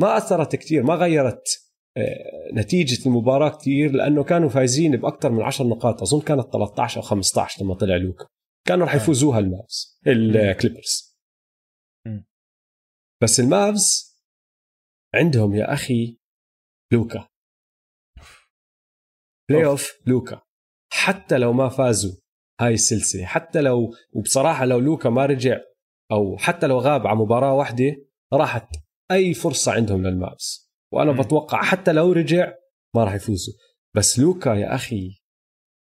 ما 0.00 0.16
أثرت 0.16 0.56
كتير 0.56 0.82
ما 0.82 0.94
غيرت 0.94 1.48
آه، 1.96 2.52
نتيجة 2.54 3.06
المباراة 3.08 3.48
كتير 3.48 3.92
لأنه 3.92 4.24
كانوا 4.24 4.48
فايزين 4.48 4.96
باكثر 4.96 5.30
من 5.30 5.42
10 5.42 5.64
نقاط 5.66 6.02
أظن 6.02 6.20
كانت 6.20 6.52
13 6.52 6.96
أو 6.96 7.02
15 7.02 7.64
لما 7.64 7.74
طلع 7.74 7.96
لوكا 7.96 8.26
كانوا 8.66 8.86
رح 8.86 8.92
آه. 8.92 8.96
يفوزوها 8.96 9.38
المافز 9.38 9.98
الكليبرز. 10.06 11.07
بس 13.22 13.40
المافز 13.40 14.16
عندهم 15.14 15.54
يا 15.54 15.72
أخي 15.72 16.18
لوكا. 16.92 17.28
playoff. 19.50 19.92
لوكا. 20.06 20.42
حتى 20.92 21.38
لو 21.38 21.52
ما 21.52 21.68
فازوا 21.68 22.12
هاي 22.60 22.74
السلسلة 22.74 23.24
حتى 23.24 23.60
لو 23.60 23.94
وبصراحة 24.12 24.64
لو 24.64 24.78
لوكا 24.78 25.10
ما 25.10 25.26
رجع 25.26 25.60
أو 26.12 26.36
حتى 26.38 26.66
لو 26.66 26.78
غاب 26.78 27.06
على 27.06 27.18
مباراة 27.18 27.54
واحدة 27.54 27.96
راحت 28.32 28.68
أي 29.10 29.34
فرصة 29.34 29.72
عندهم 29.72 30.06
لل 30.06 30.27
Mavs 30.27 30.70
وأنا 30.92 31.12
مم. 31.12 31.22
بتوقع 31.22 31.62
حتى 31.62 31.92
لو 31.92 32.12
رجع 32.12 32.54
ما 32.94 33.04
راح 33.04 33.14
يفوزوا. 33.14 33.54
بس 33.96 34.18
لوكا 34.18 34.50
يا 34.50 34.74
أخي 34.74 35.22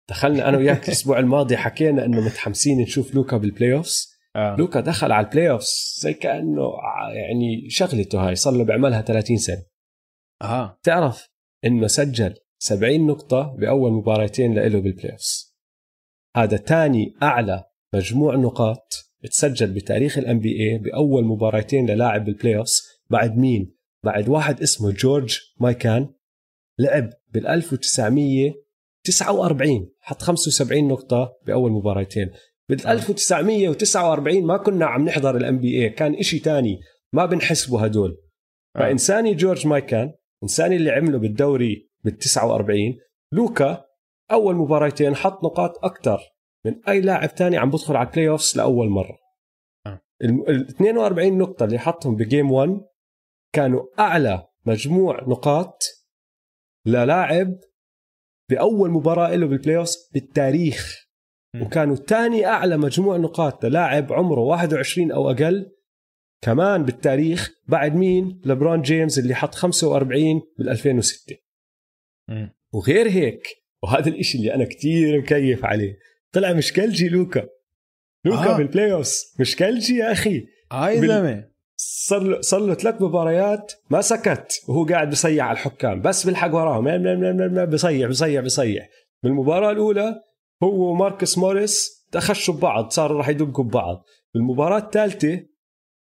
دخلنا 0.09 0.49
أنا 0.49 0.57
وياك 0.57 0.83
الأسبوع 0.87 1.19
الماضي 1.19 1.57
حكينا 1.57 2.05
إنه 2.05 2.21
متحمسين 2.25 2.81
نشوف 2.81 3.15
لوكا 3.15 3.37
بال 3.38 3.73
playoffs 3.73 4.10
آه. 4.35 4.55
لوكا 4.59 4.79
دخل 4.79 5.11
على 5.11 5.25
ال 5.27 5.49
playoffs 5.49 5.95
زي 5.99 6.13
كأنه 6.13 6.73
ع- 6.77 7.13
يعني 7.13 7.69
شغلته 7.69 8.27
هاي 8.27 8.35
صار 8.35 8.53
له 8.53 8.63
بيعملها 8.63 9.01
30 9.01 9.37
سنة. 9.37 9.63
آه. 10.41 10.79
تعرف 10.83 11.27
إنه 11.65 11.87
سجل 11.87 12.35
70 12.59 13.07
نقطة 13.07 13.55
بأول 13.59 13.91
مباراتين 13.91 14.53
له 14.59 14.79
بال 14.79 15.11
playoffs 15.11 15.55
هذا 16.35 16.57
تاني 16.57 17.13
أعلى 17.23 17.63
مجموع 17.93 18.35
نقاط 18.35 18.93
تسجل 19.23 19.73
بتاريخ 19.73 20.17
ال 20.17 20.39
NBA 20.39 20.77
بأول 20.77 21.25
مباراتين 21.25 21.89
للاعب 21.89 22.25
بال 22.25 22.57
playoffs 22.57 22.81
بعد 23.09 23.37
مين؟ 23.37 23.75
بعد 24.05 24.29
واحد 24.29 24.61
اسمه 24.61 24.91
جورج 24.91 25.39
مايكان 25.59 26.13
لعب 26.79 27.09
بال 27.27 27.47
1949 27.47 29.89
حط 29.99 30.21
75 30.21 30.87
نقطة 30.87 31.33
بأول 31.45 31.71
مباراتين. 31.71 32.31
بال 32.72 32.88
1949 32.88 34.43
ما 34.43 34.57
كنا 34.57 34.85
عم 34.85 35.06
نحضر 35.06 35.38
ال 35.38 35.59
NBA 35.59 35.89
كان 35.89 36.14
إشي 36.14 36.39
تاني. 36.39 36.80
ما 37.14 37.26
بنحسبه 37.26 37.84
هدول. 37.84 38.18
آه. 38.76 38.80
فانسى 38.79 39.15
لي 39.15 39.33
جورج 39.34 39.68
مايكان 39.68 40.14
انسى 40.43 40.63
لي 40.63 40.75
اللي 40.76 40.91
عمله 40.91 41.18
بالدوري 41.18 41.89
بال 42.03 42.18
49 42.18 42.98
لوكا 43.31 43.85
أول 44.31 44.56
مباراتين 44.56 45.15
حط 45.15 45.43
نقاط 45.43 45.85
أكثر 45.85 46.19
من 46.65 46.81
أي 46.88 47.02
لاعب 47.02 47.35
تاني 47.35 47.57
عم 47.57 47.69
بدخل 47.69 47.95
على 47.95 48.07
ال 48.07 48.29
playoffs 48.29 48.57
لأول 48.57 48.89
مرة. 48.89 49.18
آه. 49.85 50.02
ال 50.23 50.68
42 50.69 51.38
نقطة 51.38 51.64
اللي 51.64 51.80
حطهم 51.80 52.15
ب 52.15 52.23
game 52.23 52.51
1 52.52 52.81
كانوا 53.53 53.85
أعلى 53.99 54.48
مجموع 54.65 55.23
نقاط 55.27 55.84
للاعب 56.85 57.57
بأول 58.49 58.91
مباراة 58.91 59.35
له 59.35 59.48
بال 59.47 59.77
playoff 59.77 59.95
بالتاريخ. 60.14 61.00
وكانوا 61.61 61.95
ثاني 61.95 62.45
أعلى 62.45 62.77
مجموع 62.77 63.17
نقاط. 63.17 63.65
للاعب 63.65 64.13
عمره 64.13 64.39
21 64.39 65.11
أو 65.11 65.31
أقل. 65.31 65.71
كمان 66.41 66.83
بالتاريخ 66.83 67.51
بعد 67.67 67.95
مين؟ 67.95 68.41
لبرون 68.45 68.81
جيمس 68.81 69.19
اللي 69.19 69.35
حط 69.35 69.55
45 69.55 70.41
بال 70.57 70.69
2006 70.69 71.35
وغير 72.73 73.09
هيك 73.09 73.47
وهذا 73.83 74.09
الإشي 74.09 74.37
اللي 74.37 74.53
أنا 74.53 74.65
كتير 74.65 75.21
مكيف 75.21 75.65
عليه. 75.65 75.97
طلع 76.31 76.53
مشكلجي 76.53 77.09
لوكا. 77.09 77.47
لوكا 78.25 78.53
آه. 78.53 78.57
بال 78.57 78.93
playoff 78.93 79.13
مشكلجي 79.39 79.95
يا 79.95 80.11
أخي. 80.11 80.45
هاي 80.71 80.97
آه 80.97 81.01
زلمة. 81.01 81.47
صار 81.75 82.23
له 82.23 82.41
صار 82.41 82.59
له 82.59 82.73
ثلاث 82.73 83.01
مباريات 83.01 83.73
ما 83.89 84.01
سكت. 84.01 84.61
وهو 84.67 84.85
قاعد 84.85 85.09
بيصيح 85.09 85.45
على 85.45 85.53
الحكام. 85.53 86.01
بس 86.01 86.25
بيلحق 86.25 86.55
وراهم. 86.55 86.85
بيصيح 87.65 88.07
بيصيح 88.07 88.41
بيصيح 88.41 88.89
بالمباراة 89.23 89.71
الأولى 89.71 90.21
هو 90.63 90.91
وماركوس 90.91 91.38
موريس 91.38 92.07
تخشوا 92.11 92.53
ببعض 92.53 92.89
صاروا 92.89 93.17
راح 93.17 93.29
يدقوا 93.29 93.63
ببعض. 93.63 94.05
بالمباراة 94.33 94.77
الثالثة 94.77 95.45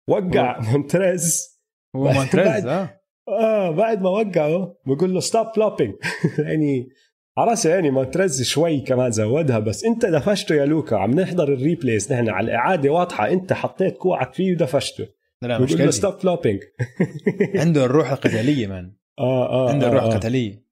وقع 0.09 0.59
مونتريز. 0.59 1.59
هو 1.95 2.11
مونتريز 2.11 2.65
آه. 2.65 3.01
آه 3.29 3.71
بعد 3.71 4.01
ما 4.01 4.09
وقعه 4.09 4.75
بقول 4.85 5.13
له 5.13 5.19
stop 5.19 5.47
flopping 5.55 5.93
يعني 6.47 6.89
على 7.37 7.49
راسي 7.49 7.69
يعني 7.69 7.91
مونتريز 7.91 8.41
شوي 8.43 8.79
كمان 8.79 9.11
زودها 9.11 9.59
بس 9.59 9.83
انت 9.85 10.05
دفشته 10.05 10.55
يا 10.55 10.65
لوكا. 10.65 10.97
عم 10.97 11.11
نحضر 11.11 11.53
ال 11.53 11.61
replays 11.61 12.13
نحن. 12.13 12.29
على 12.29 12.45
الإعادة 12.45 12.89
واضحة 12.89 13.29
انت 13.31 13.53
حطيت 13.53 13.97
كوعك 13.97 14.33
فيه 14.33 14.51
ودفشته. 14.51 15.07
لا 15.41 15.59
مش 15.59 15.71
ستوب 15.89 16.13
فلوبينج 16.19 16.59
عنده 17.55 17.85
الروح 17.85 18.11
القتالية 18.11 18.67
man 18.67 18.95
آه 19.19 19.49
آه 19.49 19.69
عنده 19.69 19.85
آه 19.85 19.89
الروح 19.89 20.03
آه. 20.03 20.07
القتالية. 20.07 20.67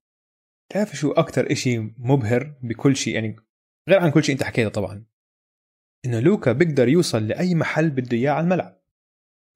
تعرف 0.69 0.95
شو 0.95 1.11
أكثر 1.11 1.51
إشي 1.51 1.77
مبهر 1.97 2.53
بكل 2.63 2.95
شيء؟ 2.95 3.15
يعني 3.15 3.35
غير 3.89 3.99
عن 3.99 4.11
كل 4.11 4.23
شيء 4.23 4.35
انت 4.35 4.43
حكيته 4.43 4.69
طبعا. 4.69 5.05
إنه 6.05 6.19
لوكا 6.19 6.51
بيقدر 6.51 6.87
يوصل 6.87 7.27
لأي 7.27 7.55
محل 7.55 7.89
بده 7.89 8.17
إياه 8.17 8.31
على 8.31 8.43
الملعب. 8.43 8.81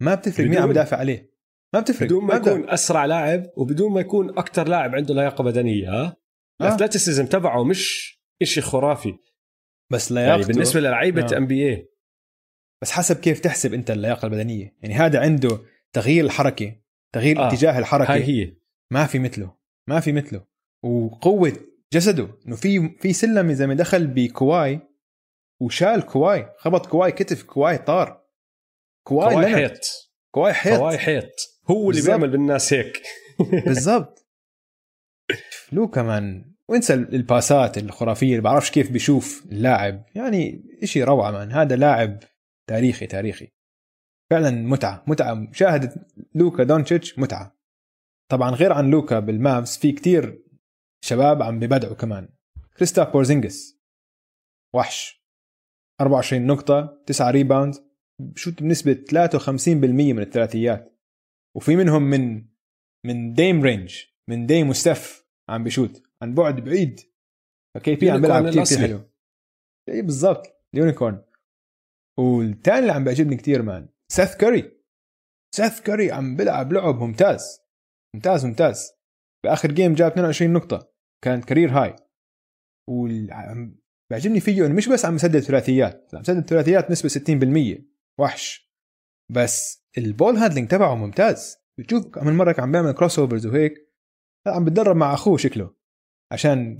ما 0.02 0.16
بتفرق 0.16 0.48
مين 0.48 0.58
عم 0.58 0.72
يدافع 0.72 0.98
عليه. 0.98 1.30
ما 1.74 1.80
بتفرق 1.80 2.08
بدون 2.08 2.24
ما 2.24 2.36
يكون 2.36 2.70
أسرع 2.70 3.06
لاعب 3.06 3.52
وبدون 3.58 3.94
ما 3.94 4.02
يكون 4.02 4.30
أكثر 4.30 4.68
لاعب 4.68 4.96
عنده 4.96 5.14
لياقة 5.14 5.44
بدنية 5.44 5.90
ها؟ 5.90 6.18
ال 6.62 6.67
athleticism 6.67 7.26
تبعه 7.26 7.64
مش 7.64 8.14
إشي 8.42 8.62
خرافي. 8.62 9.18
بس 9.92 10.12
لياقته 10.12 10.42
يعني 10.42 10.54
بالنسبة 10.54 10.80
للعيبة 10.80 11.38
NBA 11.38 11.90
بس 12.82 12.92
حسب 12.92 13.20
كيف 13.20 13.40
تحسب 13.40 13.74
أنت 13.74 13.92
اللياقة 13.92 14.26
البدنية. 14.26 14.76
يعني 14.82 14.94
هذا 14.94 15.20
عنده 15.20 15.60
تغيير 15.94 16.26
الحركة 16.26 16.76
تغيير 17.16 17.40
آه. 17.40 17.48
اتجاه 17.48 17.80
الحركة. 17.80 18.14
هاي 18.14 18.24
هي. 18.24 18.58
ما 18.92 19.06
في 19.06 19.20
مثله. 19.20 19.58
ما 19.90 20.00
في 20.00 20.12
مثله. 20.12 20.46
وقوة 20.84 21.54
جسده. 21.94 22.30
إنه 22.48 22.56
في 22.56 22.90
في 22.90 23.14
سلم 23.14 23.50
اذا 23.50 23.66
ما 23.66 23.74
دخل 23.74 24.08
بكواي 24.08 24.80
وشال 25.62 26.02
كواي 26.02 26.50
خبط 26.58 26.86
كواي 26.86 27.12
كتف 27.12 27.44
كواي 27.44 27.78
طار. 27.78 28.26
كواي, 29.08 29.34
كواي 29.34 29.56
حيط. 29.56 29.80
كواي 30.32 30.54
حيط. 30.54 30.78
كواي 30.78 30.98
حيط. 30.98 31.32
هو 31.70 31.92
اللي 31.92 32.02
بيعمل 32.02 32.30
بالناس 32.30 32.74
هيك. 32.74 33.02
بالضبط. 33.66 34.28
لوكا 35.72 36.02
man 36.04 36.56
وانسى 36.68 36.94
الباسات 36.94 37.78
الخرافية 37.78 38.30
اللي 38.32 38.42
بعرفش 38.42 38.72
كيف 38.72 38.92
بيشوف 38.92 39.46
اللاعب. 39.52 40.06
يعني 40.16 40.64
إشي 40.84 41.04
روعة 41.04 41.32
man. 41.32 41.52
هذا 41.52 41.76
لاعب 41.76 42.20
تاريخي 42.68 43.08
تاريخي. 43.08 43.48
فعلا 44.30 44.52
متعة 44.52 45.04
متعة. 45.08 45.34
مشاهدة 45.34 46.08
لوكا 46.36 46.64
دونتشيتش 46.64 47.20
متعة. 47.20 47.60
طبعا 48.32 48.52
غير 48.52 48.74
عن 48.74 48.90
لوكا 48.90 49.20
بال 49.20 49.39
Mavs 49.39 49.78
في 49.78 49.92
كتير 49.92 50.49
شباب 51.06 51.42
عم 51.42 51.60
ببدعوا 51.60 51.96
كمان. 51.96 52.30
كريستابس 52.78 53.14
بورزينجيس. 53.14 53.80
وحش. 54.76 55.26
24 56.02 56.48
نقطة 56.48 57.04
9 57.06 57.32
rebound 57.32 57.76
بشوت 58.22 58.64
بنسبة 58.64 58.94
53% 58.94 60.14
من 60.14 60.22
الثلاثيات. 60.22 61.00
وفي 61.58 61.76
منهم 61.76 62.04
من 62.04 62.50
من 63.06 63.34
Dame 63.34 63.62
range 63.64 64.04
من 64.30 64.46
Dame 64.46 64.70
و 64.70 64.80
stuff 64.80 65.28
عم 65.50 65.64
بشوت. 65.64 66.04
عن 66.24 66.36
بعد 66.36 66.60
بعيد. 66.60 67.00
ف 67.76 67.96
KP 67.96 68.10
عم 68.10 68.22
بيلعب 68.22 68.50
كثير 68.50 68.80
حلو 68.80 69.10
اي 69.90 70.02
بالضبط. 70.02 70.66
ال 70.74 70.79
unicorn. 70.79 71.24
والثاني 72.20 72.80
اللي 72.80 72.92
عم 72.92 73.04
بيعجبني 73.04 73.36
كثير 73.36 73.62
man 73.62 73.90
سيث 74.12 74.36
كاري 74.36 74.80
سيث 75.56 75.82
كاري 75.82 76.12
عم 76.12 76.36
بيلعب 76.36 76.74
لعب 76.74 76.96
ممتاز. 76.96 77.62
ممتاز 78.16 78.46
ممتاز. 78.46 78.92
بآخر 79.46 79.72
game 79.72 79.94
جاب 79.94 80.12
22 80.12 80.54
نقطة. 80.54 80.89
كانت 81.24 81.46
career 81.46 81.70
high 81.70 81.96
بيعجبني 84.10 84.40
فيه 84.40 84.66
إنه 84.66 84.74
مش 84.74 84.90
بس 84.90 85.06
عم 85.06 85.16
يسدد 85.16 85.40
ثلاثيات 85.40 86.10
عم 86.14 86.22
يسدد 86.22 86.50
ثلاثيات 86.50 86.92
نسبة 86.92 87.10
60% 87.78 87.82
وحش. 88.20 88.70
بس 89.32 89.86
ال 89.98 90.05
ball 90.05 90.36
handling 90.36 90.68
تبعه 90.68 90.96
ممتاز. 90.96 91.58
بتشوف 91.80 92.18
من 92.18 92.34
مرة 92.34 92.56
عم 92.60 92.72
بيعمل 92.72 92.92
crossovers 92.92 93.46
وهيك 93.46 93.74
عم 94.48 94.66
بتدرب 94.66 94.96
مع 94.96 95.14
أخوه 95.14 95.38
شكله. 95.38 95.76
عشان 96.32 96.78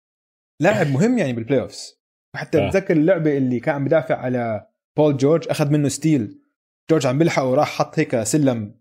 لاعب 0.62 0.86
مهم 0.86 1.18
يعني 1.18 1.32
بال 1.32 1.60
playoffs 1.60 1.98
حتى 2.36 2.58
آه. 2.58 2.68
بتذكر 2.68 2.96
اللعبة 2.96 3.36
اللي 3.36 3.60
كان 3.60 3.74
عم 3.74 3.84
بدافع 3.84 4.16
على 4.16 4.68
بول 4.96 5.16
جورج 5.16 5.48
أخذ 5.48 5.70
منه 5.70 5.88
steal 5.88 6.42
جورج 6.90 7.06
عم 7.06 7.18
بيلحقه 7.18 7.46
وراح 7.46 7.68
حط 7.68 7.98
هيك 7.98 8.22
سلم 8.22 8.80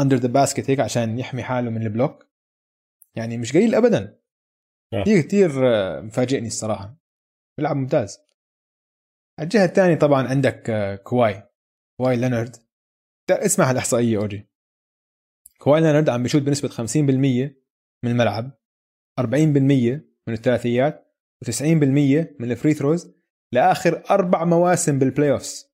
under 0.00 0.16
the 0.16 0.28
basket 0.28 0.70
هيك 0.70 0.80
عشان 0.80 1.18
يحمي 1.18 1.42
حاله 1.42 1.70
من 1.70 1.82
ال 1.82 1.88
block. 1.88 2.26
يعني 3.16 3.38
مش 3.38 3.52
قليل 3.52 3.74
ابدا. 3.74 4.18
كثير 4.94 5.22
كثير 5.22 5.50
آه، 5.68 6.00
مفاجئني 6.00 6.46
الصراحة. 6.46 6.96
بيلعب 7.58 7.76
ممتاز. 7.76 8.18
على 9.38 9.44
الجهة 9.44 9.64
الثانية 9.64 9.94
طبعا 9.94 10.28
عندك 10.28 10.70
آه، 10.70 10.96
كواي 10.96 11.50
كواي 12.00 12.16
لينارد. 12.16 12.56
اسمع 13.30 13.70
هالاحصائيه 13.70 14.18
أوجي. 14.18 14.48
كواي 15.58 15.80
لينارد 15.80 16.08
عم 16.08 16.22
بيشوت 16.22 16.42
بنسبة 16.42 16.68
50% 16.68 17.56
من 18.04 18.10
الملعب 18.10 18.58
40% 19.20 19.24
من 20.28 20.34
الثلاثيات 20.34 21.14
و90% 21.44 22.40
من 22.40 22.50
ال 22.50 22.55
free 22.55 22.74
throws 22.74 23.14
لآخر 23.54 24.02
أربع 24.10 24.44
مواسم 24.44 24.98
بال 24.98 25.30
playoffs 25.32 25.68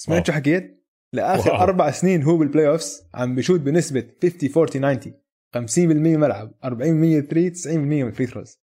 سمعت 0.00 0.26
شو 0.26 0.32
حكيت؟ 0.32 0.86
لآخر 1.14 1.50
wow. 1.50 1.62
أربع 1.62 1.90
سنين 1.90 2.22
هو 2.22 2.36
بال 2.36 2.68
playoffs 2.68 3.08
عم 3.14 3.34
بشوت 3.34 3.60
بنسبة 3.60 4.00
50 4.22 4.50
40 4.56 5.00
90 5.00 5.22
50% 5.56 5.78
ملعب 5.78 6.54
40% 6.64 6.66
3 6.66 7.50
90% 7.50 7.68
من 7.76 8.08
ال 8.08 8.12
free 8.12 8.26
throws 8.26 8.58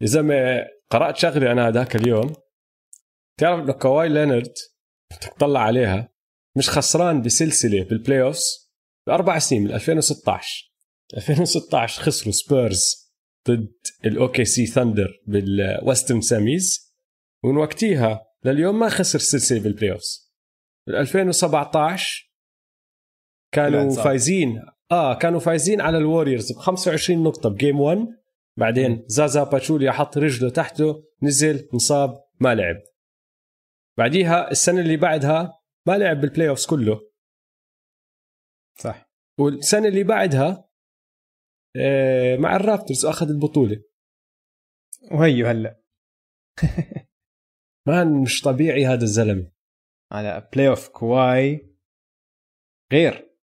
يا 0.00 0.06
زلمه 0.06 0.66
قرأت 0.90 1.16
شغله 1.16 1.52
أنا 1.52 1.68
هذاك 1.68 1.96
اليوم 1.96 2.32
تعرف 3.38 3.64
انه 3.64 3.72
كواي 3.72 4.08
لينرد 4.08 4.54
تطلع 5.20 5.60
عليها 5.60 6.12
مش 6.56 6.70
خسران 6.70 7.22
بسلسلة 7.22 7.84
بال 7.84 8.22
playoffs 8.22 8.70
بأربع 9.06 9.38
سنين 9.38 9.64
من 9.64 9.72
2016 9.72 10.70
2016 11.16 12.02
خسروا 12.02 12.32
سبيرز 12.32 13.12
ضد 13.48 13.72
ال 14.04 14.44
OKC 14.44 14.66
Thunder 14.66 15.22
بال 15.26 15.47
Western 15.47 16.20
semis 16.20 16.94
ومن 17.44 17.56
وقتها 17.56 18.26
لليوم 18.44 18.78
ما 18.78 18.88
خسر 18.88 19.18
سلسلة 19.18 19.60
بال 19.60 19.92
playoffs 19.92 20.32
بال 20.86 20.96
2017 20.96 22.32
كانوا 23.52 24.02
فايزين 24.02 24.62
آه 24.92 25.18
كانوا 25.18 25.40
فايزين 25.40 25.80
على 25.80 25.98
ال 25.98 26.04
Warriors 26.04 26.52
ب 26.52 26.56
25 26.56 27.22
نقطة 27.22 27.48
ب 27.48 27.54
game 27.54 27.80
1 27.80 27.98
بعدين 28.56 29.04
زازا 29.06 29.44
باتشوليا 29.44 29.92
حط 29.92 30.18
رجله 30.18 30.50
تحته 30.50 31.04
نزل 31.22 31.68
انصاب 31.74 32.24
ما 32.40 32.54
لعب. 32.54 32.82
بعديها 33.98 34.50
السنة 34.50 34.80
اللي 34.80 34.96
بعدها 34.96 35.60
ما 35.86 35.98
لعب 35.98 36.20
بال 36.20 36.48
playoffs 36.48 36.66
كله. 36.66 37.10
صح. 38.78 39.10
والسنة 39.38 39.88
اللي 39.88 40.04
بعدها 40.04 40.70
آه، 41.76 42.36
مع 42.36 42.56
ال 42.56 42.62
Raptors 42.62 43.06
اخذ 43.06 43.28
البطوله 43.28 43.82
وهيو 45.12 45.46
هلا. 45.46 45.82
man 47.88 48.22
مش 48.22 48.42
طبيعي 48.42 48.86
هذا 48.86 49.02
الزلمة. 49.02 49.52
على 50.12 50.48
playoff 50.52 50.88
كواي. 50.88 51.76
غير. 52.92 53.36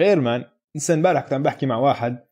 غير 0.00 0.20
man. 0.20 0.59
لسه 0.76 0.94
امبارح 0.94 1.22
كنت 1.22 1.32
عم 1.32 1.42
بحكي 1.42 1.66
مع 1.66 1.76
واحد 1.76 2.26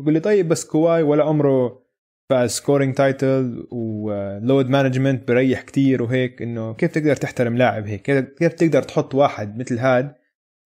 بقول 0.00 0.14
لي 0.14 0.20
طيب 0.20 0.48
بس 0.48 0.64
كواي 0.64 1.02
ولا 1.02 1.24
عمره 1.24 1.82
فاز 2.30 2.50
scoring 2.50 2.94
title 2.94 3.68
و 3.72 3.91
load 3.91 4.68
management 4.68 5.28
بريح 5.28 5.62
كتير 5.62 6.02
وهيك 6.02 6.42
إنه 6.42 6.74
كيف 6.74 6.90
تقدر 6.90 7.16
تحترم 7.16 7.56
لاعب 7.56 7.86
هيك؟ 7.86 8.02
كيف 8.38 8.52
تقدر 8.52 8.82
تحط 8.82 9.14
واحد 9.14 9.58
مثل 9.58 9.78
هاد 9.78 10.14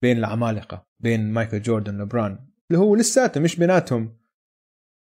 بين 0.02 0.18
العمالقة 0.18 0.86
بين 1.00 1.32
مايكل 1.32 1.62
جوردن 1.62 2.02
لبران 2.02 2.46
اللي 2.70 2.82
هو 2.82 2.96
لساته 2.96 3.40
مش 3.40 3.56
بيناتهم. 3.56 4.18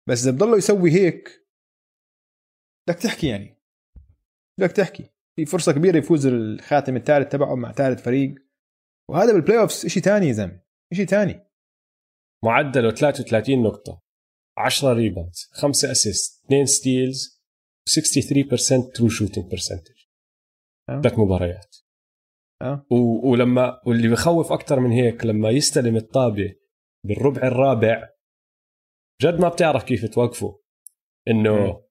بس 0.10 0.24
إذا 0.24 0.32
بضله 0.32 0.58
يسوي 0.58 0.92
هيك 0.92 1.48
بدك 2.88 3.00
تحكي 3.00 3.28
يعني. 3.28 3.62
بدك 4.60 4.72
تحكي. 4.72 5.10
في 5.36 5.46
فرصة 5.46 5.72
كبيرة 5.72 5.98
يفوز 5.98 6.26
الخاتم 6.28 6.96
الثالث 6.96 7.32
تبعه 7.32 7.56
مع 7.56 7.72
ثالث 7.72 8.02
فريق. 8.02 8.36
وهذا 9.10 9.34
بال 9.34 9.60
playoffs 9.60 9.86
شيء 9.86 10.04
ثاني 10.04 10.28
يا 10.28 10.34
زلمة 10.34 10.60
شيء 10.94 11.06
ثاني 11.06 11.51
معدله 12.44 12.92
33 12.92 13.64
نقطة. 13.64 14.02
10 14.58 14.94
rebound 14.94 15.32
5 15.52 15.92
assist 15.92 16.46
2 16.46 16.66
steals 16.66 17.42
63% 17.90 18.94
true 18.94 19.10
shooting 19.10 19.52
percentage 19.52 20.02
ثلاث 20.88 21.20
مباريات. 21.20 21.76
أه. 22.62 22.86
و... 22.92 22.96
ولما 23.32 23.82
واللي 23.86 24.08
بخوف 24.08 24.52
أكثر 24.52 24.80
من 24.80 24.92
هيك 24.92 25.26
لما 25.26 25.50
يستلم 25.50 25.96
الطابة 25.96 26.56
بالربع 27.06 27.42
الرابع 27.48 28.10
جد 29.22 29.40
ما 29.40 29.50
بتعرف 29.50 29.84
كيف 29.84 30.06
توقفه. 30.06 30.62
إنه 31.28 31.84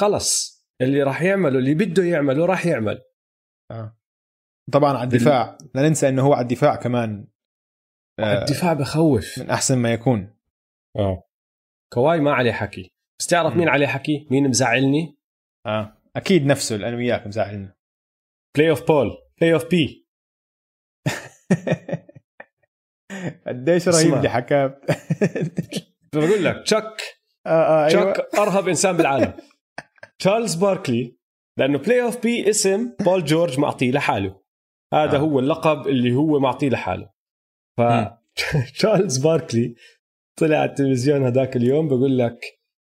خلص 0.00 0.58
اللي 0.80 1.02
راح 1.02 1.22
يعمله 1.22 1.58
اللي 1.58 1.74
بده 1.74 2.04
يعمله 2.04 2.46
راح 2.46 2.66
يعمل. 2.66 3.02
آه. 3.70 3.98
طبعا 4.72 4.92
على 4.92 5.04
الدفاع. 5.04 5.58
لا 5.74 5.88
ننسى 5.88 6.08
إنه 6.08 6.22
هو 6.26 6.32
على 6.32 6.42
الدفاع 6.42 6.76
كمان. 6.76 7.20
آه 7.20 7.37
الدفاع 8.20 8.72
بخوف. 8.72 9.38
من 9.38 9.50
أحسن 9.50 9.78
ما 9.78 9.92
يكون. 9.92 10.34
آه. 10.96 11.24
كواي 11.92 12.20
ما 12.20 12.32
عليه 12.32 12.52
حكي. 12.52 12.92
بس 13.20 13.26
تعرف 13.26 13.56
مين 13.56 13.68
عليه 13.68 13.86
حكي؟ 13.86 14.26
مين 14.30 14.48
مزعلني؟ 14.48 15.16
آه. 15.66 15.98
أكيد 16.16 16.46
نفسه 16.46 16.76
لأنه 16.76 16.96
وياك 16.96 17.26
مزعلنا 17.26 17.74
playoff 18.56 18.86
بول 18.88 19.10
playoff 19.40 19.64
P 19.70 20.08
قديش 23.46 23.88
رهيب 23.88 24.14
اللي 24.14 24.28
حكاه. 24.28 24.66
بقول 26.14 26.44
لك 26.44 26.62
تشاك 26.64 27.02
آه 27.46 27.84
آه 27.84 27.88
تشاك 27.88 28.18
أيوة. 28.34 28.46
أرهب 28.46 28.68
إنسان 28.68 28.96
بالعالم. 28.96 29.32
تشارلز 30.18 30.54
باركلي 30.54 31.18
لأنه 31.58 31.78
playoff 31.78 32.22
P 32.22 32.50
اسم 32.50 32.96
بول 33.00 33.24
جورج 33.24 33.58
معطيه 33.58 33.90
لحاله. 33.90 34.40
هذا 34.94 35.16
آه. 35.16 35.20
هو 35.20 35.38
اللقب 35.38 35.86
اللي 35.86 36.14
هو 36.14 36.38
معطيه 36.40 36.68
لحاله. 36.68 37.10
ف 37.78 37.80
تشارلز 38.74 39.18
باركلي 39.18 39.74
طلع 40.38 40.56
على 40.56 40.70
التلفزيون 40.70 41.24
هذاك 41.24 41.56
اليوم 41.56 41.88
بقول 41.88 42.18
لك 42.18 42.40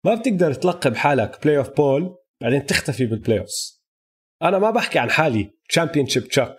ما 0.06 0.15
بتقدر 0.15 0.55
تلقب 0.55 0.97
حالك 0.97 1.43
playoff 1.43 1.70
بول 1.70 2.16
بعدين 2.43 2.66
تختفي 2.66 3.06
بال 3.06 3.39
playoff 3.39 3.48
أنا 4.43 4.59
ما 4.59 4.70
بحكي 4.70 4.98
عن 4.98 5.10
حالي 5.10 5.51
champion 5.68 6.06
ship 6.06 6.28
تشاك 6.28 6.59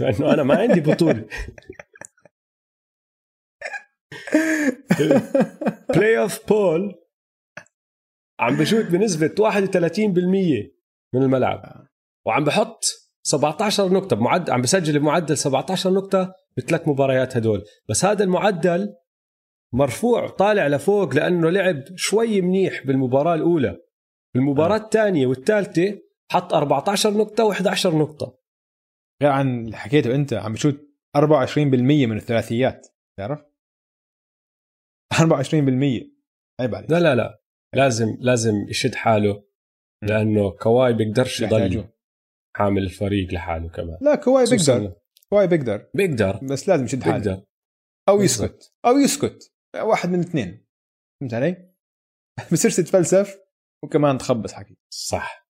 لأنه 0.00 0.34
أنا 0.34 0.42
ما 0.42 0.58
عندي 0.58 0.80
بطولة. 0.80 1.28
playoff 5.94 6.48
بول 6.48 6.94
عم 8.40 8.56
بشوت 8.56 8.84
بنسبة 8.84 9.28
31% 9.28 10.08
من 11.14 11.22
الملعب. 11.22 11.86
وعم 12.26 12.44
بحط 12.44 13.05
17 13.26 13.92
نقطة 13.92 14.16
بمعدل 14.16 14.52
عم 14.52 14.60
بسجل 14.62 14.98
بمعدل 14.98 15.36
17 15.36 15.90
نقطة 15.90 16.34
بثلاث 16.56 16.88
مباريات 16.88 17.36
هدول. 17.36 17.64
بس 17.88 18.04
هذا 18.04 18.24
المعدل 18.24 18.94
مرفوع 19.74 20.28
طالع 20.28 20.66
لفوق 20.66 21.14
لأنه 21.14 21.50
لعب 21.50 21.82
شوي 21.96 22.40
منيح 22.40 22.86
بالمباراة 22.86 23.34
الأولى. 23.34 23.78
بالمباراة 24.34 24.76
الثانية 24.76 25.26
والثالثة 25.26 25.98
حط 26.32 26.52
14 26.54 27.10
نقطة 27.10 27.52
و11 27.52 27.86
نقطة. 27.86 28.38
غير 29.22 29.30
عن 29.30 29.64
اللي 29.64 29.76
حكيته 29.76 30.14
أنت 30.14 30.34
عم 30.34 30.52
بشوت 30.52 30.76
24% 31.16 31.58
من 32.06 32.16
الثلاثيات 32.16 32.86
تعرف 33.18 33.40
24% 35.14 35.24
عيب 36.60 36.74
عليك. 36.74 36.90
لا 36.90 37.00
لا 37.00 37.14
لا. 37.14 37.40
لازم 37.74 38.16
لازم 38.20 38.54
يشد 38.68 38.94
حاله 38.94 39.44
لأنه 40.02 40.50
كواي 40.50 40.92
بيقدرش 40.92 41.40
يضل. 41.40 41.95
حامل 42.56 42.82
الفريق 42.82 43.32
لحاله 43.32 43.68
كمان. 43.68 43.98
لا 44.00 44.14
كواي 44.14 44.44
بيقدر. 44.44 44.96
كواي 45.30 45.46
بيقدر. 45.46 45.90
بيقدر. 45.94 46.40
بس 46.42 46.68
لازم 46.68 46.84
يشد 46.84 47.02
حاله. 47.02 47.16
بيقدر. 47.18 47.44
أو 48.08 48.22
يسكت. 48.22 48.74
أو 48.84 48.98
يسكت. 48.98 49.52
واحد 49.76 50.08
من 50.08 50.20
الاثنين 50.20 50.66
فهمت 51.20 51.34
علي؟ 51.34 51.74
بصير 52.52 52.70
تتفلسف 52.70 53.38
وكمان 53.84 54.18
تخبص 54.18 54.52
حكي. 54.52 54.76
صح. 54.90 55.48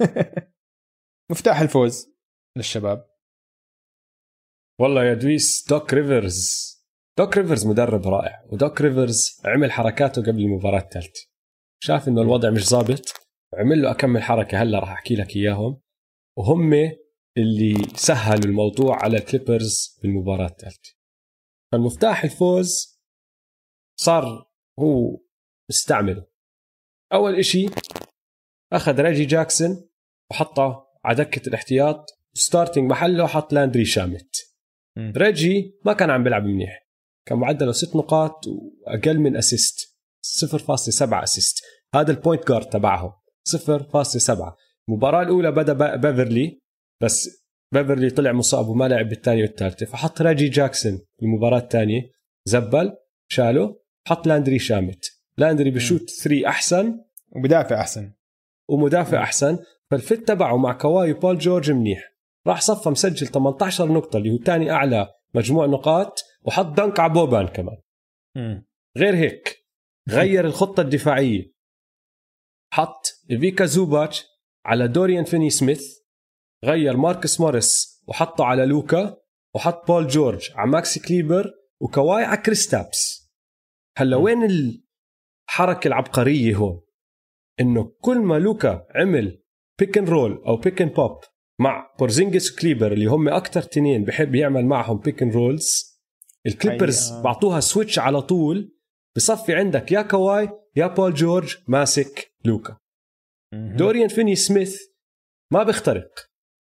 مفتاح 1.30 1.60
الفوز 1.60 2.12
للشباب. 2.56 3.10
والله 4.80 5.04
يا 5.04 5.14
دويس 5.14 5.68
دوك 5.68 5.94
ريفرز. 5.94 6.68
دوك 7.18 7.38
ريفرز 7.38 7.66
مدرب 7.66 8.08
رائع 8.08 8.44
ودوك 8.46 8.80
ريفرز 8.80 9.40
عمل 9.44 9.72
حركاته 9.72 10.22
قبل 10.22 10.40
المباراة 10.40 10.80
الثالثة. 10.80 11.28
شاف 11.82 12.08
إنه 12.08 12.22
الوضع 12.22 12.50
مش 12.50 12.68
ظابط؟ 12.68 13.28
وعمل 13.52 13.82
له 13.82 13.90
كم 13.90 14.22
حركة 14.22 14.62
هلا 14.62 14.78
راح 14.78 14.90
أحكي 14.90 15.14
لك 15.14 15.36
إياهم. 15.36 15.80
وهم 16.38 16.72
اللي 17.36 17.74
سهلوا 17.96 18.44
الموضوع 18.44 19.04
على 19.04 19.16
ال 19.16 19.25
Clippers 19.25 19.98
بالمباراة 20.02 20.46
الثالثة 20.46 20.94
فالمفتاح 21.72 22.24
الفوز 22.24 23.00
صار 24.00 24.50
هو 24.78 25.20
استعمله 25.70 26.26
أول 27.12 27.34
إشي 27.34 27.66
أخذ 28.72 29.00
راجي 29.00 29.24
جاكسون 29.24 29.88
وحطه 30.30 30.86
على 31.04 31.16
دكة 31.16 31.48
الاحتياط 31.48 32.06
starting 32.34 32.90
محله 32.90 33.26
حط 33.26 33.52
لاندري 33.52 33.84
شامت. 33.84 34.36
ريجي 34.98 35.78
ما 35.84 35.92
كان 35.92 36.10
عم 36.10 36.24
بيلعب 36.24 36.42
منيح. 36.44 36.88
كان 37.26 37.38
معدله 37.38 37.72
ست 37.72 37.96
نقاط 37.96 38.46
وأقل 38.46 39.18
من 39.18 39.36
assist 39.36 39.98
0.7 40.22 41.12
assist 41.12 41.64
هذا 41.94 42.10
ال 42.10 42.16
point 42.16 42.48
guard 42.48 42.68
تبعهم 42.68 43.12
0.7 43.48 44.67
المباراه 44.88 45.22
الأولى 45.22 45.52
بدأ 45.52 45.96
بيفرلي 45.96 46.60
بس 47.02 47.44
بيفرلي 47.74 48.10
طلع 48.10 48.32
مصاب 48.32 48.68
وما 48.68 48.88
لعب 48.88 49.08
بالثانية 49.08 49.42
والثالثة. 49.42 49.86
فحط 49.86 50.22
راجي 50.22 50.48
جاكسون 50.48 51.00
المباراة 51.22 51.58
الثانية. 51.58 52.10
زبل 52.44 52.96
شاله 53.28 53.80
حط 54.06 54.26
لاندري 54.26 54.58
شامت. 54.58 55.04
لاندري 55.38 55.70
بشوت 55.70 56.10
3 56.10 56.48
أحسن. 56.48 57.00
وبدافع 57.36 57.80
أحسن. 57.80 58.12
ومدافع 58.68 59.22
أحسن. 59.22 59.58
فال 59.90 60.05
fit 60.05 60.28
تبعه 60.28 60.56
مع 60.56 60.72
كواي 60.72 61.12
بول 61.12 61.38
جورج 61.38 61.70
منيح. 61.70 62.14
راح 62.46 62.60
صفى 62.60 62.90
مسجل 62.90 63.26
18 63.26 63.92
نقطة 63.92 64.16
اللي 64.16 64.30
هو 64.30 64.38
ثاني 64.38 64.70
أعلى 64.70 65.08
مجموع 65.34 65.66
نقاط 65.66 66.24
وحط 66.42 66.66
dunk 66.66 67.00
على 67.00 67.12
بوبان 67.12 67.46
كمان. 67.46 67.76
م. 68.36 68.62
غير 68.96 69.16
هيك 69.16 69.64
غير 70.08 70.44
الخطة 70.46 70.80
الدفاعية. 70.80 71.52
حط 72.72 73.06
فيكا 73.28 73.64
زوباتش 73.64 74.26
على 74.66 74.88
دوريان 74.88 75.24
فيني 75.24 75.50
سميث 75.50 75.98
غير 76.64 76.96
ماركس 76.96 77.40
موريس 77.40 78.02
وحطه 78.08 78.44
على 78.44 78.66
لوكا 78.66 79.16
وحط 79.54 79.86
بول 79.86 80.06
جورج 80.06 80.50
على 80.54 80.70
ماكسي 80.70 81.00
كليبر 81.00 81.50
وكواي 81.80 82.24
على 82.24 82.36
كريستابس 82.36 83.30
هلا 83.98 84.16
وين 84.16 84.44
الحركة 84.44 85.88
العبقرية 85.88 86.56
هون؟ 86.56 86.80
إنه 87.60 87.92
كل 88.00 88.18
ما 88.18 88.38
لوكا 88.38 88.86
عمل 88.94 89.42
pick 89.78 89.98
and 89.98 90.04
roll 90.04 90.42
أو 90.46 90.56
pick 90.56 90.82
and 90.82 90.88
pop 90.88 91.20
مع 91.60 91.94
بورزينجس 91.98 92.52
وكليبر 92.52 92.92
اللي 92.92 93.06
هم 93.06 93.28
أكثر 93.28 93.62
تنين 93.62 94.04
بحب 94.04 94.34
يعمل 94.34 94.66
معهم 94.66 94.98
pick 94.98 95.22
and 95.22 95.30
rolls 95.30 95.98
ال 96.46 96.53
Clippers. 96.53 97.12
بعطوها 97.24 97.60
switch 97.60 97.98
على 97.98 98.22
طول 98.22 98.74
بصفي 99.16 99.54
عندك 99.54 99.92
يا 99.92 100.02
كواي 100.02 100.48
يا 100.76 100.86
بول 100.86 101.14
جورج 101.14 101.56
ماسك 101.68 102.32
لوكا. 102.44 102.78
دوريان 103.52 104.08
فيني 104.08 104.34
سميث 104.36 104.82
ما 105.52 105.62
بيخترق. 105.62 106.10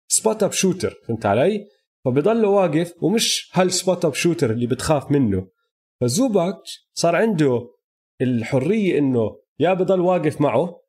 spot 0.07 0.43
up 0.43 0.51
shooter 0.51 1.01
فهمت 1.07 1.25
علي؟ 1.25 1.67
فبضل 2.05 2.45
واقف 2.45 3.03
ومش 3.03 3.51
هال 3.53 3.70
spot 3.70 4.05
up 4.05 4.13
shooter 4.13 4.51
اللي 4.51 4.67
بتخاف 4.67 5.11
منه. 5.11 5.47
فزوباك 6.01 6.61
صار 6.93 7.15
عنده 7.15 7.75
الحرية 8.21 8.97
إنه 8.99 9.41
يا 9.59 9.73
بضل 9.73 9.99
واقف 9.99 10.41
معه 10.41 10.81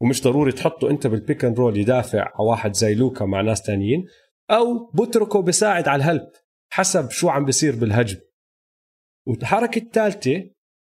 ومش 0.00 0.22
ضروري 0.22 0.52
تحطه 0.52 0.90
أنت 0.90 1.06
بال 1.06 1.19
pick 1.19 1.44
and 1.44 1.58
roll 1.58 1.76
يدافع 1.76 2.20
على 2.20 2.48
واحد 2.48 2.74
زي 2.74 2.94
لوكا 2.94 3.24
مع 3.24 3.40
ناس 3.40 3.62
تانيين 3.62 4.06
أو 4.50 4.90
بتركه 4.90 5.42
بساعد 5.42 5.88
على 5.88 6.04
ال 6.04 6.09
help 6.09 6.30
حسب 6.72 7.10
شو 7.10 7.28
عم 7.28 7.44
بيصير 7.44 7.76
بالهجم. 7.76 8.20
والحركة 9.26 9.78
الثالثه 9.78 10.50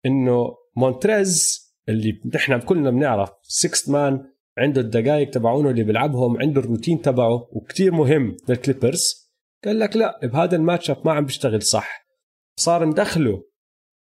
إنه 0.06 0.56
مونتريز 0.76 1.67
اللي 1.90 2.22
نحن 2.36 2.60
كلنا 2.60 2.90
بنعرف. 2.90 3.30
sixth 3.42 3.90
man 3.90 4.32
عنده 4.58 4.82
الدقائق 4.82 5.30
تبعونه 5.30 5.70
اللي 5.70 5.84
بيلعبهم 5.84 6.38
عنده 6.42 6.62
الروتين 6.62 7.02
تبعه 7.02 7.48
وكتير 7.52 7.92
مهم 7.92 8.38
لل 8.50 8.65
Clippers. 8.65 9.32
قال 9.66 9.80
لك 9.80 9.98
لا 9.98 10.20
بهذا 10.24 10.56
الماتش 10.56 10.92
ما 10.92 11.14
عم 11.14 11.26
بيشتغل 11.26 11.62
صح. 11.62 12.08
صار 12.60 12.86
مدخله 12.86 13.44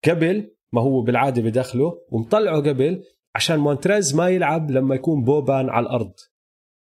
قبل 0.08 0.56
ما 0.74 0.82
هو 0.82 1.02
بالعادة 1.02 1.42
بدخله 1.42 2.02
ومطلعه 2.12 2.58
قبل 2.58 3.04
عشان 3.36 3.60
مونتريز 3.60 4.16
ما 4.16 4.30
يلعب 4.30 4.72
لما 4.72 4.96
يكون 4.96 5.24
بوبان 5.24 5.70
على 5.70 5.84
الأرض. 5.86 6.14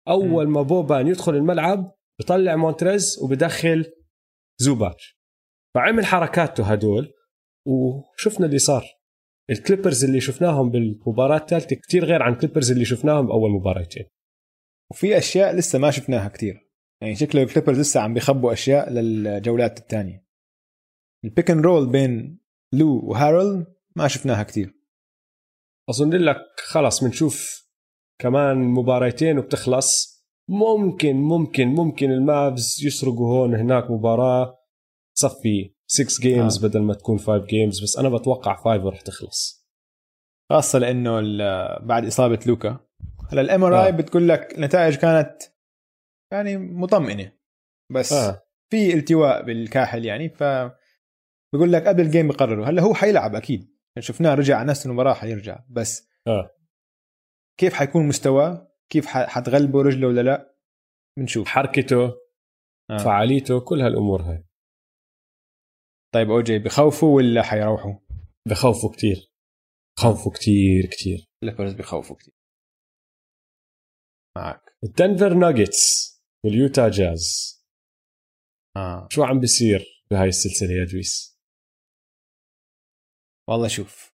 أول 0.08 0.48
ما 0.48 0.62
بوبان 0.62 1.08
يدخل 1.08 1.36
الملعب 1.36 1.92
بطلع 2.20 2.56
مونتريز 2.56 3.20
وبدخل 3.24 3.86
زوباش. 4.58 5.20
فعمل 5.76 6.06
حركاته 6.06 6.64
هدول 6.64 7.14
وشفنا 7.66 8.46
اللي 8.46 8.58
صار. 8.58 8.99
الكليبرز 9.50 10.04
اللي 10.04 10.22
شفناهم 10.22 10.70
بالمباراة 10.70 11.38
الثالثة 11.38 11.76
كتير 11.76 12.06
غير 12.06 12.24
عن 12.24 12.34
الكليبرز 12.34 12.72
اللي 12.72 12.86
شفناهم 12.86 13.28
بأول 13.28 13.52
مباراتين. 13.52 14.06
وفي 14.92 15.18
أشياء 15.18 15.56
لسه 15.56 15.80
ما 15.80 15.92
شفناها 15.92 16.30
كتير. 16.30 16.70
يعني 17.02 17.16
شكله 17.16 17.44
الكليبرز 17.44 17.80
لسه 17.80 18.00
عم 18.00 18.14
بيخبوا 18.14 18.54
أشياء 18.54 18.90
للجولات 18.90 19.80
الثانية. 19.80 20.26
ال 21.26 21.31
pick 21.31 21.52
and 21.52 21.66
roll 21.66 21.92
بين 21.92 22.40
لو 22.74 23.02
وهارل 23.04 23.66
ما 23.96 24.08
شفناها 24.08 24.44
كتير. 24.44 24.74
أظن 25.90 26.10
لك 26.10 26.46
خلص 26.58 27.04
بنشوف 27.04 27.68
كمان 28.22 28.58
مباراتين 28.58 29.40
وبتخلص. 29.40 30.20
ممكن 30.50 31.16
ممكن 31.16 31.68
ممكن 31.68 32.12
المافز 32.12 32.86
يسرقوا 32.86 33.34
هون 33.34 33.56
هناك 33.56 33.92
مباراة 33.92 34.60
تصفي 35.16 35.79
6 35.92 36.22
games 36.22 36.66
آه. 36.66 36.68
بدل 36.68 36.82
ما 36.82 36.94
تكون 36.94 37.18
5 37.20 37.46
games 37.46 37.84
بس 37.84 37.98
أنا 37.98 38.10
بتوقع 38.10 38.56
5 38.56 38.90
رح 38.90 39.02
تخلص. 39.02 39.68
خاصة 40.52 40.80
لأنه 40.80 41.22
بعد 41.80 42.06
إصابة 42.06 42.40
لوكا. 42.48 42.80
هلا 43.32 43.42
ال 43.42 43.64
MRI 43.64 43.92
بتقول 43.92 44.30
لك 44.30 44.56
النتائج 44.56 44.96
كانت 44.96 45.38
يعني 46.32 46.58
مطمئنة. 46.58 47.32
بس 47.92 48.14
آه. 48.14 48.44
في 48.72 48.94
التواء 48.94 49.46
بالكاحل 49.46 50.06
يعني 50.06 50.30
ف 50.30 50.44
بقول 51.54 51.74
لك 51.74 51.88
قبل 51.88 52.02
ال 52.02 52.07
game 52.07 52.28
بقرروا 52.28 52.66
هلا 52.66 52.82
هو 52.82 52.94
حيلعب 52.94 53.36
أكيد. 53.36 53.76
شفناه 54.00 54.34
رجع 54.34 54.58
على 54.58 54.68
نفس 54.68 54.86
المباراة 54.86 55.14
حيرجع. 55.14 55.64
بس 55.70 56.10
آه. 56.28 56.56
كيف 57.60 57.74
حيكون 57.74 58.08
مستواه؟ 58.08 58.72
كيف 58.90 59.06
حتغلبه 59.08 59.82
رجله 59.82 60.08
ولا 60.08 60.22
لا؟ 60.22 60.56
بنشوف. 61.18 61.48
حركته 61.48 62.14
آه. 62.90 62.98
فعاليته 62.98 63.60
كل 63.60 63.82
هالأمور 63.82 64.22
هاي. 64.22 64.49
طيب 66.14 66.30
أوجي 66.30 66.60
بخوفوا 66.60 67.16
ولا 67.16 67.44
حيروحوا 67.44 67.94
بخوفوا 68.48 68.92
كتير. 68.92 69.32
خوفوا 70.00 70.32
كتير 70.32 70.86
كتير. 70.92 71.30
الكليبرز 71.44 71.74
بخوفوا 71.74 72.16
كتير. 72.16 72.34
معك. 74.38 74.76
الدنفر 74.84 75.34
ناجتس 75.34 76.10
واليوتا 76.46 76.90
جاز. 76.90 77.56
آه. 78.78 79.08
شو 79.12 79.24
عم 79.24 79.40
بيصير 79.40 80.06
بهاي 80.12 80.28
السلسلة 80.28 80.72
يا 80.72 80.86
دويس؟ 80.86 81.40
والله 83.50 83.68
شوف. 83.68 84.14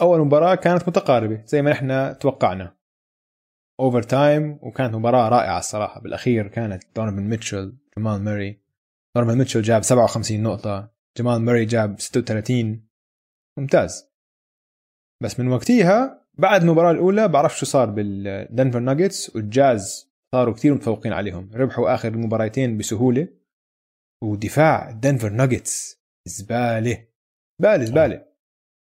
أول 0.00 0.18
مباراة 0.26 0.54
كانت 0.54 0.88
متقاربة 0.88 1.44
زي 1.44 1.62
ما 1.62 1.70
نحن 1.70 2.18
توقعنا. 2.18 2.76
overtime 3.80 4.58
وكانت 4.62 4.94
مباراة 4.94 5.28
رائعة 5.28 5.58
الصراحة. 5.58 6.00
بالأخير 6.00 6.48
كانت 6.48 6.96
دونيفن 6.96 7.22
ميتشل 7.30 7.78
جمال 7.98 8.24
ماري 8.24 8.65
دونيفن 9.16 9.38
ميتشل 9.38 9.62
جاب 9.62 9.82
57 9.82 10.42
نقطة. 10.42 10.94
جمال 11.18 11.42
ماري 11.42 11.64
جاب 11.64 12.00
36 12.00 12.88
ممتاز. 13.58 14.10
بس 15.22 15.40
من 15.40 15.48
وقتها 15.48 16.26
بعد 16.38 16.62
المباراة 16.62 16.90
الأولى 16.90 17.28
بعرف 17.28 17.58
شو 17.58 17.66
صار 17.66 17.90
بالدنفر 17.90 18.80
ناجتس 18.80 19.36
والجاز 19.36 20.12
صاروا 20.34 20.54
كثير 20.54 20.74
متفوقين 20.74 21.12
عليهم. 21.12 21.50
ربحوا 21.54 21.94
آخر 21.94 22.08
المباراتين 22.08 22.78
بسهولة. 22.78 23.28
ودفاع 24.24 24.90
دنفر 24.90 25.30
ناجتس 25.30 26.02
زبالة. 26.28 27.06
زبالة 27.60 27.84
زبالة. 27.84 28.26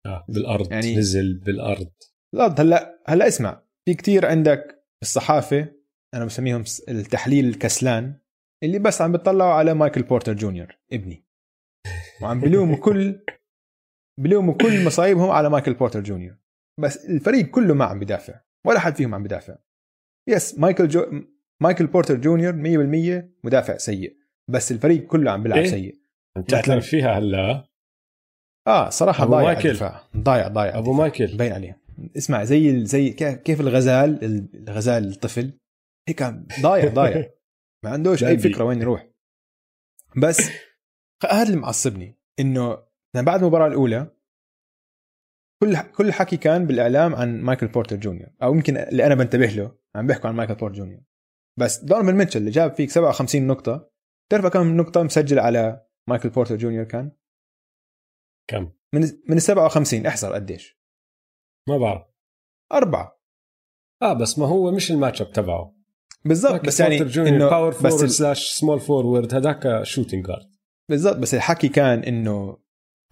آه 0.06 0.24
بالأرض. 0.28 0.72
يعني 0.72 0.96
نزل 0.96 1.38
بالأرض. 1.38 1.92
بالارض 2.32 2.60
هلا 2.60 3.02
هلا 3.06 3.28
اسمع. 3.28 3.62
في 3.88 3.94
كتير 3.94 4.26
عندك 4.26 4.86
الصحافه 5.02 5.68
أنا 6.14 6.24
بسميهم 6.24 6.64
التحليل 6.88 7.48
الكسلان. 7.48 8.21
اللي 8.62 8.78
بس 8.78 9.02
عم 9.02 9.12
بيطلعوا 9.12 9.52
على 9.52 9.74
مايكل 9.74 10.02
بورتر 10.02 10.32
جونيور 10.32 10.78
ابني. 10.92 11.24
وعم 12.22 12.40
بلوموا 12.40 12.76
كل 12.76 13.20
بلوموا 14.20 14.54
كل 14.54 14.84
مصايبهم 14.84 15.30
على 15.30 15.50
مايكل 15.50 15.74
بورتر 15.74 16.00
جونيور. 16.00 16.36
بس 16.80 17.06
الفريق 17.06 17.46
كله 17.46 17.74
ما 17.74 17.84
عم 17.84 17.98
بدافع 17.98 18.40
ولا 18.66 18.78
حد 18.78 18.96
فيهم 18.96 19.14
عم 19.14 19.22
بدافع. 19.22 19.56
yes 20.28 20.58
مايكل 20.58 20.88
جو 20.88 21.22
مايكل 21.62 21.86
بورتر 21.86 22.16
جونيور 22.16 22.52
100% 22.52 23.24
مدافع 23.44 23.76
سيء 23.76 24.16
بس 24.50 24.72
الفريق 24.72 25.06
كله 25.06 25.30
عم 25.30 25.42
بيلعب 25.42 25.58
إيه؟ 25.58 25.66
سيء. 25.66 25.98
تعترف 26.48 26.86
فيها 26.86 27.18
هلا؟ 27.18 27.64
آه 28.66 28.90
صراحة 28.90 29.24
أبو 29.24 29.32
ضايع 29.32 29.52
مايكل. 29.52 29.68
الدفاع. 29.68 30.08
ضايع 30.16 30.48
ضايع 30.48 30.78
أبو 30.78 30.90
الدفاع. 30.90 31.06
مايكل. 31.06 31.34
مبين 31.34 31.52
عليه 31.52 31.82
اسمع 32.16 32.44
زي 32.44 32.84
زي 32.84 33.10
كيف 33.34 33.60
الغزال 33.60 34.48
الغزال 34.54 35.08
الطفل؟ 35.08 35.52
هيك 36.08 36.22
ضايع 36.60 36.88
ضايع. 36.88 37.30
ما 37.84 37.90
عندوش 37.90 38.24
أي. 38.24 38.38
فكرة 38.38 38.64
وين 38.64 38.80
يروح. 38.80 39.08
بس 40.16 40.40
هذا 41.30 41.42
اللي 41.42 41.56
معصبني 41.56 42.18
إنه 42.40 42.86
بعد 43.14 43.40
المباراة 43.40 43.66
الأولى 43.66 44.16
كل 45.62 45.76
كل 45.96 46.08
الحكي 46.08 46.36
كان 46.36 46.66
بالإعلام 46.66 47.14
عن 47.14 47.40
مايكل 47.40 47.68
بورتر 47.68 47.96
جونيور 47.96 48.30
أو 48.42 48.54
يمكن 48.54 48.76
اللي 48.76 49.06
أنا 49.06 49.14
بنتبه 49.14 49.46
له 49.46 49.78
عم 49.94 50.06
بيحكوا 50.06 50.28
عن 50.28 50.36
مايكل 50.36 50.54
بورتر 50.54 50.76
جونيور. 50.76 51.02
بس 51.58 51.84
دونيفن 51.84 52.14
ميتشل 52.14 52.38
اللي 52.40 52.50
جاب 52.50 52.74
فيك 52.74 52.90
57 52.90 53.46
نقطة 53.46 53.90
تعرف 54.30 54.46
كم 54.46 54.76
نقطة 54.76 55.02
مسجل 55.02 55.38
على 55.38 55.86
مايكل 56.08 56.30
بورتر 56.30 56.56
جونيور 56.56 56.84
كان؟ 56.84 57.12
كم؟ 58.50 58.72
من 58.94 59.00
من 59.28 59.36
ال 59.36 59.42
57 59.42 60.06
احصر 60.06 60.32
قديش؟ 60.32 60.78
ما 61.68 61.78
بعرف. 61.78 62.06
أربعة. 62.72 63.20
آه 64.02 64.12
بس 64.12 64.38
ما 64.38 64.46
هو 64.46 64.70
مش 64.72 64.90
ال 64.90 65.22
matchup 65.22 65.32
تبعه. 65.32 65.81
بالضبط 66.24 66.66
بس 66.66 66.80
يعني 66.80 67.02
إنه 67.02 67.50
power 67.50 67.72
forward 67.72 68.06
slash 68.06 68.52
small 68.52 68.80
forward 68.80 69.34
هذاك 69.34 69.82
shooting 69.82 70.26
guard 70.26 70.52
بالضبط 70.90 71.16
بس 71.16 71.34
الحكي 71.34 71.68
كان 71.68 71.98
إنه 71.98 72.58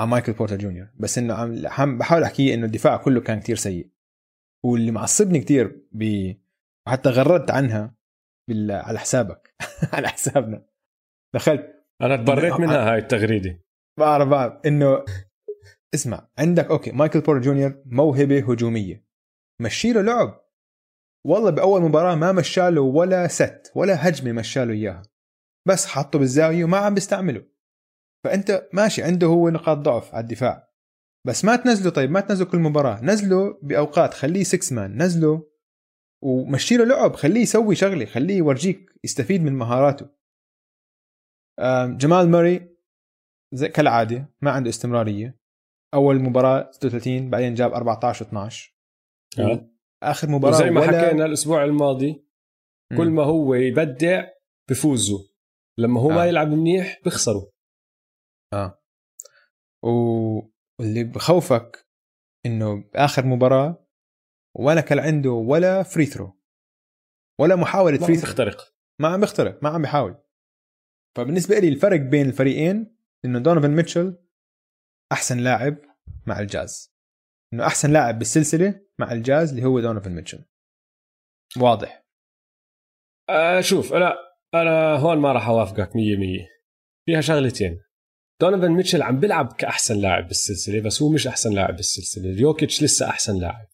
عن 0.01 0.09
مايكل 0.09 0.32
بورتر 0.32 0.59
جونيور 0.59 0.89
بس 0.95 1.19
إنه 1.19 1.35
عم 1.35 1.66
عم 1.66 1.99
بحاول 1.99 2.23
احكيه 2.23 2.55
إنه 2.55 2.66
الدفاع 2.66 2.97
كله 2.97 3.20
كان 3.20 3.41
كتير 3.41 3.57
سيء. 3.57 3.91
واللي 4.65 4.91
معصبني 4.91 5.41
كتير 5.41 5.87
ب 5.93 6.32
وحتى 6.87 7.11
غردت 7.11 7.51
عنها 7.51 7.97
بال... 8.49 8.70
على 8.73 8.99
حسابك 8.99 9.55
على 9.95 10.09
حسابنا. 10.09 10.66
دخلت. 11.35 11.87
أنا 12.03 12.16
تبريت 12.16 12.53
منها 12.53 12.93
هاي 12.93 12.99
التغريدة. 12.99 13.65
بعرف 13.99 14.28
بعرف 14.28 14.66
إنه 14.66 15.05
اسمع 15.95 16.28
عندك 16.39 16.70
okay 16.71 16.93
مايكل 16.93 17.20
بورتر 17.20 17.43
جونيور 17.43 17.82
موهبة 17.87 18.53
هجومية. 18.53 19.05
مشي 19.61 19.93
له 19.93 20.03
لعب. 20.03 20.40
والله 21.27 21.51
بأول 21.51 21.83
مباراة 21.83 22.15
ما 22.15 22.33
مشاله 22.33 22.81
ولا 22.81 23.29
set 23.29 23.73
ولا 23.75 24.09
هجمة 24.09 24.33
مشاله 24.33 24.73
إياها. 24.73 25.03
بس 25.69 25.87
حطه 25.87 26.19
بالزاوية 26.19 26.65
وما 26.65 26.77
عم 26.79 26.95
بيستعمله 26.95 27.45
فأنت 28.25 28.69
ماشي 28.73 29.03
عنده 29.03 29.27
هو 29.27 29.49
نقاط 29.49 29.79
ضعف 29.79 30.15
على 30.15 30.23
الدفاع. 30.23 30.71
بس 31.27 31.45
ما 31.45 31.57
تنزله 31.57 31.91
طيب 31.91 32.11
ما 32.11 32.21
تنزله 32.21 32.51
كل 32.51 32.59
مباراة. 32.59 33.05
نزله 33.05 33.59
بأوقات 33.63 34.15
خليه 34.15 34.45
6 34.45 34.75
مان 34.77 35.03
نزله 35.03 35.51
ومشي 36.23 36.77
له 36.77 36.85
لعب 36.85 37.15
خليه 37.15 37.41
يسوي 37.41 37.75
شغلة 37.75 38.05
خليه 38.05 38.39
يورجيك 38.39 38.91
يستفيد 39.05 39.43
من 39.43 39.53
مهاراته. 39.53 40.09
جمال 41.97 42.29
ماري 42.29 42.77
زي 43.53 43.69
كالعادة 43.69 44.35
ما 44.41 44.51
عنده 44.51 44.71
استمرارية. 44.71 45.41
أول 45.95 46.21
مباراة 46.21 46.71
36 46.71 47.31
بعدين 47.31 47.55
جاب 47.55 47.73
14 47.73 48.27
12 48.27 48.77
آه. 49.39 49.71
آخر 50.03 50.29
مباراة 50.31 50.55
وزي 50.57 50.71
ما 50.71 50.81
ولا- 50.81 51.07
حكينا 51.07 51.25
الأسبوع 51.25 51.65
الماضي 51.65 52.25
كل. 52.97 53.11
ما 53.11 53.23
هو 53.25 53.55
يبدع 53.55 54.29
بفوزوا 54.71 55.19
لما 55.79 56.01
هو 56.01 56.11
آه. 56.11 56.15
ما 56.15 56.27
يلعب 56.27 56.49
منيح 56.49 57.01
بيخسروا 57.05 57.47
آه. 58.55 58.83
واللي 59.83 61.05
بخوفك 61.05 61.87
إنه 62.47 62.85
باخر 62.95 63.27
مباراة 63.27 63.87
ولا 64.57 64.81
كان 64.81 64.99
عنده 64.99 65.31
ولا 65.31 65.83
free 65.83 66.07
throw 66.07 66.41
ولا 67.41 67.57
محاولة 67.57 67.99
ما 68.01 68.07
free 68.07 68.15
عم 68.15 68.21
throw 68.21 68.31
تخترق 68.31 68.75
ما 69.01 69.09
عم 69.09 69.21
بيخترق 69.21 69.63
ما 69.63 69.69
عم 69.69 69.83
بيحاول. 69.83 70.17
فبالنسبة 71.17 71.59
لي 71.59 71.69
الفرق 71.69 72.01
بين 72.01 72.27
الفريقين 72.27 72.97
إنه 73.25 73.39
دونيفن 73.39 73.71
ميتشل 73.71 74.19
أحسن 75.13 75.39
لاعب 75.39 75.77
مع 76.27 76.41
الجاز. 76.41 76.95
إنه 77.53 77.67
أحسن 77.67 77.93
لاعب 77.93 78.19
بالسلسلة 78.19 78.81
مع 78.99 79.13
الجاز 79.13 79.51
اللي 79.51 79.65
هو 79.65 79.81
دونيفن 79.81 80.13
ميتشل. 80.13 80.45
واضح. 81.61 82.05
آه 83.29 83.61
شوف 83.61 83.93
أنا 83.93 84.15
أنا 84.55 84.97
هون 84.97 85.19
ما 85.19 85.33
راح 85.33 85.49
أوافقك 85.49 85.89
100% 85.89 85.93
فيها 87.07 87.21
شغلتين. 87.21 87.81
دونيفن 88.41 88.73
ميتشل 88.73 89.03
عم 89.03 89.21
بيلعب 89.21 89.53
كأحسن 89.53 90.01
لاعب 90.01 90.27
بالسلسلة 90.27 90.81
بس 90.81 91.03
هو 91.03 91.13
مش 91.13 91.27
أحسن 91.27 91.55
لاعب 91.55 91.77
بالسلسلة. 91.77 92.41
يوكيتش 92.41 92.83
لسه 92.83 93.09
أحسن 93.09 93.41
لاعب. 93.41 93.67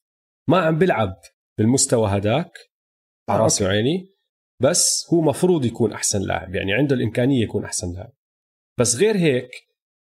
ما 0.48 0.58
عم 0.58 0.78
بيلعب 0.78 1.20
بالمستوى 1.58 2.18
هداك 2.18 2.52
على 3.28 3.40
آه، 3.40 3.42
راسي 3.42 3.64
وعيني 3.64 4.14
بس 4.62 5.06
هو 5.12 5.20
مفروض 5.20 5.64
يكون 5.64 5.92
أحسن 5.92 6.20
لاعب. 6.20 6.54
يعني 6.54 6.74
عنده 6.74 6.94
الإمكانية 6.96 7.42
يكون 7.42 7.64
أحسن 7.64 7.94
لاعب. 7.94 8.12
بس 8.78 8.96
غير 8.96 9.16
هيك 9.16 9.50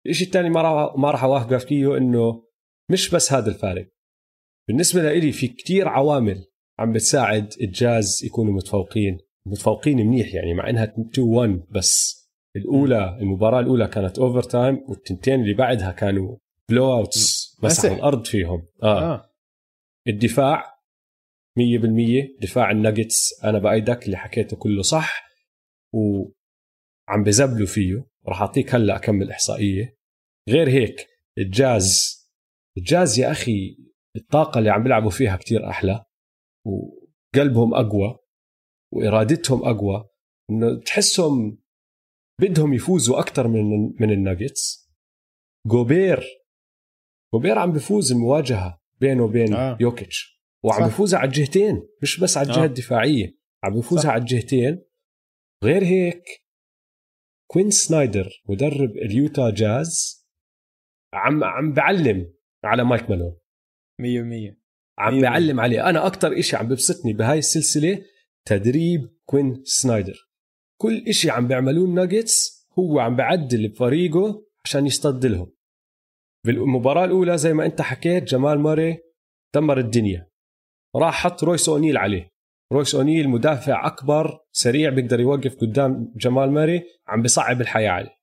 الشيء 0.07 0.27
الثاني 0.27 0.51
ما 0.51 0.63
راح 0.63 0.97
ما 0.97 1.11
راح 1.11 1.25
أوافقك 1.25 1.57
فيه 1.69 1.97
إنه 1.97 2.50
مش 2.91 3.11
بس 3.11 3.33
هذا 3.33 3.49
الفارق. 3.49 3.89
بالنسبة 4.69 5.13
لي 5.13 5.33
في 5.33 5.49
كتير 5.49 5.89
عوامل 5.89 6.45
عم 6.79 6.93
بتساعد 6.93 7.53
الجاز 7.61 8.25
يكونوا 8.25 8.53
متفوقين 8.53 9.19
متفوقين 9.47 9.97
منيح 9.97 10.35
يعني 10.35 10.55
مع 10.55 10.71
إنها 10.71 10.85
2 10.85 11.29
1 11.29 11.63
بس. 11.71 12.21
الأولى 12.57 13.19
المباراة 13.21 13.61
الأولى 13.61 13.87
كانت 13.89 14.19
overtime 14.19 14.85
والتنتين 14.89 15.41
اللي 15.41 15.55
بعدها 15.55 15.93
كانوا 15.93 16.37
blowouts 16.69 17.57
مسحوا 17.63 17.91
مسح. 17.91 17.99
الأرض 17.99 18.27
فيهم. 18.27 18.67
آه, 18.83 19.15
آه. 19.15 19.31
الدفاع 20.09 20.81
100% 21.59 22.41
دفاع 22.41 22.71
الناجتس 22.71 23.45
أنا 23.45 23.59
بأيدك 23.59 24.07
اللي 24.07 24.17
حكيته 24.17 24.57
كله 24.57 24.83
صح 24.83 25.25
وعم 25.95 27.25
بزبلوا 27.25 27.67
فيه. 27.67 28.07
راح 28.29 28.41
أعطيك 28.41 28.75
هلأ 28.75 28.97
اكمل 28.97 29.31
احصائيه 29.31 29.97
غير 30.49 30.69
هيك 30.69 31.07
الجاز 31.39 32.20
الجاز 32.79 33.19
يا 33.19 33.31
أخي 33.31 33.77
الطاقة 34.17 34.59
اللي 34.59 34.71
عم 34.71 34.83
بيلعبوا 34.83 35.11
فيها 35.11 35.37
كتير 35.37 35.69
أحلى 35.69 36.05
وقلبهم 36.67 37.75
أقوى 37.75 38.19
وإرادتهم 38.93 39.65
أقوى 39.65 40.09
إنه 40.51 40.81
تحسهم 40.81 41.59
بدهم 42.41 42.75
يفوزوا 42.75 43.21
أكثر 43.21 43.49
من 43.49 43.93
من 44.01 44.11
الناجتس 44.11 44.91
جوبير 45.67 46.25
جوبير 47.35 47.59
عم 47.59 47.73
بفوز 47.73 48.13
المواجهه 48.13 48.81
بينه 49.01 49.25
وبين 49.25 49.55
آه. 49.55 49.79
يوكيتش 49.81 50.41
وعم. 50.65 50.89
بفوزها 50.89 51.19
على 51.19 51.29
الجهتين 51.29 51.89
مش 52.03 52.21
بس 52.21 52.37
على 52.37 52.49
الجهة 52.49 52.63
آه. 52.63 52.67
الدفاعية 52.67 53.39
عم 53.65 53.75
بفوزها. 53.75 54.11
على 54.11 54.21
الجهتين 54.21 54.83
غير 55.65 55.85
هيك 55.85 56.25
كوين 57.51 57.71
سنايدر 57.71 58.43
مدرب 58.49 58.91
اليوتا 58.91 59.51
جاز 59.51 60.21
عم 61.15 61.45
عم 61.45 61.73
بعلم 61.73 62.35
على 62.65 62.85
مايك 62.85 63.11
مالون 63.11 63.37
100% 64.01 64.61
عم 64.99 65.15
مية 65.15 65.23
بعلم 65.23 65.61
عليه. 65.61 65.89
أنا 65.89 66.07
أكثر 66.07 66.39
إشي 66.39 66.57
عم 66.57 66.69
ببسطني 66.69 67.13
بهاي 67.13 67.39
السلسلة 67.39 68.03
تدريب 68.45 69.09
كوين 69.27 69.63
سنايدر. 69.65 70.31
كل 70.81 71.05
إشي 71.09 71.31
عم 71.31 71.49
بيعملوه 71.49 71.85
الناجتس 71.85 72.67
هو 72.79 73.01
عم 73.01 73.17
بعدل 73.17 73.69
بفريقه 73.69 74.47
عشان 74.65 74.87
يتصدالهم 74.87 75.53
بالمباراة 76.47 77.05
الأولى 77.05 77.39
زي 77.39 77.53
ما 77.53 77.67
أنت 77.67 77.83
حكيت 77.83 78.25
جمال 78.25 78.59
ماري 78.59 78.99
دمر 79.55 79.79
الدنيا. 79.79 80.31
راح 80.97 81.15
حط 81.15 81.45
رويس 81.45 81.69
أونيل 81.69 81.97
عليه. 81.97 82.31
رويس 82.73 82.95
أونيل 82.95 83.29
مدافع 83.29 83.87
أكبر 83.87 84.39
سريع 84.53 84.91
بيقدر 84.91 85.21
يوقف 85.21 85.57
قدام 85.57 86.13
جمال 86.17 86.51
ماري 86.51 86.83
عم 87.09 87.23
بصعب 87.23 87.61
الحياة 87.61 87.91
عليه. 87.91 88.17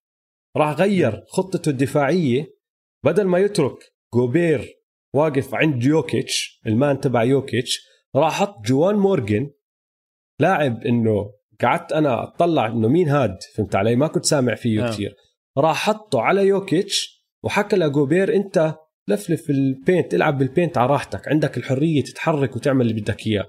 راح 0.57 0.69
غير 0.69 1.23
خطته 1.27 1.69
الدفاعية. 1.69 2.57
بدل 3.05 3.23
ما 3.23 3.39
يترك 3.39 3.96
جوبير 4.21 4.73
واقف 5.15 5.55
عند 5.55 5.83
يوكيتش 5.83 6.61
ال 6.67 6.75
man 6.75 6.99
تبع 6.99 7.23
يوكيتش 7.23 7.79
راح 8.15 8.39
حط 8.39 8.65
جوان 8.65 8.95
مورجن 8.95 9.49
لاعب 10.39 10.83
إنه 10.83 11.31
قعدت 11.61 11.91
أنا 11.91 12.23
أطلع 12.23 12.67
إنه 12.67 12.87
مين 12.87 13.09
هاد 13.09 13.37
فهمت 13.55 13.75
علي؟ 13.75 13.95
ما 13.95 14.07
كنت 14.07 14.25
سامع 14.25 14.55
فيه 14.55 14.85
آه. 14.85 14.89
كثير 14.89 15.15
راح 15.57 15.75
حطه 15.89 16.21
على 16.21 16.41
يوكيتش 16.47 17.25
وحكى 17.43 17.75
لجوبير 17.75 18.35
أنت 18.35 18.75
لفلف 19.07 19.49
ال 19.49 19.60
paint 19.60 20.13
العب 20.13 20.37
بال 20.37 20.49
paint 20.49 20.77
على 20.77 20.89
راحتك 20.89 21.27
عندك 21.27 21.57
الحرية 21.57 22.03
تتحرك 22.03 22.55
وتعمل 22.55 22.81
اللي 22.89 23.01
بدك 23.01 23.27
إياه. 23.27 23.45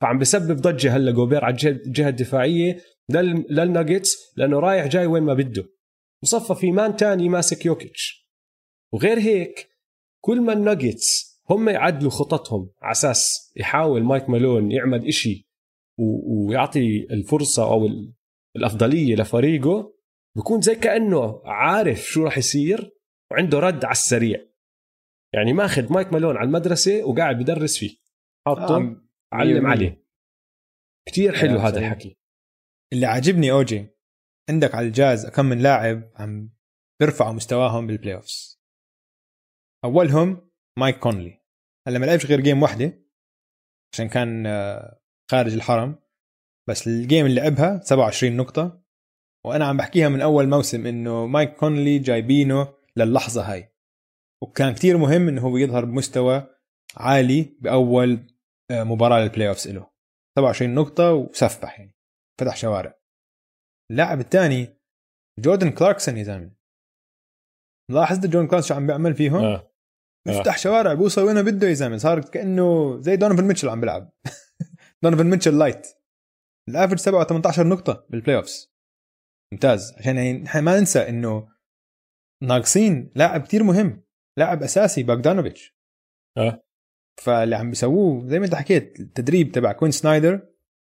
فعم 0.00 0.18
بسبب 0.18 0.56
ضجة 0.56 0.96
هلا 0.96 1.10
جوبير 1.12 1.44
على 1.44 1.56
الجهة 1.64 2.08
الدفاعية 2.08 2.78
لل- 3.10 3.46
للناجتس 3.50 4.16
لأنه 4.36 4.58
رايح 4.58 4.86
جاي 4.86 5.06
وين 5.06 5.22
ما 5.22 5.34
بده. 5.34 5.64
وصفى 6.22 6.54
في 6.54 6.72
man 6.72 6.96
تاني 6.96 7.28
ماسك 7.28 7.66
يوكيتش. 7.66 8.28
وغير 8.92 9.18
هيك 9.18 9.68
كل 10.26 10.40
ما 10.40 10.52
الناجتس 10.52 11.40
هم 11.50 11.68
يعدلوا 11.68 12.10
خططهم 12.10 12.70
على 12.82 12.92
أساس 12.92 13.52
يحاول 13.56 14.02
مايك 14.04 14.28
مالون 14.30 14.72
يعمل 14.72 15.06
إشي 15.08 15.48
ويعطي 15.98 17.06
الفرصة 17.10 17.70
أو 17.72 17.86
ال- 17.86 18.12
الأفضلية 18.56 19.16
لفريقه 19.16 19.94
بكون 20.36 20.60
زي 20.60 20.74
كأنه 20.74 21.42
عارف 21.44 21.98
شو 21.98 22.24
راح 22.24 22.38
يصير 22.38 22.90
وعنده 23.30 23.58
رد 23.58 23.84
على 23.84 23.92
السريع. 23.92 24.46
يعني 25.34 25.52
ماخذ 25.52 25.92
مايك 25.92 26.12
مالون 26.12 26.36
على 26.36 26.46
المدرسة 26.46 27.04
وقاعد 27.04 27.38
بدرس 27.38 27.78
فيه. 27.78 27.96
حاطه 28.46 28.76
آه، 28.76 29.02
علم 29.32 29.62
100%. 29.66 29.70
عليه. 29.70 30.04
كتير 31.08 31.32
حلو 31.36 31.58
هذا. 31.58 31.78
الحكي. 31.78 32.18
اللي 32.92 33.06
عاجبني 33.06 33.50
أوجي 33.52 33.86
عندك 34.50 34.74
على 34.74 34.86
الجاز 34.86 35.26
كم 35.26 35.46
من 35.46 35.58
لاعب 35.58 36.10
عم 36.16 36.50
بيرفعوا 37.00 37.32
مستواهم 37.32 37.86
بال 37.86 38.14
playoffs 38.14 38.55
أولهم 39.86 40.50
مايك 40.78 40.98
كونلي. 40.98 41.40
هلا 41.88 41.98
ما 41.98 42.06
لعبش 42.06 42.26
غير 42.26 42.40
game 42.40 42.62
واحدة 42.62 43.06
عشان 43.94 44.08
كان 44.08 44.46
آه، 44.46 45.00
خارج 45.30 45.54
الحرم. 45.54 45.98
بس 46.68 46.86
ال 46.86 46.94
game 46.94 47.26
اللي 47.26 47.40
لعبها 47.40 47.80
27 47.80 48.36
نقطة. 48.36 48.82
وأنا 49.46 49.66
عم 49.66 49.76
بحكيها 49.76 50.08
من 50.08 50.20
أول 50.20 50.48
موسم 50.48 50.86
إنه 50.86 51.26
مايك 51.26 51.56
كونلي 51.56 51.98
جايبينه 51.98 52.74
للحظة 52.96 53.52
هاي. 53.52 53.72
وكان 54.42 54.74
كتير 54.74 54.96
مهم 54.96 55.28
إنه 55.28 55.42
هو 55.42 55.56
يظهر 55.56 55.84
بمستوى 55.84 56.46
عالي 56.96 57.56
بأول 57.60 58.36
آه، 58.70 58.82
مباراة 58.82 59.20
لل 59.20 59.48
playoffs 59.48 59.68
له 59.68 59.90
27 60.38 60.74
نقطة 60.74 61.12
وسفح 61.12 61.78
يعني. 61.78 61.96
فتح 62.40 62.56
شوارع. 62.56 62.98
اللاعب 63.90 64.20
الثاني 64.20 64.80
جوردن 65.40 65.70
كلاركسون 65.70 66.16
يا 66.16 66.22
زلمة. 66.22 66.56
لاحظت 67.90 68.26
جون 68.26 68.46
كلاركسون 68.46 68.68
شو 68.68 68.74
عم 68.74 68.86
بيعمل 68.86 69.14
فيهم؟ 69.14 69.44
آه. 69.44 69.65
بيفتح 70.26 70.58
شوارع 70.58 70.94
بوصل 70.94 71.22
وين 71.22 71.42
بده 71.42 71.68
يا 71.68 71.74
زلمه 71.74 71.96
صار 71.96 72.20
كأنه 72.20 73.00
زي 73.00 73.16
دونيفن 73.16 73.44
ميتشل 73.44 73.68
عم 73.68 73.80
بيلعب. 73.80 74.12
دونيفن 75.02 75.26
ميتشل 75.26 75.58
light 75.58 75.86
ال 76.68 76.72
average 76.72 76.98
تبعه 76.98 77.24
18 77.24 77.66
نقطة 77.66 78.06
بال 78.10 78.36
playoffs 78.36 78.72
ممتاز. 79.52 79.94
عشان 79.98 80.16
يعني 80.16 80.32
نحن 80.32 80.58
ما 80.58 80.78
ننسى 80.78 81.08
إنه 81.08 81.48
ناقصين 82.42 83.12
لاعب 83.14 83.42
كتير 83.42 83.62
مهم. 83.62 84.04
لاعب 84.38 84.62
أساسي 84.62 85.02
باغدانوفيتش. 85.02 85.76
آه. 86.38 86.62
فاللي 87.22 87.56
عم 87.56 87.70
بيسووه 87.70 88.28
زي 88.28 88.38
ما 88.38 88.44
انت 88.44 88.54
حكيت 88.54 89.00
التدريب 89.00 89.52
تبع 89.52 89.72
كوين 89.72 89.90
سنايدر 89.90 90.48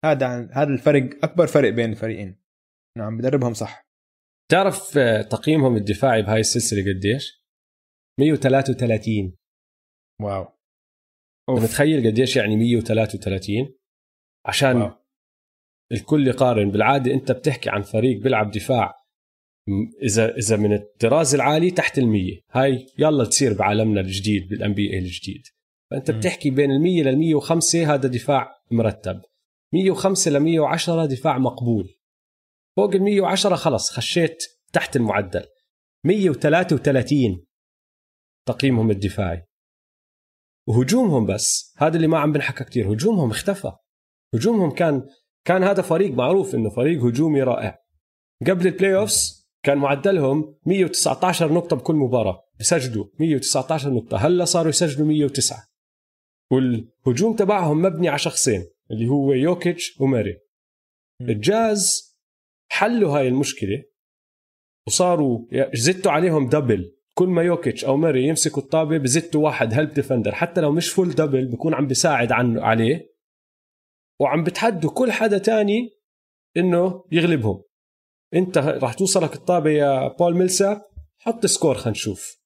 هذا 0.04 0.48
هذا 0.52 0.72
الفرق 0.72 1.24
أكبر 1.24 1.46
فرق 1.46 1.70
بين 1.70 1.90
الفريقين. 1.90 2.42
إنه 2.96 3.06
عم 3.06 3.18
بدربهم 3.18 3.54
صح. 3.54 3.86
تعرف 4.52 4.98
آه، 4.98 5.22
تقييمهم 5.22 5.76
الدفاعي 5.76 6.22
بهاي 6.22 6.40
السلسلة 6.40 6.80
قديش؟ 6.92 7.35
133 8.20 9.36
wow. 10.22 10.46
أوف. 11.48 11.62
متخيل 11.62 12.06
قديش 12.06 12.36
يعني 12.36 12.56
133 12.56 13.74
عشان 14.46 14.76
واو. 14.76 14.90
الكل 15.92 16.26
يقارن. 16.26 16.70
بالعادة 16.70 17.14
أنت 17.14 17.32
بتحكي 17.32 17.70
عن 17.70 17.82
فريق 17.82 18.22
بيلعب 18.22 18.50
دفاع 18.50 19.06
إذا 20.02 20.36
إذا 20.36 20.56
من 20.56 20.72
الطراز 20.72 21.34
العالي 21.34 21.70
تحت 21.70 22.00
ال100 22.00 22.40
هاي 22.52 22.86
يلا 22.98 23.24
تصير 23.24 23.52
بعالمنا 23.52 24.00
الجديد 24.00 24.48
بالان 24.48 24.74
بي 24.74 24.92
اي 24.92 24.98
الجديد. 24.98 25.46
فأنت 25.90 26.10
م. 26.10 26.18
بتحكي 26.18 26.50
بين 26.50 26.70
ال100 26.70 27.04
لل105 27.06 27.74
هذا 27.74 28.08
دفاع 28.08 28.62
مرتب. 28.70 29.22
105 29.74 30.30
ل 30.30 30.40
110 30.40 31.06
دفاع 31.06 31.38
مقبول. 31.38 31.94
فوق 32.76 32.94
ال 32.94 33.02
110 33.02 33.56
خلص 33.56 33.90
خشيت 33.90 34.44
تحت 34.72 34.96
المعدل. 34.96 35.46
133 36.06 37.45
تقييمهم 38.46 38.90
الدفاعي. 38.90 39.46
وهجومهم 40.68 41.26
بس 41.26 41.74
هذا 41.78 41.96
اللي 41.96 42.06
ما 42.06 42.18
عم 42.18 42.32
بنحكى 42.32 42.64
كتير. 42.64 42.92
هجومهم 42.92 43.30
اختفى. 43.30 43.72
هجومهم 44.34 44.70
كان 44.70 45.06
كان 45.44 45.64
هذا 45.64 45.82
فريق 45.82 46.14
معروف 46.14 46.54
إنه 46.54 46.70
فريق 46.70 47.04
هجومي 47.04 47.42
رائع. 47.42 47.78
قبل 48.46 48.66
ال 48.66 48.96
playoffs 48.96 49.48
كان 49.62 49.78
معدلهم 49.78 50.58
119 50.66 51.52
نقطة 51.52 51.76
بكل 51.76 51.94
مباراة. 51.94 52.42
بسجلوا 52.60 53.06
119 53.20 53.90
نقطة. 53.90 54.16
هلا 54.16 54.44
صاروا 54.44 54.68
يسجلوا 54.68 55.06
109 55.08 55.66
والهجوم 56.52 57.36
تبعهم 57.36 57.82
مبني 57.82 58.08
على 58.08 58.18
شخصين 58.18 58.66
اللي 58.90 59.08
هو 59.08 59.32
يوكيتش 59.32 60.00
وماري. 60.00 60.38
الجاز 61.20 62.16
حلوا 62.68 63.18
هاي 63.18 63.28
المشكلة 63.28 63.84
وصاروا 64.86 65.46
زدتوا 65.74 66.12
عليهم 66.12 66.48
double 66.48 66.95
كل 67.18 67.28
ما 67.28 67.42
يوكيتش 67.42 67.84
أو 67.84 67.96
ماري 67.96 68.26
يمسكوا 68.26 68.62
الطابة 68.62 68.98
بزتوا 68.98 69.44
واحد 69.44 69.74
help 69.74 69.92
defender. 69.92 70.32
حتى 70.32 70.60
لو 70.60 70.72
مش 70.72 70.88
full 70.88 71.10
double 71.10 71.46
بكون 71.46 71.74
عم 71.74 71.86
بيساعد 71.86 72.32
عنه 72.32 72.62
عليه. 72.62 73.16
وعم 74.20 74.44
بتحدوا 74.44 74.90
كل 74.90 75.12
حدا 75.12 75.38
تاني 75.38 75.90
إنه 76.56 77.04
يغلبهم. 77.12 77.62
أنت 78.34 78.58
راح 78.58 78.94
توصلك 78.94 79.34
الطابة 79.34 79.70
يا 79.70 80.08
بول 80.08 80.36
ميلساب. 80.36 80.82
حط 81.18 81.46
score 81.46 81.74
خلينا 81.74 81.90
نشوف. 81.90 82.38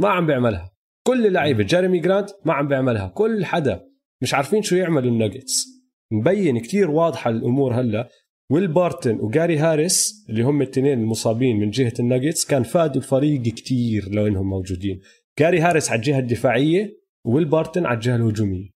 ما 0.00 0.08
عم 0.08 0.26
بيعملها. 0.26 0.76
كل 1.06 1.26
اللعيبة 1.26 1.64
جيريمي 1.64 1.98
جرانت 1.98 2.30
ما 2.44 2.52
عم 2.52 2.68
بيعملها. 2.68 3.08
كل 3.08 3.44
حدا 3.44 3.90
مش 4.22 4.34
عارفين 4.34 4.62
شو 4.62 4.76
يعملوا 4.76 5.10
الناجتس. 5.10 5.66
مبين 6.12 6.60
كتير 6.60 6.90
واضحة 6.90 7.30
الأمور 7.30 7.80
هلا. 7.80 8.08
ويل 8.52 8.68
بارتن 8.68 9.20
وجاري 9.20 9.58
هاريس 9.58 10.26
اللي 10.28 10.42
هم 10.42 10.62
الاثنين 10.62 10.98
المصابين 10.98 11.56
من 11.56 11.70
جهة 11.70 11.92
الناجتس 12.00 12.44
كان 12.44 12.62
فادوا 12.62 13.02
الفريق 13.02 13.42
كتير 13.42 14.08
لو 14.08 14.26
إنهم 14.26 14.50
موجودين. 14.50 15.00
جاري 15.38 15.60
هاريس 15.60 15.90
على 15.90 15.98
الجهة 15.98 16.18
الدفاعية 16.18 17.00
ويل 17.26 17.44
بارتن 17.44 17.86
على 17.86 17.94
الجهة 17.94 18.16
الهجومية. 18.16 18.70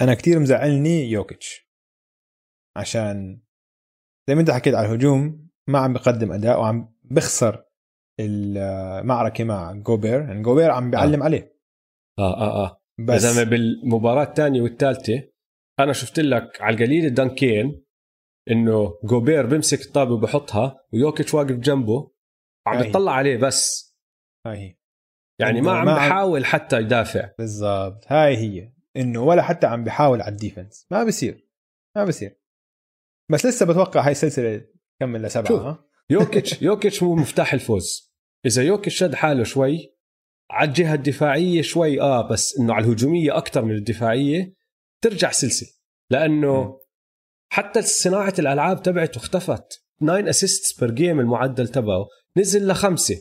أنا 0.00 0.14
كتير 0.14 0.38
مزعلني 0.38 1.10
يوكيتش. 1.10 1.68
عشان 2.76 3.40
زي 4.28 4.34
ما 4.34 4.40
أنت 4.40 4.50
حكيت 4.50 4.74
على 4.74 4.86
الهجوم 4.86 5.48
ما 5.68 5.78
عم 5.78 5.92
بقدم 5.92 6.32
أداء 6.32 6.60
وعم 6.60 6.94
بخسر 7.04 7.64
المعركه 8.20 9.44
مع 9.44 9.72
جوبير. 9.72 10.20
يعني 10.20 10.42
جوبير 10.42 10.70
عم 10.70 10.90
بيعلم 10.90 11.20
آه. 11.20 11.24
عليه. 11.24 11.58
آه 12.18 12.36
آه 12.36 12.64
آه. 12.64 12.82
بس 12.98 13.26
بس 13.26 13.38
بالمباراة 13.38 14.24
الثانية 14.24 14.62
والثالثة 14.62 15.28
أنا 15.80 15.92
شفت 15.92 16.20
لك 16.20 16.62
على 16.62 16.76
القليل 16.76 17.14
dunk 17.14 17.63
ين 17.63 17.87
إنه 18.50 18.98
جوبير 19.04 19.46
بيمسك 19.46 19.80
الطابة 19.80 20.14
وبحطها 20.14 20.84
ويوكيتش 20.92 21.34
واقف 21.34 21.56
جنبه 21.56 22.10
وعم 22.66 22.76
هاي. 22.76 22.86
بيطلع 22.86 23.12
عليه 23.12 23.36
بس. 23.36 23.94
هاي. 24.46 24.58
هي 24.58 24.76
يعني 25.38 25.60
ما 25.60 25.72
عم 25.72 25.86
بحاول 25.86 26.44
حتى 26.44 26.76
يدافع. 26.76 27.30
بالضبط. 27.38 28.04
هاي 28.06 28.36
هي. 28.36 28.72
إنه 28.96 29.22
ولا 29.22 29.42
حتى 29.42 29.66
عم 29.66 29.84
بيحاول 29.84 30.22
على 30.22 30.32
ال 30.32 30.38
defense. 30.38 30.86
ما 30.90 31.04
بصير. 31.04 31.48
ما 31.96 32.04
بصير. 32.04 32.40
بس 33.30 33.46
لسه 33.46 33.66
بتوقع 33.66 34.00
هاي 34.06 34.12
السلسله 34.12 34.64
تكمل 35.00 35.22
لسبعة. 35.22 35.56
ها؟ 35.56 35.84
يوكيتش 36.10 36.62
يوكيتش 36.62 37.02
هو 37.02 37.14
مفتاح 37.14 37.54
الفوز. 37.54 38.14
إذا 38.46 38.62
يوكيتش 38.62 38.98
شد 38.98 39.14
حاله 39.14 39.44
شوي 39.44 39.98
على 40.50 40.68
الجهة 40.68 40.94
الدفاعية 40.94 41.62
شوي 41.62 42.00
آه 42.00 42.28
بس 42.28 42.58
إنه 42.58 42.74
على 42.74 42.84
الهجومية 42.84 43.36
أكثر 43.36 43.64
من 43.64 43.74
الدفاعية 43.74 44.54
ترجع 45.04 45.30
سلسلة. 45.30 45.68
لأنه 46.10 46.62
مم. 46.62 46.77
حتى 47.48 47.82
صناعة 47.82 48.34
الألعاب 48.38 48.82
تبعته 48.82 49.18
اختفت. 49.18 49.82
9 50.00 50.30
assists 50.30 50.80
per 50.80 50.90
game 50.90 51.20
المعدل 51.20 51.68
تبعه 51.68 52.06
نزل 52.36 52.68
لخمسة. 52.68 53.16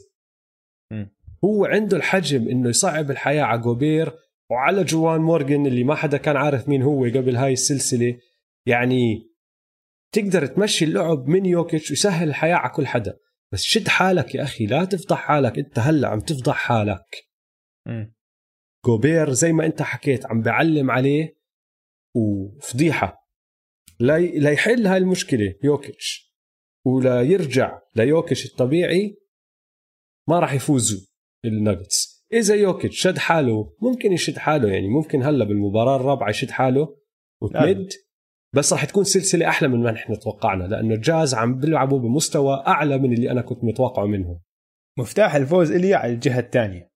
مم. 0.92 1.16
هو 1.44 1.66
عنده 1.66 1.98
الحجم 1.98 2.50
إنه 2.50 2.70
يصعب 2.70 3.12
الحياة 3.12 3.44
على 3.44 3.62
جوبير 3.62 4.14
وعلى 4.50 4.84
جوان 4.84 5.22
مورجن 5.22 5.66
اللي 5.66 5.84
ما 5.84 5.96
حدا 5.96 6.18
كان 6.18 6.38
عارف 6.38 6.70
مين 6.70 6.82
هو 6.82 7.04
قبل 7.06 7.36
هاي 7.36 7.54
السلسلة. 7.54 8.18
يعني 8.66 9.32
تقدر 10.12 10.46
تمشي 10.46 10.86
اللعب 10.86 11.28
من 11.28 11.46
يوكيتش 11.46 11.90
ويسهل 11.90 12.30
الحياة 12.30 12.56
على 12.56 12.74
كل 12.74 12.88
حدا. 12.88 13.18
بس 13.52 13.62
شد 13.62 13.88
حالك 13.88 14.36
يا 14.36 14.44
أخي 14.44 14.66
لا 14.66 14.86
تفضح 14.86 15.18
حالك. 15.18 15.60
أنت 15.60 15.80
هلأ 15.80 16.08
عم 16.08 16.20
تفضح 16.20 16.56
حالك. 16.56 17.28
مم. 17.86 18.14
جوبير 18.86 19.34
زي 19.34 19.54
ما 19.54 19.66
أنت 19.66 19.82
حكيت 19.82 20.26
عم 20.26 20.42
بعلم 20.42 20.92
عليه 20.92 21.38
وفضيحة. 22.16 23.27
لا 24.00 24.20
لا 24.20 24.52
يحل 24.52 24.88
هاي 24.88 24.98
المشكلة 24.98 25.56
يوكيتش 25.64 26.34
ولا 26.86 27.22
يرجع 27.22 27.82
ليوكيتش 27.96 28.46
الطبيعي 28.46 29.18
ما 30.30 30.40
راح 30.40 30.54
يفوزوا 30.54 31.00
الناجتس. 31.46 32.26
إذا 32.34 32.56
يوكيتش 32.56 33.02
شد 33.02 33.18
حاله 33.18 33.76
ممكن 33.82 34.14
يشد 34.14 34.38
حاله 34.38 34.70
يعني 34.70 34.88
ممكن 34.88 35.24
هلأ 35.24 35.46
بالمباراة 35.46 35.96
الرابعة 35.96 36.30
يشد 36.30 36.52
حاله 36.52 36.98
وتمد 37.42 37.90
بس 38.56 38.74
راح 38.74 38.86
تكون 38.86 39.04
سلسلة 39.04 39.50
أحلى 39.50 39.68
من 39.68 39.84
ما 39.84 39.92
نحن 39.92 40.20
توقعنا 40.20 40.64
لأنه 40.64 40.96
الجاز 40.96 41.34
عم 41.34 41.60
بيلعبوا 41.60 42.00
بمستوى 42.00 42.64
أعلى 42.68 42.98
من 42.98 43.14
اللي 43.14 43.32
أنا 43.32 43.42
كنت 43.42 43.64
متوقعه 43.64 44.06
منهم. 44.06 44.42
مفتاح 44.98 45.36
الفوز 45.36 45.72
إلي 45.72 45.94
على 45.94 46.14
الجهة 46.14 46.40
الثانية. 46.40 46.92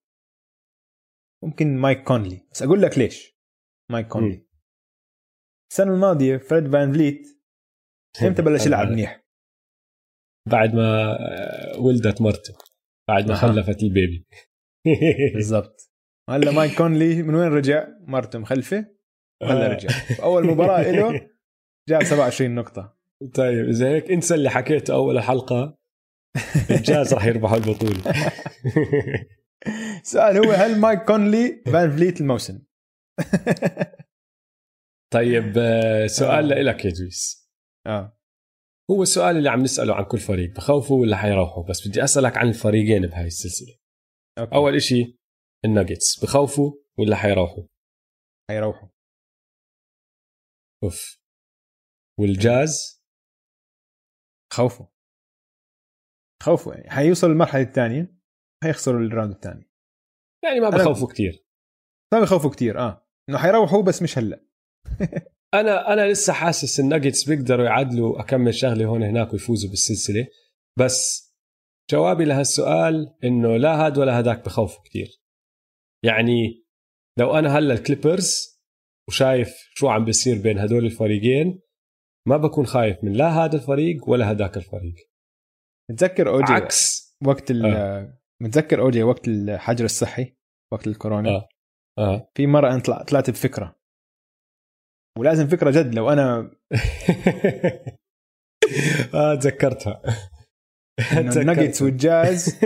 ممكن 1.44 1.78
مايك 1.78 2.04
كونلي. 2.04 2.48
بس 2.52 2.64
أقول 2.64 2.82
لك 2.82 2.98
ليش. 2.98 3.38
مايك 3.90 4.08
كونلي. 4.08 4.36
مم. 4.36 4.51
السنة 5.72 5.94
الماضية 5.94 6.38
فريد 6.38 6.72
فان 6.72 6.94
فليت 6.94 7.28
إمتى 8.22 8.42
بلش 8.42 8.66
يلعب 8.66 8.88
منيح. 8.88 9.24
بعد 10.50 10.74
ما 10.74 11.18
آه، 11.20 11.80
ولدت 11.80 12.22
مرته. 12.22 12.54
بعد 13.10 13.28
ما. 13.28 13.36
خلفت 13.36 13.84
ال 13.84 13.91
baby. 13.91 14.28
بالضبط. 15.36 15.92
هلا 16.30 16.52
مايك 16.52 16.78
كونلي 16.78 17.24
من 17.24 17.36
وين 17.36 17.48
رجع؟ 17.48 17.88
مرته 18.02 18.40
مخلفة. 18.40 18.86
وهلا 19.44 19.68
رجع. 19.68 19.90
أول 20.24 20.48
مباراة 20.48 20.92
له 20.96 21.30
جاب 21.90 22.04
27 22.04 22.56
نقطة. 22.56 22.98
طيب 23.34 23.70
إذا 23.70 23.90
هيك 23.90 24.12
انسى 24.12 24.36
اللي 24.36 24.50
حكيته 24.50 24.94
أول 24.94 25.18
الحلقة 25.18 25.78
الجاز 26.70 27.14
راح 27.14 27.26
يربحوا 27.26 27.58
البطولة. 27.58 28.02
السؤال 30.02 30.38
هو 30.38 30.52
هل 30.52 30.80
مايك 30.80 31.04
كونلي 31.04 31.64
فان 31.66 31.92
فليت 31.92 32.22
الموسم؟ 32.22 32.60
طيب 35.14 35.58
آه، 35.58 36.08
سؤال 36.08 36.54
آه. 36.54 36.62
لك 36.62 36.86
يا 36.86 36.92
دويس 36.92 37.50
آه. 37.88 38.18
هو 38.92 39.04
السؤال 39.04 39.38
اللي 39.38 39.50
عم 39.50 39.62
نسأله 39.62 39.96
عن 39.96 40.06
كل 40.06 40.18
فريق 40.18 40.56
بخوفوا 40.56 41.02
ولا 41.02 41.18
حيروحوا؟ 41.18 41.64
بس 41.70 41.88
بدي 41.88 42.04
أسألك 42.04 42.38
عن 42.38 42.48
الفريقين 42.48 43.08
بهاي 43.08 43.28
السلسلة. 43.28 43.78
أوكي. 44.40 44.56
أول 44.56 44.76
إشي 44.76 45.20
الناجتس 45.66 46.24
بخوفوا 46.24 46.72
ولا 47.00 47.16
حيروحوا؟ 47.16 47.64
حيروحوا. 48.50 48.90
أوف. 50.84 51.22
والجاز؟ 52.20 53.04
خوفوا. 54.54 54.86
خوفوا 56.44 56.74
يعني 56.74 56.90
حيوصل 56.90 57.28
المرحله 57.28 57.62
الثانية 57.62 58.18
حيخسروا 58.64 59.00
ال 59.00 59.05
round 59.05 59.34
الثاني. 59.34 59.72
يعني 60.44 60.60
ما 60.60 60.70
بخوفوا 60.70 61.08
كتير. 61.08 61.46
ما 62.14 62.20
بخوفوا 62.20 62.50
كثير 62.50 62.80
آه. 62.80 63.08
إنه 63.30 63.38
حيروحوا 63.38 63.84
بس 63.84 64.02
مش 64.02 64.18
هلأ. 64.18 64.51
أنا 65.54 65.94
أنا 65.94 66.12
لسه 66.12 66.34
حاسس 66.34 66.80
الناجتس 66.80 67.30
بيقدروا 67.30 67.66
يعدلوا 67.66 68.20
اكمل 68.22 68.54
شغلة 68.56 68.86
هون 68.86 69.04
هناك 69.04 69.34
ويفوزوا 69.34 69.70
بالسلسلة. 69.70 70.28
بس 70.80 71.32
جوابي 71.92 72.26
لهالسؤال 72.26 73.16
إنه 73.24 73.58
لا 73.58 73.86
هاد 73.86 73.98
ولا 73.98 74.20
هداك 74.20 74.46
بخوفوا 74.46 74.84
كتير. 74.84 75.22
يعني 76.06 76.66
لو 77.20 77.40
أنا 77.40 77.58
هلأ 77.58 77.74
الكليبرز 77.74 78.62
وشايف 79.10 79.56
شو 79.76 79.88
عم 79.88 80.06
بيصير 80.06 80.42
بين 80.42 80.60
هدول 80.60 80.86
الفريقين 80.86 81.62
ما 82.28 82.38
بكون 82.38 82.66
خايف 82.66 83.04
من 83.04 83.14
لا 83.14 83.28
هذا 83.30 83.56
الفريق 83.56 84.10
ولا 84.10 84.32
هداك 84.32 84.58
الفريق. 84.58 84.96
متذكر 85.92 86.30
اوجي 86.30 86.54
عكس. 86.54 87.12
وقت 87.26 87.52
ال 87.52 88.14
متذكر 88.42 88.82
اوجي 88.82 89.04
وقت 89.04 89.28
الحجر 89.28 89.86
الصحي 89.86 90.36
وقت 90.74 90.88
الكورونا؟ 90.88 91.30
آه. 91.30 91.50
آه. 92.00 92.32
في 92.36 92.48
مرة 92.48 92.72
أنا 92.72 92.80
طلع- 92.80 93.04
طلعت 93.04 93.30
بفكرة. 93.30 93.81
ولازم 95.20 95.48
فكرة 95.48 95.72
جد 95.72 95.96
لو 95.96 96.10
أنا 96.10 96.40
آه 99.14 99.36
تذكرتها. 99.36 100.02
إنه 101.12 101.36
الناجتس 101.42 101.82
والجاز. 101.82 102.60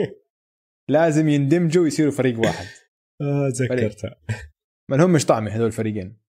لازم 0.90 1.28
يندمجوا 1.28 1.82
ويصيروا 1.82 2.12
فريق 2.12 2.40
واحد. 2.40 2.66
آه 3.22 3.50
تذكرتها. 3.50 4.16
ما 4.90 4.96
لهمش 4.96 5.26
طعمه 5.26 5.50
هذول 5.50 5.66
الفريقين؟ 5.66 6.20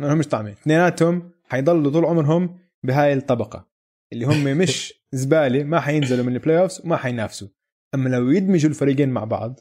ما 0.00 0.06
لهمش 0.06 0.28
طعمه 0.28 0.50
اثنيناتهم 0.50 1.32
حيضلوا 1.44 1.92
طول 1.92 2.04
عمرهم 2.04 2.58
بهاي 2.86 3.12
الطبقة. 3.12 3.68
اللي 4.12 4.24
هم 4.24 4.44
مش 4.58 4.94
زبالة 5.12 5.64
ما 5.64 5.80
حينزلوا 5.80 6.24
من 6.24 6.32
ال 6.34 6.58
playoffs 6.58 6.80
وما 6.84 6.96
حينافسوا. 6.96 7.48
أما 7.94 8.08
لو 8.08 8.30
يدمجوا 8.30 8.70
الفريقين 8.70 9.08
مع 9.08 9.24
بعض 9.24 9.60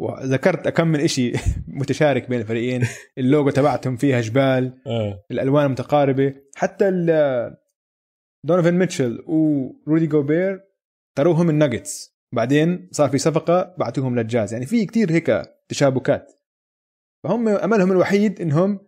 وذكرت 0.00 0.66
اكم 0.66 0.88
من 0.88 1.00
إشي 1.00 1.32
متشارك 1.68 2.28
بين 2.28 2.40
الفريقين. 2.40 2.86
اللوجو 3.18 3.50
تبعتهم 3.50 3.96
فيها 3.96 4.20
جبال 4.20 4.80
آه. 4.86 5.24
الألوان 5.30 5.70
متقاربة 5.70 6.34
حتى 6.56 6.90
دونيفن 8.46 8.74
ميتشل 8.74 9.24
ورودي 9.26 10.06
جوبير 10.06 10.64
درافتوهم 11.18 11.50
الناجتس 11.50 12.18
بعدين 12.34 12.88
صار 12.92 13.08
في 13.08 13.18
صفقة 13.18 13.74
بعتوهم 13.78 14.18
للجاز. 14.18 14.52
يعني 14.52 14.66
في 14.66 14.86
كتير 14.86 15.10
هيك 15.12 15.42
تشابكات. 15.68 16.32
فهم 17.24 17.48
أملهم 17.48 17.92
الوحيد 17.92 18.40
إنهم 18.40 18.86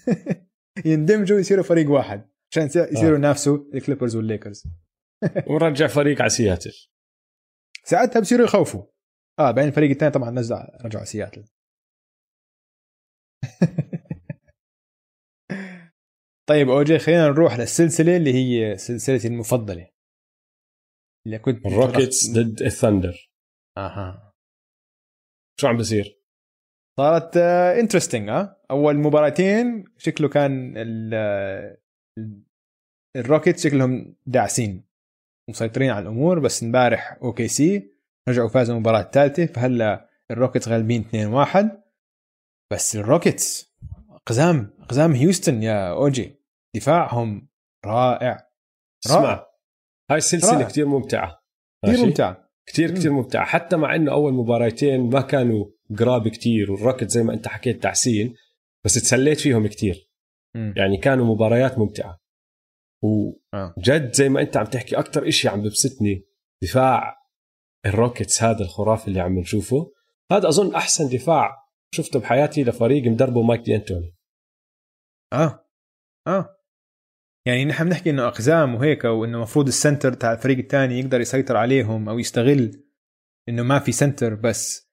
يندمجوا 0.84 1.38
يصيروا 1.38 1.64
فريق 1.64 1.90
واحد 1.90 2.28
عشان 2.52 2.66
يصير- 2.66 2.92
يصيروا 2.92 3.18
ينافسوا 3.18 3.58
الكليبرز 3.74 4.16
والليكرز. 4.16 4.64
ونرجع 5.50 5.86
فريق 5.86 6.20
على 6.20 6.30
سياتل. 6.30 6.72
ساعتها 7.84 8.20
بصيروا 8.20 8.44
يخوفوا. 8.44 8.82
آه 9.40 9.50
بعدين 9.50 9.68
الفريق 9.68 9.90
الثاني 9.90 10.12
طبعا 10.12 10.30
نزل 10.30 10.56
رجعوا 10.84 11.04
سياتل. 11.04 11.44
طيب 16.48 16.68
أوجي 16.68 16.98
خلينا 16.98 17.26
نروح 17.28 17.58
للسلسلة 17.58 18.16
اللي 18.16 18.34
هي 18.34 18.76
سلسلتي 18.76 19.28
المفضلة. 19.28 19.90
اللي 21.26 21.38
كنت 21.38 21.66
الروكيتس 21.66 22.30
ضد 22.30 22.62
الثندر 22.62 23.30
أها. 23.78 24.34
شو 25.60 25.66
عم 25.68 25.76
بصير؟ 25.76 26.20
صارت 27.00 27.36
interesting 27.80 28.28
آه. 28.28 28.62
أول 28.70 28.96
مباراتين 28.96 29.84
شكله 29.98 30.28
كان 30.28 30.76
ال- 30.76 31.14
ال- 32.18 32.42
الروكيت 33.16 33.58
شكلهم 33.58 34.16
داعسين 34.26 34.84
مسيطرين 35.50 35.90
على 35.90 36.02
الأمور 36.02 36.38
بس 36.38 36.62
امبارح 36.62 37.18
OKC 37.22 37.94
رجعوا 38.28 38.48
فازوا 38.48 38.74
المباراة 38.74 39.00
الثالثة 39.00 39.46
فهلا 39.46 40.08
الروكيتس 40.30 40.68
غالبين 40.68 41.04
2-1 41.04 41.66
بس 42.72 42.96
الروكيتس 42.96 43.74
أقزام 44.26 44.76
أقزام 44.88 45.12
هيوستن 45.12 45.62
يا 45.62 45.90
اوجي 45.90 46.40
دفاعهم 46.76 47.48
رائع 47.86 48.48
اسمع 49.06 49.46
هاي 50.10 50.18
السلسله 50.18 50.54
رائع. 50.54 50.68
كثير 50.68 50.86
ممتعة 50.86 51.42
كثير 51.84 51.96
ماشي؟ 51.96 52.06
ممتع 52.06 52.36
كثير. 52.68 52.90
كثير 52.94 53.12
ممتعة 53.12 53.44
حتى 53.44 53.76
مع 53.76 53.94
إنه 53.94 54.12
أول 54.12 54.32
مباراتين 54.32 55.10
ما 55.10 55.20
كانوا 55.20 55.66
قراب 55.98 56.28
كثير 56.28 56.72
والروكت 56.72 57.10
زي 57.10 57.22
ما 57.22 57.34
أنت 57.34 57.48
حكيت 57.48 57.82
داعسين 57.82 58.34
بس 58.84 58.94
تسليت 58.94 59.40
فيهم 59.40 59.66
كثير. 59.66 60.10
يعني 60.76 60.96
كانوا 60.96 61.34
مباريات 61.34 61.78
ممتعة 61.78 62.20
آه. 63.54 63.74
وجد 63.78 64.12
زي 64.12 64.28
ما 64.28 64.40
أنت 64.40 64.56
عم 64.56 64.64
تحكي 64.64 64.98
أكثر 64.98 65.28
إشي 65.28 65.48
عم 65.48 65.62
ببسطني 65.62 66.26
دفاع 66.62 67.19
الروكيتس 67.86 68.42
هذا 68.42 68.62
الخرافي 68.62 69.08
اللي 69.08 69.20
عم 69.20 69.38
نشوفه. 69.38 69.92
هذا 70.32 70.48
أظن 70.48 70.74
أحسن 70.74 71.08
دفاع 71.08 71.70
شفته 71.94 72.20
بحياتي 72.20 72.64
لفريق 72.64 73.04
مدربه 73.04 73.42
مايك 73.42 73.60
دي 73.60 73.76
انتوني 73.76 74.16
آه. 75.32 75.66
آه. 76.26 76.56
يعني 77.46 77.64
نحن 77.64 77.84
بنحكي 77.84 78.10
إنه 78.10 78.28
أقزام 78.28 78.74
وهيك 78.74 79.04
وانه 79.04 79.36
المفروض 79.36 79.66
ال 79.66 79.73
center 79.73 80.12
تاع 80.12 80.32
الفريق 80.32 80.58
الثاني 80.58 81.00
يقدر 81.00 81.20
يسيطر 81.20 81.56
عليهم 81.56 82.08
أو 82.08 82.18
يستغل 82.18 82.84
إنه 83.48 83.62
ما 83.62 83.78
في 83.78 83.92
center 83.92 84.34
بس. 84.34 84.90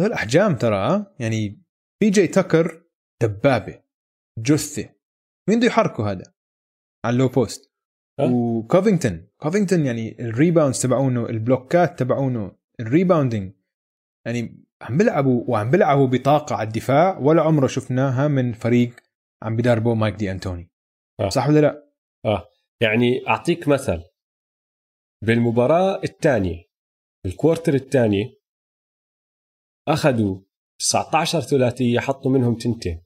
هذول 0.00 0.12
أحجام 0.12 0.56
ترى 0.56 0.76
آه؟ 0.76 1.16
يعني 1.20 1.62
بي 2.00 2.10
جي 2.10 2.26
تكر 2.26 2.86
دبابة 3.22 3.82
جثة. 4.38 4.94
مين 5.48 5.58
بده 5.58 5.66
يحركه 5.66 6.10
هذا؟ 6.10 6.34
على 7.04 7.12
ال 7.12 7.16
low 7.16 7.28
post 7.28 7.72
أه؟ 8.20 8.32
وكوفينغتون 8.32 9.29
كوفينغتون 9.42 9.86
يعني 9.86 10.20
ال 10.20 10.27
rebounds 10.27 10.82
تبعونه 10.82 11.26
ال 11.26 11.36
block 11.36 11.88
ات 11.88 11.98
تبعونه 11.98 12.52
ال 12.80 12.87
rebounding 12.87 13.52
يعني 14.26 14.64
عم 14.82 14.98
بيلعبوا 14.98 15.44
وعم 15.48 15.70
بيلعبوا 15.70 16.06
بطاقة 16.06 16.56
على 16.56 16.66
الدفاع 16.66 17.18
ولا 17.18 17.42
عمره 17.42 17.66
شفناها 17.66 18.28
من 18.28 18.52
فريق 18.52 19.00
عم 19.42 19.56
بدربه 19.56 19.94
مايك 19.94 20.14
دي 20.14 20.30
أنتوني. 20.30 20.70
آه. 21.20 21.28
صح 21.28 21.48
ولا 21.48 21.60
لا؟ 21.60 21.90
يعني 22.82 23.28
أعطيك 23.28 23.68
مثل. 23.68 24.02
بالمباراة 25.24 26.00
الثانية 26.04 26.64
بال 27.24 27.35
quarter 27.35 27.74
الثاني 27.74 28.40
أخذوا 29.88 30.40
19 30.80 31.40
ثلاثية 31.40 32.00
حطوا 32.00 32.30
منهم 32.30 32.54
تنتين. 32.54 33.02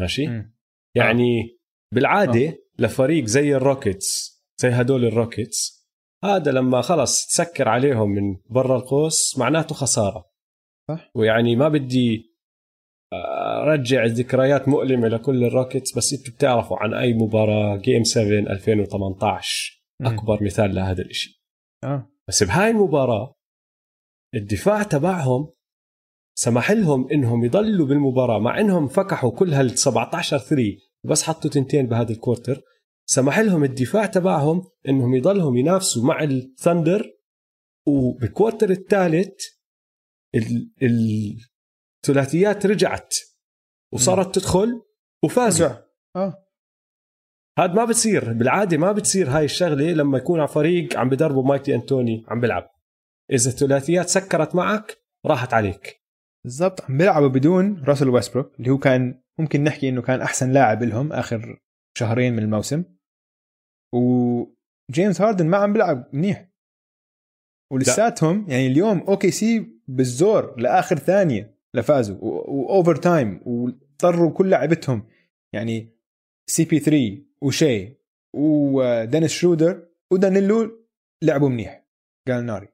ماشي؟ 0.00 0.26
مم. 0.26 0.54
يعني 0.96 1.58
بالعادة 1.94 2.58
لفريق 2.78 3.24
زي 3.24 3.56
الروكيتس 3.56 4.31
زي 4.62 4.68
هدول 4.68 5.04
الروكيتس 5.04 5.88
هذا 6.24 6.52
لما 6.52 6.80
خلص 6.80 7.26
تسكر 7.26 7.68
عليهم 7.68 8.10
من 8.10 8.36
برا 8.50 8.76
القوس 8.76 9.38
معناته 9.38 9.74
خسارة. 9.74 10.32
صح. 10.88 11.10
ويعني 11.14 11.56
ما 11.56 11.68
بدي 11.68 12.32
ارجع 13.62 14.04
ذكريات 14.04 14.68
مؤلمة 14.68 15.08
لكل 15.08 15.44
الروكيتس 15.44 15.96
بس 15.96 16.12
أنتم 16.12 16.32
بتعرفوا 16.32 16.76
عن 16.78 16.94
أي 16.94 17.12
مباراة 17.12 17.76
game 17.76 18.04
7 18.04 18.38
2018 18.38 19.82
مم. 20.00 20.06
أكبر 20.06 20.42
مثال 20.42 20.74
لهذا 20.74 21.02
الشيء 21.02 21.34
آه. 21.84 22.08
بس 22.28 22.42
بهاي 22.42 22.70
المباراة 22.70 23.34
الدفاع 24.34 24.82
تبعهم 24.82 25.52
سمح 26.38 26.70
لهم 26.70 27.08
إنهم 27.10 27.44
يضلوا 27.44 27.86
بالمباراة 27.86 28.38
مع 28.38 28.60
إنهم 28.60 28.88
فكحوا 28.88 29.30
كل 29.30 29.54
هال 29.54 29.78
17 29.78 30.38
three 30.38 30.78
بس 31.04 31.22
حطوا 31.22 31.50
تنتين 31.50 31.86
بهذا 31.86 32.12
ال 32.12 32.18
quarter 32.18 32.62
سمح 33.14 33.38
لهم 33.38 33.64
الدفاع 33.64 34.06
تبعهم 34.06 34.70
إنهم 34.88 35.14
يضلهم 35.14 35.56
ينافسوا 35.56 36.04
مع 36.04 36.22
الثندر 36.22 37.12
وبال 37.88 38.13
quarter 38.13 38.70
الثالث 38.70 39.46
ال- 40.34 41.38
الثلاثيات 42.04 42.66
رجعت 42.66 43.14
وصارت 43.92 44.34
تدخل 44.34 44.82
وفازوا. 45.24 45.68
آه. 46.16 46.46
هذا 47.58 47.72
ما 47.72 47.84
بتصير 47.84 48.32
بالعادة 48.32 48.76
ما 48.76 48.92
بتصير 48.92 49.28
هاي 49.30 49.44
الشغلة 49.44 49.92
لما 49.92 50.18
يكون 50.18 50.40
على 50.40 50.48
فريق 50.48 50.96
عم 50.98 51.08
بدربه 51.08 51.42
مايك 51.42 51.61
دي 51.61 51.74
أنتوني 51.74 52.24
عم 52.28 52.40
بيلعب. 52.40 52.70
إذا 53.32 53.50
الثلاثيات 53.50 54.08
سكرت 54.08 54.54
معك 54.54 54.98
راحت 55.26 55.54
عليك. 55.54 56.02
بالضبط. 56.44 56.80
عم 56.80 56.98
بيلعبوا 56.98 57.28
بدون 57.28 57.84
راسل 57.84 58.08
ويستبروك 58.08 58.58
اللي 58.58 58.70
هو 58.70 58.78
كان 58.78 59.22
ممكن 59.38 59.64
نحكي 59.64 59.88
إنه 59.88 60.02
كان 60.02 60.20
أحسن 60.20 60.52
لاعب 60.52 60.82
لهم 60.82 61.12
آخر 61.12 61.60
شهرين 61.98 62.32
من 62.32 62.42
الموسم. 62.42 62.84
وجيمس 63.92 65.20
هاردن 65.20 65.46
ما 65.46 65.56
عم 65.56 65.72
بيلعب 65.72 66.08
منيح. 66.12 66.48
ولساتهم 67.72 68.46
يعني 68.48 68.66
اليوم 68.66 68.98
OKC 68.98 69.80
بالزور 69.88 70.60
لآخر 70.60 70.98
ثانية 70.98 71.58
لفازوا 71.74 72.16
و 72.20 72.96
overtime 72.96 73.40
واضطروا 73.46 74.30
كل 74.30 74.50
لعبتهم. 74.50 75.08
يعني 75.54 75.96
CP3 76.50 77.22
وشي 77.42 77.96
ودينيس 78.36 79.30
شرودر 79.32 79.88
ودانيلو 80.12 80.86
لعبوا 81.22 81.48
منيح. 81.48 81.86
قال 82.28 82.46
ناري 82.46 82.68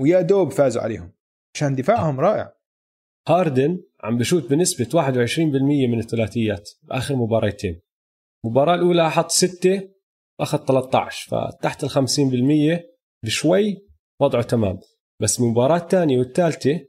ويا 0.00 0.20
دوب 0.20 0.50
فازوا 0.50 0.82
عليهم. 0.82 1.12
عشان 1.56 1.74
دفاعهم 1.74 2.20
رائع. 2.20 2.54
هاردن 3.28 3.82
عم 4.02 4.18
بشوت 4.18 4.50
بنسبة 4.50 4.84
21% 4.84 5.88
من 5.88 5.98
الثلاثيات 5.98 6.70
باخر 6.82 7.16
مباراتين 7.16 7.80
المباراة 8.44 8.74
الأولى 8.74 9.10
حط 9.10 9.30
6 9.30 9.93
أخذ 10.40 10.64
13 10.66 11.30
فتحت 11.30 11.84
ال 11.84 11.90
50% 11.90 12.84
بشوي 13.24 13.88
وضعه 14.20 14.42
تمام. 14.42 14.78
بس 15.22 15.40
المباراه 15.40 15.76
الثانية 15.76 16.18
والثالثه 16.18 16.86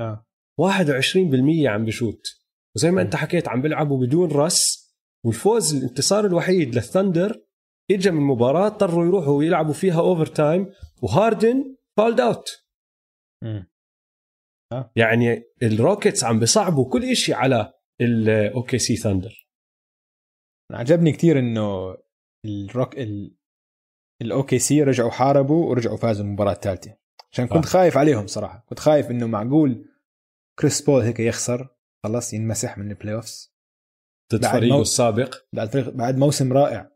آه. 0.00 0.26
21% 0.60 1.66
عم 1.66 1.84
بشوت. 1.84 2.22
وزي 2.76 2.90
ما 2.90 3.02
أنت 3.02 3.16
حكيت 3.16 3.48
عم 3.48 3.62
بيلعبوا 3.62 4.06
بدون 4.06 4.30
رس 4.30 4.88
والفوز 5.26 5.74
الانتصار 5.74 6.26
الوحيد 6.26 6.74
للثندر 6.74 7.44
اجى 7.90 8.10
من 8.10 8.20
مباراة 8.20 8.66
اضطروا 8.66 9.06
يروحوا 9.06 9.44
يلعبوا 9.44 9.72
فيها 9.72 10.00
overtime 10.00 10.72
وهاردن 11.02 11.76
fouled 11.96 12.20
out. 12.20 12.48
مم. 13.44 13.70
يعني 14.96 15.42
الروكيتس 15.62 16.24
عم 16.24 16.40
بيصعبوا 16.40 16.90
كل 16.90 17.16
شيء 17.16 17.34
على 17.34 17.72
ال 18.00 18.78
OKC 18.78 18.96
ثندر. 18.96 19.48
أنا 20.70 20.78
عجبني 20.78 21.12
كثير 21.12 21.38
إنه 21.38 21.96
الروك 22.44 22.98
ال 22.98 23.36
ال 24.22 24.58
OKC 24.58 24.82
رجعوا 24.82 25.10
حاربوا 25.10 25.70
ورجعوا 25.70 25.96
فازوا 25.96 26.24
المباراة 26.24 26.52
الثالثة. 26.52 26.96
عشان 27.32 27.46
كنت. 27.46 27.64
خايف 27.64 27.96
عليهم 27.96 28.26
صراحة. 28.26 28.64
كنت 28.68 28.78
خايف 28.78 29.10
إنه 29.10 29.26
معقول 29.26 29.88
كريس 30.58 30.82
بول 30.82 31.02
هيك 31.02 31.20
يخسر 31.20 31.68
خلص 32.04 32.32
ينمسح 32.34 32.78
من 32.78 32.90
ال 32.90 33.14
playoffs 33.14 33.54
ضد 34.34 34.46
فريقه 34.46 34.76
مو- 34.76 34.82
السابق. 34.82 35.34
بعد 35.52 35.68
فريق 35.68 35.88
بعد 35.88 36.18
موسم 36.18 36.52
رائع. 36.52 36.92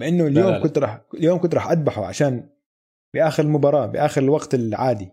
مع 0.00 0.08
إنه 0.08 0.26
اليوم 0.26 0.50
لا. 0.50 0.62
كنت 0.62 0.78
راح 0.78 1.00
اليوم 1.14 1.38
كنت 1.40 1.54
راح 1.54 1.70
أذبحه 1.70 2.06
عشان 2.06 2.50
بآخر 3.14 3.42
المباراة 3.42 3.86
بآخر 3.86 4.22
الوقت 4.22 4.54
العادي. 4.54 5.10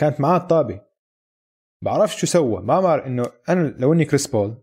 كانت 0.00 0.20
معاه 0.20 0.36
الطابة. 0.36 0.82
بعرفش 1.84 2.20
شو 2.20 2.26
سوى. 2.26 2.62
ما 2.62 2.80
بعرف 2.80 3.06
إنه 3.06 3.24
أنا 3.48 3.74
لو 3.78 3.92
إني 3.92 4.04
كريس 4.04 4.26
بول 4.26 4.62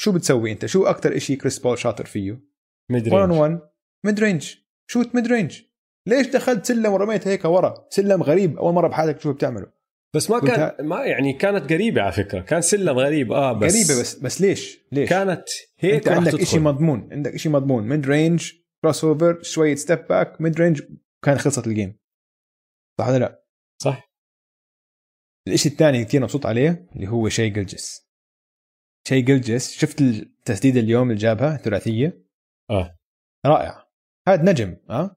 شو 0.00 0.12
بتسوي 0.12 0.52
أنت؟ 0.52 0.66
شو 0.66 0.86
أكثر 0.86 1.18
شيء 1.18 1.36
كريس 1.38 1.58
بول 1.58 1.78
شاطر 1.78 2.04
فيه؟ 2.06 2.48
mid 2.90 3.08
1 3.08 3.28
range 3.28 3.40
1 3.40 3.60
mid 4.06 4.20
range 4.20 4.54
shot 4.90 5.14
mid 5.14 5.26
range 5.26 5.62
ليش 6.08 6.26
دخلت 6.26 6.66
سلم 6.66 6.92
ورميت 6.92 7.28
هيك 7.28 7.44
ورا؟ 7.44 7.86
سلم 7.90 8.22
غريب. 8.22 8.58
أول 8.58 8.74
مرة 8.74 8.88
بحياتك 8.88 9.18
تشوفه 9.18 9.34
بتعمله. 9.34 9.72
بس 10.14 10.30
ما 10.30 10.40
كان 10.40 10.86
ما 10.86 11.04
يعني 11.04 11.32
كانت 11.32 11.72
قريبة 11.72 12.02
على 12.02 12.12
فكرة. 12.12 12.40
كان 12.40 12.60
سلم 12.60 12.98
غريب. 12.98 13.32
آه 13.32 13.52
بس 13.52 13.74
غريبة 13.74 14.00
بس 14.00 14.14
بس 14.14 14.40
ليش؟ 14.40 14.78
ليش؟ 14.92 15.08
كانت 15.08 15.44
هيك 15.78 15.94
أنت 15.94 16.08
عندك. 16.08 16.44
شيء 16.44 16.60
مضمون. 16.60 17.08
عندك 17.12 17.36
شيء 17.36 17.52
مضمون. 17.52 17.88
mid 17.88 18.06
range 18.06 18.52
crossover 18.82 19.42
شوية 19.42 19.74
step 19.74 20.06
back 20.06 20.40
mid 20.40 20.60
range 20.60 20.82
كان 21.24 21.38
خلصت 21.38 21.66
ال 21.66 21.72
game 21.72 21.98
صح 23.00 23.08
ولا 23.08 23.18
لا؟ 23.18 23.44
صح. 23.82 24.12
الشيء 25.48 25.72
الثاني 25.72 26.04
كثير 26.04 26.22
مبسوط 26.22 26.46
عليه 26.46 26.88
اللي 26.96 27.08
هو 27.08 27.28
شي 27.28 27.50
جلجس. 27.50 28.08
شي 29.08 29.20
جلجس. 29.20 29.72
شفت 29.72 30.00
التسديدة 30.00 30.80
اليوم 30.80 31.10
اللي 31.10 31.20
جابها 31.20 31.56
ثلاثيه 31.56 32.27
آه. 32.70 32.96
رائع. 33.46 33.88
هذا 34.28 34.42
نجم 34.42 34.76
آه 34.90 35.16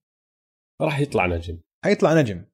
راح 0.82 1.00
يطلع 1.00 1.26
نجم. 1.26 1.60
حيطلع 1.86 2.14
نجم. 2.22 2.46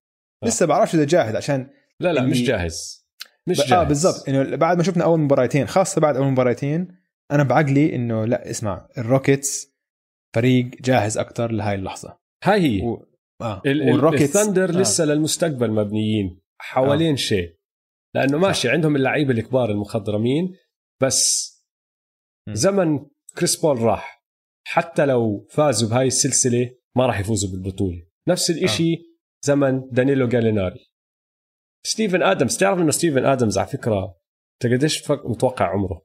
آه. 0.44 0.48
لسه 0.48 0.66
بعرفش 0.66 0.96
إذا 0.96 1.06
جاهز 1.06 1.36
عشان 1.36 1.70
لا 2.00 2.14
لا 2.14 2.22
مش 2.26 2.44
جاهز. 2.44 3.08
مش 3.48 3.58
ب- 3.58 3.60
جاهز. 3.60 3.74
آه 3.74 3.84
بالضبط. 3.84 4.30
إنه 4.30 4.56
بعد 4.56 4.78
ما 4.78 4.84
شفنا 4.84 5.04
أول 5.04 5.20
مباراتين 5.20 5.68
خاصة 5.68 6.02
بعد 6.02 6.16
أول 6.16 6.28
مباراتين 6.28 6.98
أنا 7.32 7.44
بعقلي 7.44 7.96
إنه 7.96 8.26
لا 8.26 8.50
اسمع 8.50 8.88
الروكيتس 8.98 9.74
فريق 10.36 10.66
جاهز 10.82 11.18
أكثر 11.18 11.52
لهاي 11.52 11.76
اللحظة. 11.76 12.20
هاي 12.44 12.62
هي. 12.62 12.82
و... 12.82 13.06
آه. 13.42 13.62
ال- 13.66 13.82
ال- 13.82 13.92
والروكيتس 13.92 14.36
الثندر 14.36 14.70
آه. 14.70 14.74
لسه 14.82 15.06
للمستقبل 15.06 15.72
مبنيين. 15.72 16.42
حوالين 16.62 17.18
شي. 17.18 17.58
لأنه 18.16 18.38
ماشي 18.38 18.70
عندهم 18.70 18.96
اللعيبة 18.96 19.32
الكبار 19.34 19.72
المخضرمين 19.72 20.56
بس 21.04 21.52
م. 22.50 22.54
زمن 22.54 23.06
كريس 23.38 23.56
بول 23.62 23.82
راح. 23.82 24.17
حتى 24.70 25.06
لو 25.06 25.48
فازوا 25.50 25.90
بهاي 25.90 26.08
السلسلة 26.08 26.70
ما 26.96 27.06
راح 27.06 27.20
يفوزوا 27.20 27.52
بالبطولة 27.52 28.02
نفس 28.28 28.50
الإشي 28.50 28.96
زمن 29.46 29.82
دانيلو 29.92 30.28
جاليناري 30.28 30.80
ستيفن 31.86 32.24
آدمز 32.24 32.58
تعرف 32.58 32.80
إنه 32.80 32.92
ستيفن 32.92 33.26
آدمز 33.26 33.58
على 33.58 33.68
فكرة 33.68 34.16
انت 34.64 34.74
قديش 34.74 34.98
فك- 34.98 35.26
متوقع 35.26 35.66
عمره؟ 35.66 36.02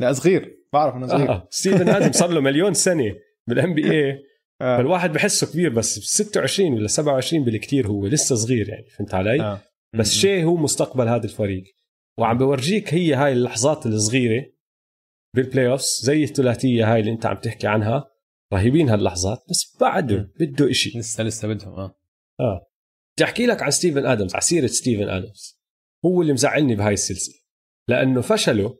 لا 0.00 0.12
صغير 0.12 0.56
بعرف 0.72 0.94
إنه 0.96 1.06
صغير 1.06 1.30
آه. 1.30 1.48
ستيفن 1.50 1.88
آدم 1.88 2.12
صار 2.12 2.30
له 2.30 2.40
مليون 2.40 2.74
سنة 2.74 3.14
بال 3.46 3.74
NBA 3.74 4.10
آه. 4.60 4.76
فالواحد 4.76 5.12
بحسه 5.12 5.52
كبير 5.52 5.70
بس 5.72 5.98
26 5.98 6.72
ولا 6.72 6.86
27 6.86 7.44
بالكثير 7.44 7.86
هو 7.88 8.06
لسه 8.06 8.34
صغير 8.36 8.68
يعني 8.68 8.86
فهمت 8.90 9.14
علي؟ 9.14 9.40
آه. 9.42 9.60
بس. 9.98 10.12
شي 10.12 10.44
هو 10.44 10.56
مستقبل 10.56 11.08
هذا 11.08 11.24
الفريق 11.24 11.64
وعم 12.18 12.38
بورجيك 12.38 12.94
هي 12.94 13.14
هاي 13.14 13.32
اللحظات 13.32 13.86
الصغيرة 13.86 14.46
بال 15.36 15.68
playoffs 15.68 16.00
زي 16.02 16.24
الثلاثية 16.24 16.92
هاي 16.92 17.00
اللي 17.00 17.10
انت 17.10 17.26
عم 17.26 17.36
تحكي 17.36 17.66
عنها 17.66 18.10
رهيبين 18.52 18.88
هاللحظات 18.88 19.44
بس 19.50 19.76
بعده. 19.80 20.32
بده 20.40 20.70
إشي 20.70 20.98
لسه 20.98 21.24
لسه 21.24 21.48
بدهم 21.48 21.74
آه 21.74 21.96
آه 22.40 22.66
بدي 23.16 23.24
أحكي 23.24 23.46
لك 23.46 23.62
عن 23.62 23.70
ستيفن 23.70 24.06
آدمز 24.06 24.34
على 24.34 24.42
سيرة 24.42 24.66
ستيفن 24.66 25.08
آدمز 25.08 25.60
هو 26.04 26.22
اللي 26.22 26.32
مزعلني 26.32 26.76
بهاي 26.76 26.92
السلسلة 26.92 27.34
لأنه 27.88 28.20
فشله 28.20 28.78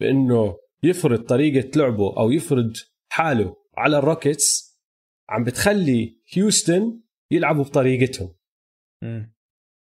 بإنه 0.00 0.56
يفرض 0.82 1.22
طريقة 1.24 1.78
لعبه 1.78 2.16
أو 2.18 2.30
يفرض 2.30 2.72
حاله 3.12 3.56
على 3.76 3.98
الروكيتس 3.98 4.78
عم 5.28 5.44
بتخلي 5.44 6.20
هيوستن 6.32 7.00
يلعبوا 7.30 7.64
بطريقتهم 7.64 8.34
م. 9.02 9.22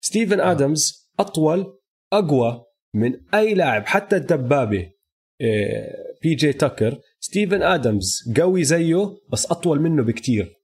ستيفن 0.04 0.40
آه. 0.40 0.52
آدمز 0.52 1.10
أطول 1.20 1.78
أقوى 2.12 2.64
من 2.94 3.34
أي 3.34 3.54
لاعب 3.54 3.86
حتى 3.86 4.16
الدبابة 4.16 4.92
بي 6.22 6.34
جي 6.34 6.52
تاكر 6.52 6.98
ستيفن 7.20 7.62
ادمز 7.62 8.32
قوي 8.40 8.64
زيه 8.64 9.16
بس 9.32 9.46
أطول 9.50 9.80
منه 9.80 10.02
بكتير. 10.02 10.56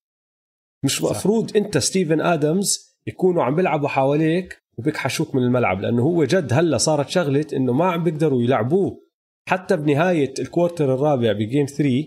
مش. 0.85 1.03
مفروض 1.03 1.57
أنت 1.57 1.79
ستيفن 1.79 2.21
ادمز 2.21 2.97
يكونوا 3.07 3.43
عم 3.43 3.55
بيلعبوا 3.55 3.89
حواليك 3.89 4.63
وبيكحشوك 4.79 5.35
من 5.35 5.43
الملعب 5.43 5.81
لأنه 5.81 6.03
هو 6.03 6.25
جد 6.25 6.53
هلأ 6.53 6.77
صارت 6.79 7.09
شغلة 7.09 7.47
إنه 7.53 7.73
ما 7.73 7.85
عم 7.93 8.05
بيقدروا 8.05 8.43
يلعبوه. 8.43 9.05
حتى 9.49 9.77
بنهاية 9.77 10.35
ال 10.39 10.46
quarter 10.46 10.95
الرابع 10.95 11.33
ب 11.33 11.39
game 11.39 11.67
3 11.67 12.05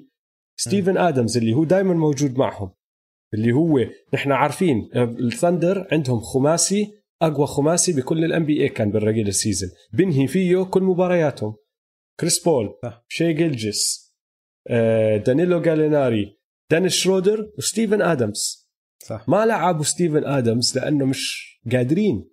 ستيفن 0.59 0.97
ادمز 0.97 1.37
اللي 1.37 1.53
هو 1.53 1.63
دائما 1.63 1.93
موجود 1.93 2.37
معهم 2.37 2.71
اللي 3.33 3.51
هو 3.51 3.79
نحن 4.13 4.31
عارفين 4.31 4.89
آه، 4.93 5.03
الثندر 5.03 5.87
عندهم 5.91 6.19
خماسي 6.19 6.91
أقوى 7.21 7.47
خماسي 7.47 7.93
بكل 7.93 8.25
ال 8.25 8.45
NBA 8.45 8.69
كان 8.69 8.91
بال 8.91 9.00
regular 9.00 9.31
season 9.31 9.69
بنهي 9.93 10.27
فيه 10.27 10.63
كل 10.63 10.83
مبارياتهم. 10.83 11.55
كريس 12.19 12.43
بول 12.43 12.79
صح. 12.83 13.05
شي 13.07 13.33
جيلجس 13.33 14.07
آه، 14.67 15.17
دانيلو 15.17 15.61
جاليناري 15.61 16.37
دانيس 16.71 16.93
شرودر 16.93 17.51
وستيفن 17.57 18.01
ادمز 18.01 18.67
صح. 19.05 19.29
ما 19.29 19.45
لعبوا 19.45 19.83
ستيفن 19.83 20.25
ادمز 20.25 20.77
لأنه 20.77 21.05
مش 21.05 21.47
قادرين 21.71 22.29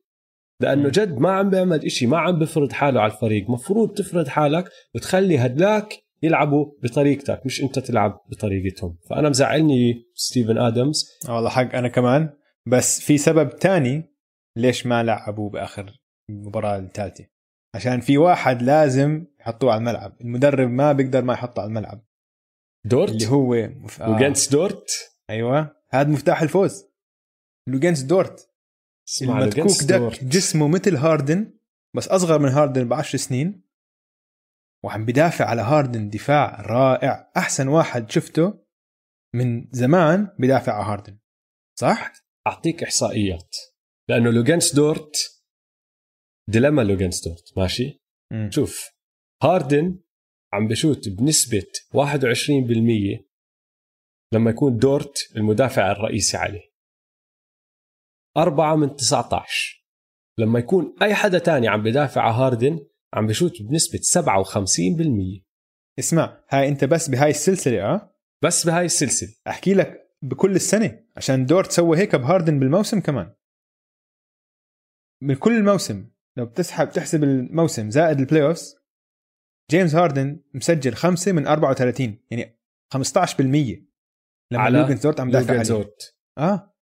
لأنه. 0.61 0.89
جد 0.89 1.19
ما 1.19 1.31
عم 1.33 1.51
بيعمل 1.51 1.85
إشي 1.85 2.07
ما 2.07 2.19
عم 2.19 2.39
بفرض 2.39 2.73
حاله 2.73 3.01
على 3.01 3.13
الفريق. 3.13 3.51
مفروض 3.51 3.95
تفرض 3.95 4.29
حالك 4.29 4.71
وتخلي 4.95 5.39
هدلاك 5.39 5.95
يلعبوا 6.23 6.67
بطريقتك 6.83 7.43
مش 7.47 7.63
أنت 7.63 7.79
تلعب 7.79 8.21
بطريقتهم. 8.31 8.99
فأنا 9.11 9.29
مزعلني 9.29 10.05
ستيفن 10.15 10.59
ادمز 10.59 11.05
آه 11.29 11.35
والله 11.35 11.51
حق 11.51 11.75
أنا 11.75 11.89
كمان. 11.89 12.31
بس 12.67 13.01
في 13.01 13.19
سبب 13.19 13.57
تاني 13.57 14.15
ليش 14.57 14.87
ما 14.87 15.03
لعبوه 15.03 15.51
بآخر 15.51 16.01
المباراه 16.31 16.79
الثالثه 16.79 17.27
عشان 17.75 18.01
في 18.01 18.19
واحد 18.19 18.63
لازم 18.63 19.27
يحطوه 19.41 19.73
على 19.73 19.79
الملعب. 19.79 20.17
المدرب 20.21 20.71
ما 20.71 20.93
بيقدر 20.93 21.23
ما 21.23 21.33
يحطه 21.33 21.61
على 21.61 21.69
الملعب. 21.69 22.05
دورت؟ 22.87 23.11
اللي 23.11 23.27
هو 23.27 23.69
مف... 23.69 24.03
آه. 24.03 24.11
لوجنس 24.11 24.49
دورت 24.49 24.91
أيوه. 25.31 25.77
هذا 25.91 26.09
مفتاح 26.09 26.43
الفوز. 26.43 26.85
لوجنس 27.69 28.03
دورت 28.03 28.51
ده 29.21 29.99
دورت. 29.99 30.25
جسمه 30.25 30.69
مثل 30.69 30.97
هاردن 30.97 31.59
بس 31.97 32.09
أصغر 32.09 32.39
من 32.39 32.49
هاردن 32.49 32.89
بعشر 32.89 33.19
سنين. 33.19 33.65
وعم 34.85 35.05
بدافع 35.05 35.45
على 35.45 35.63
هاردن 35.63 36.09
دفاع 36.09 36.61
رائع. 36.61 37.31
أحسن 37.37 37.69
واحد 37.69 38.11
شفته 38.11 38.65
من 39.35 39.69
زمان 39.71 40.29
بدافع 40.39 40.73
على 40.73 40.85
هاردن. 40.85 41.19
صح؟ 41.79 42.13
أعطيك 42.47 42.83
إحصائيات. 42.83 43.57
لأنه 44.09 44.31
لوجنس 44.31 44.75
دورت 44.75 45.34
ديلما 46.49 46.83
لوجنس 46.83 47.29
دورت 47.29 47.59
ماشي؟ 47.59 48.03
مم. 48.33 48.51
شوف 48.51 48.91
هاردن 49.43 50.01
عم 50.53 50.69
بشوت 50.69 51.09
بنسبة 51.09 51.67
21% 51.93 53.25
لما 54.33 54.51
يكون 54.51 54.77
دورت 54.77 55.19
المدافع 55.37 55.93
الرئيسي 55.93 56.37
عليه. 56.37 56.75
4 58.37 58.77
من 58.77 58.97
19 58.97 59.85
لما 60.39 60.59
يكون 60.59 60.95
أي 61.03 61.15
حدا 61.15 61.39
تاني 61.39 61.69
عم 61.69 61.83
بدافع 61.83 62.23
على 62.23 62.35
هاردن 62.35 62.87
عم 63.15 63.27
بشوت 63.27 63.63
بنسبة 63.63 63.99
57% 63.99 65.45
اسمع 65.99 66.45
هاي 66.51 66.69
أنت 66.69 66.85
بس 66.85 67.11
بهاي 67.11 67.31
السلسلة 67.31 67.83
آه؟ 67.83 68.15
بس 68.43 68.67
بهاي 68.67 68.85
السلسلة. 68.85 69.35
أحكي 69.49 69.75
لك 69.75 70.01
بكل 70.23 70.55
السنة 70.55 71.05
عشان 71.17 71.47
دورت 71.47 71.73
سوى 71.73 71.99
هيك 71.99 72.17
بهاردن 72.17 72.59
بالموسم 72.59 73.01
كمان. 73.01 73.35
من 75.23 75.35
كل 75.35 75.57
الموسم. 75.57 76.11
لو 76.39 76.47
بتسحب 76.47 76.91
تحسب 76.91 77.25
الموسم 77.25 77.91
زائد 77.91 78.19
ال 78.19 78.43
playoffs 78.43 78.77
جيمس 79.71 79.95
هاردن 79.95 80.41
مسجل 80.55 80.95
خمسة 80.95 81.33
من 81.33 81.47
34 81.47 82.19
يعني 82.31 82.59
15% 82.97 83.41
لما 83.41 84.63
على 84.63 84.79
لوجن 84.79 84.97
دورت 84.97 85.21
عم 85.21 85.31
دافع 85.31 85.63
دورت 85.63 86.17
آه 86.39 86.75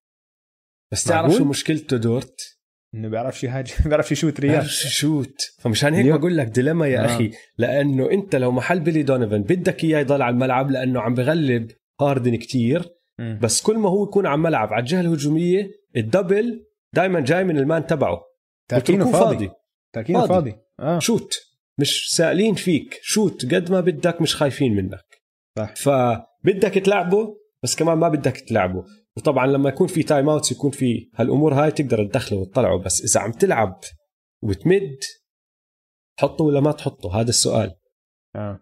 بس 0.93 1.05
تعرف؟ 1.05 1.33
شو 1.33 1.45
مشكلته 1.45 1.97
دورت؟ 1.97 2.59
إنه 2.95 3.09
بيعرفش 3.09 3.45
يهاجم 3.45 3.75
بيعرفش 3.89 4.13
يشوت 4.13 4.41
ريال 4.41 4.53
بيعرفش 4.53 4.87
يشوت 4.87 5.55
فمشان 5.59 5.95
هيك 5.95 6.21
بقول 6.21 6.37
لك 6.37 6.47
dilemma 6.47 6.87
يا 6.87 7.01
آه. 7.01 7.05
أخي 7.05 7.31
لأنه 7.59 8.11
أنت 8.11 8.37
لو 8.37 8.53
محل 8.53 8.81
بيلي 8.81 9.03
دونيفن 9.03 9.43
بدك 9.43 9.85
إياه 9.85 9.99
يضل 9.99 10.23
على 10.23 10.33
الملعب 10.33 10.71
لأنه 10.71 11.01
عم 11.01 11.15
بغلب 11.15 11.71
هاردن 12.01 12.37
كتير 12.37 12.89
مم. 13.19 13.39
بس 13.43 13.63
كل 13.63 13.79
ما 13.79 13.89
هو 13.89 14.05
يكون 14.05 14.27
على 14.27 14.35
الملعب 14.35 14.73
على 14.73 14.81
الجهة 14.81 15.01
الهجومية 15.01 15.71
ال 15.97 16.07
double 16.07 16.67
دائما 16.95 17.21
جاي 17.21 17.45
من 17.45 17.59
ال 17.59 17.66
man 17.66 17.87
تبعه 17.87 18.32
تاركينه 18.69 19.05
بتركوه 19.05 19.21
فاضي. 19.21 19.51
تاركينه 19.93 20.27
فاضي. 20.27 20.51
فاضي. 20.51 20.63
آه. 20.81 20.99
شوت. 20.99 21.35
مش 21.79 22.09
سائلين 22.11 22.55
فيك. 22.55 22.99
شوت. 23.03 23.55
قد 23.55 23.71
ما 23.71 23.81
بدك 23.81 24.21
مش 24.21 24.37
خايفين 24.37 24.75
منك. 24.75 25.23
صح. 25.59 25.75
فبدك 25.75 26.75
تلعبه 26.75 27.37
بس 27.63 27.77
كمان 27.77 27.99
ما 27.99 28.09
بدك 28.09 28.37
تلعبه. 28.37 28.85
وطبعا 29.17 29.47
لما 29.47 29.69
يكون 29.69 29.87
في 29.87 30.03
timeouts 30.03 30.53
يكون 30.53 30.71
في 30.71 31.11
هالأمور 31.15 31.55
هاي 31.55 31.71
تقدر 31.71 32.05
تدخله 32.05 32.39
وتطلعه. 32.39 32.79
بس 32.79 33.03
إذا 33.03 33.21
عم 33.21 33.33
تلعب 33.33 33.81
وتمد 34.43 34.99
تحطه 36.19 36.45
ولا 36.45 36.61
ما 36.61 36.73
تحطه؟ 36.73 37.21
هذا 37.21 37.29
السؤال. 37.29 37.75
آه. 38.37 38.61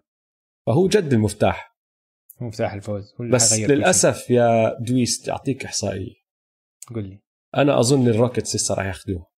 فهو 0.67 0.87
جد 0.87 1.13
المفتاح. 1.13 1.77
هو 2.41 2.47
مفتاح 2.47 2.73
الفوز. 2.73 3.13
هو 3.21 3.29
بس. 3.29 3.59
للأسف 3.59 4.29
يا 4.29 4.77
دويس 4.79 5.29
اعطيك 5.29 5.65
إحصائية. 5.65 6.13
قول 6.95 7.03
لي. 7.03 7.19
أنا 7.57 7.79
أظن 7.79 8.07
الروكيتس 8.07 8.55
لسه 8.55 8.75
راح 8.75 8.85
ياخذوها 8.85 9.30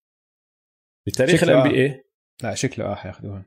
بتاريخ 1.08 1.42
ال 1.42 1.68
NB 1.68 1.84
A 1.84 2.04
لا 2.42 2.54
شكله 2.54 2.84
آه 2.84 2.94
حياخذوها 2.94 3.46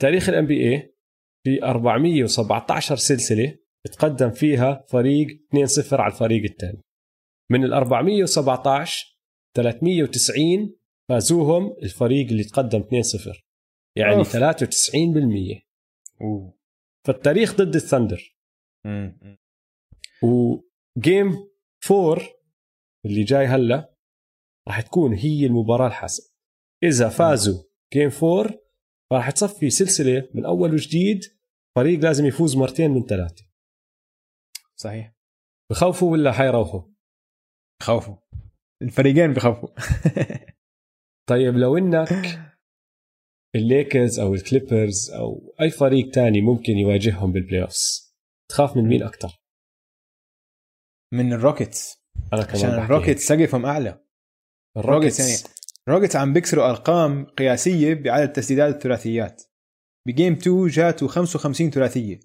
تاريخ 0.00 0.28
ال 0.28 0.46
NBA 0.46 0.96
في 1.44 1.62
417 1.62 2.96
سلسلة 2.96 3.58
تقدم 3.92 4.30
فيها 4.30 4.84
فريق 4.88 5.26
2-0 5.28 5.92
على 5.92 6.12
الفريق 6.12 6.50
الثاني 6.50 6.82
من 7.50 7.64
ال 7.64 7.72
417 7.72 9.18
390 9.56 10.76
فازوهم 11.08 11.76
الفريق 11.82 12.26
اللي 12.26 12.44
تقدم 12.44 12.82
2-0 12.82 13.46
يعني 13.96 14.16
أوف. 14.16 14.36
93% 14.36 14.40
أوه. 16.20 16.58
فالتاريخ 17.06 17.56
ضد 17.56 17.74
الثندر. 17.74 18.36
وجيم 20.22 21.48
4 21.90 22.26
اللي 23.06 23.24
جاي 23.24 23.46
هلا 23.46 23.94
راح 24.68 24.80
تكون 24.80 25.14
هي 25.14 25.46
المباراة 25.46 25.86
الحاسمة. 25.86 26.35
إذا 26.84 27.08
فازوا 27.08 27.62
game 27.92 28.10
4 28.22 28.60
راح 29.12 29.30
تصفي 29.30 29.70
سلسلة 29.70 30.28
من 30.34 30.44
أول 30.44 30.72
وجديد. 30.72 31.24
فريق 31.76 32.00
لازم 32.00 32.26
يفوز 32.26 32.56
مرتين 32.56 32.90
من 32.90 33.06
ثلاثة. 33.06 33.44
صحيح. 34.76 35.14
بخوفوا 35.70 36.12
ولا 36.12 36.32
حيروحوا؟ 36.32 36.82
خوفوا 37.82 38.16
الفريقين 38.82 39.32
بخوفوا. 39.32 39.68
طيب 41.30 41.54
لو 41.54 41.76
إنك 41.76 42.08
الليكرز 43.56 44.20
أو 44.20 44.34
الكليبرز 44.34 45.10
أو 45.10 45.54
أي 45.60 45.70
فريق 45.70 46.10
تاني 46.10 46.40
ممكن 46.40 46.72
يواجههم 46.72 47.32
بال 47.32 47.62
playoffs 47.62 48.14
تخاف 48.50 48.76
من 48.76 48.84
مين 48.88 49.02
أكثر 49.02 49.38
من 51.14 51.32
الروكيتس. 51.32 51.96
أنا 52.32 52.42
كمان 52.42 52.56
عشان 52.56 52.70
الروكيتس 52.70 53.22
سقفهم 53.28 53.66
أعلى. 53.66 54.04
الروكيتس 54.76 55.20
يعني 55.20 55.55
الروكيتس 55.88 56.16
عم 56.16 56.32
بيكسروا 56.32 56.70
أرقام 56.70 57.24
قياسية 57.24 57.94
بعدد 57.94 58.32
تسديدات 58.32 58.74
الثلاثيات. 58.74 59.42
ب 60.06 60.11
game 60.11 60.32
2 60.32 60.66
جاته 60.66 61.08
55 61.08 61.70
ثلاثية. 61.70 62.20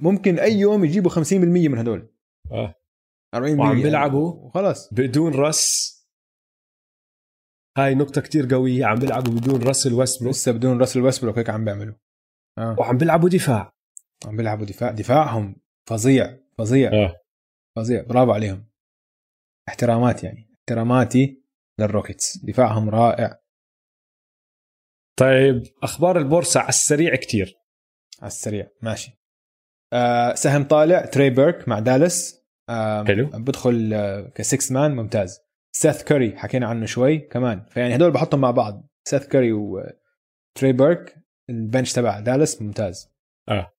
ممكن 0.00 0.38
أي 0.38 0.52
يوم 0.58 0.84
يجيبوا 0.84 1.10
50% 1.10 1.68
من 1.68 1.78
هدول. 1.78 2.14
آه. 2.52 2.74
40% 3.36 3.38
وعم 3.58 3.82
بيلعبوا 3.82 4.32
وخلاص 4.32 4.94
بدون 4.94 5.34
رس. 5.34 5.94
هاي 7.78 7.94
نقطة 7.94 8.20
كتير 8.20 8.54
قوية. 8.54 8.86
عم 8.86 8.98
بيلعبوا 8.98 9.32
بدون 9.32 9.62
راسل 9.62 9.94
ويستبروك 9.94 10.34
لسه 10.34 10.52
بدون 10.52 10.80
راسل 10.80 11.00
ويستبروك 11.00 11.38
هيك 11.38 11.50
عم 11.50 11.64
بيعملوا. 11.64 11.94
آه. 12.58 12.76
وعم 12.78 12.98
بيلعبوا 12.98 13.28
دفاع. 13.28 13.72
عم 14.26 14.36
بيلعبوا 14.36 14.66
دفاع. 14.66 14.90
دفاعهم 14.90 15.56
فظيع. 15.88 16.38
فظيع. 16.58 16.92
آه. 16.92 17.16
فظيع. 17.76 18.02
برافو 18.02 18.32
عليهم. 18.32 18.68
احترامات 19.68 20.24
يعني. 20.24 20.50
احتراماتي. 20.60 21.37
للروكيتس. 21.78 22.38
دفاعهم 22.44 22.90
رائع. 22.90 23.40
طيب 25.18 25.62
أخبار 25.82 26.18
البورصة 26.18 26.60
على 26.60 26.68
السريع 26.68 27.16
كتير. 27.16 27.54
على 28.20 28.26
السريع 28.26 28.68
ماشي. 28.82 29.12
آه 29.92 30.34
سهم 30.34 30.64
طالع 30.64 31.04
تري 31.04 31.30
بيرك 31.30 31.68
مع 31.68 31.78
دالاس. 31.78 32.44
آه 32.68 33.04
حلو. 33.04 33.26
بدخل 33.26 33.90
آه 33.94 34.32
ك 34.34 34.40
sixth 34.40 34.72
man 34.72 34.96
ممتاز. 34.96 35.40
سيث 35.72 36.04
كوري 36.04 36.36
حكينا 36.36 36.66
عنه 36.66 36.86
شوي 36.86 37.18
كمان. 37.18 37.66
فيعني 37.70 37.96
هدول 37.96 38.10
بحطهم 38.10 38.40
مع 38.40 38.50
بعض. 38.50 38.88
سيث 39.08 39.28
كوري 39.28 39.52
وتري 39.52 40.72
بيرك 40.72 41.24
ال 41.50 41.57
bench 41.57 41.92
تبع 41.92 42.20
دالاس 42.20 42.62
ممتاز. 42.62 43.08
آه. 43.48 43.72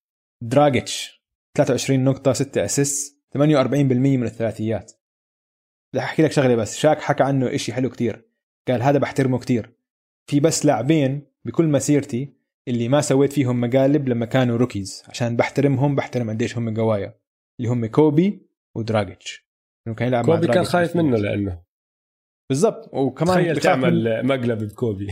دراجيتش 0.44 1.24
23 1.58 2.04
نقطة 2.04 2.34
6 2.34 2.66
اسيس 2.66 3.20
48% 3.38 3.38
من 4.18 4.24
الثلاثيات. 4.24 4.92
بدي 5.94 6.04
أحكي 6.04 6.24
لك 6.24 6.32
شغلة 6.32 6.56
بس 6.56 6.78
شاك 6.78 7.02
حكى 7.02 7.24
عنه 7.24 7.56
إشي 7.56 7.74
حلو 7.74 7.90
كتير. 7.90 8.26
قال 8.68 8.82
هذا 8.82 9.00
بحترمه 9.00 9.40
كتير. 9.40 9.74
في 10.30 10.40
بس 10.40 10.66
لاعبين 10.66 11.22
بكل 11.46 11.66
مسيرتي 11.66 12.34
اللي 12.68 12.88
ما 12.88 13.02
سويت 13.02 13.34
فيهم 13.34 13.62
مقالب 13.62 14.10
لما 14.10 14.26
كانوا 14.26 14.58
rookies 14.58 15.04
عشان 15.10 15.36
بحترمهم 15.36 15.96
بحترم 15.96 16.30
قديش 16.30 16.58
هم 16.58 16.76
قوايا. 16.76 17.20
اللي 17.60 17.72
هم 17.72 17.86
كوبي 17.86 18.48
ودراجيتش. 18.76 19.50
كان 19.98 20.08
يلعب 20.08 20.26
كوبي 20.26 20.48
كان 20.48 20.64
خايف 20.64 20.96
منه 20.96 21.18
لأنه. 21.18 21.62
بالضبط. 22.50 22.90
وكمان 22.94 23.36
تخيل 23.36 23.60
تعمل 23.60 24.24
من... 24.24 24.28
مقلب 24.28 24.64
بكوبي. 24.64 25.08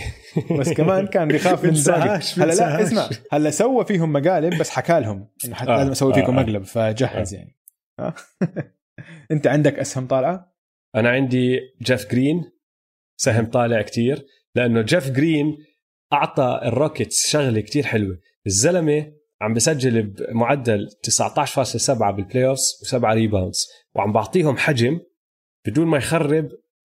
بس 0.60 0.74
كمان 0.74 1.08
كان 1.08 1.28
بيخاف 1.28 1.66
من 1.66 1.74
دراجيتش. 1.86 2.40
هلا 2.40 2.54
لا 2.54 2.82
اسمع. 2.82 3.10
هلا 3.32 3.50
سوى 3.50 3.86
فيهم 3.86 4.14
مقالب 4.14 4.60
بس 4.60 4.70
حكى 4.70 5.00
لهم 5.00 5.28
إنه 5.46 5.62
آه. 5.62 5.78
لازم 5.78 5.92
أسوي 5.92 6.14
فيكم 6.14 6.38
آه. 6.38 6.44
مقلب 6.44 6.64
فجهز 6.64 7.34
آه. 7.34 7.38
يعني. 7.38 7.56
أنت 9.32 9.48
عندك 9.48 9.80
أسهم 9.80 10.08
طالعة؟ 10.08 10.57
أنا 10.96 11.10
عندي 11.10 11.60
جيف 11.82 12.12
جرين 12.12 12.52
سهم 13.18 13.46
طالع 13.46 13.82
كتير 13.82 14.26
لأنه 14.56 14.82
جيف 14.82 15.10
جرين 15.12 15.58
أعطى 16.14 16.60
الروكيتس 16.64 17.30
شغلة 17.30 17.62
كتير 17.62 17.84
حلوة. 17.84 18.20
الزلمة 18.48 19.14
عم 19.42 19.54
بسجل 19.54 20.02
بمعدل 20.04 20.88
19.7 21.08 22.12
بال 22.12 22.46
playoff 22.46 22.60
و7 22.60 23.04
rebounds 23.04 23.68
وعم 23.96 24.14
بعطيهم 24.14 24.58
حجم 24.58 25.00
بدون 25.68 25.88
ما 25.88 25.98
يخرب 25.98 26.50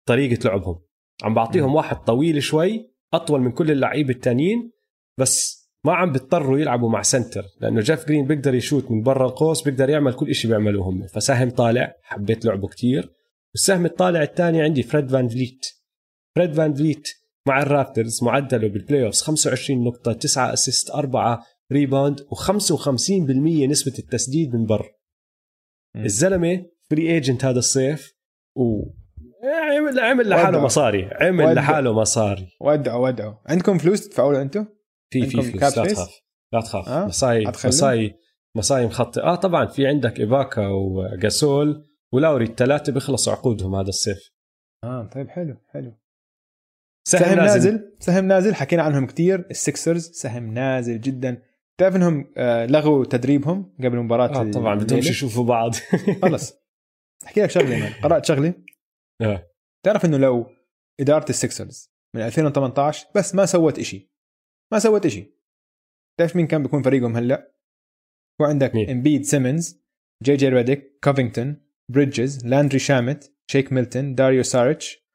طريقة 0.06 0.48
لعبهم. 0.48 0.78
عم 1.22 1.34
بعطيهم 1.34 1.74
واحد 1.74 1.96
طويل 1.96 2.42
شوي 2.42 2.92
أطول 3.14 3.40
من 3.40 3.52
كل 3.52 3.70
اللعيبة 3.70 4.10
التانيين 4.10 4.72
بس 5.18 5.62
ما 5.84 5.94
عم 5.94 6.12
بيضطروا 6.12 6.58
يلعبوا 6.58 6.90
مع 6.90 7.02
center 7.02 7.44
لأنه 7.60 7.80
جيف 7.80 8.08
جرين 8.08 8.26
بيقدر 8.26 8.54
يشوت 8.54 8.90
من 8.90 9.02
برا 9.02 9.26
القوس 9.26 9.62
بيقدر 9.62 9.90
يعمل 9.90 10.12
كل 10.12 10.34
شيء 10.34 10.50
بيعملوه 10.50 10.88
هم. 10.88 11.06
فسهم 11.06 11.50
طالع 11.50 11.94
حبيت 12.02 12.44
لعبه 12.44 12.68
كتير. 12.68 13.12
السهم 13.54 13.86
الطالع 13.86 14.22
الثاني 14.22 14.62
عندي 14.62 14.82
فريد 14.82 15.10
فان 15.10 15.28
فليت. 15.28 15.66
فريد 16.36 16.54
فان 16.54 16.74
فليت 16.74 17.08
مع 17.48 17.62
الرابترز 17.62 18.24
معدله 18.24 18.68
بال 18.68 19.06
playoff 19.06 19.14
25 19.14 19.84
نقطة 19.84 20.12
9 20.12 20.52
assist 20.52 20.90
4 20.90 21.46
rebound 21.72 22.20
و55% 22.20 23.68
نسبة 23.68 23.92
التسديد 23.98 24.54
من 24.54 24.66
برا 24.66 24.88
الزلمة 25.96 26.66
free 26.90 27.10
agent 27.10 27.44
هذا 27.44 27.58
الصيف 27.58 28.12
و 28.56 28.82
عمل 29.44 30.00
عمل 30.00 30.28
لحاله 30.28 30.60
مصاري. 30.60 31.10
عمل. 31.12 31.54
لحاله 31.54 31.92
مصاري. 31.92 32.48
ودعوا 32.60 33.08
ودعوا 33.08 33.34
عندكم 33.46 33.78
فلوس 33.78 34.08
تدفعوا 34.08 34.32
له 34.32 34.42
أنتم؟ 34.42 34.66
في 35.10 35.26
في 35.26 35.30
فلوس. 35.30 35.54
لا 35.54 35.70
تخاف. 35.70 36.20
لا 36.52 36.60
تخاف. 36.60 36.88
آه؟ 36.88 37.06
مصاي 37.06 37.46
مصاي 37.46 38.14
مصاي 38.56 38.86
مخطط 38.86 39.18
آه 39.18 39.34
طبعا 39.34 39.66
في 39.66 39.86
عندك 39.86 40.20
ايباكا 40.20 40.66
وجاسول 40.66 41.91
ولاوري 42.12 42.44
الثلاثه 42.44 42.92
بيخلصوا 42.92 43.32
عقودهم 43.32 43.74
هذا 43.74 43.88
الصيف 43.88 44.30
آه 44.84 45.10
طيب 45.14 45.28
حلو 45.28 45.56
حلو. 45.68 45.92
سهم, 47.08 47.22
سهم 47.22 47.36
نازل. 47.36 47.72
نازل 47.72 47.96
سهم 47.98 48.24
نازل 48.24 48.54
حكينا 48.54 48.82
عنهم 48.82 49.06
كثير 49.06 49.46
السكسرز 49.50 50.10
سهم 50.10 50.54
نازل 50.54 51.00
جدا. 51.00 51.42
تعرف 51.80 51.96
إنهم 51.96 52.32
آه، 52.36 52.66
لغوا 52.66 53.04
تدريبهم 53.04 53.74
قبل 53.78 53.96
مباراة 53.96 54.40
آه 54.40 54.50
طبعا 54.50 54.74
بدهم 54.74 54.98
يشوفوا 54.98 55.44
بعض. 55.44 55.74
خلص. 56.22 56.54
أحكي 57.24 57.42
لك 57.42 57.50
شغلة 57.50 57.78
man 57.78 57.92
قرأت 57.92 58.24
شغلة؟ 58.24 58.54
آه. 59.20 59.50
تعرف 59.84 60.04
إنه 60.04 60.16
لو 60.16 60.46
إدارة 61.00 61.30
السكسرز 61.30 61.92
من 62.16 62.22
2018 62.22 63.06
بس 63.14 63.34
ما 63.34 63.46
سوت 63.46 63.78
إشي. 63.78 64.12
ما 64.72 64.78
سوت 64.78 65.06
إشي. 65.06 65.34
تعرف 66.18 66.36
مين 66.36 66.46
كان 66.46 66.62
بيكون 66.62 66.82
فريقهم 66.82 67.16
هلأ؟ 67.16 67.52
هو 68.40 68.46
عندك 68.46 68.76
امبيد 68.76 69.22
سيمنز 69.22 69.82
جي 70.22 70.36
جي 70.36 70.48
ريديك 70.48 70.98
كوفينغتون 71.04 71.71
بريدجز 71.92 72.46
لاندري 72.46 72.78
شامت 72.78 73.34
شيك 73.50 73.72
ميلتون 73.72 74.14
داريو 74.14 74.42
ساريتش 74.42 75.06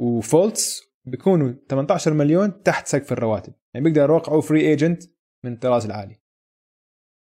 وفولتس 0.00 0.82
بيكونوا 1.04 1.54
18 1.68 2.12
مليون 2.12 2.62
تحت 2.62 2.86
سقف 2.86 3.12
الرواتب. 3.12 3.54
يعني 3.74 3.90
بيقدروا 3.90 4.16
يوقعوا 4.18 4.40
free 4.40 4.60
agent 4.60 5.02
من 5.44 5.52
الطراز 5.52 5.84
العالي. 5.84 6.20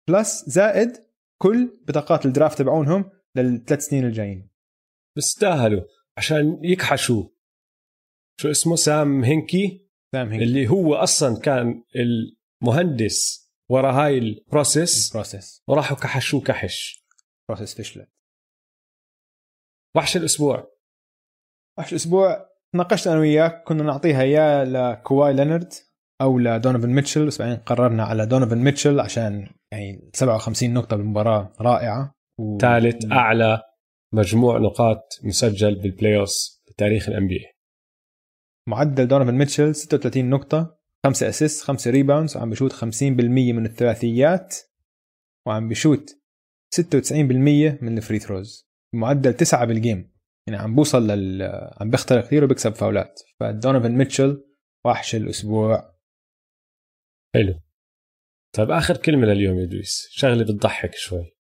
plus 0.08 0.44
زائد 0.48 0.92
كل 1.42 1.78
بطاقات 1.88 2.26
ال 2.26 2.32
draft 2.32 2.58
تبعونهم 2.58 3.10
للثلاث 3.36 3.86
سنين 3.86 4.04
الجايين. 4.04 4.50
بيستاهلوا. 5.16 5.82
عشان 6.18 6.60
يكحشوا. 6.62 7.28
شو 8.40 8.50
اسمه؟ 8.50 8.76
سام 8.76 9.24
هينكي. 9.24 9.88
سام 10.14 10.28
هينكي. 10.28 10.44
اللي 10.44 10.68
هو 10.68 10.94
أصلا 10.94 11.40
كان 11.40 11.84
المهندس 12.62 13.50
ورا 13.70 13.92
هاي 13.92 14.18
ال 14.18 14.30
process 14.30 15.08
ال 15.08 15.15
process 15.15 15.62
وراحوا 15.68 15.96
كحشوه 15.96 16.40
كحش. 16.40 16.99
process 17.54 17.74
فشلت. 17.74 18.08
وحش 19.96 20.16
الأسبوع. 20.16 20.70
وحش 21.78 21.92
الأسبوع. 21.92 22.50
ناقشت 22.74 23.06
أنا 23.06 23.20
وياك 23.20 23.62
كنا 23.64 23.82
نعطيها 23.82 24.22
يا 24.22 24.64
لكواي 24.64 25.32
لينارد 25.32 25.72
أو 26.20 26.38
لدونيفن 26.38 26.88
ميتشل. 26.88 27.26
بس 27.26 27.42
بعدين 27.42 27.56
قررنا 27.56 28.04
على 28.04 28.26
دونيفن 28.26 28.58
ميتشل 28.58 29.00
عشان 29.00 29.48
يعني 29.72 30.10
57 30.14 30.74
نقطة 30.74 30.96
بالمباراة 30.96 31.52
رائعة 31.60 32.14
ثالث 32.60 33.04
و... 33.04 33.12
أعلى 33.12 33.62
مجموع 34.14 34.58
نقاط 34.58 35.18
مسجل 35.24 35.74
بال 35.74 36.18
playoff 36.18 36.30
بتاريخ 36.68 37.08
ال 37.08 37.28
NBA 37.28 37.46
معدل 38.68 39.08
دونيفن 39.08 39.34
ميتشل 39.34 39.74
36 39.74 40.30
نقطة 40.30 40.78
5 41.06 41.28
assist 41.28 41.64
5 41.64 41.90
rebounds 41.90 42.36
وعم 42.36 42.50
بشوت 42.50 42.72
50% 42.72 42.84
من 43.02 43.66
الثلاثيات 43.66 44.56
وعم 45.46 45.68
بشوت 45.68 46.19
96% 46.70 47.82
من 47.82 47.98
ال 47.98 48.02
free 48.02 48.18
throws 48.18 48.70
معدل 48.94 49.34
9 49.34 49.64
بال 49.64 49.80
game 49.80 50.10
يعني 50.48 50.62
عم 50.62 50.74
بوصل 50.74 51.06
لل 51.06 51.42
عم 51.80 51.90
بيخترق 51.90 52.24
كثير 52.24 52.44
وبيكسب 52.44 52.74
فاولات. 52.74 53.20
فدونيفن 53.40 53.92
ميتشل 53.92 54.44
وحش 54.86 55.14
الأسبوع. 55.14 55.94
حلو. 57.34 57.60
طيب 58.56 58.70
آخر 58.70 58.96
كلمة 58.96 59.26
لليوم 59.26 59.58
يا 59.58 59.64
إدريس. 59.64 60.08
شغلة 60.10 60.42
بتضحك 60.42 60.94
شوي. 60.94 61.36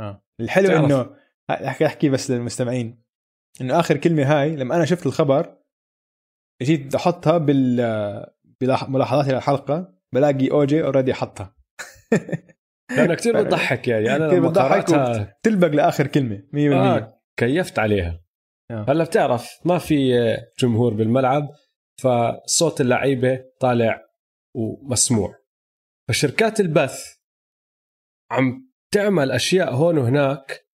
آه. 0.00 0.24
الحلو 0.40 0.84
إنه 0.84 1.16
أحكي 1.50 1.86
أحكي 1.86 2.08
بس 2.08 2.30
للمستمعين. 2.30 3.02
إنه 3.60 3.80
آخر 3.80 3.96
كلمة 3.96 4.22
هاي 4.22 4.56
لما 4.56 4.76
أنا 4.76 4.84
شفت 4.84 5.06
الخبر 5.06 5.62
جيت 6.62 6.94
أحطها 6.94 7.38
بال 7.38 7.76
بملاحظاتي 8.60 9.32
للحلقة 9.32 9.98
بلاقي 10.14 10.50
أوجي 10.50 10.82
already 10.82 11.14
حطها. 11.14 11.56
لأنه 12.90 13.14
كثير 13.14 13.42
بتضحك 13.42 13.88
يعني. 13.88 14.16
أنا 14.16 14.24
لما 14.24 14.48
قراتها 14.48 15.38
تلبق 15.42 15.68
لآخر 15.68 16.06
كلمة 16.06 16.42
100% 16.52 16.56
آه 16.56 17.20
كيفت 17.36 17.78
عليها. 17.78 18.20
آه. 18.70 18.86
هلأ 18.88 19.04
بتعرف 19.04 19.50
ما 19.64 19.78
في 19.78 20.14
جمهور 20.58 20.94
بالملعب 20.94 21.48
فصوت 22.00 22.80
اللعيبة 22.80 23.44
طالع 23.60 24.00
ومسموع. 24.54 25.34
فشركات 26.08 26.60
البث 26.60 27.14
عم 28.30 28.72
تعمل 28.92 29.30
أشياء 29.30 29.74
هون 29.74 29.98
وهناك 29.98 30.66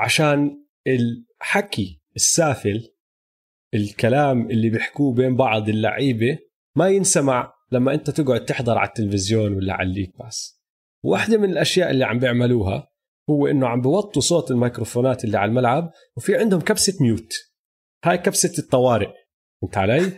عشان 0.00 0.64
الحكي 0.86 2.02
السافل 2.16 2.94
الكلام 3.74 4.50
اللي 4.50 4.70
بيحكوه 4.70 5.14
بين 5.14 5.36
بعض 5.36 5.68
اللعيبة 5.68 6.38
ما 6.76 6.88
ينسمع 6.88 7.52
لما 7.72 7.94
أنت 7.94 8.10
تقعد 8.10 8.44
تحضر 8.44 8.78
على 8.78 8.88
التلفزيون 8.88 9.54
ولا 9.54 9.74
على 9.74 9.88
الليك 9.88 10.18
باس. 10.18 10.57
واحدة 11.02 11.38
من 11.38 11.50
الأشياء 11.50 11.90
اللي 11.90 12.04
عم 12.04 12.18
بيعملوها 12.18 12.88
هو 13.30 13.46
إنه 13.46 13.68
عم 13.68 13.80
بوطوا 13.80 14.22
صوت 14.22 14.50
الميكروفونات 14.50 15.24
اللي 15.24 15.38
على 15.38 15.48
الملعب 15.48 15.92
وفي 16.16 16.36
عندهم 16.36 16.60
كبسة 16.60 16.94
mute. 17.00 17.32
هاي 18.04 18.18
كبسة 18.18 18.52
الطوارئ. 18.58 19.10
فهمت 19.62 19.76
علي؟ 19.76 20.12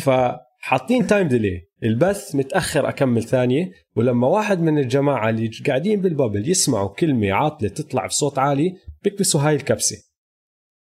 فحاطين 0.00 1.06
time 1.06 1.28
delay 1.28 1.68
البث 1.82 2.34
متأخر 2.34 2.88
أكمل 2.88 3.22
ثانية 3.22 3.70
ولما 3.96 4.28
واحد 4.28 4.60
من 4.60 4.78
الجماعة 4.78 5.30
اللي 5.30 5.50
قاعدين 5.66 6.00
بال 6.00 6.12
bubble 6.12 6.50
يسمعوا 6.50 6.88
كلمة 6.88 7.32
عاطلة 7.32 7.68
تطلع 7.68 8.06
بصوت 8.06 8.38
عالي 8.38 8.76
بيكبسوا 9.02 9.40
هاي 9.40 9.54
الكبسة. 9.54 9.96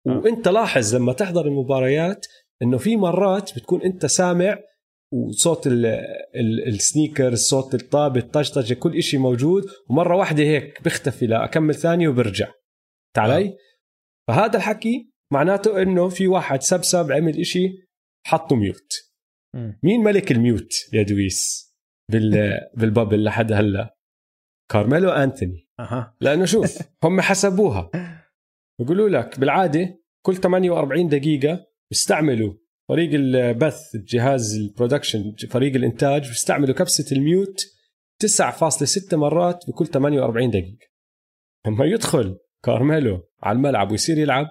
وإنت 0.06 0.48
لاحظ 0.48 0.94
لما 0.94 1.12
تحضر 1.12 1.46
المباريات 1.46 2.26
إنه 2.62 2.78
في 2.78 2.96
مرات 2.96 3.58
بتكون 3.58 3.82
إنت 3.82 4.06
سامع 4.06 4.58
وصوت 5.14 5.66
ال 5.66 5.86
ال 6.36 6.68
ال 6.68 6.76
sneakers 6.76 7.38
صوت 7.38 7.74
الطابة 7.74 8.20
الطشطشة 8.20 8.74
كل 8.74 8.96
إشي 8.96 9.18
موجود. 9.18 9.64
ومرة 9.90 10.16
واحدة 10.16 10.42
هيك 10.42 10.82
بيختفي 10.82 11.26
لأكمل 11.26 11.74
ثانية 11.74 12.08
وبرجع. 12.08 12.52
تعالي 13.16 13.48
آه. 13.48 13.56
فهذا 14.28 14.56
الحكي 14.56 15.12
معناته 15.32 15.82
إنه 15.82 16.08
في 16.08 16.26
واحد 16.26 16.62
سبسب 16.62 17.12
عمل 17.12 17.40
إشي 17.40 17.68
حطه 18.26 18.56
mute. 18.56 18.92
م. 19.54 19.72
مين 19.82 20.00
ملك 20.00 20.32
ال 20.32 20.40
mute 20.40 20.72
يا 20.92 21.02
دويس 21.02 21.72
بال 22.12 22.32
بال 22.78 22.89
bubble 22.89 23.24
لحد 23.24 23.52
هلأ؟ 23.52 23.96
كارميلو 24.70 25.10
أنتوني. 25.10 25.68
أه. 25.80 26.16
لأنه 26.20 26.44
شوف 26.44 26.78
هم 27.04 27.20
حسبوها. 27.20 27.90
بيقولوا 28.80 29.08
لك 29.08 29.40
بالعادة 29.40 30.00
كل 30.26 30.36
48 30.36 31.08
دقيقة 31.08 31.66
بيستعملوا 31.90 32.54
فريق 32.88 33.10
البث 33.14 33.96
جهاز 33.96 34.56
ال 34.56 34.63
production 34.63 35.34
فريق 35.50 35.74
الإنتاج 35.74 36.28
بيستعملوا 36.28 36.74
كبسة 36.74 37.16
ال 37.16 37.25
mute 37.25 37.60
9.6 38.24 39.14
مرات 39.14 39.64
بكل 39.68 39.86
48 39.86 40.50
دقيقة. 40.50 40.86
لما 41.66 41.84
يدخل 41.84 42.38
كارميلو 42.64 43.28
على 43.42 43.56
الملعب 43.56 43.90
ويصير 43.90 44.18
يلعب 44.18 44.46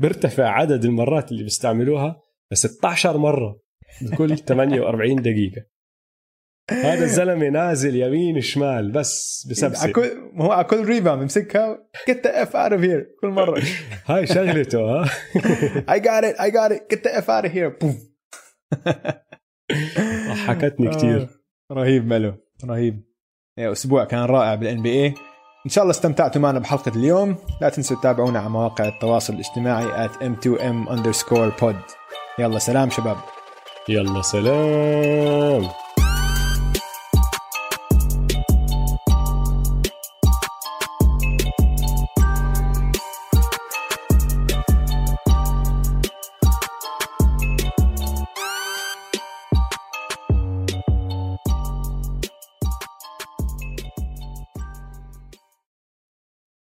بيرتفع 0.00 0.48
عدد 0.48 0.84
المرات 0.84 1.32
اللي 1.32 1.42
بيستعملوها 1.42 2.20
ل 2.52 2.56
16 2.56 3.18
مرة 3.18 3.60
بكل 4.02 4.38
48 4.38 5.22
دقيقة. 5.22 5.62
هذا 6.70 7.04
الزلمة 7.04 7.48
نازل 7.48 7.96
يمين 7.96 8.40
شمال 8.40 8.92
بس 8.92 9.46
بسبسب 9.50 9.90
كل 9.90 10.10
هو 10.40 10.52
على 10.52 10.64
كل 10.64 10.84
ريباوند 10.84 11.20
بمسكها 11.22 11.78
get 12.10 12.14
the 12.14 12.30
f 12.48 12.48
out 12.52 12.72
of 12.72 12.80
here 12.82 13.20
كل 13.20 13.28
مرة. 13.28 13.62
هاي 14.06 14.26
شغلته 14.26 14.78
ها؟ 14.80 15.04
I 15.96 15.98
got 15.98 16.24
it 16.24 16.36
I 16.40 16.50
got 16.50 16.72
it 16.72 16.94
get 16.94 17.00
the 17.02 17.14
f 17.16 17.24
out 17.28 17.44
of 17.48 17.52
here 17.52 17.80
بوم 17.80 17.98
ضحكتني 20.28 20.90
كثير 20.90 21.20
آه، 21.70 21.74
رهيب 21.74 22.06
ملو 22.06 22.34
رهيب. 22.64 23.04
أسبوع 23.58 24.04
كان 24.04 24.24
رائع 24.24 24.54
بالان 24.54 24.82
بي 24.82 24.90
اي 24.90 25.14
إن 25.66 25.70
شاء 25.70 25.82
الله 25.84 25.90
استمتعتوا 25.94 26.40
معنا 26.42 26.58
بحلقة 26.58 26.96
اليوم. 26.96 27.36
لا 27.60 27.68
تنسوا 27.68 27.96
تتابعونا 27.96 28.38
على 28.38 28.48
مواقع 28.50 28.88
التواصل 28.88 29.32
الاجتماعي 29.34 30.08
at 30.08 30.10
m2m 30.12 30.88
underscore 30.90 31.60
pod. 31.62 31.94
يلا 32.38 32.58
سلام 32.58 32.90
شباب. 32.90 33.16
يلا 33.88 34.22
سلام. 34.22 35.87